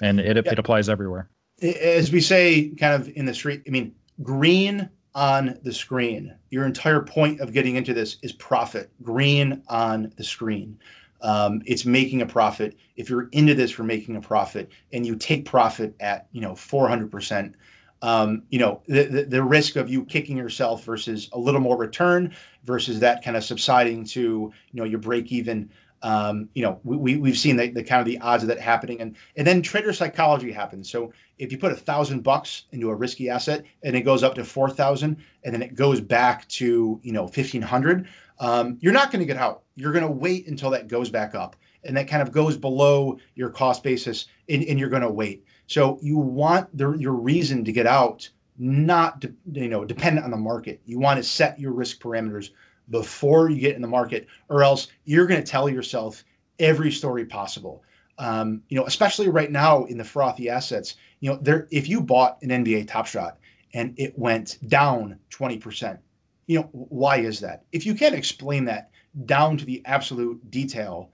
And 0.00 0.20
it, 0.20 0.36
yeah. 0.36 0.52
it 0.52 0.58
applies 0.58 0.88
everywhere. 0.88 1.28
As 1.62 2.12
we 2.12 2.20
say 2.20 2.68
kind 2.70 2.94
of 2.94 3.08
in 3.16 3.26
the 3.26 3.34
street 3.34 3.62
i 3.66 3.70
mean 3.70 3.94
green 4.22 4.88
on 5.14 5.58
the 5.62 5.72
screen. 5.72 6.34
Your 6.50 6.66
entire 6.66 7.00
point 7.00 7.40
of 7.40 7.52
getting 7.52 7.76
into 7.76 7.94
this 7.94 8.16
is 8.22 8.32
profit. 8.32 8.90
Green 9.02 9.62
on 9.68 10.12
the 10.16 10.24
screen. 10.24 10.78
Um, 11.20 11.62
it's 11.64 11.86
making 11.86 12.22
a 12.22 12.26
profit. 12.26 12.76
If 12.96 13.08
you're 13.08 13.28
into 13.32 13.54
this 13.54 13.70
for 13.70 13.82
making 13.82 14.16
a 14.16 14.20
profit 14.20 14.70
and 14.92 15.06
you 15.06 15.16
take 15.16 15.44
profit 15.46 15.94
at 16.00 16.26
you 16.32 16.40
know 16.40 16.52
400%, 16.52 17.54
um, 18.02 18.42
you 18.50 18.58
know 18.58 18.82
the, 18.86 19.04
the, 19.04 19.22
the 19.24 19.42
risk 19.42 19.76
of 19.76 19.88
you 19.88 20.04
kicking 20.04 20.36
yourself 20.36 20.84
versus 20.84 21.30
a 21.32 21.38
little 21.38 21.60
more 21.60 21.78
return 21.78 22.34
versus 22.64 23.00
that 23.00 23.24
kind 23.24 23.36
of 23.36 23.44
subsiding 23.44 24.04
to 24.04 24.20
you 24.20 24.52
know 24.74 24.84
your 24.84 24.98
break 24.98 25.32
even 25.32 25.70
um, 26.04 26.50
you 26.52 26.60
know, 26.60 26.78
we, 26.84 27.16
we, 27.16 27.30
have 27.30 27.38
seen 27.38 27.56
the, 27.56 27.68
the 27.68 27.82
kind 27.82 27.98
of 27.98 28.06
the 28.06 28.18
odds 28.18 28.42
of 28.42 28.48
that 28.50 28.60
happening. 28.60 29.00
And, 29.00 29.16
and 29.36 29.46
then 29.46 29.62
trader 29.62 29.90
psychology 29.90 30.52
happens. 30.52 30.90
So 30.90 31.14
if 31.38 31.50
you 31.50 31.56
put 31.56 31.72
a 31.72 31.76
thousand 31.76 32.22
bucks 32.22 32.64
into 32.72 32.90
a 32.90 32.94
risky 32.94 33.30
asset 33.30 33.64
and 33.82 33.96
it 33.96 34.02
goes 34.02 34.22
up 34.22 34.34
to 34.34 34.44
4,000 34.44 35.16
and 35.44 35.54
then 35.54 35.62
it 35.62 35.74
goes 35.74 36.02
back 36.02 36.46
to, 36.48 37.00
you 37.02 37.12
know, 37.12 37.22
1500, 37.22 38.06
um, 38.38 38.76
you're 38.80 38.92
not 38.92 39.10
going 39.10 39.20
to 39.20 39.26
get 39.26 39.38
out. 39.38 39.62
You're 39.76 39.92
going 39.92 40.04
to 40.04 40.10
wait 40.10 40.46
until 40.46 40.68
that 40.70 40.88
goes 40.88 41.08
back 41.08 41.34
up 41.34 41.56
and 41.84 41.96
that 41.96 42.06
kind 42.06 42.20
of 42.20 42.32
goes 42.32 42.58
below 42.58 43.16
your 43.34 43.48
cost 43.48 43.82
basis 43.82 44.26
and, 44.50 44.62
and 44.64 44.78
you're 44.78 44.90
going 44.90 45.00
to 45.00 45.10
wait. 45.10 45.46
So 45.68 45.98
you 46.02 46.18
want 46.18 46.76
the, 46.76 46.92
your 46.92 47.14
reason 47.14 47.64
to 47.64 47.72
get 47.72 47.86
out 47.86 48.28
not 48.58 49.20
to, 49.22 49.34
you 49.52 49.68
know 49.68 49.84
dependent 49.84 50.24
on 50.24 50.30
the 50.30 50.36
market. 50.36 50.80
You 50.84 50.98
want 50.98 51.16
to 51.16 51.22
set 51.22 51.58
your 51.58 51.72
risk 51.72 52.00
parameters 52.00 52.50
before 52.90 53.50
you 53.50 53.60
get 53.60 53.76
in 53.76 53.82
the 53.82 53.88
market, 53.88 54.26
or 54.48 54.62
else 54.62 54.88
you're 55.04 55.26
going 55.26 55.42
to 55.42 55.50
tell 55.50 55.68
yourself 55.68 56.24
every 56.58 56.90
story 56.90 57.24
possible. 57.24 57.82
Um, 58.18 58.62
you 58.68 58.78
know, 58.78 58.86
especially 58.86 59.28
right 59.28 59.50
now 59.50 59.84
in 59.84 59.98
the 59.98 60.04
frothy 60.04 60.48
assets. 60.48 60.96
You 61.20 61.30
know, 61.30 61.38
there 61.40 61.66
if 61.70 61.88
you 61.88 62.00
bought 62.00 62.40
an 62.42 62.50
NBA 62.50 62.86
Top 62.86 63.06
Shot 63.06 63.38
and 63.72 63.94
it 63.96 64.16
went 64.16 64.58
down 64.68 65.18
20%, 65.30 65.98
you 66.46 66.60
know, 66.60 66.68
why 66.72 67.18
is 67.18 67.40
that? 67.40 67.64
If 67.72 67.86
you 67.86 67.94
can't 67.94 68.14
explain 68.14 68.64
that 68.66 68.90
down 69.24 69.56
to 69.56 69.64
the 69.64 69.82
absolute 69.84 70.50
detail, 70.50 71.10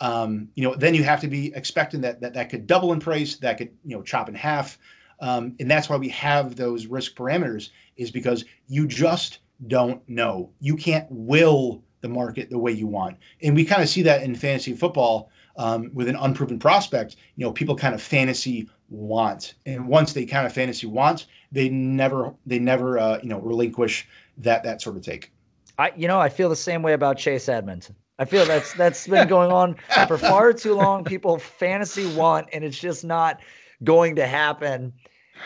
um, 0.00 0.48
you 0.54 0.64
know, 0.64 0.74
then 0.74 0.94
you 0.94 1.02
have 1.04 1.20
to 1.20 1.28
be 1.28 1.52
expecting 1.54 2.00
that 2.02 2.20
that 2.20 2.34
that 2.34 2.50
could 2.50 2.66
double 2.66 2.92
in 2.92 3.00
price, 3.00 3.36
that 3.36 3.58
could 3.58 3.70
you 3.84 3.96
know 3.96 4.02
chop 4.02 4.28
in 4.28 4.34
half, 4.34 4.78
um, 5.20 5.54
and 5.60 5.70
that's 5.70 5.88
why 5.88 5.96
we 5.96 6.08
have 6.08 6.56
those 6.56 6.86
risk 6.86 7.14
parameters 7.14 7.70
is 7.96 8.10
because 8.10 8.44
you 8.66 8.86
just 8.86 9.38
don't 9.66 10.06
know. 10.08 10.50
You 10.60 10.76
can't 10.76 11.06
will 11.10 11.82
the 12.00 12.08
market 12.08 12.50
the 12.50 12.58
way 12.58 12.72
you 12.72 12.86
want. 12.86 13.16
And 13.42 13.54
we 13.54 13.64
kind 13.64 13.82
of 13.82 13.88
see 13.88 14.02
that 14.02 14.22
in 14.22 14.34
fantasy 14.34 14.74
football 14.74 15.30
um, 15.56 15.90
with 15.94 16.08
an 16.08 16.16
unproven 16.16 16.58
prospect. 16.58 17.16
You 17.36 17.46
know, 17.46 17.52
people 17.52 17.76
kind 17.76 17.94
of 17.94 18.02
fantasy 18.02 18.68
want, 18.90 19.54
and 19.66 19.88
once 19.88 20.12
they 20.12 20.26
kind 20.26 20.46
of 20.46 20.52
fantasy 20.52 20.86
want, 20.86 21.26
they 21.50 21.68
never 21.68 22.34
they 22.46 22.58
never 22.58 22.98
uh, 22.98 23.20
you 23.22 23.28
know 23.28 23.40
relinquish 23.40 24.06
that 24.38 24.62
that 24.64 24.82
sort 24.82 24.96
of 24.96 25.02
take. 25.02 25.32
I 25.78 25.92
you 25.96 26.08
know 26.08 26.20
I 26.20 26.28
feel 26.28 26.48
the 26.48 26.56
same 26.56 26.82
way 26.82 26.92
about 26.92 27.16
Chase 27.16 27.48
Edmonds. 27.48 27.90
I 28.18 28.24
feel 28.24 28.44
that's 28.44 28.74
that's 28.74 29.06
been 29.06 29.26
going 29.26 29.50
on 29.50 29.76
for 30.06 30.18
far 30.18 30.52
too 30.52 30.74
long. 30.74 31.04
People 31.04 31.38
fantasy 31.38 32.14
want, 32.14 32.48
and 32.52 32.64
it's 32.64 32.78
just 32.78 33.04
not 33.04 33.40
going 33.82 34.16
to 34.16 34.26
happen. 34.26 34.92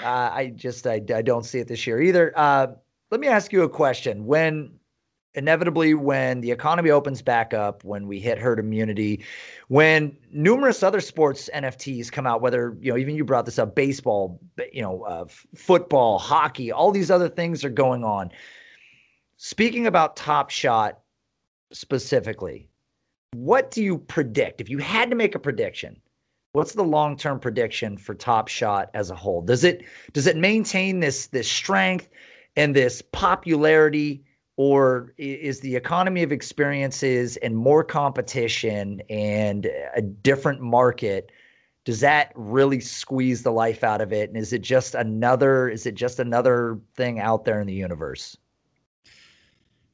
Uh, 0.02 0.30
I 0.32 0.52
just 0.54 0.86
I, 0.86 1.00
I 1.14 1.22
don't 1.22 1.44
see 1.44 1.60
it 1.60 1.68
this 1.68 1.86
year 1.86 2.00
either. 2.02 2.32
Uh, 2.36 2.66
let 3.10 3.20
me 3.20 3.26
ask 3.26 3.52
you 3.52 3.62
a 3.62 3.68
question. 3.68 4.26
When 4.26 4.70
inevitably 5.34 5.94
when 5.94 6.40
the 6.40 6.50
economy 6.50 6.90
opens 6.90 7.22
back 7.22 7.54
up, 7.54 7.84
when 7.84 8.06
we 8.06 8.18
hit 8.18 8.38
herd 8.38 8.58
immunity, 8.58 9.24
when 9.68 10.16
numerous 10.32 10.82
other 10.82 11.00
sports 11.00 11.48
NFTs 11.54 12.10
come 12.10 12.26
out, 12.26 12.40
whether 12.40 12.76
you 12.80 12.92
know 12.92 12.98
even 12.98 13.14
you 13.14 13.24
brought 13.24 13.46
this 13.46 13.58
up, 13.58 13.74
baseball, 13.74 14.40
you 14.72 14.82
know, 14.82 15.02
uh, 15.02 15.24
football, 15.54 16.18
hockey, 16.18 16.72
all 16.72 16.90
these 16.90 17.10
other 17.10 17.28
things 17.28 17.64
are 17.64 17.70
going 17.70 18.04
on. 18.04 18.30
Speaking 19.36 19.86
about 19.86 20.16
Top 20.16 20.50
Shot 20.50 21.00
specifically, 21.72 22.68
what 23.34 23.70
do 23.70 23.82
you 23.82 23.98
predict 23.98 24.60
if 24.60 24.68
you 24.68 24.78
had 24.78 25.10
to 25.10 25.16
make 25.16 25.34
a 25.34 25.38
prediction? 25.38 26.00
What's 26.52 26.72
the 26.72 26.82
long-term 26.82 27.40
prediction 27.40 27.98
for 27.98 28.14
Top 28.14 28.48
Shot 28.48 28.90
as 28.94 29.10
a 29.10 29.14
whole? 29.14 29.42
Does 29.42 29.64
it 29.64 29.84
does 30.12 30.26
it 30.26 30.36
maintain 30.36 31.00
this 31.00 31.28
this 31.28 31.50
strength? 31.50 32.08
And 32.58 32.74
this 32.74 33.00
popularity 33.12 34.24
or 34.56 35.14
is 35.16 35.60
the 35.60 35.76
economy 35.76 36.24
of 36.24 36.32
experiences 36.32 37.36
and 37.38 37.56
more 37.56 37.84
competition 37.84 39.00
and 39.08 39.70
a 39.94 40.02
different 40.02 40.60
market 40.60 41.30
does 41.84 42.00
that 42.00 42.32
really 42.34 42.80
squeeze 42.80 43.42
the 43.42 43.50
life 43.50 43.82
out 43.82 44.02
of 44.02 44.12
it? 44.12 44.28
And 44.28 44.36
is 44.36 44.52
it 44.52 44.60
just 44.60 44.94
another 44.94 45.70
is 45.70 45.86
it 45.86 45.94
just 45.94 46.18
another 46.18 46.78
thing 46.94 47.18
out 47.18 47.46
there 47.46 47.62
in 47.62 47.66
the 47.66 47.72
universe? 47.72 48.36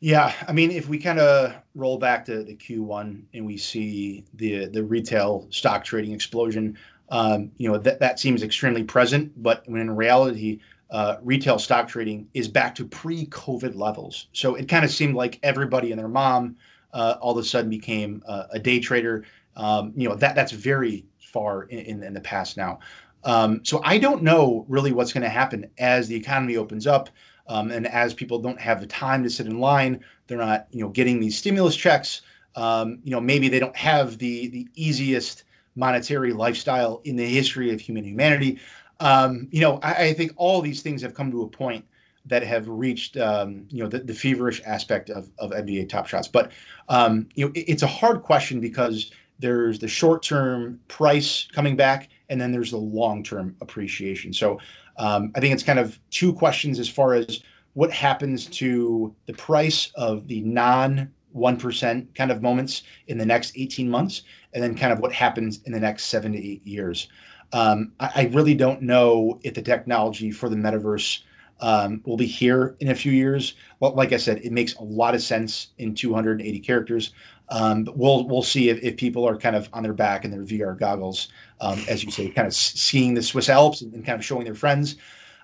Yeah 0.00 0.32
i 0.48 0.52
mean 0.52 0.70
if 0.72 0.88
we 0.88 0.98
kind 0.98 1.20
of 1.20 1.54
roll 1.74 1.98
back 1.98 2.24
to 2.24 2.42
the 2.42 2.56
q1 2.56 3.22
and 3.32 3.46
we 3.46 3.56
see 3.56 4.24
the 4.34 4.66
the 4.66 4.82
retail 4.82 5.46
stock 5.50 5.84
trading 5.84 6.12
explosion 6.12 6.76
um, 7.10 7.52
you 7.58 7.70
know 7.70 7.78
that 7.78 8.00
that 8.00 8.18
seems 8.18 8.42
extremely 8.42 8.82
present 8.82 9.30
but 9.40 9.62
when 9.66 9.80
in 9.80 9.94
reality 9.94 10.58
uh, 10.94 11.18
retail 11.24 11.58
stock 11.58 11.88
trading 11.88 12.28
is 12.34 12.46
back 12.46 12.72
to 12.72 12.84
pre-COVID 12.84 13.74
levels. 13.74 14.28
So 14.32 14.54
it 14.54 14.68
kind 14.68 14.84
of 14.84 14.92
seemed 14.92 15.16
like 15.16 15.40
everybody 15.42 15.90
and 15.90 15.98
their 15.98 16.06
mom 16.06 16.54
uh, 16.92 17.16
all 17.20 17.36
of 17.36 17.44
a 17.44 17.46
sudden 17.46 17.68
became 17.68 18.22
uh, 18.28 18.44
a 18.52 18.60
day 18.60 18.78
trader. 18.78 19.24
Um, 19.56 19.92
you 19.96 20.08
know 20.08 20.14
that 20.14 20.36
that's 20.36 20.52
very 20.52 21.04
far 21.18 21.64
in, 21.64 21.80
in, 21.80 22.02
in 22.04 22.14
the 22.14 22.20
past 22.20 22.56
now. 22.56 22.78
Um, 23.24 23.64
so 23.64 23.80
I 23.82 23.98
don't 23.98 24.22
know 24.22 24.64
really 24.68 24.92
what's 24.92 25.12
going 25.12 25.24
to 25.24 25.28
happen 25.28 25.68
as 25.78 26.06
the 26.06 26.14
economy 26.14 26.56
opens 26.56 26.86
up. 26.86 27.10
Um, 27.48 27.72
and 27.72 27.88
as 27.88 28.14
people 28.14 28.38
don't 28.38 28.60
have 28.60 28.80
the 28.80 28.86
time 28.86 29.24
to 29.24 29.30
sit 29.30 29.46
in 29.46 29.58
line, 29.58 29.98
they're 30.28 30.38
not, 30.38 30.68
you 30.70 30.80
know, 30.80 30.90
getting 30.90 31.18
these 31.18 31.36
stimulus 31.36 31.74
checks. 31.74 32.22
Um, 32.54 33.00
you 33.02 33.10
know, 33.10 33.20
maybe 33.20 33.48
they 33.48 33.58
don't 33.58 33.76
have 33.76 34.18
the 34.18 34.46
the 34.46 34.68
easiest 34.76 35.42
monetary 35.74 36.32
lifestyle 36.32 37.00
in 37.04 37.16
the 37.16 37.26
history 37.26 37.72
of 37.72 37.80
human 37.80 38.04
humanity. 38.04 38.60
Um, 39.00 39.48
you 39.50 39.60
know, 39.60 39.78
I, 39.82 40.06
I, 40.06 40.12
think 40.12 40.32
all 40.36 40.60
these 40.60 40.80
things 40.80 41.02
have 41.02 41.14
come 41.14 41.30
to 41.32 41.42
a 41.42 41.48
point 41.48 41.84
that 42.26 42.42
have 42.42 42.68
reached, 42.68 43.16
um, 43.16 43.66
you 43.68 43.82
know, 43.82 43.88
the, 43.88 43.98
the, 43.98 44.14
feverish 44.14 44.62
aspect 44.64 45.10
of, 45.10 45.30
of 45.38 45.50
NBA 45.50 45.88
Top 45.88 46.06
Shots. 46.06 46.28
But, 46.28 46.52
um, 46.88 47.28
you 47.34 47.44
know, 47.44 47.52
it, 47.54 47.64
it's 47.68 47.82
a 47.82 47.88
hard 47.88 48.22
question 48.22 48.60
because 48.60 49.10
there's 49.38 49.78
the 49.78 49.88
short-term 49.88 50.80
price 50.88 51.48
coming 51.52 51.76
back, 51.76 52.08
and 52.28 52.40
then 52.40 52.52
there's 52.52 52.70
the 52.70 52.76
long-term 52.76 53.56
appreciation. 53.60 54.32
So 54.32 54.58
um, 54.96 55.32
I 55.34 55.40
think 55.40 55.52
it's 55.52 55.62
kind 55.62 55.78
of 55.78 55.98
two 56.10 56.32
questions 56.32 56.78
as 56.78 56.88
far 56.88 57.14
as 57.14 57.42
what 57.74 57.90
happens 57.90 58.46
to 58.46 59.14
the 59.26 59.32
price 59.34 59.90
of 59.96 60.28
the 60.28 60.40
non 60.42 61.10
1% 61.36 62.14
kind 62.14 62.30
of 62.30 62.42
moments 62.42 62.84
in 63.08 63.18
the 63.18 63.26
next 63.26 63.52
18 63.56 63.90
months, 63.90 64.22
and 64.52 64.62
then 64.62 64.76
kind 64.76 64.92
of 64.92 65.00
what 65.00 65.12
happens 65.12 65.60
in 65.64 65.72
the 65.72 65.80
next 65.80 66.04
seven 66.04 66.32
to 66.32 66.38
eight 66.38 66.64
years. 66.64 67.08
Um, 67.54 67.92
I, 68.00 68.10
I, 68.16 68.30
really 68.32 68.56
don't 68.56 68.82
know 68.82 69.38
if 69.44 69.54
the 69.54 69.62
technology 69.62 70.32
for 70.32 70.48
the 70.48 70.56
metaverse 70.56 71.20
um, 71.60 72.00
will 72.04 72.16
be 72.16 72.26
here 72.26 72.74
in 72.80 72.88
a 72.88 72.96
few 72.96 73.12
years. 73.12 73.54
Well, 73.78 73.94
like 73.94 74.12
I 74.12 74.16
said, 74.16 74.38
it 74.38 74.50
makes 74.50 74.74
a 74.74 74.82
lot 74.82 75.14
of 75.14 75.22
sense 75.22 75.68
in 75.78 75.94
280 75.94 76.58
characters. 76.58 77.12
Um, 77.50 77.84
but 77.84 77.96
we'll 77.96 78.26
we'll 78.26 78.42
see 78.42 78.70
if, 78.70 78.82
if 78.82 78.96
people 78.96 79.24
are 79.24 79.36
kind 79.36 79.54
of 79.54 79.68
on 79.72 79.84
their 79.84 79.92
back 79.92 80.24
in 80.24 80.32
their 80.32 80.42
VR 80.42 80.76
goggles, 80.76 81.28
um, 81.60 81.80
as 81.88 82.02
you 82.02 82.10
say, 82.10 82.28
kind 82.28 82.48
of 82.48 82.54
seeing 82.54 83.14
the 83.14 83.22
Swiss 83.22 83.48
Alps 83.48 83.82
and, 83.82 83.94
and 83.94 84.04
kind 84.04 84.18
of 84.18 84.24
showing 84.24 84.44
their 84.44 84.56
friends. 84.56 84.96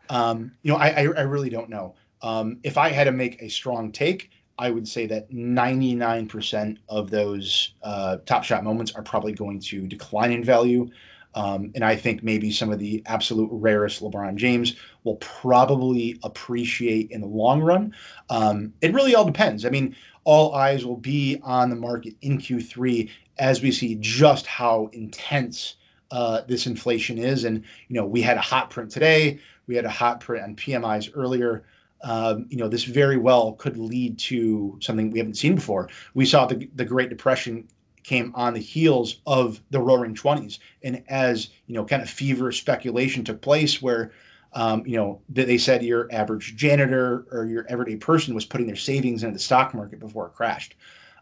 Um, 0.08 0.50
you 0.62 0.72
know, 0.72 0.78
I, 0.78 0.88
I, 0.88 1.02
I 1.02 1.20
really 1.20 1.48
don't 1.48 1.70
know. 1.70 1.94
Um, 2.22 2.58
if 2.64 2.76
I 2.76 2.88
had 2.88 3.04
to 3.04 3.12
make 3.12 3.40
a 3.40 3.48
strong 3.48 3.92
take, 3.92 4.30
I 4.58 4.70
would 4.70 4.88
say 4.88 5.06
that 5.06 5.30
99% 5.30 6.78
of 6.88 7.08
those 7.08 7.74
uh, 7.84 8.16
top 8.26 8.42
shot 8.42 8.64
moments 8.64 8.92
are 8.96 9.02
probably 9.02 9.32
going 9.32 9.60
to 9.60 9.86
decline 9.86 10.32
in 10.32 10.42
value. 10.42 10.90
Um, 11.34 11.70
and 11.74 11.84
I 11.84 11.96
think 11.96 12.22
maybe 12.22 12.50
some 12.50 12.70
of 12.70 12.78
the 12.78 13.02
absolute 13.06 13.48
rarest 13.52 14.02
LeBron 14.02 14.36
James 14.36 14.76
will 15.04 15.16
probably 15.16 16.18
appreciate 16.22 17.10
in 17.10 17.20
the 17.20 17.26
long 17.26 17.60
run. 17.60 17.94
Um, 18.28 18.72
it 18.80 18.92
really 18.92 19.14
all 19.14 19.24
depends. 19.24 19.64
I 19.64 19.70
mean, 19.70 19.94
all 20.24 20.54
eyes 20.54 20.84
will 20.84 20.96
be 20.96 21.40
on 21.42 21.70
the 21.70 21.76
market 21.76 22.14
in 22.22 22.38
Q3 22.38 23.08
as 23.38 23.62
we 23.62 23.72
see 23.72 23.96
just 24.00 24.46
how 24.46 24.90
intense 24.92 25.76
uh, 26.10 26.42
this 26.46 26.66
inflation 26.66 27.18
is. 27.18 27.44
And, 27.44 27.64
you 27.88 27.96
know, 27.96 28.04
we 28.04 28.20
had 28.20 28.36
a 28.36 28.42
hot 28.42 28.70
print 28.70 28.90
today, 28.90 29.38
we 29.66 29.76
had 29.76 29.84
a 29.84 29.90
hot 29.90 30.20
print 30.20 30.44
on 30.44 30.56
PMIs 30.56 31.10
earlier. 31.14 31.64
Um, 32.02 32.46
you 32.48 32.56
know, 32.56 32.66
this 32.66 32.84
very 32.84 33.18
well 33.18 33.52
could 33.52 33.76
lead 33.76 34.18
to 34.20 34.78
something 34.80 35.10
we 35.10 35.18
haven't 35.18 35.34
seen 35.34 35.54
before. 35.54 35.88
We 36.14 36.24
saw 36.24 36.46
the, 36.46 36.68
the 36.74 36.84
Great 36.84 37.10
Depression 37.10 37.68
came 38.10 38.32
on 38.34 38.54
the 38.54 38.60
heels 38.60 39.20
of 39.24 39.62
the 39.70 39.80
Roaring 39.80 40.16
Twenties, 40.16 40.58
and 40.82 41.04
as 41.08 41.50
you 41.68 41.74
know, 41.74 41.84
kind 41.84 42.02
of 42.02 42.10
fever 42.10 42.52
speculation 42.52 43.24
took 43.24 43.40
place 43.40 43.80
where. 43.80 44.12
Um, 44.52 44.84
you 44.84 44.96
know, 44.96 45.20
they 45.28 45.58
said 45.58 45.84
your 45.84 46.08
average 46.10 46.56
janitor 46.56 47.24
or 47.30 47.44
your 47.46 47.64
everyday 47.68 47.94
person 47.94 48.34
was 48.34 48.44
putting 48.44 48.66
their 48.66 48.74
savings 48.74 49.22
into 49.22 49.34
the 49.34 49.38
stock 49.38 49.72
market 49.74 50.00
before 50.00 50.26
it 50.26 50.32
crashed. 50.32 50.74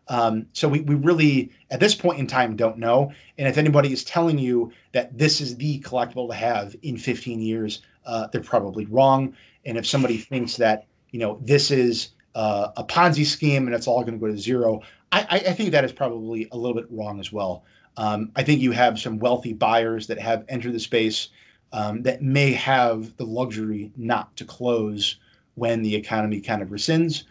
Um, 0.08 0.46
so 0.54 0.66
we, 0.66 0.80
we 0.80 0.94
really, 0.94 1.52
at 1.70 1.80
this 1.80 1.94
point 1.94 2.18
in 2.18 2.26
time, 2.26 2.56
don't 2.56 2.78
know. 2.78 3.12
And 3.36 3.46
if 3.46 3.58
anybody 3.58 3.92
is 3.92 4.02
telling 4.02 4.38
you 4.38 4.72
that 4.92 5.18
this 5.18 5.42
is 5.42 5.56
the 5.56 5.80
collectible 5.80 6.28
to 6.30 6.34
have 6.34 6.74
in 6.82 6.96
15 6.96 7.40
years, 7.40 7.82
uh, 8.06 8.28
they're 8.28 8.40
probably 8.40 8.86
wrong. 8.86 9.34
And 9.66 9.76
if 9.76 9.86
somebody 9.86 10.16
thinks 10.16 10.56
that, 10.56 10.86
you 11.10 11.18
know, 11.18 11.38
this 11.42 11.70
is 11.70 12.12
uh, 12.34 12.70
a 12.76 12.84
Ponzi 12.84 13.26
scheme 13.26 13.66
and 13.66 13.74
it's 13.74 13.86
all 13.86 14.00
going 14.00 14.14
to 14.14 14.18
go 14.18 14.32
to 14.32 14.38
zero, 14.38 14.80
I, 15.12 15.26
I, 15.30 15.52
think 15.52 15.72
that 15.72 15.84
is 15.84 15.92
probably 15.92 16.48
a 16.52 16.56
little 16.56 16.74
bit 16.74 16.86
wrong 16.90 17.18
as 17.18 17.32
well. 17.32 17.64
Um, 17.96 18.30
I 18.36 18.42
think 18.42 18.60
you 18.60 18.72
have 18.72 18.98
some 18.98 19.18
wealthy 19.18 19.52
buyers 19.52 20.06
that 20.06 20.18
have 20.18 20.44
entered 20.48 20.72
the 20.72 20.80
space 20.80 21.28
um, 21.72 22.02
that 22.02 22.22
may 22.22 22.52
have 22.52 23.16
the 23.16 23.24
luxury 23.24 23.90
not 23.96 24.36
to 24.36 24.44
close 24.44 25.16
when 25.54 25.82
the 25.82 25.94
economy 25.94 26.40
kind 26.40 26.62
of 26.62 26.68
rescinds. 26.68 27.24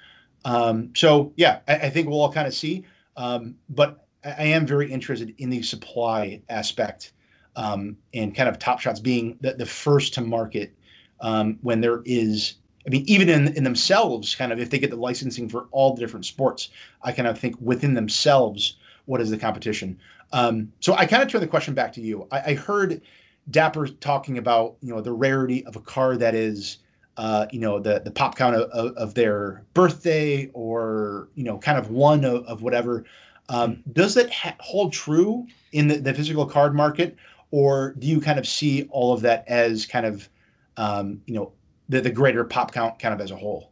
Um, 0.45 0.91
so 0.95 1.33
yeah, 1.35 1.59
I, 1.67 1.75
I, 1.75 1.89
think 1.89 2.07
we'll 2.07 2.21
all 2.21 2.31
kind 2.31 2.47
of 2.47 2.53
see. 2.53 2.85
Um, 3.15 3.55
but 3.69 4.05
I, 4.23 4.45
am 4.45 4.65
very 4.65 4.91
interested 4.91 5.33
in 5.37 5.49
the 5.49 5.61
supply 5.61 6.41
aspect 6.49 7.13
um, 7.55 7.97
and 8.13 8.35
kind 8.35 8.47
of 8.49 8.59
Top 8.59 8.79
Shots 8.79 8.99
being 8.99 9.37
the, 9.41 9.53
the 9.53 9.65
first 9.65 10.13
to 10.15 10.21
market 10.21 10.73
um, 11.21 11.57
when 11.61 11.81
there 11.81 12.01
is 12.05 12.55
I 12.87 12.89
mean, 12.89 13.03
even 13.05 13.27
in, 13.27 13.49
in 13.55 13.65
themselves, 13.65 14.33
kind 14.33 14.53
of, 14.53 14.59
if 14.59 14.69
they 14.69 14.79
get 14.79 14.91
the 14.91 14.95
licensing 14.95 15.49
for 15.49 15.67
all 15.71 15.93
the 15.93 15.99
different 15.99 16.25
sports, 16.25 16.69
I 17.03 17.11
kind 17.11 17.27
of 17.27 17.37
think 17.37 17.57
within 17.59 17.93
themselves, 17.93 18.77
what 19.05 19.19
is 19.19 19.29
the 19.29 19.37
competition? 19.37 19.99
Um, 20.31 20.71
so 20.79 20.93
I 20.93 21.05
kind 21.05 21.21
of 21.21 21.29
turn 21.29 21.41
the 21.41 21.47
question 21.47 21.73
back 21.73 21.91
to 21.93 22.01
you. 22.01 22.27
I, 22.31 22.51
I, 22.51 22.53
heard 22.53 23.01
Dapper 23.51 23.87
talking 23.87 24.37
about, 24.37 24.75
you 24.81 24.93
know, 24.93 25.01
the 25.01 25.11
rarity 25.11 25.65
of 25.65 25.75
a 25.75 25.81
car 25.81 26.17
that 26.17 26.35
is, 26.35 26.79
uh, 27.17 27.47
you 27.51 27.59
know, 27.59 27.79
the 27.79 27.99
the 27.99 28.11
pop 28.11 28.35
count 28.35 28.55
of, 28.55 28.93
of, 28.95 29.13
their 29.13 29.63
birthday 29.73 30.49
or, 30.53 31.29
you 31.35 31.43
know, 31.43 31.57
kind 31.57 31.77
of 31.77 31.89
one 31.89 32.25
of, 32.25 32.45
of 32.45 32.61
whatever. 32.61 33.05
Um, 33.49 33.83
does 33.93 34.13
that 34.15 34.31
ha- 34.31 34.55
hold 34.59 34.91
true 34.91 35.47
in 35.71 35.87
the, 35.87 35.95
the 35.95 36.13
physical 36.13 36.45
card 36.45 36.75
market? 36.75 37.15
Or 37.51 37.93
do 37.99 38.07
you 38.07 38.19
kind 38.19 38.37
of 38.37 38.45
see 38.45 38.87
all 38.91 39.13
of 39.13 39.21
that 39.21 39.45
as 39.47 39.85
kind 39.85 40.05
of, 40.05 40.27
um, 40.75 41.21
you 41.25 41.33
know, 41.33 41.53
the, 41.89 42.01
the 42.01 42.09
greater 42.09 42.43
pop 42.43 42.73
count 42.73 42.99
kind 42.99 43.13
of 43.13 43.21
as 43.21 43.31
a 43.31 43.35
whole. 43.35 43.71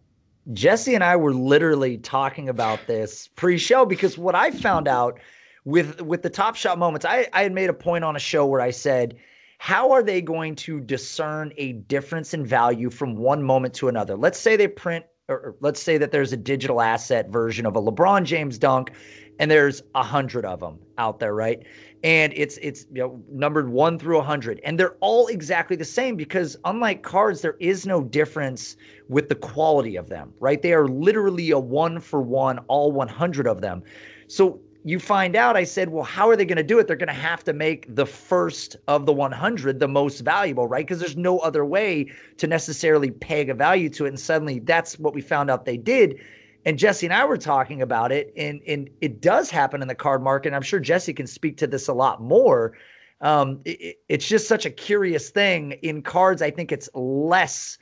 Jesse 0.54 0.94
and 0.94 1.04
I 1.04 1.16
were 1.16 1.34
literally 1.34 1.98
talking 1.98 2.50
about 2.50 2.86
this 2.88 3.28
pre-show 3.36 3.86
because 3.86 4.18
what 4.18 4.36
I 4.36 4.52
found 4.52 4.88
out 4.88 5.20
with 5.64 6.02
with 6.02 6.22
the 6.22 6.30
top 6.30 6.56
shot 6.56 6.78
moments, 6.78 7.06
I, 7.06 7.28
I 7.34 7.44
had 7.44 7.52
made 7.52 7.70
a 7.70 7.74
point 7.74 8.04
on 8.04 8.16
a 8.16 8.20
show 8.20 8.46
where 8.46 8.62
I 8.62 8.70
said, 8.70 9.16
how 9.58 9.92
are 9.92 10.04
they 10.04 10.22
going 10.22 10.56
to 10.58 10.80
discern 10.80 11.52
a 11.58 11.74
difference 11.74 12.34
in 12.34 12.46
value 12.46 12.92
from 12.92 13.16
one 13.16 13.42
moment 13.42 13.74
to 13.76 13.88
another? 13.88 14.16
Let's 14.16 14.40
say 14.40 14.56
they 14.56 14.68
print 14.68 15.06
or 15.28 15.56
let's 15.60 15.82
say 15.82 15.98
that 15.98 16.12
there's 16.12 16.34
a 16.34 16.38
digital 16.38 16.82
asset 16.82 17.30
version 17.30 17.66
of 17.66 17.76
a 17.76 17.82
LeBron 17.82 18.26
James 18.26 18.60
dunk 18.60 18.92
and 19.40 19.50
there's 19.50 19.82
a 19.96 20.04
hundred 20.04 20.46
of 20.46 20.60
them 20.60 20.80
out 20.98 21.20
there, 21.20 21.34
right? 21.34 21.66
And 22.06 22.34
it's 22.36 22.57
it's 22.57 22.86
you 22.94 23.02
know 23.02 23.19
numbered 23.32 23.69
one 23.69 23.98
through 23.98 24.19
a 24.19 24.23
hundred, 24.23 24.61
and 24.64 24.80
they're 24.80 24.95
all 24.99 25.26
exactly 25.26 25.76
the 25.76 25.84
same 25.84 26.15
because 26.15 26.56
unlike 26.64 27.02
cards, 27.02 27.41
there 27.41 27.57
is 27.60 27.88
no 27.88 28.03
difference 28.03 28.77
with 29.10 29.27
the 29.27 29.34
quality 29.34 29.95
of 29.95 30.07
them, 30.07 30.32
right? 30.40 30.61
They 30.61 30.73
are 30.73 30.88
literally 30.88 31.49
a 31.49 31.57
one 31.57 31.99
for 31.99 32.22
one, 32.22 32.60
all 32.68 32.91
100 32.91 33.48
of 33.48 33.61
them. 33.61 33.82
So 34.27 34.60
you 34.84 34.99
find 34.99 35.36
out, 35.36 35.57
I 35.57 35.64
said, 35.64 35.90
well, 35.90 36.03
how 36.03 36.30
are 36.30 36.36
they 36.36 36.45
going 36.45 36.57
to 36.57 36.64
do 36.64 36.77
it? 36.77 36.86
They're 36.86 36.95
going 36.95 37.07
to 37.07 37.14
have 37.14 37.44
to 37.45 37.53
make 37.53 37.94
the 37.95 38.06
first 38.06 38.76
of 38.88 39.07
the 39.07 39.14
100 39.14 39.80
the 39.80 39.88
most 39.88 40.19
valuable, 40.19 40.68
right? 40.68 40.86
Because 40.86 40.99
there's 40.99 41.18
no 41.18 41.40
other 41.40 41.65
way 41.65 42.11
to 42.38 42.45
necessarily 42.45 43.10
peg 43.10 43.49
a 43.49 43.56
value 43.56 43.90
to 43.90 44.06
it. 44.06 44.10
And 44.10 44.19
suddenly 44.19 44.60
that's 44.60 44.99
what 44.99 45.15
we 45.15 45.22
found 45.22 45.49
out 45.49 45.65
they 45.65 45.77
did 45.77 46.19
and 46.66 46.80
Jesse 46.80 47.06
and 47.06 47.14
I 47.14 47.24
were 47.26 47.38
talking 47.38 47.82
about 47.82 48.12
it, 48.12 48.34
and 48.36 48.62
and 48.68 48.90
it 49.02 49.22
does 49.22 49.50
happen 49.50 49.82
in 49.82 49.88
the 49.88 49.96
card 49.96 50.24
market. 50.24 50.54
I'm 50.54 50.62
sure 50.62 50.80
Jesse 50.80 51.14
can 51.14 51.28
speak 51.28 51.58
to 51.58 51.68
this 51.68 51.88
a 51.88 51.94
lot 51.94 52.22
more. 52.22 52.74
Um, 53.22 53.62
it, 53.66 53.98
it's 54.10 54.28
just 54.28 54.48
such 54.48 54.66
a 54.66 54.72
curious 54.72 55.30
thing 55.30 55.74
in 55.84 56.02
cards. 56.02 56.42
I 56.42 56.52
think 56.52 56.72
it's 56.72 56.90
less 56.94 57.78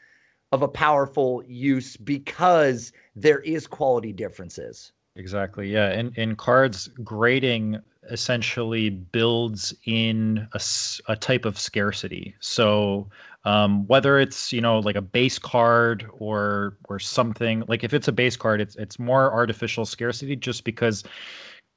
of 0.52 0.62
a 0.62 0.68
powerful 0.68 1.44
use 1.48 1.98
because 1.98 2.92
there 3.16 3.40
is 3.40 3.66
quality 3.66 4.14
differences. 4.14 4.92
Exactly. 5.16 5.72
Yeah. 5.72 5.92
In 5.94 6.14
in 6.16 6.36
cards, 6.36 6.90
grading 7.04 7.80
essentially 8.10 8.90
builds 8.90 9.74
in 9.86 10.48
a, 10.54 10.62
a 11.08 11.16
type 11.16 11.46
of 11.46 11.58
scarcity. 11.58 12.36
So 12.40 13.10
um, 13.46 13.86
whether 13.88 14.20
it's 14.20 14.54
you 14.54 14.62
know 14.62 14.80
like 14.80 14.96
a 14.96 15.02
base 15.02 15.38
card 15.38 16.06
or 16.14 16.78
or 16.90 17.00
something 17.00 17.64
like 17.68 17.84
if 17.84 17.94
it's 17.94 18.08
a 18.08 18.12
base 18.12 18.38
card 18.38 18.62
it's 18.62 18.76
it's 18.78 18.98
more 19.00 19.34
artificial 19.34 19.86
scarcity 19.86 20.36
just 20.36 20.64
because 20.64 21.04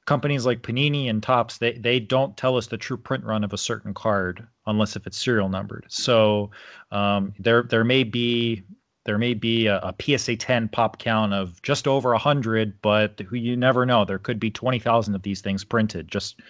companies 0.05 0.45
like 0.45 0.61
panini 0.61 1.09
and 1.09 1.21
Topps 1.21 1.57
they 1.57 1.73
they 1.73 1.99
don't 1.99 2.37
tell 2.37 2.55
us 2.55 2.67
the 2.67 2.77
true 2.77 2.97
print 2.97 3.23
run 3.25 3.43
of 3.43 3.51
a 3.51 3.57
certain 3.57 3.93
card 3.93 4.47
unless 4.65 4.95
if 4.95 5.05
it's 5.05 5.17
serial 5.17 5.49
numbered 5.49 5.85
so 5.89 6.49
um, 6.91 7.33
there 7.39 7.63
there 7.63 7.83
may 7.83 8.03
be 8.03 8.63
there 9.07 9.17
may 9.17 9.33
be 9.33 9.67
a, 9.67 9.77
a, 9.77 9.95
PSA 9.99 10.35
10 10.35 10.67
pop 10.67 10.99
count 10.99 11.33
of 11.33 11.61
just 11.61 11.87
over 11.87 12.11
100, 12.11 12.81
but 12.81 13.17
who 13.21 13.37
you 13.37 13.55
never 13.55 13.85
know. 13.85 14.03
There 14.03 14.19
could 14.19 14.37
be 14.37 14.51
20,000 14.51 15.15
of 15.15 15.23
these 15.23 15.39
things 15.39 15.63
printed. 15.63 16.09
Just, 16.09 16.41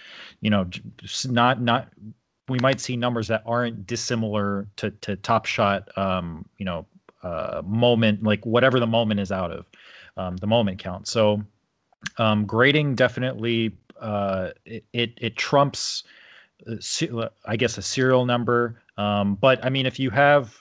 you 0.42 0.50
know, 0.50 0.68
not 1.28 1.62
not 1.62 1.88
we 2.50 2.58
might 2.60 2.80
see 2.80 2.98
numbers 2.98 3.28
that 3.28 3.44
aren't 3.46 3.86
dissimilar 3.86 4.68
to 4.78 4.90
to 4.90 5.16
Top 5.18 5.46
Shot, 5.46 5.96
um, 6.00 6.46
you 6.58 6.66
know, 6.66 6.88
uh, 7.22 7.62
moment 7.64 8.24
like 8.24 8.44
whatever 8.44 8.80
the 8.80 8.88
moment 8.88 9.20
is 9.20 9.32
out 9.32 9.52
of 9.52 9.68
um, 10.18 10.38
the 10.38 10.48
moment 10.48 10.80
count. 10.80 11.08
So 11.08 11.44
um, 12.18 12.48
grading 12.48 12.96
definitely 12.96 13.78
uh, 14.02 14.50
it, 14.66 14.84
it, 14.94 15.14
it 15.18 15.36
trumps, 15.36 16.06
uh, 16.68 17.30
I 17.46 17.56
guess, 17.56 17.78
a 17.78 17.84
serial 17.84 18.26
number. 18.26 18.82
Um, 18.98 19.36
but 19.36 19.64
I 19.64 19.70
mean, 19.70 19.86
if 19.86 20.00
you 20.00 20.10
have 20.10 20.58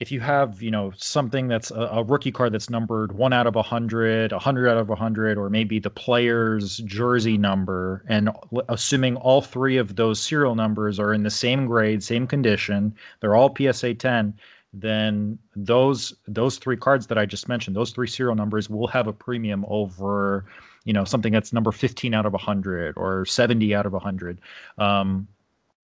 if 0.00 0.10
you 0.10 0.18
have 0.18 0.62
you 0.62 0.70
know 0.70 0.92
something 0.96 1.46
that's 1.46 1.70
a, 1.70 1.80
a, 1.92 2.02
rookie 2.02 2.32
card 2.32 2.54
that's 2.54 2.70
numbered 2.70 3.12
one 3.12 3.34
out 3.34 3.46
of 3.46 3.54
a 3.54 3.62
hundred, 3.62 4.32
a 4.32 4.38
hundred 4.38 4.68
out 4.68 4.78
of 4.78 4.88
a 4.88 4.94
hundred, 4.94 5.36
or 5.36 5.50
maybe 5.50 5.78
the 5.78 5.90
player's 5.90 6.78
jersey 6.78 7.36
number, 7.36 8.02
and 8.08 8.30
assuming 8.70 9.16
all 9.16 9.42
three 9.42 9.76
of 9.76 9.96
those 9.96 10.18
serial 10.18 10.54
numbers 10.54 10.98
are 10.98 11.12
in 11.12 11.22
the 11.22 11.30
same 11.30 11.66
grade, 11.66 12.02
same 12.02 12.26
condition, 12.26 12.94
they're 13.20 13.36
all 13.36 13.54
PSA 13.54 13.94
10, 13.94 14.34
then 14.72 15.38
those 15.54 16.14
those 16.26 16.56
three 16.56 16.78
cards 16.78 17.06
that 17.08 17.18
I 17.18 17.26
just 17.26 17.46
mentioned, 17.46 17.76
those 17.76 17.90
three 17.92 18.08
serial 18.08 18.34
numbers 18.34 18.70
will 18.70 18.88
have 18.88 19.06
a 19.06 19.12
premium 19.12 19.66
over 19.68 20.46
you 20.84 20.94
know 20.94 21.04
something 21.04 21.32
that's 21.32 21.52
number 21.52 21.72
15 21.72 22.14
out 22.14 22.24
of 22.24 22.32
100 22.32 22.94
or 22.96 23.26
70 23.26 23.74
out 23.74 23.84
of 23.84 23.92
100 23.92 24.40
um, 24.78 25.28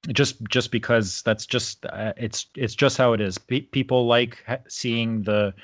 just 0.08 0.42
just 0.44 0.70
because 0.70 1.22
that's 1.22 1.46
just 1.46 1.84
uh, 1.86 2.12
it's 2.16 2.46
it's 2.54 2.74
just 2.74 2.96
how 2.96 3.12
it 3.12 3.20
is. 3.20 3.38
P- 3.38 3.62
people 3.62 4.06
like 4.06 4.44
seeing 4.68 5.22
the 5.22 5.54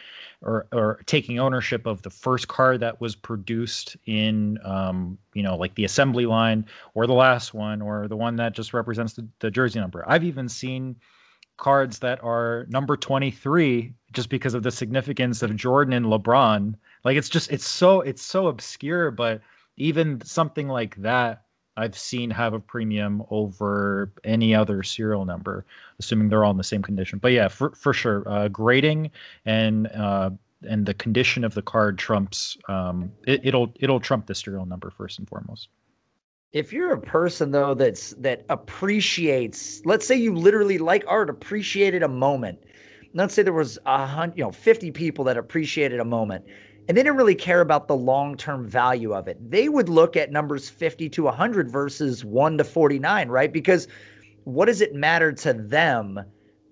or 0.40 0.66
or 0.72 1.00
taking 1.06 1.38
ownership 1.38 1.86
of 1.86 2.02
the 2.02 2.10
first 2.10 2.48
car 2.48 2.76
that 2.78 3.00
was 3.00 3.14
produced 3.14 3.96
in 4.06 4.59
um, 4.64 5.18
you 5.34 5.42
know 5.42 5.56
like 5.56 5.74
the 5.74 5.84
assembly 5.84 6.26
line 6.26 6.66
or 6.94 7.06
the 7.06 7.12
last 7.12 7.54
one 7.54 7.80
or 7.80 8.09
the 8.09 8.16
one 8.16 8.36
that 8.36 8.52
just 8.52 8.74
represents 8.74 9.14
the, 9.14 9.26
the 9.38 9.50
jersey 9.50 9.78
number. 9.78 10.04
I've 10.06 10.24
even 10.24 10.48
seen 10.48 10.96
cards 11.56 12.00
that 12.00 12.22
are 12.24 12.66
number 12.70 12.96
23 12.96 13.94
just 14.12 14.28
because 14.28 14.54
of 14.54 14.62
the 14.62 14.70
significance 14.70 15.42
of 15.42 15.54
Jordan 15.54 15.92
and 15.92 16.06
LeBron. 16.06 16.74
Like 17.04 17.16
it's 17.16 17.28
just 17.28 17.52
it's 17.52 17.66
so 17.66 18.00
it's 18.00 18.22
so 18.22 18.48
obscure, 18.48 19.10
but 19.10 19.40
even 19.76 20.20
something 20.22 20.68
like 20.68 20.96
that 20.96 21.44
I've 21.77 21.97
seen 21.97 22.31
have 22.31 22.53
a 22.53 22.61
premium 22.61 23.23
over 23.31 24.11
any 24.24 24.55
other 24.55 24.82
serial 24.82 25.24
number, 25.24 25.65
assuming 25.99 26.28
they're 26.28 26.44
all 26.44 26.51
in 26.51 26.59
the 26.59 26.65
same 26.65 26.82
condition. 26.82 27.19
But 27.19 27.32
yeah, 27.32 27.49
for 27.49 27.70
for 27.70 27.93
sure, 27.93 28.28
uh, 28.28 28.49
grading 28.49 29.11
and 29.47 29.86
uh, 29.89 30.31
and 30.69 30.86
the 30.86 30.94
condition 30.94 31.44
of 31.44 31.55
the 31.55 31.62
card 31.62 31.99
trumps 31.99 32.57
um, 32.69 33.11
it, 33.27 33.55
will 33.55 33.73
it'll 33.81 34.01
trump 34.01 34.27
the 34.27 34.35
serial 34.35 34.66
number 34.66 34.90
first 34.90 35.19
and 35.19 35.28
foremost. 35.28 35.69
If 36.53 36.73
you're 36.73 36.93
a 36.93 37.01
person 37.01 37.51
though 37.51 37.74
that's 37.74 38.11
that 38.19 38.44
appreciates, 38.51 39.81
let's 39.86 40.07
say 40.07 40.16
you 40.16 40.35
literally 40.35 40.78
like 40.78 41.05
art, 41.09 41.31
appreciated 41.31 42.03
a 42.03 42.09
moment. 42.09 42.59
Let's 43.15 43.35
say 43.35 43.43
there 43.43 43.53
was 43.53 43.78
a 43.86 44.07
hundred, 44.07 44.39
you 44.39 44.44
know, 44.44 44.53
50 44.53 44.90
people 44.90 45.24
that 45.24 45.36
appreciated 45.36 46.01
a 46.01 46.05
moment 46.05 46.44
and 46.88 46.96
they 46.96 47.02
didn't 47.02 47.16
really 47.16 47.34
care 47.34 47.60
about 47.60 47.88
the 47.88 47.96
long-term 47.96 48.66
value 48.66 49.12
of 49.12 49.28
it. 49.28 49.38
They 49.50 49.68
would 49.68 49.88
look 49.88 50.16
at 50.16 50.32
numbers 50.32 50.68
50 50.68 51.09
to 51.10 51.24
100 51.24 51.70
versus 51.70 52.24
1 52.24 52.59
to 52.59 52.64
49, 52.64 53.28
right? 53.28 53.52
Because 53.52 53.88
what 54.44 54.66
does 54.66 54.80
it 54.80 54.94
matter 54.94 55.32
to 55.32 55.52
them 55.52 56.20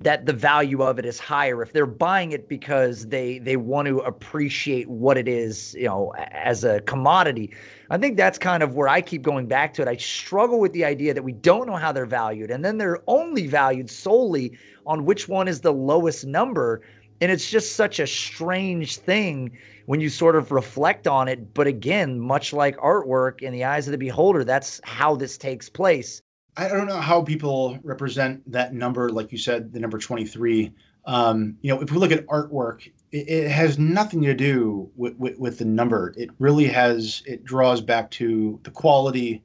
that 0.00 0.24
the 0.24 0.32
value 0.32 0.82
of 0.82 0.98
it 0.98 1.04
is 1.04 1.18
higher 1.18 1.62
if 1.62 1.72
they're 1.72 1.84
buying 1.84 2.32
it 2.32 2.48
because 2.48 3.06
they 3.08 3.38
they 3.38 3.56
want 3.56 3.86
to 3.86 3.98
appreciate 3.98 4.88
what 4.88 5.18
it 5.18 5.28
is 5.28 5.74
you 5.74 5.84
know 5.84 6.12
as 6.32 6.64
a 6.64 6.80
commodity 6.82 7.54
i 7.90 7.98
think 7.98 8.16
that's 8.16 8.38
kind 8.38 8.62
of 8.62 8.74
where 8.74 8.88
i 8.88 9.00
keep 9.00 9.22
going 9.22 9.46
back 9.46 9.74
to 9.74 9.82
it 9.82 9.88
i 9.88 9.96
struggle 9.96 10.58
with 10.58 10.72
the 10.72 10.84
idea 10.84 11.12
that 11.12 11.22
we 11.22 11.32
don't 11.32 11.66
know 11.66 11.76
how 11.76 11.92
they're 11.92 12.06
valued 12.06 12.50
and 12.50 12.64
then 12.64 12.78
they're 12.78 13.02
only 13.06 13.46
valued 13.46 13.90
solely 13.90 14.58
on 14.86 15.04
which 15.04 15.28
one 15.28 15.46
is 15.46 15.60
the 15.60 15.72
lowest 15.72 16.24
number 16.24 16.80
and 17.20 17.30
it's 17.30 17.50
just 17.50 17.76
such 17.76 17.98
a 18.00 18.06
strange 18.06 18.96
thing 18.96 19.56
when 19.86 20.00
you 20.00 20.08
sort 20.08 20.36
of 20.36 20.52
reflect 20.52 21.06
on 21.06 21.28
it 21.28 21.54
but 21.54 21.66
again 21.66 22.18
much 22.18 22.52
like 22.52 22.76
artwork 22.78 23.42
in 23.42 23.52
the 23.52 23.64
eyes 23.64 23.86
of 23.86 23.92
the 23.92 23.98
beholder 23.98 24.44
that's 24.44 24.80
how 24.84 25.14
this 25.16 25.36
takes 25.38 25.68
place 25.68 26.22
I 26.56 26.68
don't 26.68 26.86
know 26.86 27.00
how 27.00 27.22
people 27.22 27.78
represent 27.82 28.50
that 28.50 28.74
number, 28.74 29.08
like 29.10 29.32
you 29.32 29.38
said, 29.38 29.72
the 29.72 29.80
number 29.80 29.98
23. 29.98 30.72
Um, 31.06 31.56
you 31.62 31.72
know, 31.74 31.80
if 31.80 31.90
we 31.90 31.98
look 31.98 32.12
at 32.12 32.26
artwork, 32.26 32.86
it, 33.12 33.28
it 33.28 33.50
has 33.50 33.78
nothing 33.78 34.20
to 34.22 34.34
do 34.34 34.90
with, 34.96 35.16
with, 35.16 35.38
with, 35.38 35.58
the 35.58 35.64
number. 35.64 36.12
It 36.16 36.30
really 36.38 36.66
has, 36.66 37.22
it 37.24 37.44
draws 37.44 37.80
back 37.80 38.10
to 38.12 38.60
the 38.64 38.70
quality 38.70 39.42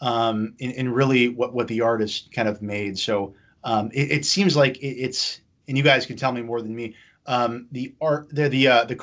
um, 0.00 0.54
and, 0.60 0.72
and 0.74 0.94
really 0.94 1.28
what, 1.28 1.54
what 1.54 1.68
the 1.68 1.80
artist 1.80 2.32
kind 2.32 2.48
of 2.48 2.60
made. 2.60 2.98
So 2.98 3.34
um, 3.62 3.90
it, 3.94 4.10
it, 4.10 4.24
seems 4.26 4.56
like 4.56 4.76
it, 4.78 4.88
it's, 4.88 5.40
and 5.68 5.76
you 5.76 5.84
guys 5.84 6.06
can 6.06 6.16
tell 6.16 6.32
me 6.32 6.42
more 6.42 6.62
than 6.62 6.74
me, 6.74 6.94
um, 7.26 7.66
the 7.72 7.94
art, 8.00 8.28
the, 8.30 8.48
the, 8.48 8.68
uh, 8.68 8.84
the, 8.84 8.98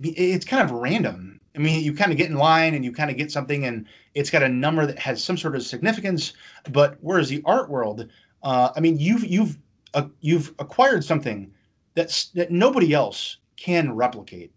it's 0.00 0.44
kind 0.44 0.62
of 0.62 0.70
random 0.70 1.38
I 1.58 1.60
mean, 1.60 1.82
you 1.82 1.92
kind 1.92 2.12
of 2.12 2.18
get 2.18 2.30
in 2.30 2.36
line 2.36 2.74
and 2.74 2.84
you 2.84 2.92
kind 2.92 3.10
of 3.10 3.16
get 3.16 3.32
something, 3.32 3.64
and 3.64 3.86
it's 4.14 4.30
got 4.30 4.44
a 4.44 4.48
number 4.48 4.86
that 4.86 4.98
has 4.98 5.22
some 5.22 5.36
sort 5.36 5.56
of 5.56 5.62
significance. 5.64 6.34
But 6.70 6.96
whereas 7.00 7.28
the 7.28 7.42
art 7.44 7.68
world, 7.68 8.08
uh, 8.44 8.70
I 8.76 8.80
mean, 8.80 8.98
you've 8.98 9.24
you've 9.24 9.58
uh, 9.94 10.06
you've 10.20 10.54
acquired 10.60 11.04
something 11.04 11.52
that's 11.94 12.26
that 12.28 12.52
nobody 12.52 12.94
else 12.94 13.38
can 13.56 13.92
replicate, 13.92 14.52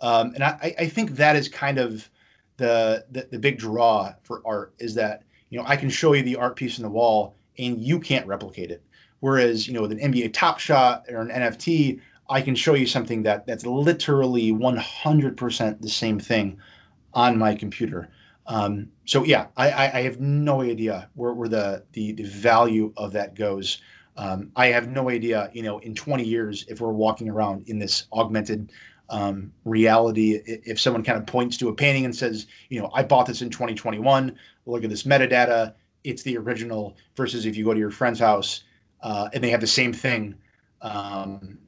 um, 0.00 0.34
and 0.34 0.44
I, 0.44 0.72
I 0.78 0.86
think 0.86 1.16
that 1.16 1.34
is 1.34 1.48
kind 1.48 1.78
of 1.78 2.08
the, 2.58 3.04
the 3.10 3.26
the 3.32 3.38
big 3.40 3.58
draw 3.58 4.14
for 4.22 4.40
art 4.46 4.72
is 4.78 4.94
that 4.94 5.24
you 5.50 5.58
know 5.58 5.64
I 5.66 5.74
can 5.74 5.90
show 5.90 6.12
you 6.12 6.22
the 6.22 6.36
art 6.36 6.54
piece 6.54 6.78
in 6.78 6.84
the 6.84 6.90
wall 6.90 7.34
and 7.58 7.80
you 7.80 7.98
can't 7.98 8.26
replicate 8.26 8.70
it. 8.70 8.84
Whereas 9.26 9.66
you 9.66 9.74
know 9.74 9.82
with 9.82 9.90
an 9.90 9.98
NBA 9.98 10.34
Top 10.34 10.60
Shot 10.60 11.04
or 11.08 11.20
an 11.20 11.30
NFT, 11.30 12.00
I 12.30 12.40
can 12.40 12.54
show 12.54 12.74
you 12.74 12.86
something 12.86 13.24
that 13.24 13.44
that's 13.44 13.66
literally 13.66 14.52
100% 14.52 15.80
the 15.80 15.88
same 15.88 16.20
thing 16.20 16.58
on 17.12 17.36
my 17.36 17.56
computer. 17.56 18.08
Um, 18.46 18.88
so 19.04 19.24
yeah, 19.24 19.48
I, 19.56 19.66
I, 19.98 20.02
have 20.02 20.20
no 20.20 20.62
idea 20.62 21.10
where, 21.14 21.32
where 21.32 21.48
the, 21.48 21.82
the, 21.90 22.12
the 22.12 22.22
value 22.22 22.92
of 22.96 23.12
that 23.14 23.34
goes. 23.34 23.80
Um, 24.16 24.52
I 24.54 24.68
have 24.68 24.86
no 24.86 25.10
idea, 25.10 25.50
you 25.52 25.62
know, 25.64 25.80
in 25.80 25.96
20 25.96 26.22
years, 26.22 26.64
if 26.68 26.80
we're 26.80 26.92
walking 26.92 27.28
around 27.28 27.68
in 27.68 27.80
this 27.80 28.06
augmented 28.12 28.70
um, 29.10 29.52
reality, 29.64 30.40
if 30.46 30.78
someone 30.78 31.02
kind 31.02 31.18
of 31.18 31.26
points 31.26 31.56
to 31.56 31.68
a 31.68 31.74
painting 31.74 32.04
and 32.04 32.14
says, 32.14 32.46
you 32.68 32.80
know, 32.80 32.92
I 32.94 33.02
bought 33.02 33.26
this 33.26 33.42
in 33.42 33.50
2021, 33.50 34.38
look 34.66 34.84
at 34.84 34.90
this 34.90 35.02
metadata, 35.02 35.74
it's 36.04 36.22
the 36.22 36.38
original, 36.38 36.96
versus 37.16 37.44
if 37.44 37.56
you 37.56 37.64
go 37.64 37.74
to 37.74 37.80
your 37.80 37.90
friend's 37.90 38.20
house 38.20 38.62
uh, 39.02 39.28
and 39.32 39.42
they 39.42 39.50
have 39.50 39.60
the 39.60 39.66
same 39.66 39.92
thing, 39.92 40.34
um, 40.82 41.58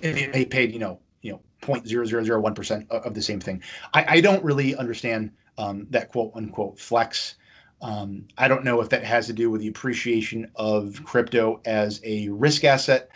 they 0.00 0.44
paid 0.44 0.72
you 0.72 0.78
know 0.78 0.98
you 1.22 1.32
know 1.32 1.40
0.0001 1.62 2.54
percent 2.54 2.90
of 2.90 3.14
the 3.14 3.22
same 3.22 3.40
thing. 3.40 3.62
I, 3.94 4.04
I 4.08 4.20
don't 4.20 4.42
really 4.44 4.74
understand 4.76 5.30
um, 5.56 5.86
that 5.90 6.08
quote 6.08 6.32
unquote 6.34 6.78
flex. 6.78 7.36
Um, 7.80 8.26
I 8.36 8.48
don't 8.48 8.64
know 8.64 8.80
if 8.80 8.88
that 8.88 9.04
has 9.04 9.26
to 9.28 9.32
do 9.32 9.50
with 9.50 9.60
the 9.60 9.68
appreciation 9.68 10.50
of 10.56 11.00
crypto 11.04 11.60
as 11.64 12.00
a 12.04 12.28
risk 12.28 12.64
asset. 12.64 13.08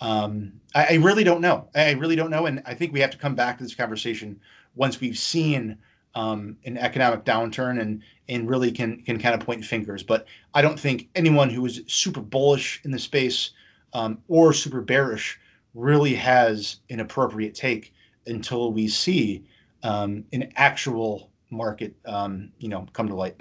Um, 0.00 0.54
I, 0.74 0.86
I, 0.90 0.94
really 0.94 1.24
don't 1.24 1.40
know. 1.40 1.68
I 1.74 1.92
really 1.92 2.16
don't 2.16 2.30
know, 2.30 2.46
and 2.46 2.62
I 2.66 2.74
think 2.74 2.92
we 2.92 3.00
have 3.00 3.10
to 3.10 3.18
come 3.18 3.34
back 3.34 3.58
to 3.58 3.64
this 3.64 3.74
conversation 3.74 4.40
once 4.74 5.00
we've 5.00 5.18
seen 5.18 5.78
um, 6.16 6.56
an 6.64 6.78
economic 6.78 7.24
downturn 7.24 7.80
and 7.80 8.02
and 8.28 8.48
really 8.48 8.72
can 8.72 9.02
can 9.02 9.20
kind 9.20 9.34
of 9.34 9.46
point 9.46 9.64
fingers. 9.64 10.02
But 10.02 10.26
I 10.54 10.62
don't 10.62 10.80
think 10.80 11.08
anyone 11.14 11.50
who 11.50 11.64
is 11.64 11.82
super 11.86 12.20
bullish 12.20 12.80
in 12.84 12.90
the 12.90 12.98
space 12.98 13.50
um, 13.92 14.18
or 14.26 14.52
super 14.52 14.80
bearish 14.80 15.38
really 15.74 16.14
has 16.14 16.80
an 16.90 17.00
appropriate 17.00 17.54
take 17.54 17.92
until 18.26 18.72
we 18.72 18.88
see 18.88 19.44
um, 19.82 20.24
an 20.32 20.50
actual 20.56 21.30
market, 21.50 21.94
um, 22.06 22.50
you 22.58 22.68
know, 22.68 22.86
come 22.94 23.06
to 23.08 23.14
light. 23.14 23.36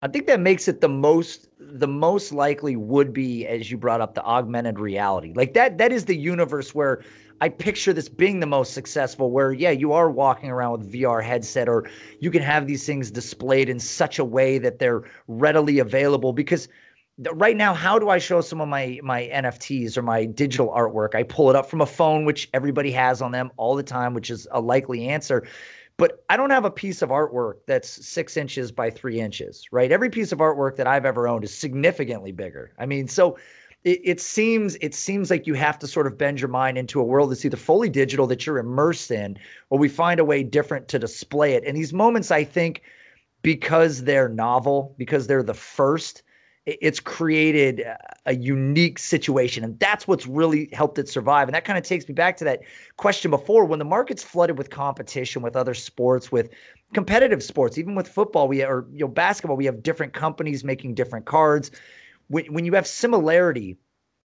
I 0.00 0.08
think 0.08 0.26
that 0.26 0.40
makes 0.40 0.68
it 0.68 0.80
the 0.80 0.88
most 0.88 1.48
the 1.58 1.88
most 1.88 2.32
likely 2.32 2.76
would 2.76 3.12
be, 3.12 3.46
as 3.46 3.70
you 3.70 3.76
brought 3.76 4.00
up, 4.00 4.14
the 4.14 4.24
augmented 4.24 4.78
reality. 4.78 5.32
Like 5.34 5.52
that 5.54 5.76
that 5.78 5.92
is 5.92 6.06
the 6.06 6.16
universe 6.16 6.74
where 6.74 7.02
I 7.40 7.48
picture 7.48 7.92
this 7.92 8.08
being 8.08 8.40
the 8.40 8.46
most 8.46 8.74
successful. 8.74 9.30
Where 9.30 9.52
yeah, 9.52 9.70
you 9.70 9.92
are 9.92 10.10
walking 10.10 10.50
around 10.50 10.72
with 10.72 10.92
VR 10.92 11.22
headset, 11.22 11.68
or 11.68 11.88
you 12.20 12.30
can 12.30 12.42
have 12.42 12.66
these 12.66 12.84
things 12.84 13.10
displayed 13.10 13.68
in 13.68 13.78
such 13.78 14.18
a 14.18 14.24
way 14.24 14.58
that 14.58 14.78
they're 14.78 15.04
readily 15.28 15.78
available 15.78 16.32
because 16.32 16.68
right 17.32 17.56
now 17.56 17.74
how 17.74 17.98
do 17.98 18.08
i 18.08 18.18
show 18.18 18.40
some 18.40 18.60
of 18.60 18.68
my 18.68 19.00
my 19.02 19.28
nfts 19.34 19.96
or 19.96 20.02
my 20.02 20.24
digital 20.24 20.68
artwork? 20.68 21.14
I 21.14 21.24
pull 21.24 21.50
it 21.50 21.56
up 21.56 21.68
from 21.68 21.80
a 21.80 21.86
phone 21.86 22.24
which 22.24 22.48
everybody 22.54 22.92
has 22.92 23.20
on 23.20 23.32
them 23.32 23.50
all 23.56 23.74
the 23.74 23.82
time 23.82 24.14
which 24.14 24.30
is 24.30 24.46
a 24.52 24.60
likely 24.60 25.08
answer. 25.08 25.46
But 25.96 26.24
i 26.28 26.36
don't 26.36 26.50
have 26.50 26.64
a 26.64 26.70
piece 26.70 27.02
of 27.02 27.08
artwork 27.08 27.54
that's 27.66 28.06
six 28.06 28.36
inches 28.36 28.70
by 28.70 28.90
three 28.90 29.20
inches 29.20 29.66
right? 29.72 29.90
Every 29.90 30.10
piece 30.10 30.32
of 30.32 30.38
artwork 30.38 30.76
that 30.76 30.86
i've 30.86 31.04
ever 31.04 31.26
owned 31.26 31.44
is 31.44 31.52
significantly 31.52 32.32
bigger. 32.32 32.72
I 32.78 32.86
mean 32.86 33.08
so 33.08 33.36
it, 33.88 34.00
it 34.04 34.20
seems 34.20 34.76
it 34.80 34.94
seems 34.94 35.30
like 35.30 35.46
you 35.46 35.54
have 35.54 35.78
to 35.78 35.86
sort 35.86 36.06
of 36.06 36.18
bend 36.18 36.40
your 36.40 36.48
mind 36.48 36.76
into 36.76 37.00
a 37.00 37.04
world 37.04 37.30
that's 37.30 37.44
either 37.44 37.56
fully 37.56 37.88
digital 37.88 38.26
that 38.26 38.46
you're 38.46 38.58
immersed 38.58 39.10
in 39.10 39.38
or 39.70 39.78
we 39.78 39.88
find 39.88 40.20
a 40.20 40.24
way 40.24 40.42
different 40.42 40.88
to 40.88 40.98
display 40.98 41.54
it. 41.54 41.64
And 41.64 41.76
these 41.76 41.92
moments 41.92 42.30
i 42.30 42.44
think 42.44 42.82
because 43.42 44.04
they're 44.04 44.28
novel 44.28 44.94
because 44.98 45.26
they're 45.26 45.42
the 45.42 45.54
first 45.54 46.22
it's 46.66 47.00
created 47.00 47.82
a 48.26 48.34
unique 48.34 48.98
situation. 48.98 49.64
And 49.64 49.80
that's 49.80 50.06
what's 50.06 50.26
really 50.26 50.68
helped 50.74 50.98
it 50.98 51.08
survive. 51.08 51.48
And 51.48 51.54
that 51.54 51.64
kind 51.64 51.78
of 51.78 51.84
takes 51.84 52.06
me 52.06 52.12
back 52.12 52.36
to 52.36 52.44
that 52.44 52.60
question 52.98 53.30
before. 53.30 53.64
When 53.64 53.78
the 53.78 53.86
market's 53.86 54.22
flooded 54.22 54.58
with 54.58 54.68
competition 54.68 55.40
with 55.40 55.56
other 55.56 55.72
sports 55.72 56.30
with 56.30 56.50
competitive 56.94 57.42
sports 57.42 57.76
even 57.76 57.94
with 57.94 58.08
football 58.08 58.48
we 58.48 58.64
or 58.64 58.86
you 58.92 59.00
know 59.00 59.08
basketball 59.08 59.56
we 59.56 59.66
have 59.66 59.82
different 59.82 60.14
companies 60.14 60.64
making 60.64 60.94
different 60.94 61.26
cards 61.26 61.70
when, 62.28 62.46
when 62.52 62.64
you 62.64 62.74
have 62.74 62.86
similarity 62.86 63.78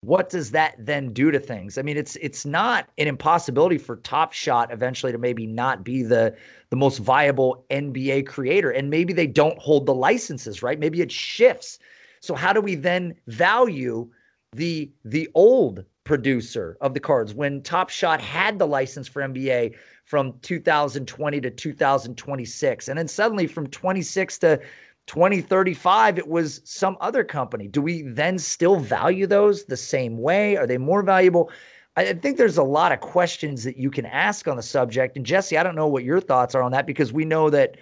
what 0.02 0.30
does 0.30 0.52
that 0.52 0.74
then 0.78 1.12
do 1.12 1.30
to 1.30 1.40
things? 1.40 1.76
I 1.76 1.82
mean 1.82 1.96
it's 1.96 2.16
it's 2.16 2.46
not 2.46 2.88
an 2.98 3.08
impossibility 3.08 3.78
for 3.78 3.96
top 3.96 4.32
shot 4.32 4.72
eventually 4.72 5.12
to 5.12 5.18
maybe 5.18 5.46
not 5.46 5.82
be 5.82 6.02
the 6.02 6.36
the 6.70 6.76
most 6.76 6.98
viable 6.98 7.64
nba 7.70 8.26
creator. 8.26 8.70
And 8.70 8.90
maybe 8.90 9.12
they 9.12 9.26
don't 9.26 9.58
hold 9.58 9.86
the 9.86 9.94
licenses 9.94 10.62
right? 10.62 10.78
Maybe 10.78 11.00
it 11.00 11.10
shifts. 11.10 11.80
So 12.20 12.34
how 12.34 12.52
do 12.52 12.60
we 12.60 12.76
then 12.76 13.16
value 13.26 14.08
the 14.52 14.90
the 15.04 15.28
old 15.34 15.84
producer 16.04 16.78
of 16.80 16.94
the 16.94 17.00
cards? 17.00 17.34
When 17.34 17.60
Top 17.62 17.90
Shot 17.90 18.20
had 18.20 18.58
the 18.58 18.66
license 18.66 19.08
for 19.08 19.20
NBA 19.20 19.74
from 20.04 20.38
2020 20.42 21.40
to 21.40 21.50
2026 21.50 22.88
and 22.88 22.98
then 22.98 23.08
suddenly 23.08 23.48
from 23.48 23.66
26 23.66 24.38
to 24.38 24.60
2035 25.08 26.18
it 26.18 26.28
was 26.28 26.60
some 26.64 26.96
other 27.00 27.24
company. 27.24 27.66
Do 27.66 27.82
we 27.82 28.02
then 28.02 28.38
still 28.38 28.76
value 28.76 29.26
those 29.26 29.64
the 29.64 29.76
same 29.76 30.18
way? 30.18 30.56
Are 30.56 30.66
they 30.66 30.78
more 30.78 31.02
valuable? 31.02 31.50
I 31.96 32.12
think 32.12 32.36
there's 32.36 32.58
a 32.58 32.62
lot 32.62 32.92
of 32.92 33.00
questions 33.00 33.64
that 33.64 33.76
you 33.76 33.90
can 33.90 34.06
ask 34.06 34.46
on 34.46 34.56
the 34.56 34.62
subject. 34.62 35.16
And 35.16 35.26
Jesse, 35.26 35.58
I 35.58 35.64
don't 35.64 35.74
know 35.74 35.88
what 35.88 36.04
your 36.04 36.20
thoughts 36.20 36.54
are 36.54 36.62
on 36.62 36.70
that 36.70 36.86
because 36.86 37.12
we 37.12 37.24
know 37.24 37.50
that 37.50 37.76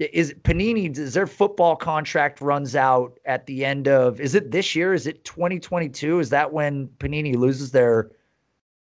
is 0.00 0.34
Panini 0.42 0.98
is 0.98 1.14
their 1.14 1.28
football 1.28 1.76
contract 1.76 2.40
runs 2.40 2.74
out 2.74 3.16
at 3.26 3.46
the 3.46 3.64
end 3.64 3.86
of 3.86 4.20
is 4.20 4.34
it 4.34 4.50
this 4.50 4.74
year? 4.74 4.92
Is 4.92 5.06
it 5.06 5.24
2022? 5.24 6.18
Is 6.18 6.30
that 6.30 6.52
when 6.52 6.88
Panini 6.98 7.36
loses 7.36 7.70
their 7.70 8.10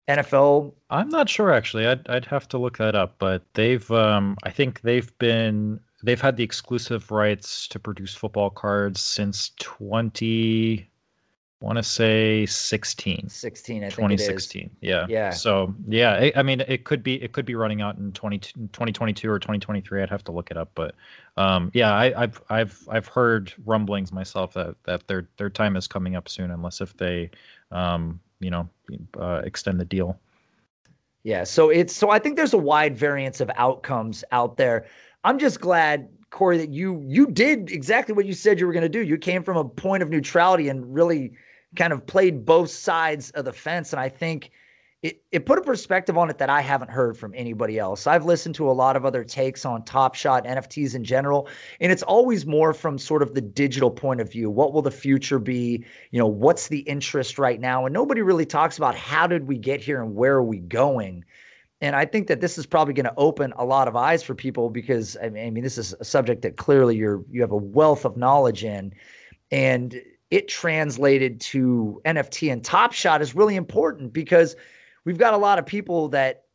NFL? 0.08 0.74
I'm 0.90 1.10
not 1.10 1.28
sure 1.28 1.52
actually. 1.52 1.86
I'd 1.86 2.08
I'd 2.08 2.26
have 2.26 2.48
to 2.50 2.58
look 2.58 2.78
that 2.78 2.96
up, 2.96 3.16
but 3.20 3.44
they've 3.56 3.92
um 3.92 4.38
I 4.44 4.52
think 4.52 4.82
they've 4.82 5.18
been 5.18 5.82
they've 6.04 6.22
had 6.22 6.38
the 6.38 6.44
exclusive 6.44 7.12
rights 7.12 7.68
to 7.68 7.80
produce 7.80 8.14
football 8.14 8.50
cards 8.50 9.02
since 9.02 9.52
20 9.60 10.88
want 11.62 11.78
to 11.78 11.84
say 11.84 12.44
16 12.48 13.30
16 13.30 13.78
i 13.78 13.80
think 13.82 13.94
2016 13.94 14.70
yeah. 14.82 15.06
Yeah. 15.08 15.30
So 15.30 15.74
yeah 15.88 16.14
I, 16.14 16.34
I, 16.36 16.42
mean 16.42 16.62
it 16.62 16.86
could 16.86 17.04
be 17.04 17.22
it 17.22 17.34
could 17.34 17.46
be 17.46 17.54
running 17.54 17.82
out 17.82 17.98
in 17.98 18.12
20, 18.14 18.40
2022 18.40 19.30
or 19.30 19.38
2023 19.38 20.02
i'd 20.02 20.10
have 20.10 20.24
to 20.24 20.32
look 20.32 20.50
it 20.50 20.58
up 20.58 20.72
but 20.74 20.96
um 21.38 21.70
yeah 21.76 21.94
I, 21.94 22.22
have 22.22 22.42
i've 22.50 22.88
i've 22.90 23.08
heard 23.08 23.54
rumblings 23.66 24.12
myself 24.12 24.54
that 24.56 24.76
that 24.86 25.08
their 25.08 25.30
their 25.38 25.52
time 25.52 25.78
is 25.78 25.88
coming 25.88 26.16
up 26.16 26.28
soon 26.28 26.50
unless 26.50 26.82
if 26.82 26.98
they 26.98 27.30
um 27.72 28.20
you 28.40 28.50
know 28.50 28.68
uh, 29.20 29.42
extend 29.46 29.80
the 29.80 29.86
deal. 29.86 30.20
Yeah 31.24 31.44
so 31.44 31.70
it's 31.70 31.96
so 31.96 32.10
i 32.10 32.18
think 32.18 32.36
there's 32.36 32.54
a 32.54 32.58
wide 32.58 32.98
variance 32.98 33.40
of 33.40 33.52
outcomes 33.56 34.24
out 34.32 34.58
there 34.58 34.88
i'm 35.24 35.40
just 35.40 35.60
glad 35.60 36.08
corey 36.30 36.58
that 36.58 36.70
you 36.70 37.04
you 37.06 37.28
did 37.28 37.70
exactly 37.72 38.14
what 38.14 38.26
you 38.26 38.34
said 38.34 38.60
you 38.60 38.66
were 38.66 38.74
going 38.74 38.82
to 38.82 38.90
do 38.90 39.04
you 39.04 39.18
came 39.18 39.44
from 39.44 39.58
a 39.58 39.66
point 39.66 40.02
of 40.02 40.10
neutrality 40.10 40.70
and 40.70 40.94
really 40.94 41.34
kind 41.76 41.94
of 41.94 42.06
played 42.06 42.46
both 42.46 42.70
sides 42.70 43.32
of 43.32 43.46
the 43.46 43.54
fence. 43.54 43.94
And 43.94 44.00
I 44.00 44.10
think 44.10 44.52
it, 45.02 45.24
it 45.32 45.46
put 45.46 45.58
a 45.58 45.62
perspective 45.62 46.18
on 46.18 46.30
it 46.30 46.38
that 46.38 46.50
I 46.50 46.62
haven't 46.62 46.92
heard 46.92 47.18
from 47.18 47.34
anybody 47.36 47.80
else. 47.80 48.06
I've 48.06 48.26
listened 48.26 48.54
to 48.56 48.70
a 48.70 48.74
lot 48.74 48.96
of 48.96 49.04
other 49.04 49.24
takes 49.24 49.66
on 49.66 49.84
Top 49.84 50.14
Shot, 50.14 50.46
NFTs 50.46 50.94
in 50.94 51.04
general, 51.04 51.48
and 51.80 51.92
it's 51.92 52.04
always 52.04 52.46
more 52.46 52.74
from 52.74 53.00
sort 53.00 53.24
of 53.24 53.34
the 53.34 53.42
digital 53.42 53.90
point 53.90 54.22
of 54.22 54.32
view. 54.32 54.50
What 54.50 54.74
will 54.74 54.84
the 54.84 54.92
future 54.92 55.40
be? 55.40 55.84
You 56.12 56.20
know, 56.20 56.28
what's 56.28 56.68
the 56.68 56.80
interest 56.82 57.40
right 57.40 57.60
now? 57.60 57.86
And 57.86 57.94
nobody 57.94 58.22
really 58.22 58.46
talks 58.46 58.78
about 58.78 58.96
how 58.96 59.26
did 59.26 59.48
we 59.48 59.58
get 59.58 59.82
here 59.82 60.04
and 60.04 60.16
where 60.16 60.34
are 60.34 60.44
we 60.44 60.60
going? 60.60 61.26
And 61.82 61.96
I 61.96 62.06
think 62.06 62.28
that 62.28 62.42
this 62.42 62.58
is 62.60 62.68
probably 62.68 62.94
going 62.94 63.06
to 63.06 63.14
open 63.18 63.54
a 63.58 63.66
lot 63.66 63.88
of 63.88 63.96
eyes 63.96 64.22
for 64.22 64.36
people 64.36 64.70
because 64.70 65.18
I 65.22 65.30
mean, 65.30 65.48
I 65.48 65.50
mean, 65.50 65.64
this 65.64 65.80
is 65.80 65.96
a 66.00 66.06
subject 66.06 66.44
that 66.44 66.58
clearly 66.58 66.96
you're 66.96 67.24
you 67.30 67.42
have 67.42 67.52
a 67.52 67.58
wealth 67.58 68.06
of 68.06 68.16
knowledge 68.16 68.64
in. 68.64 68.94
And 69.50 70.00
it 70.30 70.48
translated 70.48 71.42
to 71.42 72.02
NFT 72.06 72.52
and 72.52 72.64
Top 72.64 72.94
Shot 72.94 73.22
is 73.22 73.36
really 73.36 73.56
important 73.56 74.14
because 74.14 74.56
we've 75.06 75.18
got 75.18 75.34
a 75.34 75.38
lot 75.38 75.60
of 75.60 75.66
people 75.66 76.08
that 76.10 76.46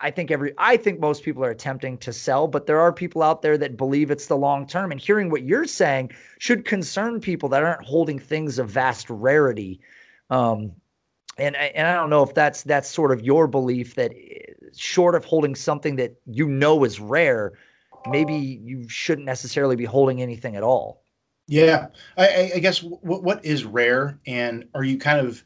I 0.00 0.10
think 0.10 0.30
every 0.30 0.52
I 0.58 0.76
think 0.76 1.00
most 1.00 1.24
people 1.24 1.42
are 1.44 1.50
attempting 1.50 1.96
to 1.98 2.12
sell, 2.12 2.46
but 2.46 2.66
there 2.66 2.78
are 2.78 2.92
people 2.92 3.22
out 3.22 3.40
there 3.40 3.56
that 3.56 3.78
believe 3.78 4.10
it's 4.10 4.26
the 4.26 4.36
long 4.36 4.66
term. 4.66 4.92
And 4.92 5.00
hearing 5.00 5.30
what 5.30 5.44
you're 5.44 5.64
saying 5.64 6.12
should 6.38 6.66
concern 6.66 7.20
people 7.20 7.48
that 7.48 7.62
aren't 7.62 7.84
holding 7.84 8.18
things 8.18 8.58
of 8.58 8.68
vast 8.68 9.08
rarity. 9.08 9.80
Um, 10.28 10.72
and 11.38 11.56
and 11.56 11.86
I 11.86 11.94
don't 11.94 12.10
know 12.10 12.22
if 12.22 12.34
that's 12.34 12.62
that's 12.64 12.88
sort 12.88 13.12
of 13.12 13.22
your 13.22 13.46
belief 13.46 13.94
that 13.94 14.12
short 14.76 15.14
of 15.14 15.24
holding 15.24 15.54
something 15.54 15.96
that 15.96 16.14
you 16.26 16.46
know 16.48 16.84
is 16.84 17.00
rare, 17.00 17.52
maybe 18.08 18.34
you 18.34 18.88
shouldn't 18.88 19.26
necessarily 19.26 19.76
be 19.76 19.84
holding 19.84 20.22
anything 20.22 20.56
at 20.56 20.62
all. 20.62 21.02
Yeah, 21.46 21.88
I, 22.16 22.52
I 22.54 22.58
guess 22.58 22.82
what 22.82 23.22
what 23.22 23.44
is 23.44 23.64
rare, 23.64 24.18
and 24.26 24.66
are 24.74 24.84
you 24.84 24.96
kind 24.98 25.24
of 25.26 25.44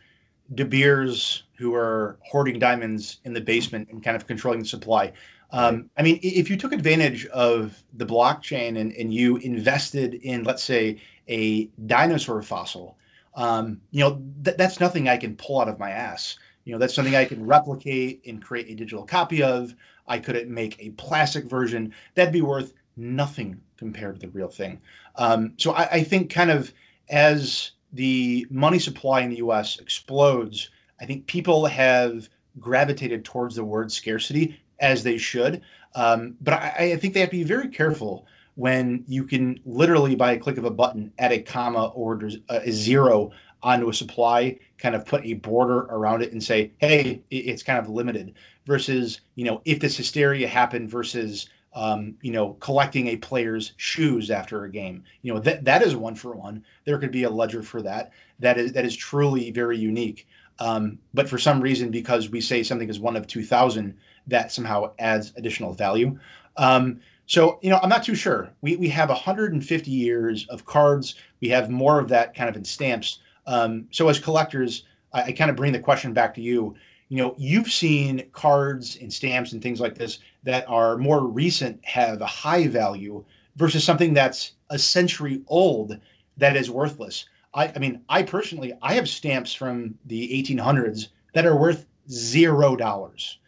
De 0.54 0.64
Beers 0.64 1.42
who 1.56 1.74
are 1.74 2.18
hoarding 2.22 2.58
diamonds 2.58 3.18
in 3.24 3.32
the 3.32 3.40
basement 3.40 3.88
and 3.90 4.02
kind 4.02 4.16
of 4.16 4.26
controlling 4.26 4.60
the 4.60 4.66
supply? 4.66 5.12
Um, 5.50 5.90
I 5.96 6.02
mean, 6.02 6.20
if 6.22 6.50
you 6.50 6.56
took 6.56 6.72
advantage 6.72 7.26
of 7.26 7.82
the 7.94 8.06
blockchain 8.06 8.78
and, 8.78 8.92
and 8.92 9.12
you 9.12 9.38
invested 9.38 10.14
in, 10.14 10.44
let's 10.44 10.62
say, 10.62 11.00
a 11.26 11.66
dinosaur 11.86 12.42
fossil, 12.42 12.98
um, 13.34 13.80
you 13.90 14.00
know, 14.00 14.22
th- 14.44 14.56
that's 14.56 14.78
nothing 14.78 15.08
I 15.08 15.16
can 15.16 15.36
pull 15.36 15.60
out 15.60 15.68
of 15.68 15.78
my 15.78 15.90
ass. 15.90 16.38
You 16.68 16.74
know, 16.74 16.78
that's 16.78 16.92
something 16.92 17.16
I 17.16 17.24
can 17.24 17.46
replicate 17.46 18.20
and 18.26 18.44
create 18.44 18.68
a 18.68 18.74
digital 18.74 19.06
copy 19.06 19.42
of. 19.42 19.74
I 20.06 20.18
couldn't 20.18 20.50
make 20.50 20.76
a 20.78 20.90
plastic 20.90 21.46
version. 21.46 21.94
That'd 22.14 22.30
be 22.30 22.42
worth 22.42 22.74
nothing 22.94 23.58
compared 23.78 24.20
to 24.20 24.26
the 24.26 24.32
real 24.32 24.48
thing. 24.48 24.78
Um, 25.16 25.54
so 25.56 25.72
I, 25.72 25.88
I, 25.90 26.02
think 26.02 26.30
kind 26.30 26.50
of 26.50 26.74
as 27.08 27.70
the 27.94 28.46
money 28.50 28.78
supply 28.78 29.22
in 29.22 29.30
the 29.30 29.36
U.S. 29.36 29.78
explodes, 29.78 30.68
I 31.00 31.06
think 31.06 31.26
people 31.26 31.64
have 31.64 32.28
gravitated 32.60 33.24
towards 33.24 33.56
the 33.56 33.64
word 33.64 33.90
scarcity 33.90 34.60
as 34.78 35.02
they 35.02 35.16
should. 35.16 35.62
Um, 35.94 36.36
but 36.42 36.52
I, 36.52 36.92
I, 36.92 36.96
think 36.96 37.14
they 37.14 37.20
have 37.20 37.30
to 37.30 37.36
be 37.36 37.44
very 37.44 37.68
careful 37.68 38.26
when 38.56 39.04
you 39.08 39.24
can 39.24 39.58
literally, 39.64 40.16
by 40.16 40.32
a 40.32 40.38
click 40.38 40.58
of 40.58 40.66
a 40.66 40.70
button, 40.70 41.12
add 41.18 41.32
a 41.32 41.40
comma 41.40 41.86
or 41.94 42.20
a 42.50 42.70
zero 42.70 43.30
onto 43.62 43.88
a 43.88 43.94
supply, 43.94 44.58
kind 44.78 44.94
of 44.94 45.04
put 45.04 45.24
a 45.24 45.34
border 45.34 45.80
around 45.90 46.22
it 46.22 46.32
and 46.32 46.42
say, 46.42 46.70
hey, 46.78 47.22
it's 47.30 47.62
kind 47.62 47.78
of 47.78 47.88
limited. 47.88 48.34
Versus, 48.66 49.20
you 49.34 49.44
know, 49.44 49.62
if 49.64 49.80
this 49.80 49.96
hysteria 49.96 50.46
happened 50.46 50.90
versus 50.90 51.48
um, 51.74 52.14
you 52.22 52.32
know, 52.32 52.54
collecting 52.54 53.08
a 53.08 53.16
player's 53.16 53.72
shoes 53.76 54.30
after 54.30 54.64
a 54.64 54.70
game. 54.70 55.04
You 55.22 55.34
know, 55.34 55.40
that 55.40 55.64
that 55.64 55.82
is 55.82 55.94
one 55.94 56.14
for 56.14 56.32
one. 56.32 56.64
There 56.84 56.98
could 56.98 57.12
be 57.12 57.24
a 57.24 57.30
ledger 57.30 57.62
for 57.62 57.82
that. 57.82 58.12
That 58.40 58.58
is 58.58 58.72
that 58.72 58.84
is 58.84 58.96
truly 58.96 59.50
very 59.50 59.78
unique. 59.78 60.26
Um, 60.58 60.98
but 61.14 61.28
for 61.28 61.38
some 61.38 61.60
reason, 61.60 61.90
because 61.90 62.30
we 62.30 62.40
say 62.40 62.62
something 62.62 62.88
is 62.88 62.98
one 62.98 63.16
of 63.16 63.26
two 63.26 63.44
thousand, 63.44 63.96
that 64.26 64.50
somehow 64.50 64.92
adds 64.98 65.32
additional 65.36 65.72
value. 65.72 66.18
Um, 66.56 67.00
so 67.26 67.58
you 67.62 67.70
know, 67.70 67.78
I'm 67.82 67.90
not 67.90 68.02
too 68.02 68.14
sure. 68.14 68.50
We 68.62 68.76
we 68.76 68.88
have 68.88 69.10
150 69.10 69.90
years 69.90 70.46
of 70.48 70.64
cards. 70.64 71.14
We 71.40 71.48
have 71.50 71.70
more 71.70 72.00
of 72.00 72.08
that 72.08 72.34
kind 72.34 72.48
of 72.48 72.56
in 72.56 72.64
stamps. 72.64 73.20
Um, 73.48 73.88
so 73.90 74.08
as 74.08 74.20
collectors, 74.20 74.84
I, 75.12 75.22
I 75.24 75.32
kind 75.32 75.50
of 75.50 75.56
bring 75.56 75.72
the 75.72 75.80
question 75.80 76.12
back 76.12 76.34
to 76.34 76.42
you. 76.42 76.76
You 77.08 77.16
know 77.16 77.34
you've 77.38 77.72
seen 77.72 78.28
cards 78.32 78.98
and 79.00 79.10
stamps 79.10 79.52
and 79.52 79.62
things 79.62 79.80
like 79.80 79.94
this 79.94 80.18
that 80.44 80.68
are 80.68 80.98
more 80.98 81.26
recent 81.26 81.82
have 81.84 82.20
a 82.20 82.26
high 82.26 82.68
value 82.68 83.24
versus 83.56 83.82
something 83.82 84.12
that's 84.12 84.52
a 84.68 84.78
century 84.78 85.42
old 85.48 85.98
that 86.36 86.54
is 86.54 86.70
worthless. 86.70 87.24
I, 87.54 87.72
I 87.74 87.78
mean 87.78 88.02
i 88.10 88.22
personally 88.22 88.74
i 88.82 88.92
have 88.92 89.08
stamps 89.08 89.54
from 89.54 89.94
the 90.04 90.28
1800s 90.44 91.08
that 91.32 91.46
are 91.46 91.56
worth 91.56 91.86
zero 92.10 92.76
dollars. 92.76 93.38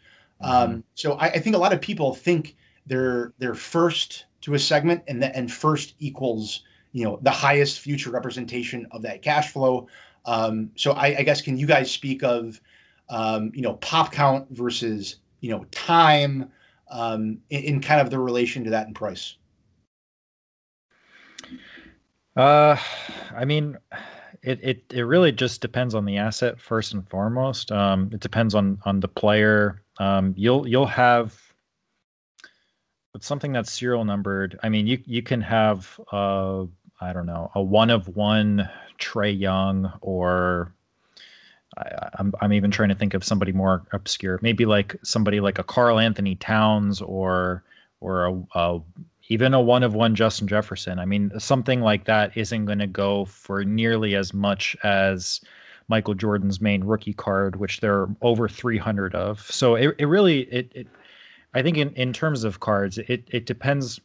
Mm-hmm. 0.42 0.72
um, 0.72 0.84
so 0.94 1.14
I, 1.14 1.26
I, 1.26 1.38
think 1.38 1.54
a 1.54 1.58
lot 1.58 1.74
of 1.74 1.82
people 1.82 2.14
think 2.14 2.56
they're 2.86 3.34
they're 3.38 3.54
first 3.54 4.24
to 4.40 4.54
a 4.54 4.58
segment 4.58 5.02
and 5.06 5.22
that 5.22 5.36
and 5.36 5.52
first 5.52 5.94
equals 5.98 6.62
you 6.92 7.04
know 7.04 7.18
the 7.22 7.30
highest 7.30 7.80
future 7.80 8.10
representation 8.10 8.86
of 8.90 9.02
that 9.02 9.22
cash 9.22 9.52
flow 9.52 9.86
um, 10.26 10.70
so 10.74 10.92
I, 10.92 11.18
I 11.18 11.22
guess 11.22 11.40
can 11.40 11.56
you 11.56 11.66
guys 11.66 11.90
speak 11.90 12.22
of 12.22 12.60
um, 13.10 13.50
you 13.54 13.62
know, 13.62 13.74
pop 13.74 14.12
count 14.12 14.46
versus, 14.50 15.16
you 15.40 15.50
know, 15.50 15.64
time 15.72 16.50
um, 16.90 17.38
in, 17.50 17.64
in, 17.64 17.80
kind 17.80 18.00
of 18.00 18.10
the 18.10 18.18
relation 18.18 18.64
to 18.64 18.70
that 18.70 18.86
in 18.86 18.94
price? 18.94 19.36
Uh, 22.36 22.76
I 23.36 23.44
mean, 23.44 23.76
it, 24.42 24.60
it, 24.62 24.84
it 24.92 25.02
really 25.02 25.32
just 25.32 25.60
depends 25.60 25.94
on 25.94 26.04
the 26.04 26.16
asset 26.16 26.60
first 26.60 26.94
and 26.94 27.06
foremost. 27.08 27.72
Um, 27.72 28.10
it 28.12 28.20
depends 28.20 28.54
on, 28.54 28.78
on 28.84 29.00
the 29.00 29.08
player. 29.08 29.82
Um, 29.98 30.32
you'll, 30.36 30.66
you'll 30.66 30.86
have, 30.86 31.38
but 33.12 33.24
something 33.24 33.52
that's 33.52 33.72
serial 33.72 34.04
numbered. 34.04 34.58
I 34.62 34.68
mean, 34.68 34.86
you, 34.86 34.98
you 35.04 35.22
can 35.22 35.40
have, 35.40 36.00
uh, 36.12 36.66
I 37.00 37.12
don't 37.12 37.26
know, 37.26 37.50
a 37.54 37.62
one 37.62 37.90
of 37.90 38.08
one 38.08 38.68
Trae 38.98 39.38
Young 39.38 39.92
or 40.00 40.72
I, 41.76 42.10
I'm 42.18 42.32
I'm 42.40 42.52
even 42.52 42.70
trying 42.70 42.90
to 42.90 42.94
think 42.94 43.14
of 43.14 43.24
somebody 43.24 43.52
more 43.52 43.82
obscure. 43.92 44.38
Maybe 44.42 44.66
like 44.66 44.96
somebody 45.02 45.40
like 45.40 45.58
a 45.58 45.64
Karl-Anthony 45.64 46.36
Towns 46.36 47.00
or 47.00 47.64
or 48.00 48.26
a, 48.26 48.42
a 48.54 48.80
even 49.28 49.54
a 49.54 49.60
one 49.60 49.82
of 49.82 49.94
one 49.94 50.14
Justin 50.14 50.48
Jefferson. 50.48 50.98
I 50.98 51.04
mean, 51.04 51.30
something 51.38 51.80
like 51.80 52.04
that 52.04 52.36
isn't 52.36 52.66
going 52.66 52.80
to 52.80 52.86
go 52.86 53.24
for 53.26 53.64
nearly 53.64 54.16
as 54.16 54.34
much 54.34 54.76
as 54.82 55.40
Michael 55.88 56.14
Jordan's 56.14 56.60
main 56.60 56.82
rookie 56.82 57.12
card, 57.12 57.56
which 57.56 57.80
there 57.80 57.94
are 57.94 58.16
over 58.22 58.48
300 58.48 59.14
of. 59.14 59.40
So 59.40 59.76
it, 59.76 59.94
it 59.98 60.06
really 60.06 60.40
it, 60.52 60.72
it 60.74 60.86
I 61.54 61.62
think 61.62 61.76
in, 61.76 61.90
in 61.90 62.12
terms 62.12 62.44
of 62.44 62.60
cards, 62.60 62.98
it 62.98 63.24
it 63.28 63.46
depends. 63.46 64.00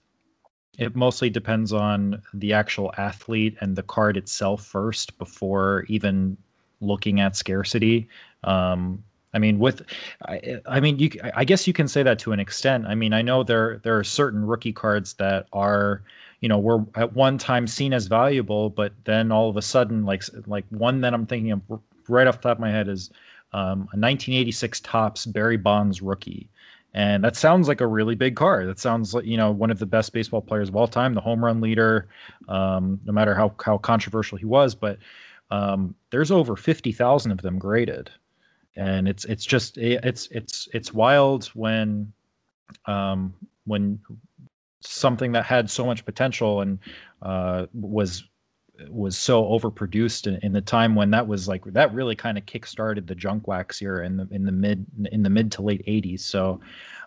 It 0.77 0.95
mostly 0.95 1.29
depends 1.29 1.71
on 1.73 2.21
the 2.33 2.53
actual 2.53 2.93
athlete 2.97 3.55
and 3.61 3.75
the 3.75 3.83
card 3.83 4.17
itself 4.17 4.65
first 4.65 5.17
before 5.17 5.85
even 5.87 6.37
looking 6.81 7.19
at 7.19 7.35
scarcity. 7.35 8.07
Um, 8.43 9.03
I 9.33 9.39
mean, 9.39 9.59
with, 9.59 9.81
I, 10.27 10.61
I, 10.65 10.79
mean, 10.79 10.97
you, 10.97 11.09
I 11.33 11.43
guess 11.43 11.67
you 11.67 11.73
can 11.73 11.87
say 11.87 12.03
that 12.03 12.19
to 12.19 12.31
an 12.31 12.39
extent. 12.39 12.85
I 12.87 12.95
mean, 12.95 13.11
I 13.13 13.21
know 13.21 13.43
there 13.43 13.79
there 13.83 13.97
are 13.97 14.03
certain 14.03 14.45
rookie 14.45 14.71
cards 14.71 15.13
that 15.15 15.47
are, 15.51 16.03
you 16.39 16.47
know, 16.47 16.57
were 16.57 16.85
at 16.95 17.13
one 17.13 17.37
time 17.37 17.67
seen 17.67 17.93
as 17.93 18.07
valuable, 18.07 18.69
but 18.69 18.93
then 19.03 19.33
all 19.33 19.49
of 19.49 19.57
a 19.57 19.61
sudden, 19.61 20.05
like 20.05 20.23
like 20.47 20.65
one 20.69 21.01
that 21.01 21.13
I'm 21.13 21.25
thinking 21.25 21.51
of 21.51 21.61
right 22.07 22.27
off 22.27 22.37
the 22.37 22.49
top 22.49 22.57
of 22.57 22.61
my 22.61 22.71
head 22.71 22.87
is 22.87 23.09
um, 23.51 23.89
a 23.91 23.99
1986 23.99 24.79
Topps 24.81 25.25
Barry 25.25 25.57
Bonds 25.57 26.01
rookie. 26.01 26.49
And 26.95 27.25
that 27.25 27.35
sounds 27.35 27.67
like 27.67 27.81
a 27.81 27.87
really 27.87 28.15
big 28.15 28.37
card. 28.37 28.69
That 28.69 28.79
sounds 28.79 29.13
like 29.13 29.25
you 29.25 29.35
know 29.35 29.51
one 29.51 29.69
of 29.69 29.79
the 29.79 29.85
best 29.85 30.13
baseball 30.13 30.41
players 30.41 30.69
of 30.69 30.77
all 30.77 30.87
time, 30.87 31.13
the 31.13 31.19
home 31.19 31.43
run 31.43 31.59
leader. 31.59 32.07
Um, 32.47 33.01
no 33.03 33.11
matter 33.11 33.35
how 33.35 33.53
how 33.63 33.77
controversial 33.77 34.37
he 34.37 34.45
was, 34.45 34.73
but 34.73 34.97
um, 35.51 35.93
there's 36.09 36.31
over 36.31 36.55
50,000 36.55 37.31
of 37.31 37.41
them 37.41 37.59
graded. 37.59 38.09
And 38.77 39.09
it's 39.09 39.25
it's 39.25 39.45
just 39.45 39.77
it's 39.77 40.29
it's 40.31 40.69
it's 40.73 40.93
wild 40.93 41.47
when 41.47 42.13
um, 42.85 43.33
when 43.65 43.99
something 44.79 45.33
that 45.33 45.45
had 45.45 45.69
so 45.69 45.85
much 45.85 46.05
potential 46.05 46.61
and 46.61 46.79
uh, 47.21 47.65
was 47.73 48.23
was 48.89 49.17
so 49.17 49.43
overproduced 49.43 50.27
in, 50.27 50.35
in, 50.43 50.51
the 50.51 50.61
time 50.61 50.95
when 50.95 51.11
that 51.11 51.25
was 51.25 51.47
like 51.47 51.63
that 51.65 51.93
really 51.93 52.15
kind 52.15 52.37
of 52.37 52.45
kick-started 52.45 53.07
the 53.07 53.15
junk 53.15 53.47
wax 53.47 53.81
era 53.81 54.05
in 54.05 54.17
the 54.17 54.27
in 54.31 54.45
the 54.45 54.51
mid 54.51 54.85
in 55.11 55.23
the 55.23 55.29
mid 55.29 55.51
to 55.51 55.61
late 55.61 55.85
80s 55.85 56.19
so 56.21 56.59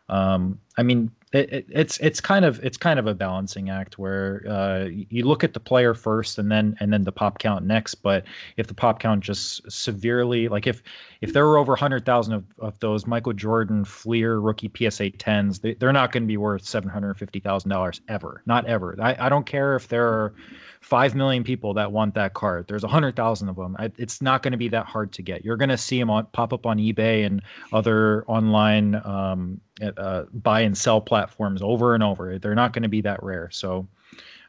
um, 0.08 0.58
I 0.76 0.82
mean, 0.82 1.10
it, 1.32 1.52
it, 1.52 1.66
it's 1.68 1.98
it's 1.98 2.20
kind 2.20 2.46
of 2.46 2.58
it's 2.64 2.78
kind 2.78 2.98
of 2.98 3.06
a 3.06 3.14
balancing 3.14 3.68
act 3.68 3.98
where 3.98 4.42
uh, 4.48 4.84
you 4.88 5.26
look 5.26 5.44
at 5.44 5.52
the 5.52 5.60
player 5.60 5.92
first 5.92 6.38
and 6.38 6.50
then 6.50 6.74
and 6.80 6.90
then 6.90 7.04
the 7.04 7.12
pop 7.12 7.38
count 7.38 7.66
next. 7.66 7.96
But 7.96 8.24
if 8.56 8.66
the 8.66 8.74
pop 8.74 8.98
count 8.98 9.22
just 9.22 9.70
severely 9.70 10.48
like 10.48 10.66
if 10.66 10.82
if 11.20 11.34
there 11.34 11.44
were 11.46 11.58
over 11.58 11.76
hundred 11.76 12.06
thousand 12.06 12.32
of, 12.32 12.44
of 12.58 12.78
those 12.80 13.06
Michael 13.06 13.34
Jordan 13.34 13.84
Fleer 13.84 14.38
rookie 14.38 14.70
PSA 14.74 15.10
tens, 15.10 15.58
they, 15.58 15.74
they're 15.74 15.92
not 15.92 16.12
going 16.12 16.22
to 16.22 16.26
be 16.28 16.38
worth 16.38 16.64
seven 16.64 16.88
hundred 16.88 17.18
fifty 17.18 17.40
thousand 17.40 17.68
dollars 17.68 18.00
ever, 18.08 18.42
not 18.46 18.64
ever. 18.64 18.96
I, 18.98 19.26
I 19.26 19.28
don't 19.28 19.44
care 19.44 19.76
if 19.76 19.88
there 19.88 20.06
are 20.08 20.34
five 20.80 21.14
million 21.14 21.44
people 21.44 21.74
that 21.74 21.90
want 21.92 22.14
that 22.14 22.34
card. 22.34 22.66
There's 22.68 22.84
a 22.84 22.88
hundred 22.88 23.16
thousand 23.16 23.48
of 23.48 23.56
them. 23.56 23.76
It's 23.96 24.22
not 24.22 24.42
going 24.42 24.52
to 24.52 24.58
be 24.58 24.68
that 24.68 24.86
hard 24.86 25.12
to 25.12 25.22
get. 25.22 25.44
You're 25.44 25.56
going 25.56 25.68
to 25.68 25.78
see 25.78 25.98
them 25.98 26.10
on, 26.10 26.26
pop 26.32 26.52
up 26.52 26.66
on 26.66 26.78
eBay 26.78 27.26
and 27.26 27.42
other 27.72 28.24
online 28.26 28.94
um, 29.04 29.60
uh, 29.96 30.24
buy 30.32 30.60
and 30.60 30.76
sell 30.76 31.00
platforms 31.00 31.62
over 31.62 31.94
and 31.94 32.02
over. 32.02 32.38
They're 32.38 32.54
not 32.54 32.72
going 32.72 32.82
to 32.82 32.88
be 32.88 33.00
that 33.02 33.22
rare. 33.22 33.48
So, 33.50 33.86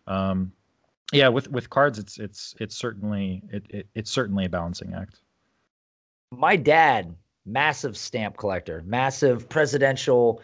um, 0.07 0.51
yeah, 1.11 1.27
with 1.27 1.49
with 1.49 1.69
cards, 1.69 1.97
it's 1.97 2.19
it's 2.19 2.55
it's 2.59 2.75
certainly 2.75 3.41
it, 3.51 3.65
it 3.69 3.87
it's 3.95 4.11
certainly 4.11 4.45
a 4.45 4.49
balancing 4.49 4.93
act. 4.93 5.21
My 6.31 6.55
dad, 6.55 7.15
massive 7.45 7.97
stamp 7.97 8.37
collector, 8.37 8.83
massive 8.85 9.49
presidential 9.49 10.41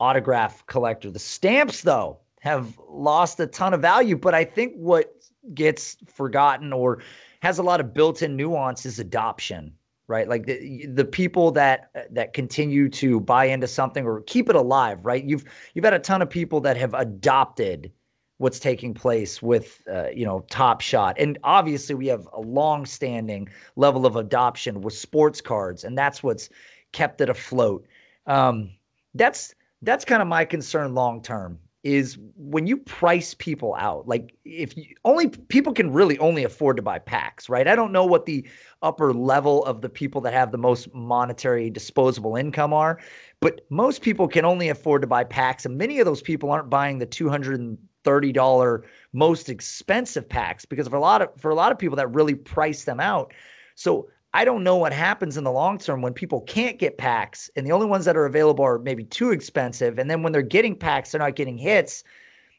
autograph 0.00 0.64
collector. 0.66 1.10
The 1.10 1.18
stamps, 1.18 1.82
though, 1.82 2.18
have 2.40 2.78
lost 2.88 3.40
a 3.40 3.46
ton 3.46 3.74
of 3.74 3.82
value. 3.82 4.16
But 4.16 4.34
I 4.34 4.44
think 4.44 4.74
what 4.76 5.15
gets 5.54 5.96
forgotten 6.06 6.72
or 6.72 7.02
has 7.40 7.58
a 7.58 7.62
lot 7.62 7.80
of 7.80 7.94
built-in 7.94 8.36
nuance 8.36 8.86
is 8.86 8.98
adoption 8.98 9.72
right? 10.08 10.28
Like 10.28 10.46
the 10.46 10.86
the 10.86 11.04
people 11.04 11.50
that 11.52 11.90
that 12.10 12.32
continue 12.32 12.88
to 12.90 13.20
buy 13.20 13.46
into 13.46 13.66
something 13.66 14.06
or 14.06 14.22
keep 14.22 14.48
it 14.48 14.56
alive 14.56 15.04
right? 15.04 15.24
You've 15.24 15.44
you've 15.74 15.84
had 15.84 15.94
a 15.94 15.98
ton 15.98 16.22
of 16.22 16.30
people 16.30 16.60
that 16.60 16.76
have 16.76 16.94
adopted 16.94 17.90
what's 18.38 18.58
taking 18.58 18.92
place 18.92 19.40
with 19.42 19.82
uh, 19.92 20.08
you 20.14 20.24
know 20.24 20.44
top 20.50 20.80
shot 20.80 21.16
and 21.18 21.38
obviously 21.42 21.94
we 21.94 22.06
have 22.06 22.28
a 22.32 22.40
long 22.40 22.84
standing 22.84 23.48
level 23.76 24.06
of 24.06 24.16
adoption 24.16 24.80
with 24.82 24.94
sports 24.94 25.40
cards 25.40 25.84
and 25.84 25.96
that's 25.96 26.22
what's 26.22 26.48
kept 26.92 27.20
it 27.20 27.28
afloat. 27.28 27.86
Um, 28.26 28.70
that's 29.14 29.54
that's 29.82 30.04
kind 30.04 30.22
of 30.22 30.28
my 30.28 30.44
concern 30.44 30.94
long 30.94 31.22
term 31.22 31.58
is 31.82 32.18
when 32.36 32.66
you 32.66 32.76
price 32.76 33.34
people 33.34 33.74
out 33.76 34.08
like 34.08 34.34
if 34.44 34.76
you 34.76 34.86
only 35.04 35.28
people 35.28 35.72
can 35.72 35.92
really 35.92 36.18
only 36.18 36.42
afford 36.42 36.76
to 36.76 36.82
buy 36.82 36.98
packs 36.98 37.48
right? 37.48 37.68
I 37.68 37.76
don't 37.76 37.92
know 37.92 38.04
what 38.04 38.26
the 38.26 38.46
upper 38.82 39.12
level 39.12 39.64
of 39.64 39.82
the 39.82 39.88
people 39.88 40.20
that 40.22 40.32
have 40.32 40.52
the 40.52 40.58
most 40.58 40.92
monetary 40.94 41.70
disposable 41.70 42.36
income 42.36 42.72
are 42.72 42.98
but 43.40 43.60
most 43.70 44.02
people 44.02 44.26
can 44.26 44.44
only 44.44 44.68
afford 44.68 45.02
to 45.02 45.06
buy 45.06 45.22
packs 45.24 45.64
and 45.64 45.78
many 45.78 46.00
of 46.00 46.06
those 46.06 46.22
people 46.22 46.50
aren't 46.50 46.70
buying 46.70 46.98
the 46.98 47.06
$230 47.06 48.82
most 49.12 49.48
expensive 49.48 50.28
packs 50.28 50.64
because 50.64 50.88
for 50.88 50.96
a 50.96 51.00
lot 51.00 51.22
of 51.22 51.28
for 51.40 51.50
a 51.50 51.54
lot 51.54 51.72
of 51.72 51.78
people 51.78 51.96
that 51.96 52.12
really 52.12 52.34
price 52.34 52.84
them 52.84 53.00
out. 53.00 53.32
So 53.74 54.08
I 54.34 54.44
don't 54.44 54.64
know 54.64 54.76
what 54.76 54.92
happens 54.92 55.36
in 55.36 55.44
the 55.44 55.52
long 55.52 55.78
term 55.78 56.02
when 56.02 56.12
people 56.12 56.42
can't 56.42 56.78
get 56.78 56.98
packs 56.98 57.50
and 57.56 57.66
the 57.66 57.72
only 57.72 57.86
ones 57.86 58.04
that 58.04 58.16
are 58.16 58.26
available 58.26 58.64
are 58.64 58.78
maybe 58.78 59.04
too 59.04 59.30
expensive. 59.30 59.98
And 59.98 60.10
then 60.10 60.22
when 60.22 60.32
they're 60.32 60.42
getting 60.42 60.76
packs, 60.76 61.12
they're 61.12 61.20
not 61.20 61.36
getting 61.36 61.56
hits. 61.56 62.04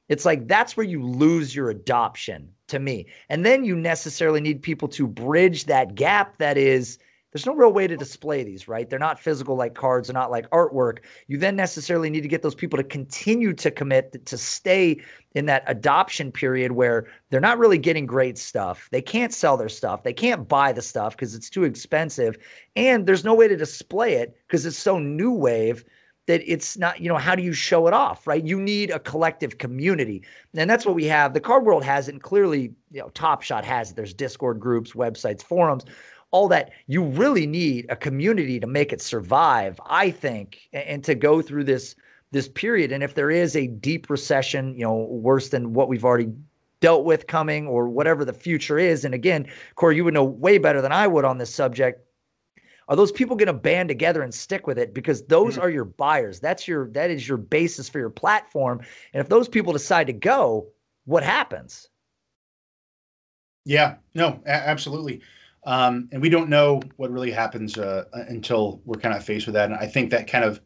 It's 0.10 0.26
like 0.26 0.48
that's 0.48 0.76
where 0.76 0.86
you 0.86 1.04
lose 1.04 1.56
your 1.56 1.70
adoption 1.70 2.50
to 2.68 2.80
me. 2.80 3.08
And 3.30 3.46
then 3.46 3.64
you 3.64 3.76
necessarily 3.76 4.42
need 4.42 4.62
people 4.62 4.88
to 4.90 5.08
bridge 5.08 5.66
that 5.66 5.96
gap 5.96 6.38
that 6.38 6.58
is 6.58 6.98
there's 7.38 7.46
no 7.46 7.54
real 7.54 7.72
way 7.72 7.86
to 7.86 7.96
display 7.96 8.44
these, 8.44 8.68
right? 8.68 8.90
They're 8.90 8.98
not 8.98 9.20
physical 9.20 9.56
like 9.56 9.76
cards, 9.76 10.08
they're 10.08 10.14
not 10.16 10.32
like 10.32 10.50
artwork. 10.50 11.02
You 11.28 11.38
then 11.38 11.56
necessarily 11.56 12.10
need 12.10 12.22
to 12.22 12.28
get 12.28 12.42
those 12.42 12.56
people 12.56 12.78
to 12.78 12.84
continue 12.84 13.54
to 13.54 13.70
commit, 13.70 14.26
to 14.26 14.38
stay 14.40 15.00
in 15.36 15.46
that 15.46 15.64
adoption 15.68 16.32
period 16.32 16.72
where 16.72 17.06
they're 17.30 17.40
not 17.40 17.60
really 17.60 17.78
getting 17.78 18.08
great 18.08 18.40
stuff. 18.40 18.90
They 18.92 19.04
can't 19.04 19.32
sell 19.32 19.56
their 19.56 19.70
stuff. 19.70 20.02
They 20.02 20.14
can't 20.14 20.48
buy 20.48 20.72
the 20.72 20.82
stuff 20.82 21.16
because 21.16 21.36
it's 21.36 21.48
too 21.48 21.64
expensive. 21.64 22.40
And 22.76 23.06
there's 23.06 23.24
no 23.24 23.36
way 23.36 23.48
to 23.48 23.56
display 23.56 24.14
it 24.14 24.36
because 24.48 24.66
it's 24.66 24.76
so 24.76 24.98
new 24.98 25.32
wave 25.32 25.86
that 26.26 26.42
it's 26.52 26.76
not, 26.76 27.00
you 27.00 27.08
know, 27.08 27.18
how 27.18 27.36
do 27.36 27.44
you 27.44 27.54
show 27.54 27.86
it 27.86 27.94
off, 27.94 28.26
right? 28.26 28.44
You 28.44 28.60
need 28.60 28.90
a 28.90 28.98
collective 28.98 29.60
community. 29.60 30.24
And 30.56 30.68
that's 30.68 30.88
what 30.88 30.96
we 30.96 31.06
have. 31.06 31.36
The 31.36 31.40
card 31.40 31.66
world 31.66 31.84
has 31.84 32.08
it, 32.08 32.14
and 32.16 32.24
clearly, 32.24 32.74
you 32.92 33.00
know, 33.00 33.10
Top 33.10 33.44
Shot 33.44 33.64
has 33.64 33.92
it. 33.92 33.96
There's 33.96 34.14
Discord 34.14 34.60
groups, 34.60 34.94
websites, 34.94 35.44
forums 35.44 35.86
all 36.38 36.48
that 36.48 36.72
you 36.86 37.04
really 37.04 37.48
need 37.48 37.88
a 37.90 37.96
community 37.96 38.60
to 38.60 38.68
make 38.68 38.94
it 38.94 39.02
survive 39.02 39.80
i 39.88 40.12
think 40.12 40.70
and 40.72 41.04
to 41.04 41.16
go 41.16 41.42
through 41.42 41.64
this 41.64 41.96
this 42.32 42.50
period. 42.50 42.92
And 42.92 43.04
if 43.04 43.16
there 43.16 43.32
is 43.32 43.56
a 43.56 43.68
deep 43.68 44.10
recession 44.10 44.76
you 44.76 44.84
know 44.84 44.96
worse 45.10 45.50
than 45.50 45.74
what 45.74 45.88
we've 45.90 46.06
already 46.06 46.32
dealt 46.80 47.06
with 47.06 47.26
coming 47.26 47.66
or 47.66 47.90
whatever 47.90 48.24
the 48.24 48.34
future 48.34 48.78
is 48.78 49.04
and 49.04 49.16
again 49.16 49.48
corey 49.74 49.96
you 49.96 50.04
would 50.04 50.14
know 50.14 50.24
way 50.24 50.60
better 50.60 50.80
than 50.80 50.92
i 50.92 51.08
would 51.08 51.26
on 51.26 51.40
this 51.40 51.52
subject 51.52 52.06
are 52.88 52.96
those 52.96 53.12
people 53.12 53.36
going 53.36 53.48
to 53.48 53.54
band 53.54 53.90
together 53.90 54.22
and 54.22 54.34
stick 54.34 54.66
with 54.66 54.78
it? 54.78 54.94
Because 54.94 55.24
those 55.24 55.56
mm-hmm. 55.56 55.64
are 55.64 55.70
your 55.70 55.84
buyers. 55.84 56.40
That's 56.40 56.70
your 56.70 56.88
that 56.92 57.10
is 57.10 57.28
your 57.28 57.38
basis 57.38 57.90
for 57.90 58.00
your 58.00 58.10
platform. 58.10 58.80
And 59.12 59.20
if 59.20 59.28
those 59.28 59.50
people 59.50 59.74
decide 59.74 60.08
to 60.08 60.14
go 60.14 60.68
what 61.06 61.24
happens? 61.24 61.90
Yeah 63.66 63.96
no 64.14 64.40
a- 64.46 64.70
absolutely 64.70 65.22
um, 65.68 66.08
and 66.14 66.22
we 66.22 66.30
don't 66.30 66.50
know 66.50 66.82
what 66.96 67.12
really 67.12 67.30
happens 67.30 67.78
uh, 67.78 68.06
until 68.14 68.82
we're 68.86 69.00
kind 69.00 69.14
of 69.14 69.24
faced 69.24 69.48
with 69.48 69.54
that. 69.56 69.66
And 69.70 69.76
I 69.76 69.86
think 69.86 70.10
that 70.12 70.26
kind 70.26 70.46
of 70.46 70.62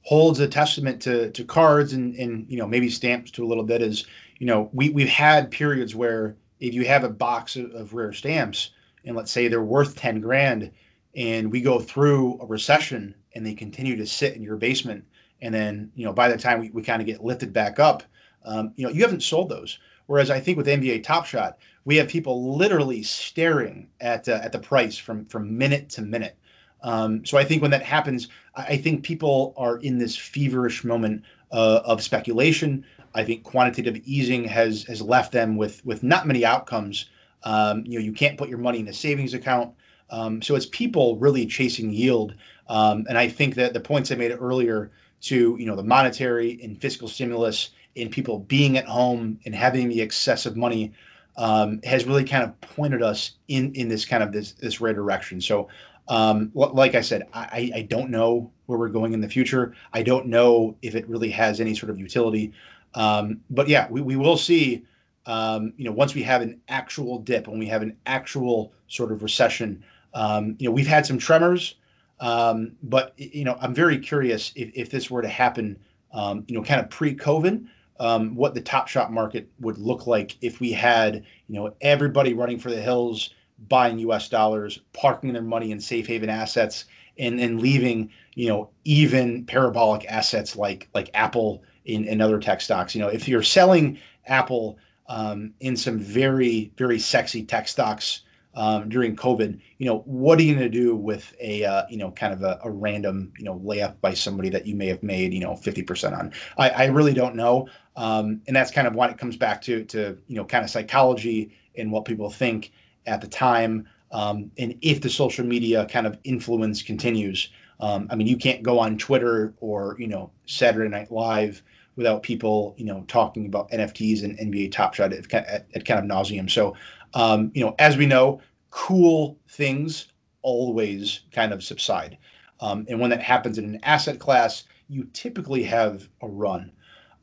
holds 0.00 0.40
a 0.40 0.48
testament 0.48 1.02
to 1.02 1.30
to 1.32 1.44
cards 1.44 1.92
and 1.92 2.14
and 2.14 2.46
you 2.48 2.56
know 2.56 2.66
maybe 2.66 2.88
stamps 2.88 3.30
to 3.32 3.44
a 3.44 3.46
little 3.46 3.64
bit 3.64 3.82
is 3.82 4.06
you 4.38 4.46
know 4.46 4.70
we 4.72 4.88
we've 4.90 5.08
had 5.08 5.50
periods 5.50 5.94
where 5.94 6.36
if 6.58 6.72
you 6.72 6.86
have 6.86 7.04
a 7.04 7.08
box 7.08 7.56
of, 7.56 7.70
of 7.72 7.92
rare 7.92 8.14
stamps 8.14 8.70
and 9.04 9.14
let's 9.14 9.30
say 9.30 9.46
they're 9.46 9.62
worth 9.62 9.94
10 9.96 10.20
grand 10.20 10.70
and 11.16 11.50
we 11.50 11.60
go 11.60 11.78
through 11.78 12.40
a 12.40 12.46
recession 12.46 13.14
and 13.34 13.44
they 13.44 13.52
continue 13.52 13.96
to 13.96 14.06
sit 14.06 14.34
in 14.34 14.42
your 14.42 14.56
basement 14.56 15.04
and 15.42 15.52
then 15.52 15.90
you 15.96 16.04
know 16.04 16.12
by 16.12 16.28
the 16.28 16.38
time 16.38 16.60
we, 16.60 16.70
we 16.70 16.82
kind 16.82 17.02
of 17.02 17.06
get 17.06 17.22
lifted 17.22 17.52
back 17.52 17.78
up 17.80 18.04
um, 18.44 18.72
you 18.76 18.86
know 18.86 18.92
you 18.92 19.02
haven't 19.02 19.24
sold 19.24 19.48
those 19.48 19.80
whereas 20.06 20.30
i 20.30 20.40
think 20.40 20.56
with 20.56 20.66
nba 20.66 21.02
top 21.02 21.26
shot 21.26 21.58
we 21.86 21.96
have 21.96 22.08
people 22.08 22.56
literally 22.56 23.02
staring 23.02 23.88
at 24.00 24.28
uh, 24.28 24.40
at 24.42 24.52
the 24.52 24.58
price 24.58 24.98
from 24.98 25.24
from 25.24 25.56
minute 25.56 25.88
to 25.90 26.02
minute. 26.02 26.36
Um, 26.82 27.24
so 27.24 27.38
I 27.38 27.44
think 27.44 27.62
when 27.62 27.70
that 27.70 27.82
happens, 27.82 28.28
I 28.54 28.76
think 28.76 29.02
people 29.02 29.54
are 29.56 29.78
in 29.78 29.96
this 29.96 30.14
feverish 30.14 30.84
moment 30.84 31.22
uh, 31.50 31.80
of 31.84 32.02
speculation. 32.02 32.84
I 33.14 33.24
think 33.24 33.44
quantitative 33.44 33.96
easing 34.04 34.44
has 34.44 34.82
has 34.84 35.00
left 35.00 35.32
them 35.32 35.56
with 35.56 35.84
with 35.86 36.02
not 36.02 36.26
many 36.26 36.44
outcomes. 36.44 37.08
Um, 37.44 37.84
you 37.86 37.98
know, 37.98 38.04
you 38.04 38.12
can't 38.12 38.36
put 38.36 38.48
your 38.48 38.58
money 38.58 38.80
in 38.80 38.88
a 38.88 38.92
savings 38.92 39.32
account. 39.32 39.72
Um, 40.10 40.42
so 40.42 40.56
it's 40.56 40.66
people 40.66 41.16
really 41.16 41.46
chasing 41.46 41.90
yield. 41.92 42.34
Um, 42.68 43.06
and 43.08 43.16
I 43.16 43.28
think 43.28 43.54
that 43.54 43.72
the 43.72 43.80
points 43.80 44.10
I 44.10 44.16
made 44.16 44.32
earlier 44.32 44.90
to 45.22 45.56
you 45.58 45.66
know 45.66 45.76
the 45.76 45.84
monetary 45.84 46.58
and 46.62 46.80
fiscal 46.80 47.06
stimulus 47.06 47.70
and 47.96 48.10
people 48.10 48.40
being 48.40 48.76
at 48.76 48.86
home 48.86 49.38
and 49.44 49.54
having 49.54 49.88
the 49.88 50.00
excessive 50.00 50.56
money 50.56 50.92
um, 51.36 51.80
has 51.84 52.06
really 52.06 52.24
kind 52.24 52.44
of 52.44 52.60
pointed 52.60 53.02
us 53.02 53.32
in 53.48 53.72
in 53.74 53.88
this 53.88 54.04
kind 54.04 54.22
of 54.22 54.32
this 54.32 54.52
this 54.52 54.80
right 54.80 54.94
direction. 54.94 55.40
So, 55.40 55.68
um, 56.08 56.50
like 56.54 56.94
I 56.94 57.00
said, 57.00 57.28
I, 57.32 57.70
I 57.74 57.82
don't 57.82 58.10
know 58.10 58.50
where 58.66 58.78
we're 58.78 58.88
going 58.88 59.12
in 59.12 59.20
the 59.20 59.28
future. 59.28 59.74
I 59.92 60.02
don't 60.02 60.26
know 60.26 60.76
if 60.82 60.94
it 60.94 61.08
really 61.08 61.30
has 61.30 61.60
any 61.60 61.74
sort 61.74 61.90
of 61.90 61.98
utility. 61.98 62.52
Um, 62.94 63.40
but 63.50 63.68
yeah, 63.68 63.86
we, 63.90 64.00
we 64.00 64.16
will 64.16 64.36
see. 64.36 64.84
Um, 65.26 65.72
you 65.76 65.84
know, 65.84 65.90
once 65.90 66.14
we 66.14 66.22
have 66.22 66.40
an 66.40 66.60
actual 66.68 67.18
dip, 67.18 67.48
and 67.48 67.58
we 67.58 67.66
have 67.66 67.82
an 67.82 67.96
actual 68.06 68.72
sort 68.86 69.10
of 69.10 69.24
recession, 69.24 69.82
um, 70.14 70.54
you 70.60 70.68
know, 70.68 70.72
we've 70.72 70.86
had 70.86 71.04
some 71.04 71.18
tremors. 71.18 71.74
Um, 72.20 72.72
but 72.84 73.12
you 73.16 73.44
know, 73.44 73.58
I'm 73.60 73.74
very 73.74 73.98
curious 73.98 74.52
if, 74.54 74.70
if 74.74 74.88
this 74.88 75.10
were 75.10 75.22
to 75.22 75.28
happen, 75.28 75.76
you 76.14 76.54
know, 76.54 76.62
kind 76.62 76.80
of 76.80 76.88
pre-COVID 76.88 77.66
um, 77.98 78.34
what 78.34 78.54
the 78.54 78.60
top 78.60 78.88
shot 78.88 79.12
market 79.12 79.48
would 79.60 79.78
look 79.78 80.06
like 80.06 80.36
if 80.40 80.60
we 80.60 80.72
had, 80.72 81.24
you 81.48 81.54
know, 81.54 81.74
everybody 81.80 82.34
running 82.34 82.58
for 82.58 82.70
the 82.70 82.80
hills, 82.80 83.30
buying 83.68 83.98
U.S. 84.00 84.28
dollars, 84.28 84.80
parking 84.92 85.32
their 85.32 85.42
money 85.42 85.70
in 85.70 85.80
safe 85.80 86.06
haven 86.06 86.28
assets, 86.28 86.84
and 87.18 87.40
and 87.40 87.60
leaving, 87.60 88.10
you 88.34 88.48
know, 88.48 88.70
even 88.84 89.44
parabolic 89.46 90.04
assets 90.06 90.56
like 90.56 90.88
like 90.94 91.10
Apple 91.14 91.62
in 91.84 92.06
and 92.06 92.20
other 92.20 92.38
tech 92.38 92.60
stocks. 92.60 92.94
You 92.94 93.00
know, 93.00 93.08
if 93.08 93.26
you're 93.28 93.42
selling 93.42 93.98
Apple 94.26 94.78
um, 95.08 95.54
in 95.60 95.76
some 95.76 95.98
very 95.98 96.72
very 96.76 96.98
sexy 96.98 97.44
tech 97.44 97.68
stocks 97.68 98.22
um, 98.56 98.88
during 98.88 99.14
COVID, 99.14 99.60
you 99.78 99.86
know, 99.86 99.98
what 100.06 100.38
are 100.38 100.42
you 100.42 100.54
going 100.54 100.70
to 100.70 100.78
do 100.78 100.96
with 100.96 101.34
a, 101.40 101.64
uh, 101.64 101.84
you 101.90 101.98
know, 101.98 102.10
kind 102.10 102.32
of 102.32 102.42
a, 102.42 102.58
a, 102.64 102.70
random, 102.70 103.32
you 103.38 103.44
know, 103.44 103.58
layup 103.58 104.00
by 104.00 104.14
somebody 104.14 104.48
that 104.48 104.66
you 104.66 104.74
may 104.74 104.86
have 104.86 105.02
made, 105.02 105.34
you 105.34 105.40
know, 105.40 105.52
50% 105.52 106.18
on? 106.18 106.32
I, 106.56 106.70
I 106.70 106.84
really 106.86 107.12
don't 107.12 107.36
know. 107.36 107.68
Um, 107.96 108.40
and 108.46 108.56
that's 108.56 108.70
kind 108.70 108.86
of 108.86 108.94
why 108.94 109.08
it 109.08 109.18
comes 109.18 109.36
back 109.36 109.60
to, 109.62 109.84
to, 109.84 110.18
you 110.26 110.36
know, 110.36 110.44
kind 110.44 110.64
of 110.64 110.70
psychology 110.70 111.54
and 111.76 111.92
what 111.92 112.06
people 112.06 112.30
think 112.30 112.72
at 113.06 113.20
the 113.20 113.28
time. 113.28 113.86
Um, 114.10 114.50
and 114.58 114.76
if 114.80 115.02
the 115.02 115.10
social 115.10 115.44
media 115.44 115.86
kind 115.86 116.06
of 116.06 116.18
influence 116.24 116.82
continues, 116.82 117.50
um, 117.80 118.06
I 118.10 118.16
mean, 118.16 118.26
you 118.26 118.36
can't 118.36 118.62
go 118.62 118.78
on 118.78 118.96
Twitter 118.98 119.54
or 119.60 119.96
you 119.98 120.06
know 120.06 120.30
Saturday 120.46 120.88
Night 120.88 121.10
Live 121.10 121.62
without 121.96 122.22
people 122.22 122.74
you 122.78 122.84
know 122.84 123.04
talking 123.08 123.46
about 123.46 123.70
NFTs 123.70 124.22
and 124.22 124.38
NBA 124.38 124.72
Top 124.72 124.94
Shot 124.94 125.12
at, 125.12 125.32
at, 125.34 125.66
at 125.74 125.84
kind 125.84 126.00
of 126.00 126.06
nauseum. 126.06 126.50
So 126.50 126.74
um, 127.14 127.50
you 127.54 127.64
know, 127.64 127.74
as 127.78 127.96
we 127.96 128.06
know, 128.06 128.40
cool 128.70 129.38
things 129.48 130.08
always 130.42 131.20
kind 131.32 131.52
of 131.52 131.62
subside, 131.62 132.18
um, 132.60 132.86
and 132.88 133.00
when 133.00 133.10
that 133.10 133.22
happens 133.22 133.58
in 133.58 133.64
an 133.64 133.80
asset 133.82 134.18
class, 134.18 134.64
you 134.88 135.04
typically 135.12 135.62
have 135.62 136.08
a 136.22 136.28
run. 136.28 136.72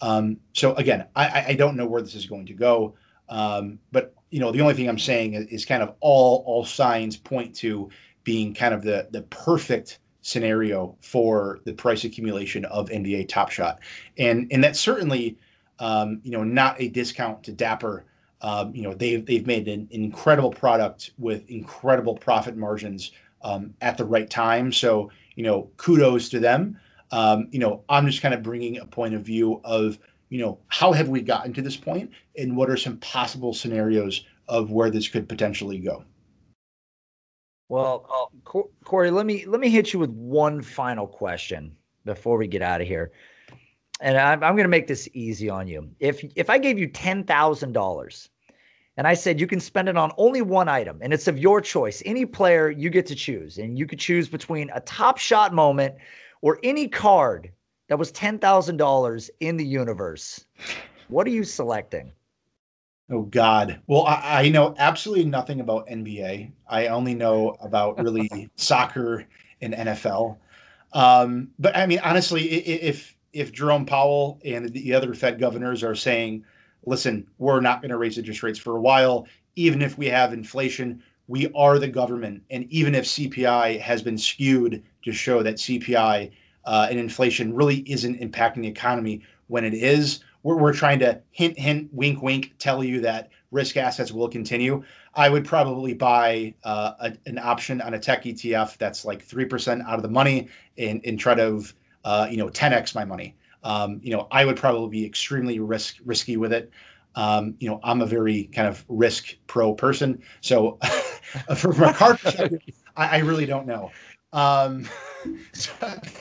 Um, 0.02 0.38
so 0.54 0.74
again, 0.76 1.06
I, 1.16 1.46
I 1.50 1.54
don't 1.54 1.78
know 1.78 1.86
where 1.86 2.02
this 2.02 2.16
is 2.16 2.26
going 2.26 2.46
to 2.48 2.54
go, 2.54 2.96
um, 3.30 3.80
but 3.92 4.14
you 4.32 4.40
know, 4.40 4.52
the 4.52 4.62
only 4.62 4.74
thing 4.74 4.90
I'm 4.90 5.00
saying 5.00 5.36
is, 5.36 5.46
is 5.48 5.66
kind 5.66 5.84
of 5.84 5.96
all 6.00 6.44
all 6.46 6.66
signs 6.66 7.16
point 7.16 7.56
to 7.58 7.90
being 8.24 8.54
kind 8.54 8.74
of 8.74 8.82
the 8.82 9.08
the 9.12 9.22
perfect 9.24 10.00
scenario 10.22 10.98
for 11.02 11.60
the 11.66 11.74
price 11.74 12.04
accumulation 12.04 12.66
of 12.66 12.90
NBA 12.90 13.30
Top 13.30 13.52
Shot, 13.52 13.80
and 14.18 14.48
and 14.52 14.64
that's 14.64 14.80
certainly 14.80 15.38
um, 15.80 16.20
you 16.24 16.32
know 16.32 16.44
not 16.44 16.82
a 16.82 16.90
discount 16.90 17.44
to 17.44 17.52
Dapper. 17.52 18.06
Um, 18.44 18.76
you 18.76 18.84
know 18.84 18.94
they've 18.94 19.26
they've 19.26 19.48
made 19.48 19.68
an, 19.68 19.88
incredible 19.92 20.52
product 20.52 21.12
with 21.18 21.50
incredible 21.50 22.16
profit 22.16 22.58
margins 22.58 23.12
um, 23.42 23.74
at 23.82 23.98
the 23.98 24.06
right 24.06 24.30
time. 24.30 24.72
So 24.72 25.10
you 25.36 25.44
know 25.44 25.70
kudos 25.78 26.30
to 26.30 26.40
them. 26.40 26.80
Um, 27.12 27.48
you 27.52 27.60
know 27.60 27.84
I'm 27.90 28.06
just 28.06 28.22
kind 28.22 28.34
of 28.34 28.44
bringing 28.44 28.78
a 28.78 28.86
point 28.86 29.14
of 29.16 29.22
view 29.22 29.62
of 29.64 29.98
you 30.30 30.40
know 30.40 30.60
how 30.68 30.92
have 30.92 31.08
we 31.10 31.22
gotten 31.22 31.54
to 31.54 31.62
this 31.62 31.78
point, 31.78 32.12
and 32.38 32.56
what 32.56 32.70
are 32.70 32.78
some 32.78 32.98
possible 32.98 33.54
scenarios 33.54 34.26
of 34.50 34.72
where 34.72 34.90
this 34.90 35.08
could 35.08 35.30
potentially 35.30 35.80
go. 35.80 36.04
Well, 37.70 38.30
Corey, 38.84 39.10
let 39.10 39.26
me 39.26 39.46
let 39.46 39.60
me 39.60 39.70
hit 39.70 39.94
you 39.94 40.00
with 40.00 40.12
one 40.12 40.62
final 40.62 41.08
question 41.08 41.76
before 42.06 42.38
we 42.38 42.48
get 42.48 42.62
out 42.62 42.82
of 42.82 42.88
here, 42.88 43.12
and 44.02 44.18
I'm, 44.18 44.44
I'm 44.44 44.56
going 44.56 44.66
to 44.66 44.70
make 44.70 44.88
this 44.88 45.08
easy 45.14 45.50
on 45.50 45.68
you. 45.68 45.90
If 46.00 46.24
if 46.36 46.50
I 46.50 46.58
gave 46.58 46.78
you 46.78 46.88
ten 46.88 47.24
thousand 47.24 47.72
dollars, 47.72 48.30
and 48.98 49.08
I 49.08 49.14
said 49.14 49.40
you 49.40 49.48
can 49.48 49.60
spend 49.60 49.90
it 49.90 49.98
on 49.98 50.12
only 50.18 50.42
one 50.42 50.70
item, 50.70 51.00
and 51.02 51.14
it's 51.14 51.28
of 51.28 51.38
your 51.38 51.62
choice, 51.62 52.04
any 52.06 52.26
player 52.26 52.70
you 52.70 52.90
get 52.90 53.06
to 53.08 53.16
choose, 53.16 53.58
and 53.58 53.78
you 53.78 53.86
could 53.86 54.00
choose 54.00 54.28
between 54.28 54.70
a 54.74 54.82
top 54.82 55.18
shot 55.18 55.54
moment 55.54 55.96
or 56.42 56.60
any 56.64 56.88
card 56.88 57.52
that 57.88 57.98
was 57.98 58.12
ten 58.12 58.38
thousand 58.40 58.78
dollars 58.78 59.30
in 59.40 59.58
the 59.58 59.66
universe, 59.66 60.46
what 61.08 61.28
are 61.28 61.32
you 61.32 61.44
selecting? 61.44 62.12
Oh 63.10 63.24
God. 63.24 63.82
Well, 63.88 64.06
I, 64.06 64.44
I, 64.46 64.50
know 64.50 64.74
absolutely 64.78 65.26
nothing 65.26 65.60
about 65.60 65.88
NBA. 65.88 66.52
I 66.70 66.88
only 66.88 67.14
know 67.14 67.56
about 67.60 68.02
really 68.02 68.50
soccer 68.56 69.26
and 69.62 69.74
NFL. 69.74 70.38
Um, 70.94 71.50
but 71.60 71.76
I 71.76 71.86
mean, 71.86 72.00
honestly, 72.04 72.44
if 72.44 73.16
if 73.34 73.52
Jerome 73.52 73.86
Powell 73.86 74.40
and 74.46 74.70
the 74.70 74.94
other 74.94 75.14
Fed 75.14 75.40
governors 75.40 75.84
are 75.84 75.96
saying, 75.96 76.46
"Listen, 76.86 77.28
we're 77.38 77.62
not 77.62 77.82
going 77.82 77.92
to 77.92 77.98
raise 77.98 78.18
interest 78.18 78.44
rates 78.44 78.60
for 78.60 78.76
a 78.76 78.82
while, 78.82 79.28
even 79.56 79.82
if 79.82 79.98
we 79.98 80.08
have 80.08 80.34
inflation, 80.34 81.02
we 81.28 81.52
are 81.54 81.80
the 81.80 81.88
government, 81.88 82.44
and 82.50 82.66
even 82.72 82.96
if 82.96 83.06
CPI 83.06 83.80
has 83.80 84.02
been 84.02 84.18
skewed 84.18 84.84
to 85.04 85.12
show 85.12 85.44
that 85.44 85.56
CPI 85.56 86.32
uh, 86.66 86.88
and 86.90 87.00
inflation 87.00 87.54
really 87.54 87.84
isn't 87.90 88.20
impacting 88.20 88.62
the 88.62 88.68
economy 88.68 89.22
when 89.48 89.64
it 89.64 89.74
is." 89.74 90.24
we're, 90.44 90.58
we're 90.58 90.74
trying 90.74 91.00
to 91.00 91.22
hint, 91.32 91.58
hint, 91.58 91.90
wink, 91.92 92.22
wink, 92.22 92.54
tell 92.60 92.84
you 92.84 93.02
that 93.02 93.30
risk 93.52 93.78
assets 93.78 94.12
will 94.12 94.28
continue. 94.28 94.84
I 95.16 95.30
would 95.30 95.46
probably 95.46 95.94
buy 95.94 96.54
uh, 96.64 96.94
a, 97.00 97.14
an 97.26 97.40
option 97.40 97.82
on 97.82 97.94
a 97.94 98.00
tech 98.00 98.24
ETF 98.24 98.78
that's 98.78 99.06
like 99.06 99.26
3% 99.26 99.84
out 99.86 99.96
of 99.96 100.04
the 100.04 100.10
money 100.10 100.50
and, 100.78 101.02
and 101.06 101.20
try 101.20 101.36
to, 101.36 101.64
uh, 102.04 102.28
you 102.30 102.38
know, 102.38 102.50
10x 102.50 102.94
my 102.94 103.06
money. 103.06 103.36
Um, 103.64 104.00
you 104.04 104.12
know, 104.12 104.28
I 104.32 104.46
would 104.46 104.58
probably 104.58 104.90
be 104.90 105.06
extremely 105.06 105.60
risk 105.60 105.98
risky 106.06 106.38
with 106.38 106.54
it. 106.54 106.72
Um, 107.16 107.56
you 107.60 107.70
know, 107.70 107.80
I'm 107.84 108.02
a 108.02 108.06
very 108.06 108.46
kind 108.46 108.68
of 108.68 108.84
risk 108.88 109.36
pro 109.48 109.74
person. 109.74 110.22
So 110.42 110.80
from 111.56 111.84
a 111.84 111.94
card 111.94 112.20
perspective, 112.20 112.62
I, 112.98 113.18
I 113.18 113.20
really 113.20 113.46
don't 113.46 113.68
know. 113.68 113.92
Um, 114.34 114.88
so 115.54 115.72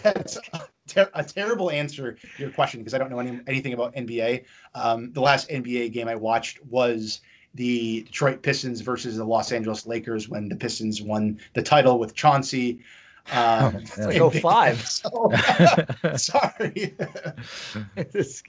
that's 0.02 0.38
ter- 0.86 1.10
a 1.14 1.24
terrible 1.24 1.70
answer 1.70 2.12
to 2.12 2.28
your 2.38 2.50
question 2.50 2.80
because 2.80 2.94
I 2.94 2.98
don't 2.98 3.10
know 3.10 3.18
any, 3.18 3.40
anything 3.46 3.72
about 3.72 3.94
NBA. 3.94 4.44
Um, 4.74 5.12
the 5.12 5.20
last 5.20 5.48
NBA 5.48 5.92
game 5.92 6.08
I 6.08 6.14
watched 6.14 6.64
was 6.66 7.20
the 7.54 8.02
Detroit 8.02 8.42
Pistons 8.42 8.80
versus 8.80 9.16
the 9.16 9.24
Los 9.24 9.52
Angeles 9.52 9.86
Lakers 9.86 10.28
when 10.28 10.48
the 10.48 10.56
Pistons 10.56 11.02
won 11.02 11.38
the 11.54 11.62
title 11.62 11.98
with 11.98 12.14
Chauncey. 12.14 12.80
Um, 13.30 13.84
oh, 13.98 14.30
five. 14.30 14.80
So, 14.86 15.30
sorry. 16.16 16.96
that's, 17.96 18.42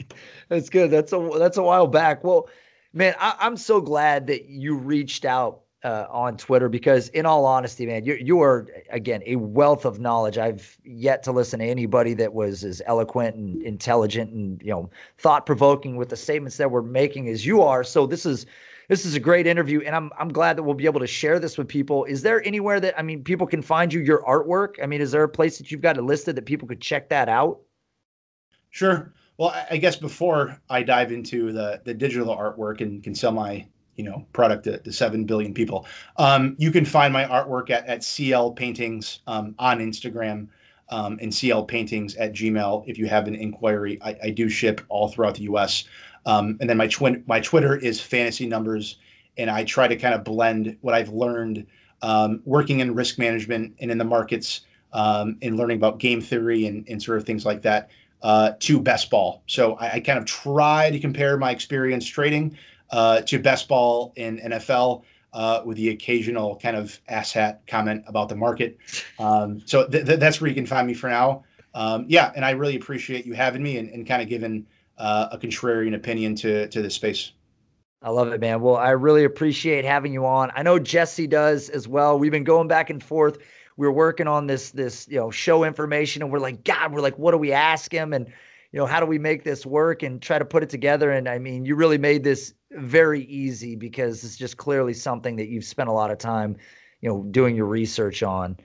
that's 0.50 0.70
good. 0.70 0.92
That's 0.92 1.14
a 1.14 1.30
that's 1.38 1.58
a 1.58 1.64
while 1.64 1.88
back. 1.88 2.24
Well, 2.24 2.50
man, 2.94 3.16
I, 3.20 3.36
I'm 3.40 3.58
so 3.58 3.82
glad 3.82 4.28
that 4.28 4.46
you 4.46 4.76
reached 4.76 5.26
out 5.26 5.62
uh, 5.84 6.08
on 6.10 6.38
Twitter 6.38 6.70
because, 6.70 7.10
in 7.10 7.26
all 7.26 7.46
honesty, 7.46 7.86
man, 7.86 8.04
you 8.04 8.16
you 8.16 8.42
are 8.42 8.68
again 8.90 9.22
a 9.26 9.36
wealth 9.36 9.86
of 9.86 10.00
knowledge. 10.00 10.38
I've 10.38 10.78
yet 10.84 11.24
to 11.24 11.32
listen 11.32 11.60
to 11.60 11.66
anybody 11.66 12.14
that 12.16 12.34
was 12.34 12.64
as 12.64 12.82
eloquent 12.86 13.36
and 13.36 13.62
intelligent 13.64 14.32
and 14.32 14.62
you 14.62 14.72
know 14.72 14.90
thought 15.18 15.46
provoking 15.46 15.98
with 15.98 16.10
the 16.10 16.18
statements 16.18 16.58
that 16.58 16.72
we're 16.72 16.82
making 16.82 17.30
as 17.30 17.46
you 17.46 17.62
are. 17.62 17.84
So 17.84 18.06
this 18.06 18.26
is 18.26 18.46
this 18.94 19.06
is 19.06 19.16
a 19.16 19.20
great 19.20 19.48
interview, 19.48 19.82
and 19.82 19.96
I'm 19.96 20.12
I'm 20.20 20.32
glad 20.32 20.56
that 20.56 20.62
we'll 20.62 20.76
be 20.76 20.86
able 20.86 21.00
to 21.00 21.08
share 21.08 21.40
this 21.40 21.58
with 21.58 21.68
people. 21.68 22.06
Is 22.06 22.22
there 22.22 22.46
anywhere 22.46 22.80
that 22.80 22.94
I 22.96 23.02
mean 23.02 23.24
people 23.24 23.48
can 23.48 23.64
find 23.64 23.92
you 23.92 24.00
your 24.00 24.22
artwork? 24.22 24.76
I 24.84 24.86
mean, 24.86 25.02
is 25.02 25.12
there 25.12 25.24
a 25.24 25.30
place 25.30 25.58
that 25.58 25.72
you've 25.72 25.82
got 25.82 25.98
it 25.98 26.04
listed 26.04 26.36
that 26.36 26.46
people 26.46 26.68
could 26.68 26.80
check 26.80 27.10
that 27.10 27.28
out? 27.28 27.60
Sure. 28.70 29.12
Well, 29.40 29.52
I 29.72 29.78
guess 29.78 29.96
before 29.96 30.62
I 30.70 30.84
dive 30.84 31.12
into 31.12 31.52
the 31.52 31.82
the 31.84 31.96
digital 31.96 32.38
artwork 32.38 32.82
and 32.82 33.04
can 33.04 33.16
sell 33.16 33.32
my 33.32 33.66
you 33.96 34.04
know 34.04 34.28
product 34.32 34.66
to, 34.66 34.78
to 34.78 34.92
7 34.92 35.26
billion 35.26 35.56
people 35.56 35.88
um, 36.18 36.56
you 36.60 36.70
can 36.70 36.86
find 36.86 37.12
my 37.12 37.26
artwork 37.26 37.70
at, 37.70 37.86
at 37.86 38.04
cl 38.04 38.52
paintings 38.52 39.20
um, 39.28 39.54
on 39.60 39.78
instagram 39.78 40.48
um, 40.90 41.20
and 41.22 41.32
cl 41.32 41.64
paintings 41.64 42.16
at 42.16 42.34
gmail 42.34 42.84
if 42.88 42.98
you 42.98 43.06
have 43.06 43.28
an 43.28 43.36
inquiry 43.36 44.00
i, 44.02 44.18
I 44.24 44.30
do 44.32 44.50
ship 44.50 44.82
all 44.90 45.10
throughout 45.10 45.36
the 45.36 45.44
us 45.44 45.84
um, 46.26 46.58
and 46.60 46.70
then 46.70 46.78
my, 46.78 46.88
twin, 46.88 47.24
my 47.28 47.40
twitter 47.40 47.76
is 47.76 48.00
fantasy 48.00 48.46
numbers 48.46 48.98
and 49.38 49.50
i 49.50 49.64
try 49.64 49.88
to 49.88 49.96
kind 49.96 50.14
of 50.14 50.24
blend 50.24 50.78
what 50.82 50.94
i've 50.94 51.10
learned 51.10 51.66
um, 52.02 52.42
working 52.46 52.80
in 52.80 52.94
risk 52.94 53.18
management 53.18 53.74
and 53.80 53.90
in 53.90 53.98
the 53.98 54.04
markets 54.04 54.62
um, 54.92 55.38
and 55.42 55.58
learning 55.58 55.78
about 55.78 56.00
game 56.00 56.22
theory 56.22 56.68
and, 56.68 56.88
and 56.90 57.02
sort 57.02 57.18
of 57.18 57.26
things 57.26 57.46
like 57.46 57.62
that 57.62 57.90
uh, 58.22 58.52
to 58.60 58.80
best 58.80 59.10
ball 59.10 59.44
so 59.48 59.76
I, 59.76 59.94
I 59.94 60.00
kind 60.00 60.20
of 60.20 60.26
try 60.26 60.90
to 60.90 61.00
compare 61.00 61.38
my 61.38 61.52
experience 61.52 62.06
trading 62.06 62.58
uh, 62.94 63.22
to 63.22 63.40
best 63.40 63.68
ball 63.68 64.14
in 64.16 64.38
NFL 64.38 65.04
uh, 65.34 65.62
with 65.66 65.78
the 65.78 65.90
occasional 65.90 66.58
kind 66.58 66.78
of 66.78 67.00
asshat 67.10 67.58
comment 67.68 68.04
about 68.08 68.30
the 68.30 68.36
market. 68.36 68.78
Um, 69.20 69.62
so 69.66 69.88
th- 69.88 70.06
th- 70.06 70.20
that's 70.20 70.40
where 70.40 70.48
you 70.48 70.56
can 70.56 70.68
find 70.68 70.88
me 70.88 70.94
for 70.94 71.10
now. 71.10 71.44
Um, 71.74 72.06
yeah, 72.08 72.32
and 72.36 72.46
I 72.46 72.52
really 72.52 72.76
appreciate 72.76 73.26
you 73.26 73.34
having 73.34 73.64
me 73.64 73.78
and, 73.78 73.90
and 73.90 74.08
kind 74.08 74.22
of 74.22 74.30
giving 74.30 74.66
uh, 74.98 75.30
a 75.32 75.38
contrarian 75.38 75.96
opinion 75.96 76.36
to 76.36 76.68
to 76.70 76.82
this 76.82 76.96
space. 76.96 77.32
I 78.02 78.10
love 78.10 78.34
it, 78.34 78.42
man. 78.42 78.62
Well, 78.62 78.76
I 78.76 78.92
really 78.92 79.24
appreciate 79.24 79.86
having 79.86 80.12
you 80.12 80.26
on. 80.26 80.52
I 80.56 80.64
know 80.64 80.78
Jesse 80.78 81.26
does 81.26 81.70
as 81.70 81.88
well. 81.88 82.20
We've 82.20 82.32
been 82.32 82.44
going 82.44 82.68
back 82.68 82.90
and 82.90 83.02
forth. 83.02 83.38
We 83.78 83.88
are 83.88 83.92
working 83.94 84.28
on 84.28 84.46
this 84.46 84.72
this 84.72 85.08
you 85.08 85.18
know 85.18 85.32
show 85.32 85.64
information, 85.64 86.22
and 86.22 86.32
we're 86.32 86.40
like, 86.40 86.64
God, 86.64 86.94
we're 86.94 87.02
like, 87.02 87.18
what 87.18 87.32
do 87.32 87.38
we 87.38 87.54
ask 87.54 87.92
him? 87.92 88.14
And 88.14 88.28
you 88.74 88.80
know, 88.80 88.86
how 88.86 89.00
do 89.00 89.06
we 89.06 89.20
make 89.20 89.44
this 89.44 89.66
work 89.66 90.04
and 90.04 90.22
try 90.22 90.40
to 90.40 90.46
put 90.46 90.64
it 90.64 90.70
together? 90.70 91.12
And 91.12 91.30
I 91.30 91.38
mean, 91.38 91.64
you 91.64 91.76
really 91.76 92.00
made 92.00 92.24
this 92.24 92.54
very 92.72 93.22
easy 93.26 93.76
because 93.76 94.24
it's 94.24 94.36
just 94.36 94.58
clearly 94.58 94.94
something 94.94 95.36
that 95.36 95.48
you've 95.48 95.64
spent 95.64 95.90
a 95.90 95.94
lot 95.94 96.10
of 96.10 96.18
time, 96.18 96.58
you 97.00 97.08
know, 97.08 97.24
doing 97.30 97.56
your 97.56 97.68
research 97.68 98.24
on. 98.24 98.58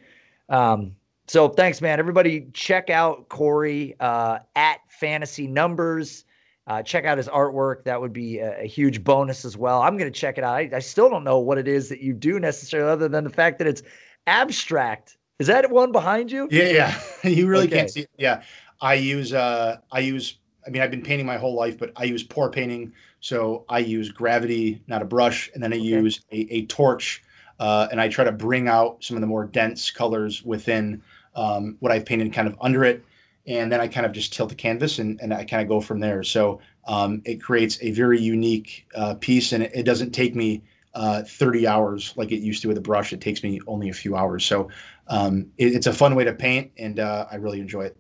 Um, 0.49 0.97
so 1.29 1.49
thanks, 1.49 1.81
man. 1.81 1.99
Everybody, 1.99 2.49
check 2.53 2.91
out 2.91 3.29
Corey 3.29 3.95
uh, 4.01 4.39
at 4.57 4.81
Fantasy 4.89 5.47
Numbers. 5.47 6.25
Uh, 6.67 6.83
check 6.83 7.05
out 7.05 7.17
his 7.17 7.29
artwork. 7.29 7.85
That 7.85 8.01
would 8.01 8.13
be 8.13 8.39
a, 8.39 8.63
a 8.63 8.67
huge 8.67 9.03
bonus 9.03 9.45
as 9.45 9.57
well. 9.57 9.81
I'm 9.81 9.97
going 9.97 10.13
to 10.13 10.19
check 10.19 10.37
it 10.37 10.45
out. 10.45 10.55
I, 10.55 10.71
I, 10.75 10.79
still 10.81 11.09
don't 11.09 11.25
know 11.25 11.39
what 11.39 11.57
it 11.57 11.67
is 11.67 11.89
that 11.89 12.01
you 12.01 12.13
do 12.13 12.39
necessarily, 12.39 12.91
other 12.91 13.09
than 13.09 13.25
the 13.25 13.31
fact 13.31 13.59
that 13.59 13.67
it's 13.67 13.83
abstract. 14.27 15.17
Is 15.39 15.47
that 15.47 15.71
one 15.71 15.93
behind 15.93 16.31
you? 16.31 16.47
Yeah, 16.51 16.65
yeah. 16.65 17.01
you 17.31 17.47
really 17.47 17.67
okay. 17.67 17.77
can't 17.77 17.91
see 17.91 18.01
it. 18.01 18.11
Yeah. 18.19 18.43
I 18.81 18.95
use 18.95 19.33
uh 19.33 19.79
I 19.91 20.01
use 20.01 20.39
I 20.67 20.71
mean 20.71 20.83
I've 20.83 20.91
been 20.91 21.03
painting 21.03 21.27
my 21.27 21.37
whole 21.37 21.55
life, 21.55 21.79
but 21.79 21.93
I 21.97 22.05
use 22.05 22.23
pour 22.23 22.51
painting. 22.51 22.93
So 23.21 23.65
I 23.69 23.79
use 23.79 24.11
gravity, 24.11 24.83
not 24.87 25.03
a 25.03 25.05
brush, 25.05 25.51
and 25.55 25.63
then 25.63 25.73
I 25.73 25.77
okay. 25.77 25.85
use 25.85 26.21
a, 26.31 26.37
a 26.53 26.67
torch, 26.67 27.23
uh, 27.59 27.89
and 27.91 28.01
I 28.01 28.09
try 28.09 28.25
to 28.25 28.33
bring 28.33 28.69
out 28.69 29.03
some 29.03 29.17
of 29.17 29.21
the 29.21 29.27
more 29.27 29.45
dense 29.45 29.91
colors 29.91 30.45
within 30.45 31.03
um, 31.39 31.77
what 31.79 31.93
I've 31.93 32.05
painted 32.05 32.33
kind 32.33 32.49
of 32.49 32.57
under 32.61 32.85
it. 32.85 33.05
And 33.47 33.73
then 33.73 33.81
I 33.81 33.87
kind 33.87 34.05
of 34.05 34.13
just 34.13 34.33
tilt 34.33 34.51
the 34.51 34.55
canvas 34.55 34.99
and, 34.99 35.19
and 35.23 35.33
I 35.33 35.45
kind 35.45 35.63
of 35.63 35.69
go 35.69 35.81
from 35.81 36.01
there. 36.01 36.23
So 36.23 36.61
um, 36.87 37.23
it 37.25 37.37
creates 37.41 37.79
a 37.81 37.93
very 37.93 38.21
unique 38.21 38.87
uh, 38.95 39.15
piece, 39.15 39.53
and 39.53 39.63
it, 39.63 39.71
it, 39.75 39.83
doesn't 39.85 40.11
take 40.11 40.35
me 40.35 40.63
uh, 40.95 41.23
30 41.23 41.67
hours 41.67 42.13
like 42.17 42.33
it 42.33 42.41
used 42.41 42.61
to 42.63 42.69
with 42.69 42.77
a 42.77 42.83
brush. 42.83 43.13
It 43.13 43.21
takes 43.21 43.43
me 43.43 43.61
only 43.67 43.89
a 43.89 43.95
few 43.95 44.17
hours. 44.17 44.45
So 44.45 44.69
um, 45.07 45.47
it, 45.57 45.75
it's 45.75 45.87
a 45.87 45.93
fun 45.93 46.15
way 46.15 46.25
to 46.25 46.33
paint, 46.33 46.73
and 46.77 46.99
uh, 46.99 47.27
I 47.31 47.37
really 47.37 47.61
enjoy 47.61 47.83
it. 47.83 47.97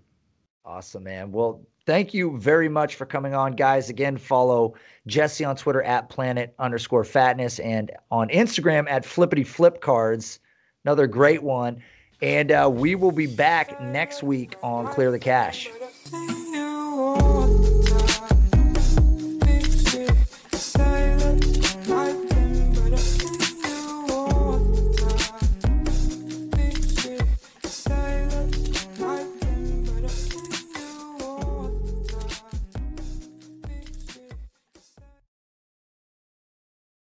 Awesome, 0.65 1.05
man. 1.05 1.32
Well, 1.32 1.62
thank 1.86 2.12
you 2.12 2.39
very 2.39 2.69
much 2.69 2.97
for 2.97 3.06
coming 3.06 3.35
on, 3.35 3.52
guys. 3.52 3.89
Again, 3.89 4.19
follow 4.19 4.74
Jesse 5.06 5.44
on 5.44 5.56
Twitter 5.56 5.82
at 5.82 6.10
planet 6.10 6.55
underscore 6.59 7.05
fatness 7.05 7.59
and 7.60 7.90
on 8.10 8.28
Instagram 8.28 8.90
at 8.90 9.05
flippity 9.06 9.44
flip 9.44 9.81
cards. 9.81 10.40
Another 10.85 11.06
great 11.06 11.43
one. 11.43 11.82
And 12.20 12.51
uh, 12.51 12.70
we 12.73 12.95
will 12.95 13.12
be 13.12 13.27
back 13.27 13.81
next 13.81 14.23
week 14.23 14.57
on 14.62 14.89
Clear 14.89 15.11
the 15.11 15.19
Cash. 15.19 15.69